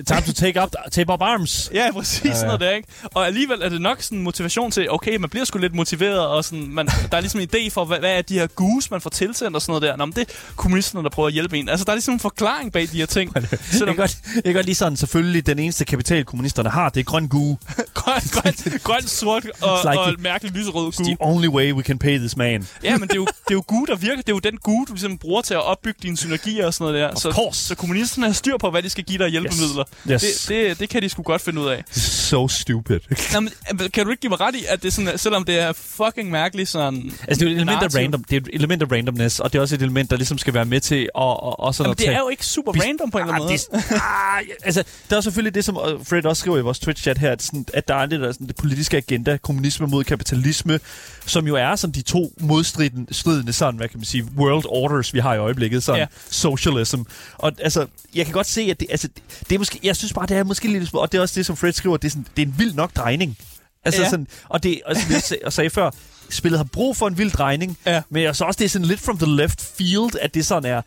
time 0.07 0.21
to 0.27 0.33
take 0.33 0.63
up, 0.63 0.71
take 0.93 1.13
up 1.13 1.23
arms. 1.23 1.71
Ja, 1.75 1.91
præcis. 1.93 2.25
Ja, 2.25 2.29
ja. 2.29 2.35
Sådan 2.35 2.47
noget 2.47 2.61
der, 2.61 2.71
ikke? 2.71 2.89
Og 3.05 3.27
alligevel 3.27 3.63
er 3.63 3.69
det 3.69 3.81
nok 3.81 4.03
sådan 4.03 4.19
motivation 4.19 4.71
til, 4.71 4.91
okay, 4.91 5.17
man 5.17 5.31
bliver 5.31 5.45
sgu 5.45 5.59
lidt 5.59 5.75
motiveret, 5.75 6.27
og 6.27 6.45
sådan, 6.45 6.67
man, 6.69 6.87
der 6.87 7.17
er 7.17 7.21
ligesom 7.21 7.41
en 7.41 7.49
idé 7.55 7.71
for, 7.71 7.85
hvad, 7.85 7.99
hvad 7.99 8.11
er 8.19 8.23
de 8.23 8.35
her 8.35 8.47
gus, 8.47 8.91
man 8.91 9.01
får 9.01 9.11
tilsendt 9.11 9.57
og 9.57 9.63
sådan 9.63 9.71
noget 9.71 9.83
der. 9.83 9.97
Nå, 9.97 10.05
men 10.05 10.13
det 10.13 10.21
er 10.31 10.35
kommunisterne, 10.57 11.05
der 11.05 11.11
prøver 11.11 11.27
at 11.27 11.33
hjælpe 11.33 11.59
en. 11.59 11.69
Altså, 11.69 11.85
der 11.85 11.91
er 11.93 11.95
ligesom 11.97 12.15
en 12.15 12.21
forklaring 12.21 12.73
bag 12.73 12.83
de 12.83 12.97
her 12.99 13.07
ting. 13.07 13.33
Jeg 13.35 13.49
kan, 13.49 13.59
Selvom 13.73 13.97
godt, 13.97 14.19
jeg 14.35 14.43
kan 14.45 14.55
godt 14.55 14.67
lige 14.67 14.75
sådan, 14.75 14.97
selvfølgelig, 14.97 15.47
den 15.47 15.59
eneste 15.59 15.85
kapital, 15.85 16.25
kommunisterne 16.45 16.71
har, 16.71 16.89
det 16.89 17.01
er 17.01 17.05
grøn 17.05 17.29
gue. 17.29 17.57
grøn, 17.95 18.21
grøn, 18.33 18.53
grøn, 18.83 19.03
sort 19.03 19.45
og, 19.61 19.79
like 19.85 20.01
og 20.01 20.09
the- 20.09 20.17
mærkelig 20.23 20.53
lyserød 20.53 20.89
It's 20.93 20.97
gu. 20.97 21.05
the 21.05 21.17
only 21.21 21.47
way 21.49 21.73
we 21.73 21.83
can 21.83 21.99
pay 21.99 22.19
this 22.19 22.37
man. 22.37 22.69
Ja, 22.83 22.99
men 22.99 23.03
det 23.09 23.13
er, 23.13 23.17
jo, 23.17 23.25
det 23.27 23.51
er 23.51 23.55
jo 23.55 23.65
gu, 23.67 23.85
der 23.89 23.97
virker. 23.97 24.17
Det 24.17 24.29
er 24.29 24.33
jo 24.33 24.39
den 24.39 24.57
gu, 24.57 24.85
du 24.89 24.93
ligesom 24.93 25.19
bruger 25.19 25.43
til 25.43 25.55
at 25.55 25.65
opbygge 25.65 25.99
dine 26.03 26.17
synergier 26.17 26.67
og 26.67 26.75
sådan 26.75 26.93
noget 26.93 27.03
der. 27.03 27.09
Of 27.11 27.17
så, 27.23 27.31
course. 27.33 27.61
så 27.61 27.75
kommunisterne 27.75 28.27
har 28.27 28.33
styr 28.33 28.57
på, 28.57 28.71
hvad 28.71 28.83
de 28.83 28.91
skal 28.91 29.05
give 29.05 29.19
dig 29.19 29.25
af 29.25 29.31
hjælpemidler. 29.31 29.85
Yes. 30.11 30.23
Det, 30.23 30.49
det, 30.69 30.79
det 30.81 30.89
kan 30.89 31.03
de 31.03 31.09
sgu 31.09 31.23
godt 31.23 31.43
finde 31.43 31.61
ud 31.61 31.67
af. 31.67 31.85
So 31.93 32.49
stupid. 32.49 33.01
Nå, 33.33 33.41
men, 33.41 33.51
kan 33.95 34.05
du 34.05 34.11
ikke 34.11 34.21
give 34.21 34.31
mig 34.31 34.41
ret 34.41 34.55
i, 34.55 34.65
at 34.69 34.83
det 34.83 34.89
er 34.89 34.93
sådan, 34.93 35.19
selvom 35.19 35.45
det 35.45 35.59
er 35.61 35.73
fucking 35.73 36.31
mærkeligt 36.31 36.69
sådan... 36.69 37.13
Altså, 37.29 37.41
det 37.41 37.43
er 37.43 37.47
et 37.47 37.57
element 37.57 37.71
af 37.71 37.77
narrativ- 37.83 37.99
random, 37.99 38.25
det 38.25 38.37
er 38.37 38.41
et 38.41 38.49
element 38.53 38.83
af 38.83 38.93
randomness, 38.93 39.41
og 39.41 39.53
det 39.53 39.59
er 39.59 39.63
også 39.63 39.75
et 39.75 39.83
element, 39.83 40.11
der 40.11 40.17
ligesom 40.17 40.39
skal 40.39 40.55
være 40.55 40.65
med 40.65 40.81
til 40.81 41.09
at, 41.19 41.23
at, 41.23 41.55
at 41.69 41.75
sådan 41.75 41.85
Jamen, 41.87 41.91
at 41.93 41.99
det 41.99 42.09
er 42.09 42.19
jo 42.19 42.29
ikke 42.29 42.47
super 42.47 42.73
random 42.73 43.11
på 43.11 43.19
en 43.19 43.23
eller 43.25 43.35
anden 43.35 43.49
Ah, 43.49 43.61
måde. 43.73 43.83
det, 43.89 43.95
ah, 43.97 44.45
altså, 44.65 44.85
der 45.11 45.17
er 45.17 45.21
selvfølgelig 45.21 45.55
det, 45.55 45.65
som 45.65 45.77
øh, 45.89 46.07
Fred 46.07 46.25
også 46.27 46.34
også 46.35 46.41
skriver 46.41 46.59
i 46.59 46.61
vores 46.61 46.79
Twitch-chat 46.79 47.19
her, 47.19 47.33
at, 47.33 47.43
sådan, 47.43 47.67
at 47.75 47.89
der 47.89 47.95
er 47.95 48.07
det 48.07 48.21
der 48.21 48.33
sådan, 48.33 48.47
det 48.47 48.57
politiske 48.57 48.97
agenda, 48.97 49.37
kommunisme 49.37 49.87
mod 49.87 50.05
kapitalisme, 50.05 50.81
som 51.27 51.47
jo 51.47 51.55
er 51.55 51.77
sådan 51.77 51.95
de 51.95 52.03
to 52.03 52.33
modstridende 52.41 53.53
sådan, 53.53 53.77
hvad 53.77 53.89
kan 53.89 53.99
man 53.99 54.05
sige, 54.05 54.25
world 54.37 54.65
orders, 54.69 55.15
vi 55.15 55.19
har 55.19 55.35
i 55.35 55.39
øjeblikket, 55.39 55.83
sådan 55.83 56.01
Ja. 56.01 56.07
socialism. 56.31 57.01
Og 57.35 57.53
altså, 57.59 57.87
jeg 58.15 58.25
kan 58.25 58.35
godt 58.35 58.47
se, 58.47 58.61
at 58.61 58.81
det, 58.81 58.89
altså, 58.91 59.09
det 59.49 59.55
er 59.55 59.59
måske, 59.59 59.81
jeg 59.83 59.97
synes 59.97 60.13
bare, 60.13 60.27
det 60.27 60.37
er 60.37 60.45
måske 60.45 60.69
lidt, 60.69 60.95
og 60.95 61.13
det 61.13 61.19
er 61.19 61.23
også 61.23 61.35
det, 61.35 61.47
som 61.47 61.57
Fred 61.57 61.73
skriver, 61.73 61.97
det 61.97 62.09
er, 62.09 62.11
sådan, 62.11 62.27
det 62.37 62.43
er 62.43 62.47
en 62.47 62.55
vild 62.59 62.75
nok 62.75 62.97
drejning. 62.97 63.37
Altså 63.85 64.03
Ja. 64.03 64.11
sådan, 64.11 64.27
og 64.49 64.63
det, 64.63 64.81
og 64.87 64.97
som 64.97 65.13
jeg 65.45 65.53
sagde 65.53 65.71
før, 65.71 65.91
spillet 66.31 66.59
har 66.59 66.65
brug 66.65 66.97
for 66.97 67.09
en 67.09 67.19
vild 67.19 67.31
drejning, 67.31 67.79
Ja. 67.87 68.03
men 68.11 68.23
jeg 68.23 68.37
så 68.37 68.45
også, 68.45 68.59
det 68.59 68.65
er 68.65 68.69
sådan 68.69 68.87
lidt 68.89 69.01
from 69.01 69.19
the 69.19 69.37
left 69.37 69.61
field, 69.79 70.11
at 70.21 70.35
det 70.35 70.47
sådan 70.47 70.71
er, 70.73 70.83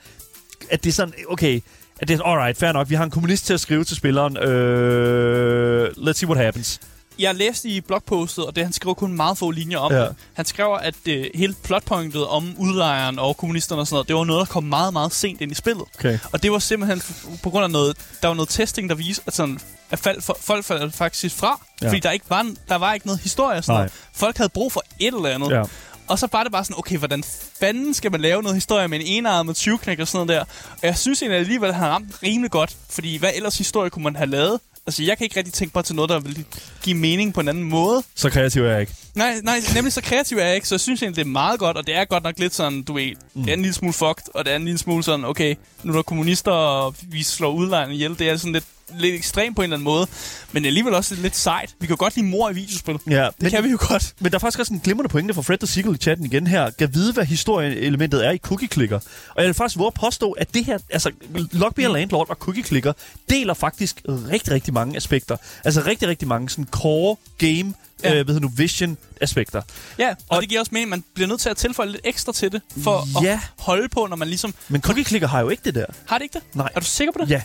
at 0.70 0.84
det 0.84 0.90
er 0.90 0.94
sådan, 0.94 1.14
okay, 1.30 1.60
at 2.00 2.08
det 2.08 2.20
er, 2.20 2.24
alright, 2.24 2.58
fair 2.58 2.72
nok, 2.72 2.90
vi 2.90 2.96
har 2.96 3.04
en 3.04 3.12
kommunist 3.12 3.46
til 3.46 3.54
at 3.54 3.60
skrive 3.60 3.84
til 3.84 3.96
spilleren, 3.96 4.38
øh, 4.38 5.88
let's 5.88 6.14
see 6.14 6.30
what 6.30 6.44
happens. 6.44 6.80
Jeg 7.20 7.36
læste 7.36 7.70
i 7.70 7.82
blogpostet, 7.82 8.46
og 8.46 8.56
det 8.56 8.64
han 8.64 8.74
skrev 8.74 8.96
kun 8.96 9.14
meget 9.14 9.38
få 9.38 9.52
linjer 9.52 9.78
om 9.78 9.92
Ja. 9.92 10.06
Han 10.34 10.46
skrev, 10.46 10.78
at 10.82 10.96
øh, 11.10 11.26
hele 11.36 11.56
plotpointet 11.64 12.28
om 12.28 12.56
udlejeren 12.58 13.20
og 13.20 13.38
kommunisterne 13.38 13.82
og 13.82 13.88
sådan 13.88 13.96
noget, 13.96 14.08
det 14.08 14.16
var 14.16 14.24
noget, 14.24 14.48
der 14.48 14.54
kom 14.54 14.64
meget, 14.64 14.94
meget 14.94 15.14
sent 15.14 15.42
ind 15.42 15.52
i 15.52 15.56
spillet. 15.56 15.86
Okay. 16.00 16.20
Og 16.32 16.44
det 16.44 16.52
var 16.52 16.60
simpelthen 16.60 17.02
på 17.44 17.50
grund 17.50 17.64
af 17.64 17.72
noget, 17.72 17.98
der 18.22 18.28
var 18.28 18.36
noget 18.36 18.50
testing, 18.50 18.90
der 18.90 18.96
viste, 18.96 19.24
at, 19.28 19.36
sådan, 19.36 19.60
at 19.92 20.00
fald, 20.00 20.22
for, 20.22 20.38
folk 20.42 20.66
faldt 20.66 20.96
faktisk 20.96 21.36
fra. 21.36 21.62
Ja. 21.82 21.88
Fordi 21.88 22.00
der 22.00 22.12
ikke 22.12 22.26
var, 22.30 22.52
der 22.70 22.76
var 22.76 22.94
ikke 22.94 23.06
noget 23.08 23.22
historie 23.22 23.62
sådan 23.62 23.76
noget. 23.76 23.92
Folk 24.14 24.38
havde 24.38 24.50
brug 24.50 24.72
for 24.72 24.84
et 25.00 25.14
eller 25.14 25.30
andet. 25.30 25.52
Ja. 25.52 25.64
Og 26.08 26.20
så 26.20 26.28
var 26.32 26.44
det 26.44 26.52
bare 26.52 26.64
sådan, 26.64 26.80
okay, 26.80 26.98
hvordan 26.98 27.24
fanden 27.60 27.94
skal 27.94 28.12
man 28.12 28.22
lave 28.22 28.42
noget 28.42 28.56
historie 28.56 28.88
med 28.88 29.00
en 29.00 29.06
enarmet 29.06 29.56
20 29.56 29.80
og 30.00 30.08
sådan 30.08 30.08
noget 30.14 30.28
der. 30.28 30.42
Og 30.72 30.88
jeg 30.88 30.98
synes 30.98 31.22
egentlig 31.22 31.40
alligevel, 31.40 31.70
at 31.70 31.76
han 31.76 31.84
har 31.84 31.90
ramt 31.90 32.24
rimelig 32.24 32.52
godt. 32.52 32.76
Fordi 32.90 33.18
hvad 33.18 33.32
ellers 33.36 33.58
historie 33.58 33.90
kunne 33.90 34.04
man 34.04 34.16
have 34.16 34.30
lavet? 34.30 34.60
Altså, 34.88 35.04
jeg 35.04 35.18
kan 35.18 35.24
ikke 35.24 35.38
rigtig 35.38 35.54
tænke 35.54 35.72
mig 35.76 35.86
til 35.86 35.96
noget, 35.96 36.10
der 36.10 36.20
vil 36.20 36.46
give 36.84 36.98
mening 36.98 37.34
på 37.34 37.40
en 37.40 37.48
anden 37.48 37.64
måde. 37.64 38.04
Så 38.16 38.30
kreativ 38.30 38.64
er 38.66 38.72
jeg 38.72 38.82
ikke. 38.82 38.94
Nej, 39.16 39.40
nej, 39.44 39.60
nemlig 39.76 39.94
så 39.94 40.02
kreativ 40.02 40.38
er 40.38 40.46
jeg 40.46 40.56
ikke, 40.56 40.68
så 40.68 40.76
jeg 40.76 40.80
synes 40.80 41.02
egentlig, 41.02 41.16
det 41.16 41.22
er 41.22 41.32
meget 41.32 41.60
godt, 41.60 41.78
og 41.78 41.88
det 41.88 41.96
er 41.96 42.06
godt 42.06 42.24
nok 42.24 42.40
lidt 42.40 42.56
sådan, 42.56 42.84
du 42.84 42.94
ved, 42.94 43.12
mm. 43.34 43.42
det 43.44 43.50
er 43.50 43.54
en 43.54 43.62
lille 43.62 43.74
smule 43.74 43.94
fucked, 43.94 44.24
og 44.34 44.46
det 44.46 44.52
er 44.52 44.56
en 44.56 44.66
lille 44.66 44.78
smule 44.78 45.04
sådan, 45.04 45.26
okay, 45.26 45.56
nu 45.84 45.92
er 45.92 45.96
der 45.96 46.02
kommunister, 46.04 46.52
og 46.52 46.96
vi 47.02 47.24
slår 47.24 47.52
udlejerne 47.52 47.94
ihjel, 47.94 48.20
det 48.20 48.30
er 48.30 48.38
sådan 48.38 48.54
lidt, 48.54 48.66
lidt 48.96 49.16
ekstremt 49.16 49.56
på 49.56 49.62
en 49.62 49.64
eller 49.64 49.76
anden 49.78 49.84
måde, 49.84 50.08
men 50.52 50.66
alligevel 50.66 50.94
også 50.94 51.16
lidt 51.16 51.36
sejt. 51.36 51.76
Vi 51.80 51.88
kan 51.88 51.96
godt 51.98 52.16
lide 52.16 52.28
mor 52.28 52.50
i 52.50 52.54
videospil. 52.54 52.94
Det 52.94 53.02
Ja, 53.08 53.30
men, 53.40 53.52
kan 53.52 53.64
vi 53.64 53.70
jo 53.70 53.78
godt. 53.80 54.14
men 54.20 54.32
der 54.32 54.38
er 54.38 54.40
faktisk 54.40 54.60
også 54.60 54.74
en 54.74 54.80
glimrende 54.80 55.10
pointe 55.10 55.34
fra 55.34 55.42
Fred 55.42 55.58
the 55.58 55.68
Seagull 55.68 55.96
i 55.96 56.00
chatten 56.00 56.26
igen 56.26 56.48
her. 56.48 56.70
Kan 56.70 56.94
vide, 56.94 57.14
hvad 57.14 57.26
historieelementet 57.26 58.26
er 58.28 58.32
i 58.32 58.38
Cookie 58.38 58.68
Clicker. 58.68 58.96
Og 59.30 59.42
jeg 59.42 59.46
vil 59.46 59.54
faktisk 59.54 59.78
våge 59.80 59.88
at 59.88 59.94
påstå, 59.94 60.32
at 60.32 60.54
det 60.54 60.66
her, 60.66 60.78
altså 60.90 61.12
Lockbeer 61.52 61.88
mm. 61.88 61.94
Landlord 61.94 62.30
og 62.30 62.36
Cookie 62.36 62.64
Clicker, 62.64 62.94
deler 63.30 63.54
faktisk 63.54 64.02
rigtig, 64.08 64.54
rigtig 64.54 64.74
mange 64.74 64.96
aspekter. 64.98 65.38
Altså 65.64 65.82
rigtig, 65.86 66.08
rigtig 66.08 66.28
mange 66.28 66.50
sådan 66.50 66.66
core 66.72 67.16
game, 67.38 67.74
ja. 68.04 68.10
Øh, 68.16 68.26
hvad 68.26 68.34
hedder 68.36 68.40
nu, 68.40 68.52
vision 68.56 68.98
aspekter. 69.22 69.62
Ja, 70.00 70.10
og, 70.10 70.16
Og- 70.30 70.36
og 70.36 70.42
det 70.42 70.50
giver 70.50 70.62
også 70.62 70.70
mening, 70.74 70.90
man 70.90 71.04
bliver 71.14 71.28
nødt 71.28 71.40
til 71.42 71.50
at 71.50 71.58
tilføje 71.58 71.90
lidt 71.92 72.02
ekstra 72.04 72.34
til 72.34 72.52
det, 72.52 72.62
for 72.84 73.24
Ja. 73.24 73.32
at 73.34 73.40
holde 73.60 73.90
på, 73.90 74.08
når 74.10 74.16
man 74.16 74.28
ligesom... 74.28 74.54
Men 74.68 74.82
Cookie 74.82 75.04
Clicker 75.04 75.28
har 75.28 75.40
jo 75.42 75.50
ikke 75.50 75.62
det 75.66 75.76
der. 75.76 75.86
Har 76.08 76.18
det 76.18 76.24
ikke 76.24 76.34
det? 76.34 76.42
Nej. 76.56 76.70
Er 76.76 76.80
du 76.80 76.86
sikker 76.86 77.12
på 77.14 77.20
det? 77.22 77.30
Ja, 77.30 77.42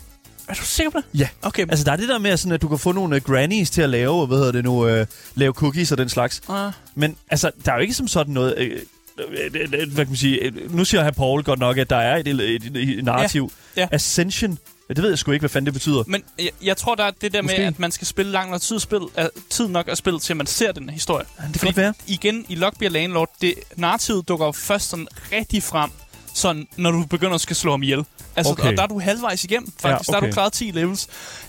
Er 0.49 0.55
du 0.55 0.63
sikker 0.65 0.91
på 0.91 0.99
det? 0.99 1.21
ja. 1.21 1.29
Okay. 1.43 1.67
Altså, 1.69 1.85
der 1.85 1.93
er 1.93 1.97
det 1.97 2.09
der 2.09 2.19
med, 2.19 2.37
sådan, 2.37 2.53
at 2.53 2.63
du 2.63 2.69
kan 2.69 2.79
få 2.79 2.93
nogle 2.93 3.17
uh, 3.17 3.23
grannies 3.23 3.71
til 3.71 3.83
at 3.83 3.89
lave, 3.91 4.27
hvad 4.27 4.39
hedder 4.39 4.53
det 4.53 4.65
nu, 4.65 5.01
uh, 5.01 5.07
lave 5.35 5.53
cookies 5.53 5.93
og 5.93 5.99
den 5.99 6.09
slags. 6.09 6.41
Uh, 6.49 6.57
Men 6.95 7.17
altså, 7.31 7.51
der 7.65 7.73
er 7.73 7.77
jo 7.77 7.83
ikke 7.83 7.95
som 7.95 8.09
sådan 8.09 8.35
noget... 8.35 8.55
Øh, 8.59 8.79
hvad 9.17 9.97
kan 9.97 10.07
man 10.09 10.17
sige? 10.17 10.53
Nu 10.69 10.85
siger 10.85 11.03
herr 11.03 11.11
Paul 11.11 11.43
godt 11.43 11.59
nok, 11.59 11.79
at 11.79 11.91
der 11.91 11.97
er 11.97 12.17
et, 12.17 12.29
et, 12.29 12.41
et, 12.41 12.77
et 12.77 13.05
narrativ. 13.05 13.53
Ja, 13.77 13.81
ja. 13.81 13.89
Ascension. 13.93 14.59
Ja, 14.89 14.95
det 14.95 15.03
ved 15.03 15.11
jeg 15.11 15.19
sgu 15.19 15.33
ikke, 15.33 15.43
hvad 15.43 15.51
fanden 15.51 15.67
det 15.67 15.75
betyder. 15.75 16.03
men 16.07 16.23
jeg, 16.39 16.51
jeg 16.63 16.77
tror, 16.77 16.95
der 16.95 17.05
er 17.05 17.11
det 17.11 17.33
der 17.33 17.43
Måske. 17.43 17.59
med, 17.59 17.67
at 17.67 17.79
man 17.79 17.91
skal 17.93 18.07
spille 18.07 18.33
lang 18.33 18.51
nok 18.51 18.61
tid, 18.61 18.79
spil, 18.79 18.99
uh, 19.01 19.09
tid 19.51 19.69
nok 19.69 19.89
at 19.89 19.99
spille, 19.99 20.21
til 20.21 20.37
man 20.37 20.47
ser 20.47 20.73
den 20.73 20.91
historie. 20.91 21.25
Det 21.53 21.61
kan 21.61 21.67
godt 21.67 21.77
være. 21.77 21.95
igen, 22.07 22.45
i 22.49 22.55
Lockbeer 22.55 22.91
Landlord, 22.91 23.31
det 23.41 23.55
narrativet 23.77 24.29
dukker 24.29 24.47
jo 24.47 24.53
først 24.53 24.89
sådan 24.89 25.09
rigtig 25.33 25.63
frem, 25.63 25.91
sådan, 26.35 26.67
når 26.77 26.91
du 26.91 27.05
begynder 27.05 27.35
at 27.35 27.41
skal 27.41 27.57
slå 27.57 27.71
ham 27.71 27.83
ihjel. 27.83 28.05
Altså, 28.37 28.53
Okay. 28.53 28.71
Og 28.71 28.77
der 28.77 28.83
er 28.83 28.87
du 28.87 29.01
halvvejs 29.01 29.45
igennem, 29.45 29.73
faktisk. 29.81 29.85
Ja, 29.85 30.17
okay. 30.17 30.21
Der 30.21 30.27
er 30.27 30.31
du 30.31 30.35
klaret 30.35 30.53
10 30.53 30.71
levels. 30.71 31.09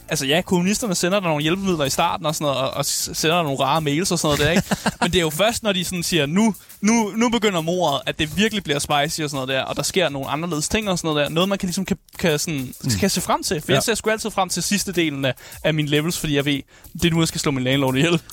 Altså 0.09 0.25
ja, 0.25 0.41
kommunisterne 0.41 0.95
sender 0.95 1.19
dig 1.19 1.27
nogle 1.27 1.43
hjælpemidler 1.43 1.85
i 1.85 1.89
starten 1.89 2.25
og 2.25 2.35
sådan 2.35 2.45
noget, 2.45 2.71
og, 2.71 2.85
sender 2.85 3.35
dig 3.35 3.43
nogle 3.43 3.59
rare 3.59 3.81
mails 3.81 4.11
og 4.11 4.19
sådan 4.19 4.37
noget 4.37 4.47
der, 4.47 4.51
ikke? 4.51 4.91
Men 5.01 5.11
det 5.11 5.17
er 5.17 5.21
jo 5.21 5.29
først, 5.29 5.63
når 5.63 5.73
de 5.73 5.85
sådan 5.85 6.03
siger, 6.03 6.25
nu, 6.25 6.55
nu, 6.81 7.11
nu 7.15 7.29
begynder 7.29 7.61
mordet, 7.61 8.01
at 8.05 8.19
det 8.19 8.37
virkelig 8.37 8.63
bliver 8.63 8.79
spicy 8.79 9.21
og 9.21 9.29
sådan 9.29 9.31
noget 9.31 9.47
der, 9.47 9.61
og 9.61 9.75
der 9.75 9.83
sker 9.83 10.09
nogle 10.09 10.29
anderledes 10.29 10.69
ting 10.69 10.89
og 10.89 10.97
sådan 10.97 11.07
noget 11.07 11.25
der. 11.25 11.33
Noget, 11.33 11.49
man 11.49 11.57
kan 11.57 11.67
ligesom 11.67 11.85
kan, 11.85 11.97
kan, 12.19 12.39
sådan, 12.39 12.73
mm. 12.83 12.91
kan 12.99 13.09
se 13.09 13.21
frem 13.21 13.43
til. 13.43 13.61
For 13.61 13.71
ja. 13.71 13.73
jeg 13.75 13.83
ser 13.83 13.95
sgu 13.95 14.09
altid 14.09 14.31
frem 14.31 14.49
til 14.49 14.63
sidste 14.63 14.91
delen 14.91 15.25
af, 15.25 15.33
af 15.63 15.73
mine 15.73 15.87
levels, 15.87 16.19
fordi 16.19 16.35
jeg 16.35 16.45
ved, 16.45 16.61
det 16.93 17.05
er 17.05 17.11
nu, 17.11 17.19
jeg 17.19 17.27
skal 17.27 17.41
slå 17.41 17.51
min 17.51 17.63
landlord 17.63 17.95
ihjel. 17.95 18.21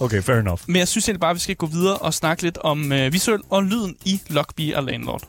Okay, 0.00 0.22
fair 0.22 0.36
enough. 0.36 0.60
Men 0.66 0.76
jeg 0.76 0.88
synes 0.88 1.08
egentlig 1.08 1.20
bare, 1.20 1.30
at 1.30 1.34
vi 1.34 1.40
skal 1.40 1.56
gå 1.56 1.66
videre 1.66 1.96
og 1.96 2.14
snakke 2.14 2.42
lidt 2.42 2.58
om 2.58 2.92
øh, 2.92 3.12
visuel 3.12 3.40
og 3.50 3.64
lyden 3.64 3.96
i 4.04 4.20
Lockbee 4.28 4.76
og 4.76 4.84
Landlord. 4.84 5.22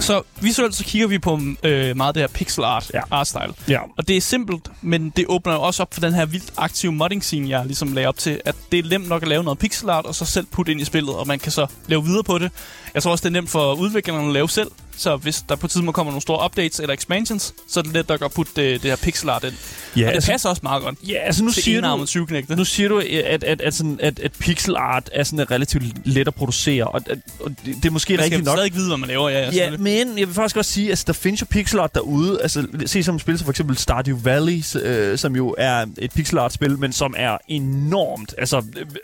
Så 0.00 0.22
visuelt 0.40 0.74
så 0.74 0.84
kigger 0.84 1.08
vi 1.08 1.18
på 1.18 1.40
øh, 1.62 1.96
meget 1.96 2.14
det 2.14 2.22
her 2.22 2.28
pixel 2.28 2.64
art, 2.64 2.90
Ja. 2.94 3.00
art 3.10 3.26
style. 3.28 3.52
Ja. 3.68 3.78
Og 3.98 4.08
det 4.08 4.16
er 4.16 4.20
simpelt, 4.20 4.68
men 4.82 5.10
det 5.16 5.24
åbner 5.28 5.52
jo 5.54 5.62
også 5.62 5.82
op 5.82 5.94
for 5.94 6.00
den 6.00 6.14
her 6.14 6.26
vildt 6.26 6.52
aktive 6.56 6.92
modding 6.92 7.24
scene, 7.24 7.48
jeg 7.48 7.66
ligesom 7.66 7.92
lagde 7.92 8.08
op 8.08 8.18
til, 8.18 8.40
at 8.44 8.54
det 8.72 8.84
er 8.84 8.88
nemt 8.88 9.08
nok 9.08 9.22
at 9.22 9.28
lave 9.28 9.44
noget 9.44 9.58
pixel 9.58 9.90
art, 9.90 10.06
og 10.06 10.14
så 10.14 10.24
selv 10.24 10.46
putte 10.46 10.72
ind 10.72 10.80
i 10.80 10.84
spillet, 10.84 11.14
og 11.14 11.26
man 11.26 11.38
kan 11.38 11.52
så 11.52 11.66
lave 11.86 12.04
videre 12.04 12.24
på 12.24 12.38
det. 12.38 12.50
Jeg 12.94 13.02
tror 13.02 13.10
også, 13.10 13.22
det 13.22 13.28
er 13.28 13.40
nemt 13.40 13.50
for 13.50 13.74
udviklerne 13.74 14.26
at 14.26 14.32
lave 14.32 14.48
selv, 14.48 14.70
så 14.98 15.16
hvis 15.16 15.44
der 15.48 15.56
på 15.56 15.68
tidspunkt 15.68 15.94
kommer 15.94 16.12
nogle 16.12 16.22
store 16.22 16.44
updates 16.44 16.80
eller 16.80 16.94
expansions, 16.94 17.54
så 17.68 17.80
er 17.80 17.82
det 17.84 17.92
let 17.92 18.08
nok 18.08 18.22
at 18.22 18.32
putte 18.32 18.52
det, 18.56 18.82
det 18.82 18.90
her 18.90 18.96
pixel 18.96 19.28
art 19.28 19.44
ind. 19.44 19.52
Ja, 19.96 20.02
og 20.02 20.08
det 20.08 20.14
altså, 20.14 20.30
passer 20.30 20.48
også 20.48 20.60
meget 20.62 20.82
godt 20.82 20.98
ja, 21.08 21.18
altså 21.18 21.44
nu 21.44 21.50
til 21.50 21.62
siger, 21.62 21.96
du, 21.96 22.06
20 22.06 22.26
knægte. 22.26 22.56
nu 22.56 22.64
siger 22.64 22.88
du, 22.88 22.98
at, 22.98 23.44
at, 23.44 23.60
at, 23.60 23.74
sådan, 23.74 23.98
at, 24.02 24.18
at 24.18 24.32
pixel 24.32 24.76
art 24.76 25.10
er 25.12 25.24
sådan 25.24 25.50
relativt 25.50 25.84
let 26.04 26.28
at 26.28 26.34
producere, 26.34 26.84
og, 26.84 27.02
at, 27.10 27.18
og 27.40 27.50
det, 27.50 27.76
det 27.76 27.84
er 27.84 27.90
måske 27.90 28.12
Man 28.12 28.18
skal 28.18 28.18
rigtigt 28.18 28.44
nok. 28.44 28.54
stadig 28.54 28.64
ikke 28.64 28.76
vide, 28.76 28.88
hvad 28.88 28.96
man 28.96 29.08
laver. 29.08 29.28
Ja, 29.28 29.40
ja, 29.40 29.50
Ja, 29.52 29.76
men 29.76 30.18
jeg 30.18 30.26
vil 30.26 30.34
faktisk 30.34 30.56
også 30.56 30.72
sige, 30.72 30.86
at 30.86 30.90
altså, 30.90 31.04
der 31.06 31.12
findes 31.12 31.40
jo 31.40 31.46
pixel 31.50 31.78
art 31.78 31.94
derude. 31.94 32.42
Altså, 32.42 32.66
se 32.86 33.02
som 33.02 33.14
et 33.14 33.20
spil 33.20 33.38
som 33.38 33.44
for 33.44 33.52
eksempel 33.52 33.76
Stardew 33.76 34.18
Valley, 34.22 34.62
øh, 34.82 35.18
som 35.18 35.36
jo 35.36 35.54
er 35.58 35.86
et 35.98 36.12
pixel 36.12 36.38
art 36.38 36.52
spil, 36.52 36.78
men 36.78 36.92
som 36.92 37.14
er 37.16 37.38
enormt, 37.48 38.34
altså 38.38 38.62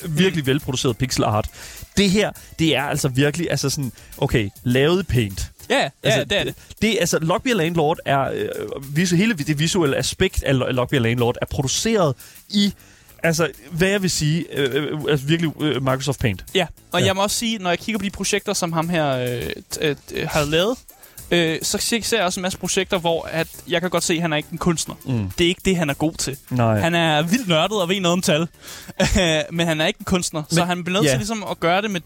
virkelig 0.08 0.46
velproduceret 0.46 0.96
pixel 0.98 1.24
art. 1.24 1.48
Det 1.96 2.10
her, 2.10 2.32
det 2.58 2.76
er 2.76 2.82
altså 2.82 3.08
virkelig, 3.08 3.50
altså 3.50 3.70
sådan, 3.70 3.92
okay, 4.18 4.48
lavet 4.64 5.00
i 5.00 5.06
paint. 5.12 5.50
Ja, 5.70 5.78
ja, 5.82 5.88
Altså, 6.02 6.24
det 6.24 6.38
er 6.38 6.44
det. 6.44 6.54
Det, 6.82 6.96
altså, 7.00 7.18
Lockbeer 7.18 7.54
Landlord 7.54 7.98
er, 8.04 8.30
øh, 8.32 8.48
visu, 8.96 9.16
hele 9.16 9.34
det 9.34 9.58
visuelle 9.58 9.96
aspekt 9.96 10.42
af 10.42 10.58
Lo- 10.58 10.70
Lockbeer 10.70 11.00
Landlord 11.00 11.36
er 11.42 11.46
produceret 11.46 12.14
i, 12.48 12.72
altså, 13.22 13.50
hvad 13.70 13.88
jeg 13.88 14.02
vil 14.02 14.10
sige, 14.10 14.44
øh, 14.52 14.70
øh, 14.92 15.00
altså 15.10 15.26
virkelig 15.26 15.52
øh, 15.62 15.82
Microsoft 15.82 16.20
Paint. 16.20 16.44
Ja, 16.54 16.66
og 16.92 17.00
Ja. 17.00 17.06
jeg 17.06 17.16
må 17.16 17.22
også 17.22 17.36
sige, 17.36 17.58
når 17.58 17.70
jeg 17.70 17.78
kigger 17.78 17.98
på 17.98 18.04
de 18.04 18.10
projekter, 18.10 18.52
som 18.52 18.72
ham 18.72 18.88
her 18.88 19.08
øh, 19.10 19.42
øh, 19.80 19.96
øh, 20.14 20.28
har 20.28 20.44
lavet, 20.44 20.78
øh, 21.30 21.58
så 21.62 21.78
ser 21.78 22.16
jeg 22.16 22.24
også 22.26 22.40
en 22.40 22.42
masse 22.42 22.58
projekter, 22.58 22.98
hvor 22.98 23.22
at 23.32 23.48
jeg 23.68 23.80
kan 23.80 23.90
godt 23.90 24.04
se, 24.04 24.14
at 24.14 24.20
han 24.20 24.32
er 24.32 24.36
ikke 24.36 24.48
en 24.52 24.58
kunstner. 24.58 24.94
Mm. 25.06 25.30
Det 25.38 25.44
er 25.44 25.48
ikke 25.48 25.60
det, 25.64 25.76
han 25.76 25.90
er 25.90 25.94
god 25.94 26.12
til. 26.12 26.36
Nej. 26.50 26.80
Han 26.80 26.94
er 26.94 27.22
vildt 27.22 27.48
nørdet 27.48 27.80
og 27.82 27.88
ved 27.88 28.00
noget 28.00 28.12
om 28.12 28.20
tal, 28.22 28.48
men 29.56 29.66
han 29.66 29.80
er 29.80 29.86
ikke 29.86 29.98
en 30.00 30.04
kunstner. 30.04 30.42
Men, 30.50 30.54
så 30.56 30.64
han 30.64 30.84
bliver 30.84 30.98
nødt 30.98 31.06
ja. 31.06 31.10
til 31.10 31.18
ligesom 31.18 31.44
at 31.50 31.60
gøre 31.60 31.82
det 31.82 31.90
med 31.90 32.00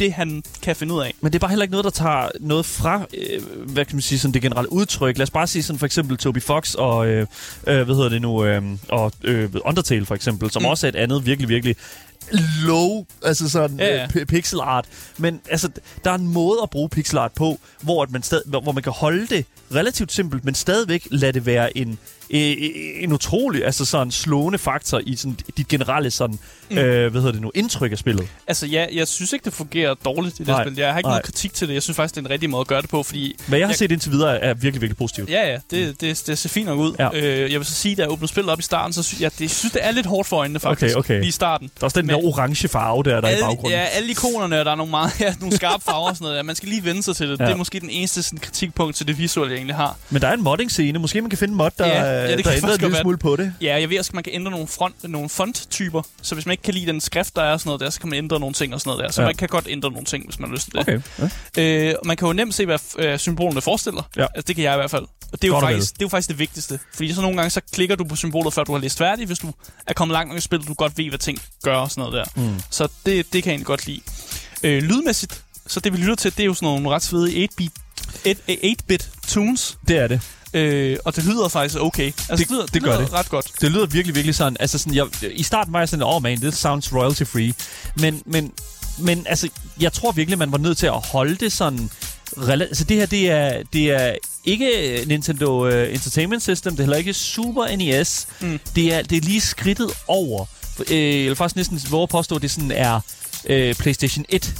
det, 0.00 0.12
han 0.12 0.42
kan 0.62 0.76
finde 0.76 0.94
ud 0.94 1.02
af. 1.02 1.14
Men 1.20 1.32
det 1.32 1.38
er 1.38 1.40
bare 1.40 1.50
heller 1.50 1.62
ikke 1.62 1.72
noget, 1.72 1.84
der 1.84 1.90
tager 1.90 2.28
noget 2.40 2.66
fra, 2.66 3.06
øh, 3.14 3.42
hvad 3.66 3.84
kan 3.84 3.96
man 3.96 4.02
sige, 4.02 4.18
sådan 4.18 4.34
det 4.34 4.42
generelle 4.42 4.72
udtryk. 4.72 5.18
Lad 5.18 5.22
os 5.22 5.30
bare 5.30 5.46
sige 5.46 5.62
sådan 5.62 5.78
for 5.78 5.86
eksempel 5.86 6.16
Toby 6.16 6.42
Fox 6.42 6.74
og, 6.74 7.06
øh, 7.06 7.26
øh, 7.66 7.82
hvad 7.82 7.94
hedder 7.94 8.08
det 8.08 8.22
nu, 8.22 8.44
øh, 8.44 8.62
og 8.88 9.12
øh, 9.24 9.50
Undertale 9.64 10.06
for 10.06 10.14
eksempel, 10.14 10.50
som 10.50 10.62
mm. 10.62 10.66
Også 10.66 10.86
er 10.86 10.88
et 10.88 10.96
andet 10.96 11.26
virkelig, 11.26 11.48
virkelig 11.48 11.76
low, 12.66 13.04
altså 13.22 13.50
sådan 13.50 13.78
Ja, 13.78 13.86
ja, 13.86 14.06
ja. 14.14 14.20
Øh, 14.20 14.26
pixel 14.26 14.60
art. 14.62 14.84
Men 15.18 15.40
altså, 15.50 15.68
der 16.04 16.10
er 16.10 16.14
en 16.14 16.28
måde 16.28 16.58
at 16.62 16.70
bruge 16.70 16.88
pixel 16.88 17.18
art 17.18 17.32
på, 17.32 17.60
hvor, 17.80 18.02
at 18.02 18.10
man, 18.10 18.22
stad, 18.22 18.42
hvor 18.46 18.72
man 18.72 18.82
kan 18.82 18.92
holde 18.92 19.26
det 19.26 19.46
relativt 19.74 20.12
simpelt, 20.12 20.44
men 20.44 20.54
stadigvæk 20.54 21.08
lade 21.10 21.32
det 21.32 21.46
være 21.46 21.78
en, 21.78 21.88
øh, 21.90 21.96
en 22.30 23.12
utrolig, 23.12 23.64
altså 23.64 23.84
sådan 23.84 24.10
slående 24.10 24.58
faktor 24.58 25.00
i 25.06 25.16
sådan 25.16 25.36
dit 25.56 25.68
generelle 25.68 26.10
sådan, 26.10 26.38
mm. 26.70 26.76
Mm. 26.76 26.78
øh, 26.82 27.10
hvad 27.10 27.20
hedder 27.20 27.32
det 27.32 27.40
nu, 27.42 27.50
indtryk 27.54 27.92
af 27.92 27.98
spillet. 27.98 28.26
Altså 28.46 28.66
ja, 28.66 28.86
jeg 28.92 29.08
synes 29.08 29.32
ikke, 29.32 29.44
det 29.44 29.52
fungerer 29.52 29.94
dårligt 30.04 30.34
i 30.34 30.38
det 30.38 30.46
Nej, 30.46 30.64
spil. 30.64 30.78
Jeg 30.78 30.90
har 30.92 30.98
ikke 30.98 31.06
nej. 31.08 31.12
noget 31.12 31.24
kritik 31.24 31.54
til 31.54 31.68
det. 31.68 31.74
Jeg 31.74 31.82
synes 31.82 31.96
faktisk, 31.96 32.14
det 32.14 32.20
er 32.20 32.24
en 32.26 32.30
rigtig 32.30 32.50
måde 32.50 32.60
at 32.60 32.66
gøre 32.66 32.82
det 32.82 32.90
på, 32.90 33.02
fordi 33.02 33.36
Hvad 33.46 33.58
jeg 33.58 33.66
har 33.66 33.72
Jeg- 33.72 33.78
set 33.78 33.92
indtil 33.92 34.12
videre 34.12 34.40
er 34.40 34.54
virkelig, 34.54 34.80
virkelig 34.80 34.96
positivt. 34.96 35.30
Ja, 35.30 35.50
ja, 35.52 35.58
det, 35.70 36.00
det, 36.00 36.22
det 36.26 36.38
ser 36.38 36.48
fint 36.48 36.66
nok 36.66 36.78
ud. 36.78 36.94
Ja. 36.98 37.08
Øh, 37.14 37.52
jeg 37.52 37.60
vil 37.60 37.66
så 37.66 37.74
sige, 37.74 37.96
da 37.96 38.02
jeg 38.02 38.10
åbnede 38.10 38.28
spillet 38.28 38.52
op 38.52 38.58
i 38.58 38.62
starten, 38.62 38.92
så 38.92 39.02
synes 39.02 39.20
jeg, 39.20 39.32
det, 39.32 39.40
jeg 39.40 39.50
synes, 39.50 39.72
det 39.72 39.84
er 39.84 39.90
lidt 39.90 40.06
hårdt 40.06 40.28
for 40.28 40.36
øjnene, 40.36 40.60
faktisk. 40.60 40.96
Okay, 40.96 40.98
okay. 41.14 41.18
Lige 41.18 41.28
i 41.28 41.30
starten. 41.30 41.68
Der 41.74 41.80
er 41.80 41.84
også 41.84 42.00
den 42.00 42.06
Men- 42.06 42.16
der 42.16 42.24
orange 42.24 42.68
farve 42.68 43.02
der, 43.02 43.20
der 43.20 43.28
er 43.28 43.30
i 43.30 43.34
alle, 43.34 43.44
baggrunden. 43.44 43.70
ja, 43.78 43.84
alle 43.84 44.10
ikonerne, 44.10 44.56
der 44.56 44.70
er 44.70 44.74
nogle, 44.74 44.90
meget, 44.90 45.12
ja, 45.20 45.34
nogle 45.40 45.56
skarpe 45.56 45.84
farver 45.84 46.08
og 46.08 46.16
sådan 46.16 46.24
noget. 46.24 46.36
Ja, 46.36 46.42
man 46.42 46.54
skal 46.56 46.68
lige 46.68 46.84
vende 46.84 47.02
sig 47.02 47.16
til 47.16 47.28
det. 47.28 47.40
Ja. 47.40 47.44
Det 47.44 47.52
er 47.52 47.56
måske 47.56 47.80
den 47.80 47.90
eneste 47.90 48.22
sådan, 48.22 48.38
kritikpunkt 48.38 48.96
til 48.96 49.06
det 49.06 49.18
visuelle, 49.18 49.50
jeg 49.52 49.56
egentlig 49.58 49.76
har. 49.76 49.96
Men 50.10 50.22
der 50.22 50.28
er 50.28 50.32
en 50.32 50.42
modding-scene. 50.42 50.98
Måske 50.98 51.20
man 51.20 51.30
kan 51.30 51.38
finde 51.38 51.54
mod, 51.54 51.70
der, 51.78 51.86
Ja, 51.86 52.13
ja, 52.14 52.36
det 52.36 52.44
der 52.44 52.50
kan 52.50 52.52
ændrer 52.56 52.74
en 52.74 52.80
lille 52.80 52.96
smule 53.00 53.18
på 53.18 53.36
det. 53.36 53.54
Ja, 53.60 53.80
jeg 53.80 53.90
ved 53.90 53.98
også, 53.98 54.10
at 54.10 54.14
man 54.14 54.22
kan 54.24 54.32
ændre 54.32 54.50
nogle, 54.50 54.66
front, 54.66 54.94
nogle 55.08 55.28
font-typer. 55.28 56.02
Så 56.22 56.34
hvis 56.34 56.46
man 56.46 56.52
ikke 56.52 56.62
kan 56.62 56.74
lide 56.74 56.86
den 56.86 57.00
skrift, 57.00 57.36
der 57.36 57.42
er 57.42 57.52
og 57.52 57.60
sådan 57.60 57.68
noget 57.68 57.80
der, 57.80 57.90
så 57.90 58.00
kan 58.00 58.08
man 58.10 58.18
ændre 58.18 58.40
nogle 58.40 58.54
ting 58.54 58.74
og 58.74 58.80
sådan 58.80 58.90
noget 58.90 59.04
der. 59.04 59.12
Så 59.12 59.22
Ja. 59.22 59.28
man 59.28 59.34
kan 59.36 59.48
godt 59.48 59.66
ændre 59.70 59.90
nogle 59.90 60.04
ting, 60.04 60.24
hvis 60.24 60.38
man 60.38 60.48
har 60.48 60.54
lyst 60.54 60.64
til 60.64 60.72
det. 60.72 60.80
Okay. 60.80 61.00
Ja. 61.56 61.88
Øh, 61.90 61.94
man 62.04 62.16
kan 62.16 62.26
jo 62.26 62.32
nemt 62.32 62.54
se, 62.54 62.66
hvad 62.66 62.78
øh, 62.98 63.18
symbolerne 63.18 63.60
forestiller. 63.60 64.02
Ja. 64.16 64.22
Altså, 64.22 64.42
det 64.46 64.56
kan 64.56 64.64
jeg 64.64 64.74
i 64.74 64.76
hvert 64.76 64.90
fald. 64.90 65.02
Og 65.32 65.42
det 65.42 65.44
er, 65.44 65.48
jo 65.48 65.54
Godt 65.54 65.64
faktisk, 65.64 65.92
det 65.94 66.00
er 66.02 66.04
jo 66.04 66.08
faktisk 66.08 66.28
det 66.28 66.38
vigtigste. 66.38 66.78
Fordi 66.94 67.12
så 67.14 67.20
nogle 67.20 67.36
gange, 67.36 67.50
så 67.50 67.60
klikker 67.72 67.96
du 67.96 68.04
på 68.04 68.16
symbolet, 68.16 68.54
før 68.54 68.64
du 68.64 68.72
har 68.72 68.78
læst 68.80 68.98
færdigt, 68.98 69.26
hvis 69.28 69.38
du 69.38 69.52
er 69.86 69.92
kommet 69.92 70.12
langt 70.12 70.28
nok 70.28 70.38
i 70.38 70.40
spillet, 70.40 70.68
du 70.68 70.74
godt 70.74 70.98
ved, 70.98 71.08
hvad 71.08 71.18
ting 71.18 71.38
gør 71.62 71.76
og 71.76 71.90
sådan 71.90 72.10
noget 72.10 72.26
der. 72.36 72.40
Mm. 72.42 72.60
Så 72.70 72.88
det, 73.06 73.32
det 73.32 73.42
kan 73.42 73.50
jeg 73.50 73.52
egentlig 73.52 73.66
godt 73.66 73.86
lide. 73.86 74.00
Øh, 74.62 74.82
lydmæssigt, 74.82 75.42
så 75.66 75.80
det 75.80 75.92
vi 75.92 75.98
lytter 75.98 76.14
til, 76.14 76.32
det 76.36 76.40
er 76.40 76.46
jo 76.46 76.54
sådan 76.54 76.66
nogle 76.66 76.88
ret 76.90 77.02
fede 77.02 77.44
8-bit 77.44 77.72
8-bit 78.26 79.10
tunes, 79.28 79.78
Det 79.88 79.98
er 79.98 80.06
det. 80.06 80.20
Øh, 80.54 80.96
og 81.04 81.16
det 81.16 81.24
lyder 81.24 81.48
faktisk 81.48 81.80
okay. 81.80 82.06
Altså, 82.06 82.36
Det- 82.36 82.50
lyder, 82.50 82.66
det 82.66 82.82
gør 82.82 82.90
lyder 82.90 83.04
det. 83.04 83.12
ret 83.12 83.28
godt. 83.28 83.46
Det 83.60 83.70
lyder 83.72 83.86
virkelig, 83.86 84.14
virkelig 84.14 84.34
sådan. 84.34 84.56
Altså 84.60 84.78
sådan, 84.78 84.94
jeg, 84.94 85.06
I 85.30 85.42
starten 85.42 85.72
var 85.72 85.78
jeg 85.78 85.88
sådan, 85.88 86.02
oh 86.02 86.22
man, 86.22 86.40
this 86.40 86.54
sounds 86.54 86.92
royalty 86.92 87.22
free. 87.22 87.54
Men, 87.96 88.22
men, 88.26 88.52
men 88.98 89.26
altså, 89.28 89.48
jeg 89.80 89.92
tror 89.92 90.12
virkelig, 90.12 90.38
man 90.38 90.52
var 90.52 90.58
nødt 90.58 90.78
til 90.78 90.86
at 90.86 90.92
holde 91.06 91.34
det 91.36 91.52
sådan... 91.52 91.90
rela- 92.36 92.50
Altså 92.62 92.84
det 92.84 92.96
her, 92.96 93.06
det 93.06 93.30
er, 93.30 93.62
det 93.72 93.90
er 93.90 94.14
ikke 94.44 95.04
Nintendo 95.06 95.66
uh, 95.68 95.92
Entertainment 95.94 96.42
System, 96.42 96.72
det 96.72 96.78
er 96.80 96.84
heller 96.84 96.96
ikke 96.96 97.14
Super 97.14 97.76
NES. 97.76 98.26
Mm. 98.40 98.60
Det, 98.74 98.94
er, 98.94 99.02
det 99.02 99.16
er 99.18 99.22
lige 99.22 99.40
skridtet 99.40 99.90
over. 100.06 100.44
Øh, 100.90 101.20
jeg 101.20 101.28
vil 101.28 101.36
faktisk 101.36 101.56
næsten 101.56 101.80
våge 101.90 102.02
at 102.02 102.08
påstå, 102.08 102.36
at 102.36 102.42
det 102.42 102.50
sådan 102.50 102.70
er 102.70 103.00
øh, 103.46 103.74
PlayStation 103.74 104.24
1 104.28 104.54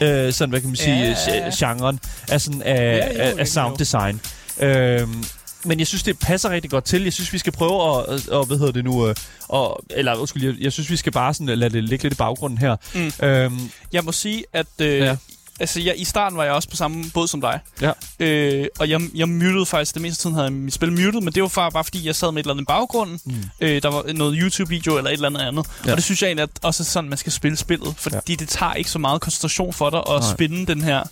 øh, 0.00 0.32
sådan, 0.32 0.50
hvad 0.50 0.60
kan 0.60 0.68
man 0.70 0.76
sige, 0.76 0.96
Ja. 0.96 1.14
ja. 1.28 1.50
genren 1.58 2.00
af, 2.28 2.40
sådan, 2.40 2.62
af, 2.62 2.74
Ja, 2.76 3.14
jo, 3.14 3.20
af, 3.20 3.32
jo, 3.32 3.36
af 3.38 3.48
sound 3.48 3.78
design. 3.78 4.20
Øhm, 4.60 5.24
men 5.64 5.78
jeg 5.78 5.86
synes, 5.86 6.02
det 6.02 6.18
passer 6.18 6.50
rigtig 6.50 6.70
godt 6.70 6.84
til. 6.84 7.02
Jeg 7.02 7.12
synes, 7.12 7.32
vi 7.32 7.38
skal 7.38 7.52
prøve 7.52 7.98
at, 7.98 8.14
at 8.32 8.46
hvad 8.46 8.58
hedder 8.58 8.72
det 8.72 8.84
nu, 8.84 9.08
øh, 9.08 9.14
og, 9.48 9.84
eller 9.90 10.14
undskyld, 10.14 10.44
jeg, 10.44 10.54
jeg 10.60 10.72
synes, 10.72 10.90
vi 10.90 10.96
skal 10.96 11.12
bare 11.12 11.34
sådan 11.34 11.58
lade 11.58 11.70
det 11.74 11.84
ligge 11.84 12.02
lidt 12.02 12.14
i 12.14 12.16
baggrunden 12.16 12.58
her. 12.58 12.76
Mm. 12.94 13.26
Øhm, 13.26 13.70
Jeg 13.92 14.04
må 14.04 14.12
sige, 14.12 14.44
at 14.52 14.66
øh, 14.78 14.98
Ja. 14.98 15.16
altså, 15.60 15.80
jeg, 15.80 15.94
i 16.00 16.04
starten 16.04 16.36
var 16.38 16.44
jeg 16.44 16.52
også 16.52 16.68
på 16.68 16.76
samme 16.76 17.04
båd 17.14 17.28
som 17.28 17.40
dig. 17.40 17.60
Ja. 17.80 17.92
Øh, 18.20 18.66
og 18.78 18.90
jeg, 18.90 19.00
jeg 19.14 19.28
mutede 19.28 19.66
faktisk, 19.66 19.94
det 19.94 20.02
meste 20.02 20.22
tiden 20.22 20.34
havde 20.34 20.44
jeg 20.44 20.52
mit 20.52 20.74
spil 20.74 20.92
muted, 20.92 21.20
men 21.20 21.32
det 21.32 21.42
var 21.42 21.52
bare, 21.54 21.72
bare 21.72 21.84
fordi, 21.84 22.06
jeg 22.06 22.14
sad 22.16 22.32
med 22.32 22.40
et 22.40 22.44
eller 22.44 22.54
andet 22.54 22.62
i 22.62 22.66
baggrunden. 22.66 23.20
Mm. 23.24 23.34
Øh, 23.60 23.82
der 23.82 23.88
var 23.90 24.12
noget 24.12 24.38
YouTube-video 24.42 24.96
eller 24.96 25.10
et 25.10 25.14
eller 25.14 25.28
andet 25.28 25.40
andet. 25.40 25.66
Ja. 25.86 25.90
Og 25.90 25.96
det 25.96 26.04
synes 26.04 26.22
jeg 26.22 26.28
egentlig 26.28 26.42
at 26.42 26.50
også 26.62 26.82
er 26.82 26.84
sådan, 26.84 27.08
man 27.10 27.18
skal 27.18 27.32
spille 27.32 27.56
spillet, 27.56 27.94
fordi 27.98 28.16
ja. 28.28 28.34
det 28.34 28.48
tager 28.48 28.74
ikke 28.74 28.90
så 28.90 28.98
meget 28.98 29.20
koncentration 29.20 29.72
for 29.72 29.90
dig 29.90 29.98
at 29.98 30.06
Nej. 30.08 30.32
Spinde 30.34 30.66
den 30.66 30.82
her, 30.82 31.02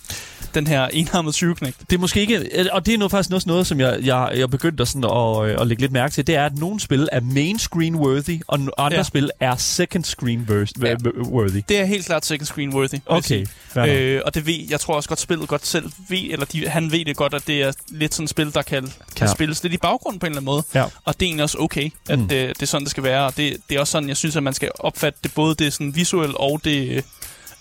den 0.55 0.67
her 0.67 0.87
enarmede 0.87 1.33
20 1.35 1.55
knægt. 1.55 1.81
det 1.91 1.97
er 1.97 2.01
måske 2.01 2.21
ikke, 2.21 2.69
og 2.73 2.87
det 2.87 2.95
er 2.95 2.99
noget, 2.99 3.11
faktisk 3.11 3.33
også 3.35 3.49
noget, 3.49 3.67
som 3.67 3.81
jeg, 3.81 3.99
jeg, 4.03 4.33
jeg 4.37 4.51
begyndte 4.51 4.83
at, 4.83 4.89
sådan 4.89 5.05
at, 5.05 5.51
øh, 5.51 5.61
at 5.61 5.67
lægge 5.67 5.81
lidt 5.81 5.93
mærke 5.93 6.13
til, 6.13 6.27
det 6.27 6.35
er, 6.35 6.47
at 6.47 6.59
nogle 6.59 6.81
spil 6.81 7.09
er 7.13 7.21
main 7.21 7.59
screen 7.59 7.95
worthy, 7.95 8.41
og 8.47 8.59
andre 8.79 8.97
ja. 8.97 9.03
Spil 9.03 9.31
er 9.41 9.57
second 9.57 10.05
screen 10.05 10.47
Ja. 10.51 10.95
worthy. 11.17 11.63
Det 11.69 11.79
er 11.79 11.85
helt 11.85 12.07
klart 12.07 12.27
second 12.27 12.47
screen 12.47 12.75
worthy. 12.75 12.99
Okay. 13.07 13.47
Øh, 13.77 14.21
og 14.25 14.35
det 14.35 14.47
ved, 14.47 14.59
jeg 14.71 14.81
tror 14.81 14.95
også 14.95 15.09
godt, 15.09 15.21
spillet 15.21 15.49
godt 15.49 15.67
selv 15.67 15.91
ved, 16.09 16.19
eller 16.31 16.47
de, 16.47 16.69
han 16.69 16.93
ved 16.93 17.05
det 17.05 17.17
godt, 17.17 17.35
at 17.35 17.47
det 17.47 17.63
er 17.63 17.73
lidt 17.89 18.15
sådan 18.15 18.25
et 18.25 18.31
spil, 18.31 18.55
der 18.55 18.63
kan, 18.63 18.83
kan 19.17 19.27
Ja. 19.29 19.33
spilles 19.33 19.63
lidt 19.63 19.75
i 19.75 19.79
baggrunden 19.79 20.21
på 20.21 20.27
en 20.27 20.33
eller 20.33 20.39
anden 20.41 20.45
måde. 20.47 20.63
Ja. 20.75 20.85
Og 21.05 21.15
det 21.15 21.23
er 21.23 21.27
egentlig 21.27 21.43
også 21.43 21.59
okay, 21.61 21.91
at 22.09 22.19
Mm. 22.19 22.23
mm. 22.23 22.29
det, 22.29 22.49
det 22.49 22.63
er 22.63 22.67
sådan, 22.67 22.85
det 22.85 22.91
skal 22.91 23.03
være. 23.03 23.27
Og 23.27 23.37
det, 23.37 23.57
det 23.69 23.77
er 23.77 23.81
også 23.81 23.91
sådan, 23.91 24.09
jeg 24.09 24.17
synes, 24.17 24.37
at 24.37 24.43
man 24.43 24.55
skal 24.55 24.71
opfatte 24.79 25.19
det 25.23 25.35
både 25.35 25.55
det 25.55 25.73
sådan 25.73 25.95
visuelle 25.97 26.37
og 26.41 26.61
det 26.65 27.05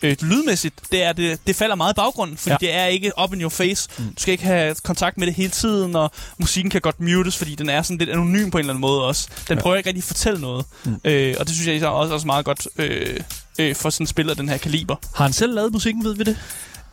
øh, 0.03 0.15
lydmæssigt. 0.21 0.75
Det, 0.91 1.03
er 1.03 1.13
det, 1.13 1.39
det 1.47 1.55
falder 1.55 1.75
meget 1.75 1.93
i 1.93 1.95
baggrunden, 1.95 2.37
fordi 2.37 2.51
Ja. 2.51 2.57
det 2.59 2.73
er 2.73 2.85
ikke 2.85 3.11
up 3.23 3.33
in 3.33 3.41
your 3.41 3.49
face. 3.49 3.89
Mm. 3.97 4.05
Du 4.05 4.21
skal 4.21 4.31
ikke 4.31 4.43
have 4.43 4.75
kontakt 4.83 5.17
med 5.17 5.27
det 5.27 5.35
hele 5.35 5.49
tiden, 5.49 5.95
og 5.95 6.11
musikken 6.37 6.69
kan 6.69 6.81
godt 6.81 6.99
mutes, 6.99 7.37
fordi 7.37 7.55
den 7.55 7.69
er 7.69 7.81
sådan 7.81 7.97
lidt 7.97 8.09
anonym 8.09 8.49
på 8.49 8.57
en 8.57 8.59
eller 8.59 8.73
anden 8.73 8.81
måde 8.81 9.03
også. 9.05 9.27
Den 9.49 9.57
Ja. 9.57 9.61
prøver 9.61 9.75
ikke 9.75 9.89
rigtig 9.89 10.01
at 10.01 10.07
fortælle 10.07 10.41
noget. 10.41 10.65
Mm. 10.85 10.95
Øh, 11.03 11.35
og 11.39 11.47
det 11.47 11.55
synes 11.55 11.81
jeg 11.81 11.87
også, 11.89 12.13
også 12.13 12.27
meget 12.27 12.45
godt 12.45 12.67
øh, 12.77 13.19
øh, 13.59 13.75
for 13.75 13.89
sådan 13.89 14.03
et 14.03 14.09
spil 14.09 14.29
af 14.29 14.35
den 14.35 14.49
her 14.49 14.57
kaliber. 14.57 14.95
Har 15.15 15.23
han 15.23 15.33
selv 15.33 15.53
lavet 15.55 15.71
musikken, 15.71 16.03
ved 16.03 16.15
vi 16.15 16.23
det? 16.23 16.37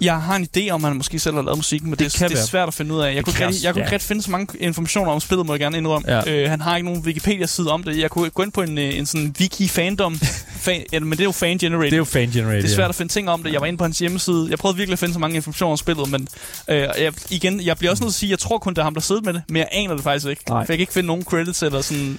Jeg 0.01 0.23
har 0.23 0.37
en 0.37 0.49
idé 0.57 0.71
om, 0.71 0.85
at 0.85 0.89
han 0.89 0.97
måske 0.97 1.19
selv 1.19 1.35
har 1.35 1.43
lavet 1.43 1.59
musikken, 1.59 1.91
men 1.91 1.99
Det 1.99 2.13
det, 2.13 2.19
kan 2.19 2.31
det, 2.31 2.39
er 2.39 2.43
svært 2.47 2.69
at 2.69 2.75
finde 2.75 2.95
ud 2.95 3.01
af. 3.01 3.07
Jeg 3.07 3.17
Det 3.17 3.25
kunne, 3.25 3.33
ikke 3.33 3.47
rigtig, 3.47 3.65
jeg 3.65 3.73
kunne 3.73 3.83
ikke 3.83 3.93
rigtig 3.93 4.09
finde 4.09 4.23
så 4.23 4.31
mange 4.31 4.59
informationer 4.59 5.13
om 5.13 5.21
spillet, 5.21 5.47
må 5.47 5.53
jeg 5.53 5.61
gerne 5.61 5.77
indrømme. 5.77 6.13
Ja. 6.13 6.31
Øh, 6.43 6.51
han 6.51 6.61
har 6.61 6.77
ikke 6.77 6.89
nogen 6.89 7.03
Wikipedia-side 7.03 7.71
om 7.71 7.83
det. 7.83 7.99
Jeg 7.99 8.11
kunne 8.11 8.31
gå 8.31 8.43
ind 8.43 8.53
på 8.53 8.63
en, 8.63 8.79
øh, 8.79 8.99
en 8.99 9.07
sådan 9.07 9.35
wiki-fandom, 9.41 10.19
fan, 10.67 10.83
ja, 10.93 11.01
men 11.01 11.11
det 11.11 11.21
er 11.21 11.25
jo 11.25 11.33
fan-generated. 11.33 11.87
Det 11.91 11.93
er 11.93 11.97
jo 11.97 12.05
fan-generated. 12.05 12.63
Det 12.63 12.71
er 12.71 12.75
svært 12.75 12.89
at 12.89 12.95
finde 12.95 13.13
ting 13.13 13.31
om 13.31 13.43
det. 13.43 13.53
Jeg 13.53 13.61
var 13.61 13.67
inde 13.67 13.79
på 13.79 13.85
hans 13.85 13.99
hjemmeside. 13.99 14.47
Jeg 14.51 14.59
prøvede 14.59 14.77
virkelig 14.77 14.93
at 14.93 14.99
finde 14.99 15.15
så 15.15 15.21
mange 15.21 15.37
informationer 15.37 15.71
om 15.73 15.77
spillet, 15.77 16.11
men 16.11 16.29
øh, 16.69 16.77
jeg, 16.77 17.13
igen, 17.31 17.61
jeg 17.61 17.77
bliver 17.79 17.91
også 17.91 18.05
nødt 18.05 18.15
til 18.15 18.17
at 18.17 18.21
sige, 18.21 18.29
at 18.29 18.31
jeg 18.31 18.39
tror 18.39 18.59
kun, 18.59 18.73
det 18.75 18.79
er 18.79 18.83
ham, 18.85 18.95
der 18.95 19.01
sidder 19.01 19.23
med 19.23 19.33
det, 19.33 19.43
men 19.49 19.57
jeg 19.57 19.69
aner 19.73 19.95
det 19.95 20.03
faktisk 20.05 20.27
ikke. 20.27 20.43
Nej. 20.49 20.67
For 20.67 20.73
jeg 20.73 20.79
kan 20.79 20.81
ikke 20.83 20.93
finde 20.93 21.07
nogen 21.07 21.23
credits 21.25 21.63
eller 21.63 21.81
sådan 21.81 22.19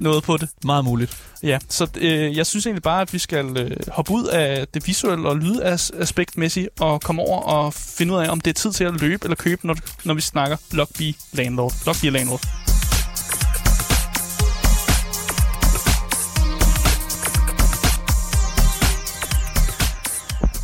noget 0.00 0.22
på 0.24 0.36
det. 0.36 0.48
Meget 0.64 0.84
muligt. 0.84 1.16
Ja, 1.42 1.58
så 1.68 1.86
øh, 1.96 2.36
jeg 2.36 2.46
synes 2.46 2.66
egentlig 2.66 2.82
bare, 2.82 3.00
at 3.00 3.12
vi 3.12 3.18
skal 3.18 3.56
øh, 3.56 3.76
hoppe 3.88 4.12
ud 4.12 4.24
af 4.24 4.68
det 4.74 4.86
visuelle 4.86 5.28
og 5.28 5.36
lydaspektmæssige 5.36 6.68
og 6.80 7.00
komme 7.00 7.22
over 7.22 7.40
og 7.40 7.74
finde 7.74 8.14
ud 8.14 8.18
af, 8.18 8.28
om 8.28 8.40
det 8.40 8.50
er 8.50 8.54
tid 8.54 8.72
til 8.72 8.84
at 8.84 9.00
løbe 9.00 9.24
eller 9.24 9.36
købe, 9.36 9.66
når, 9.66 9.76
når 10.04 10.14
vi 10.14 10.20
snakker 10.20 10.56
Lockbee 10.72 11.14
Landlord. 11.32 11.72
Lockbee 11.86 12.10
Landlord. 12.10 12.69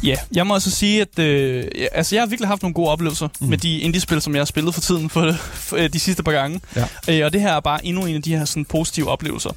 Ja, 0.07 0.16
jeg 0.32 0.46
må 0.46 0.54
også 0.54 0.70
sige, 0.70 1.00
at 1.00 1.18
øh, 1.18 1.64
altså, 1.92 2.14
jeg 2.14 2.22
har 2.22 2.26
virkelig 2.26 2.48
haft 2.48 2.62
nogle 2.62 2.74
gode 2.74 2.88
oplevelser 2.88 3.28
mm. 3.40 3.46
med 3.48 3.59
de 3.59 3.78
indie-spil, 3.78 4.22
som 4.22 4.34
jeg 4.34 4.40
har 4.40 4.46
spillet 4.46 4.74
for 4.74 4.80
tiden 4.80 5.11
for, 5.11 5.32
for 5.52 5.76
øh, 5.76 5.92
de 5.92 6.00
sidste 6.00 6.22
par 6.22 6.32
gange. 6.32 6.61
Ja. 6.76 6.84
Øh, 7.09 7.24
og 7.24 7.32
det 7.32 7.40
her 7.40 7.52
er 7.52 7.61
bare 7.61 7.86
endnu 7.86 8.04
en 8.04 8.16
af 8.16 8.22
de 8.22 8.36
her 8.36 8.44
sådan, 8.44 8.64
positive 8.64 9.09
oplevelser. 9.09 9.50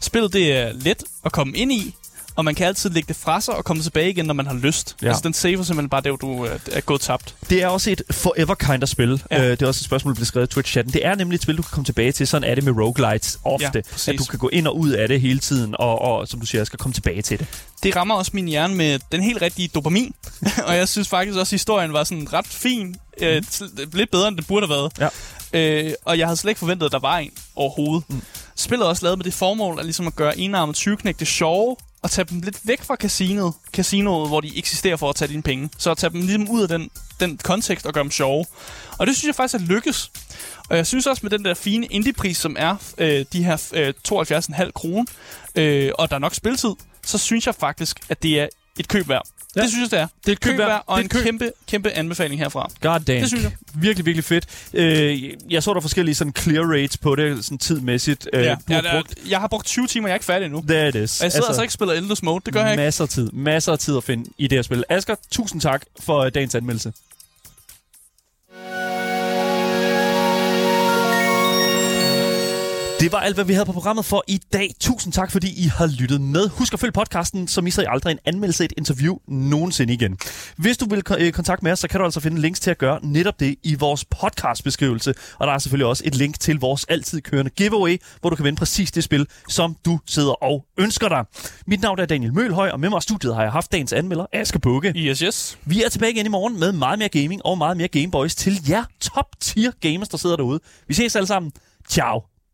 Spillet 0.00 0.32
det 0.32 0.56
er 0.56 0.72
let 0.74 1.02
at 1.24 1.32
komme 1.32 1.56
ind 1.56 1.72
i, 1.72 1.94
og 2.40 2.44
man 2.44 2.54
kan 2.54 2.66
altid 2.66 2.90
lægge 2.90 3.08
det 3.08 3.16
fra 3.16 3.40
sig 3.40 3.56
og 3.56 3.64
komme 3.64 3.82
tilbage 3.82 4.10
igen, 4.10 4.24
når 4.24 4.34
man 4.34 4.46
har 4.46 4.54
lyst. 4.54 4.96
Ja. 5.02 5.08
Altså, 5.08 5.22
den 5.24 5.34
saver 5.34 5.62
simpelthen 5.62 5.88
bare 5.88 6.00
hvor 6.00 6.16
du 6.16 6.46
øh, 6.46 6.60
er 6.72 6.80
gået 6.80 7.00
tabt. 7.00 7.34
Det 7.50 7.62
er 7.62 7.66
også 7.66 7.90
et 7.90 8.02
forever 8.10 8.54
kind 8.54 8.82
of 8.82 8.88
spil. 8.88 9.22
Ja. 9.30 9.44
Øh, 9.44 9.50
det 9.50 9.62
er 9.62 9.66
også 9.66 9.80
et 9.80 9.84
spørgsmål, 9.84 10.12
der 10.12 10.14
bliver 10.14 10.26
skrevet 10.26 10.56
i 10.56 10.60
Twitch-chatten. 10.60 10.92
Det 10.92 11.06
er 11.06 11.14
nemlig 11.14 11.36
et 11.36 11.42
spil, 11.42 11.56
du 11.56 11.62
kan 11.62 11.70
komme 11.70 11.84
tilbage 11.84 12.12
til. 12.12 12.26
Sådan 12.26 12.50
er 12.50 12.54
det 12.54 12.64
med 12.64 12.72
roguelites 12.72 13.38
ofte. 13.44 13.70
Ja, 13.74 13.80
præcis. 13.92 14.08
at 14.08 14.18
du 14.18 14.24
kan 14.24 14.38
gå 14.38 14.48
ind 14.48 14.66
og 14.66 14.78
ud 14.78 14.90
af 14.90 15.08
det 15.08 15.20
hele 15.20 15.38
tiden, 15.38 15.74
og, 15.78 16.02
og 16.02 16.28
som 16.28 16.40
du 16.40 16.46
siger, 16.46 16.64
skal 16.64 16.78
komme 16.78 16.94
tilbage 16.94 17.22
til 17.22 17.38
det. 17.38 17.46
Det 17.82 17.96
rammer 17.96 18.14
også 18.14 18.30
min 18.34 18.48
hjerne 18.48 18.74
med 18.74 18.98
den 19.12 19.22
helt 19.22 19.42
rigtige 19.42 19.68
dopamin. 19.68 20.14
og 20.66 20.76
jeg 20.76 20.88
synes 20.88 21.08
faktisk 21.08 21.38
også, 21.38 21.48
at 21.50 21.58
historien 21.58 21.92
var 21.92 22.04
sådan 22.04 22.32
ret 22.32 22.46
fin. 22.46 22.96
Øh, 23.20 23.42
t- 23.52 23.96
lidt 23.96 24.10
bedre, 24.10 24.28
end 24.28 24.36
det 24.36 24.46
burde 24.46 24.66
have 24.66 24.76
været. 24.76 24.92
Ja. 25.00 25.08
Øh, 25.52 25.92
og 26.04 26.18
jeg 26.18 26.26
havde 26.26 26.36
slet 26.36 26.50
ikke 26.50 26.58
forventet, 26.58 26.86
at 26.86 26.92
der 26.92 26.98
var 26.98 27.18
en 27.18 27.30
overhovedet. 27.56 28.04
Mm. 28.08 28.14
Mm. 28.14 28.22
Spillet 28.56 28.84
er 28.84 28.88
også 28.88 29.06
lavet 29.06 29.18
med 29.18 29.24
det 29.24 29.34
formål 29.34 29.78
at, 29.78 29.84
ligesom 29.84 30.06
at 30.06 30.16
gøre 30.16 30.38
enarmet 30.38 30.76
20 30.76 30.96
det 30.96 31.26
sjove, 31.26 31.76
at 32.04 32.10
tage 32.10 32.24
dem 32.24 32.40
lidt 32.40 32.58
væk 32.64 32.82
fra 32.82 32.96
casinoet, 32.96 33.54
casinoet, 33.72 34.28
hvor 34.28 34.40
de 34.40 34.58
eksisterer 34.58 34.96
for 34.96 35.08
at 35.08 35.16
tage 35.16 35.28
dine 35.28 35.42
penge. 35.42 35.70
Så 35.78 35.90
at 35.90 35.98
tage 35.98 36.10
dem 36.10 36.20
ligesom 36.20 36.48
ud 36.50 36.62
af 36.62 36.68
den, 36.68 36.90
den 37.20 37.38
kontekst 37.38 37.86
og 37.86 37.92
gøre 37.94 38.04
dem 38.04 38.10
sjove. 38.10 38.44
Og 38.98 39.06
det 39.06 39.16
synes 39.16 39.26
jeg 39.26 39.34
faktisk 39.34 39.62
er 39.62 39.66
lykkes. 39.74 40.10
Og 40.68 40.76
jeg 40.76 40.86
synes 40.86 41.06
også 41.06 41.20
med 41.22 41.30
den 41.30 41.44
der 41.44 41.54
fine 41.54 41.86
indie-pris, 41.86 42.36
som 42.36 42.56
er 42.58 42.76
øh, 42.98 43.24
de 43.32 43.44
her 43.44 43.68
øh, 43.74 43.94
72,5 44.08 44.70
kroner, 44.70 45.04
øh, 45.54 45.92
og 45.98 46.10
der 46.10 46.14
er 46.14 46.20
nok 46.20 46.34
spiltid, 46.34 46.70
så 47.06 47.18
synes 47.18 47.46
jeg 47.46 47.54
faktisk, 47.54 48.00
at 48.08 48.22
det 48.22 48.40
er 48.40 48.48
et 48.78 48.88
køb 48.88 49.08
værd. 49.08 49.26
Ja. 49.56 49.60
Det 49.62 49.70
synes 49.70 49.92
jeg, 49.92 49.98
det 49.98 50.02
er. 50.02 50.06
Det 50.20 50.28
er 50.28 50.32
et 50.32 50.40
køb 50.40 50.58
værd. 50.58 50.84
og 50.86 50.96
Det 50.96 51.00
er 51.00 51.04
en 51.04 51.08
køb. 51.08 51.22
kæmpe, 51.24 51.52
kæmpe 51.68 51.90
anbefaling 51.90 52.40
herfra. 52.40 52.68
God 52.80 53.00
damn. 53.00 53.04
Det 53.20 53.28
synes 53.28 53.42
jeg. 53.44 53.52
Virkelig, 53.74 54.06
virkelig 54.06 54.24
fedt. 54.24 54.46
Øh, 54.74 55.30
jeg 55.50 55.62
så 55.62 55.74
der 55.74 55.80
forskellige 55.80 56.14
sådan 56.14 56.32
clear 56.38 56.64
rates 56.72 56.96
på 56.96 57.14
det, 57.16 57.44
sådan 57.44 57.58
tidmæssigt. 57.58 58.28
Øh, 58.32 58.42
Ja, 58.44 58.54
du 58.54 58.60
ja, 58.68 58.74
har 58.74 58.80
der, 58.82 58.92
brugt... 58.92 59.14
jeg 59.28 59.40
har 59.40 59.48
brugt 59.48 59.66
20 59.66 59.86
timer, 59.86 60.08
jeg 60.08 60.12
er 60.12 60.16
ikke 60.16 60.24
færdig 60.26 60.44
endnu. 60.46 60.58
It 60.60 60.64
is. 60.66 60.70
Og 60.70 60.94
jeg 60.94 61.00
sidder 61.00 61.24
altså, 61.24 61.38
altså 61.46 61.62
ikke 61.62 61.68
og 61.68 61.72
spiller 61.72 61.94
Endless 61.94 62.22
Mode, 62.22 62.42
det 62.46 62.54
gør 62.54 62.60
jeg 62.62 62.72
ikke. 62.72 62.82
Masser 62.82 63.04
af 63.04 63.08
tid. 63.08 63.30
Masser 63.32 63.72
af 63.72 63.78
tid 63.78 63.96
at 63.96 64.04
finde 64.04 64.30
i 64.38 64.46
det 64.46 64.58
her 64.58 64.62
spil. 64.62 64.84
Asger, 64.88 65.14
tusind 65.30 65.60
tak 65.60 65.82
for 66.00 66.28
dagens 66.28 66.54
anmeldelse. 66.54 66.92
Det 73.00 73.12
var 73.12 73.18
alt, 73.18 73.36
hvad 73.36 73.44
vi 73.44 73.52
havde 73.52 73.66
på 73.66 73.72
programmet 73.72 74.04
for 74.04 74.24
i 74.28 74.40
dag. 74.52 74.70
Tusind 74.80 75.12
tak, 75.12 75.30
fordi 75.30 75.64
I 75.64 75.66
har 75.66 75.86
lyttet 75.86 76.20
med. 76.20 76.48
Husk 76.48 76.72
at 76.72 76.80
følge 76.80 76.92
podcasten, 76.92 77.48
så 77.48 77.60
misser 77.60 77.82
I 77.82 77.86
aldrig 77.88 78.12
en 78.12 78.18
anmeldelse, 78.24 78.64
et 78.64 78.72
interview 78.78 79.16
nogensinde 79.28 79.92
igen. 79.92 80.18
Hvis 80.56 80.78
du 80.78 80.86
vil 80.88 81.02
øh, 81.18 81.32
kontakte 81.32 81.64
med 81.64 81.72
os, 81.72 81.78
så 81.78 81.88
kan 81.88 82.00
du 82.00 82.04
altså 82.04 82.20
finde 82.20 82.40
links 82.40 82.60
til 82.60 82.70
at 82.70 82.78
gøre 82.78 83.00
netop 83.02 83.40
det 83.40 83.56
i 83.62 83.74
vores 83.74 84.04
podcastbeskrivelse. 84.04 85.14
Og 85.38 85.46
der 85.46 85.52
er 85.52 85.58
selvfølgelig 85.58 85.86
også 85.86 86.02
et 86.06 86.14
link 86.14 86.40
til 86.40 86.58
vores 86.58 86.84
altid 86.84 87.20
kørende 87.20 87.50
giveaway, 87.50 87.98
hvor 88.20 88.30
du 88.30 88.36
kan 88.36 88.44
vinde 88.44 88.58
præcis 88.58 88.92
det 88.92 89.04
spil, 89.04 89.26
som 89.48 89.76
du 89.84 89.98
sidder 90.06 90.44
og 90.44 90.64
ønsker 90.78 91.08
dig. 91.08 91.24
Mit 91.66 91.82
navn 91.82 91.98
er 91.98 92.06
Daniel 92.06 92.34
Mølhøj, 92.34 92.68
og 92.68 92.80
med 92.80 92.88
mig 92.88 92.98
i 92.98 93.02
studiet 93.02 93.34
har 93.34 93.42
jeg 93.42 93.52
haft 93.52 93.72
dagens 93.72 93.92
anmelder, 93.92 94.26
Asger 94.32 94.58
Bukke. 94.58 94.92
Yes, 94.96 95.18
yes. 95.18 95.58
Vi 95.64 95.82
er 95.82 95.88
tilbage 95.88 96.12
igen 96.12 96.26
i 96.26 96.28
morgen 96.28 96.60
med 96.60 96.72
meget 96.72 96.98
mere 96.98 97.08
gaming 97.08 97.46
og 97.46 97.58
meget 97.58 97.76
mere 97.76 97.88
Gameboys 97.88 98.34
til 98.34 98.58
jer 98.68 98.84
top 99.00 99.26
tier 99.40 99.70
gamers, 99.80 100.08
der 100.08 100.18
sidder 100.18 100.36
derude. 100.36 100.60
Vi 100.88 100.94
ses 100.94 101.16
alle 101.16 101.26
sammen. 101.26 101.52
Ciao. 101.88 102.29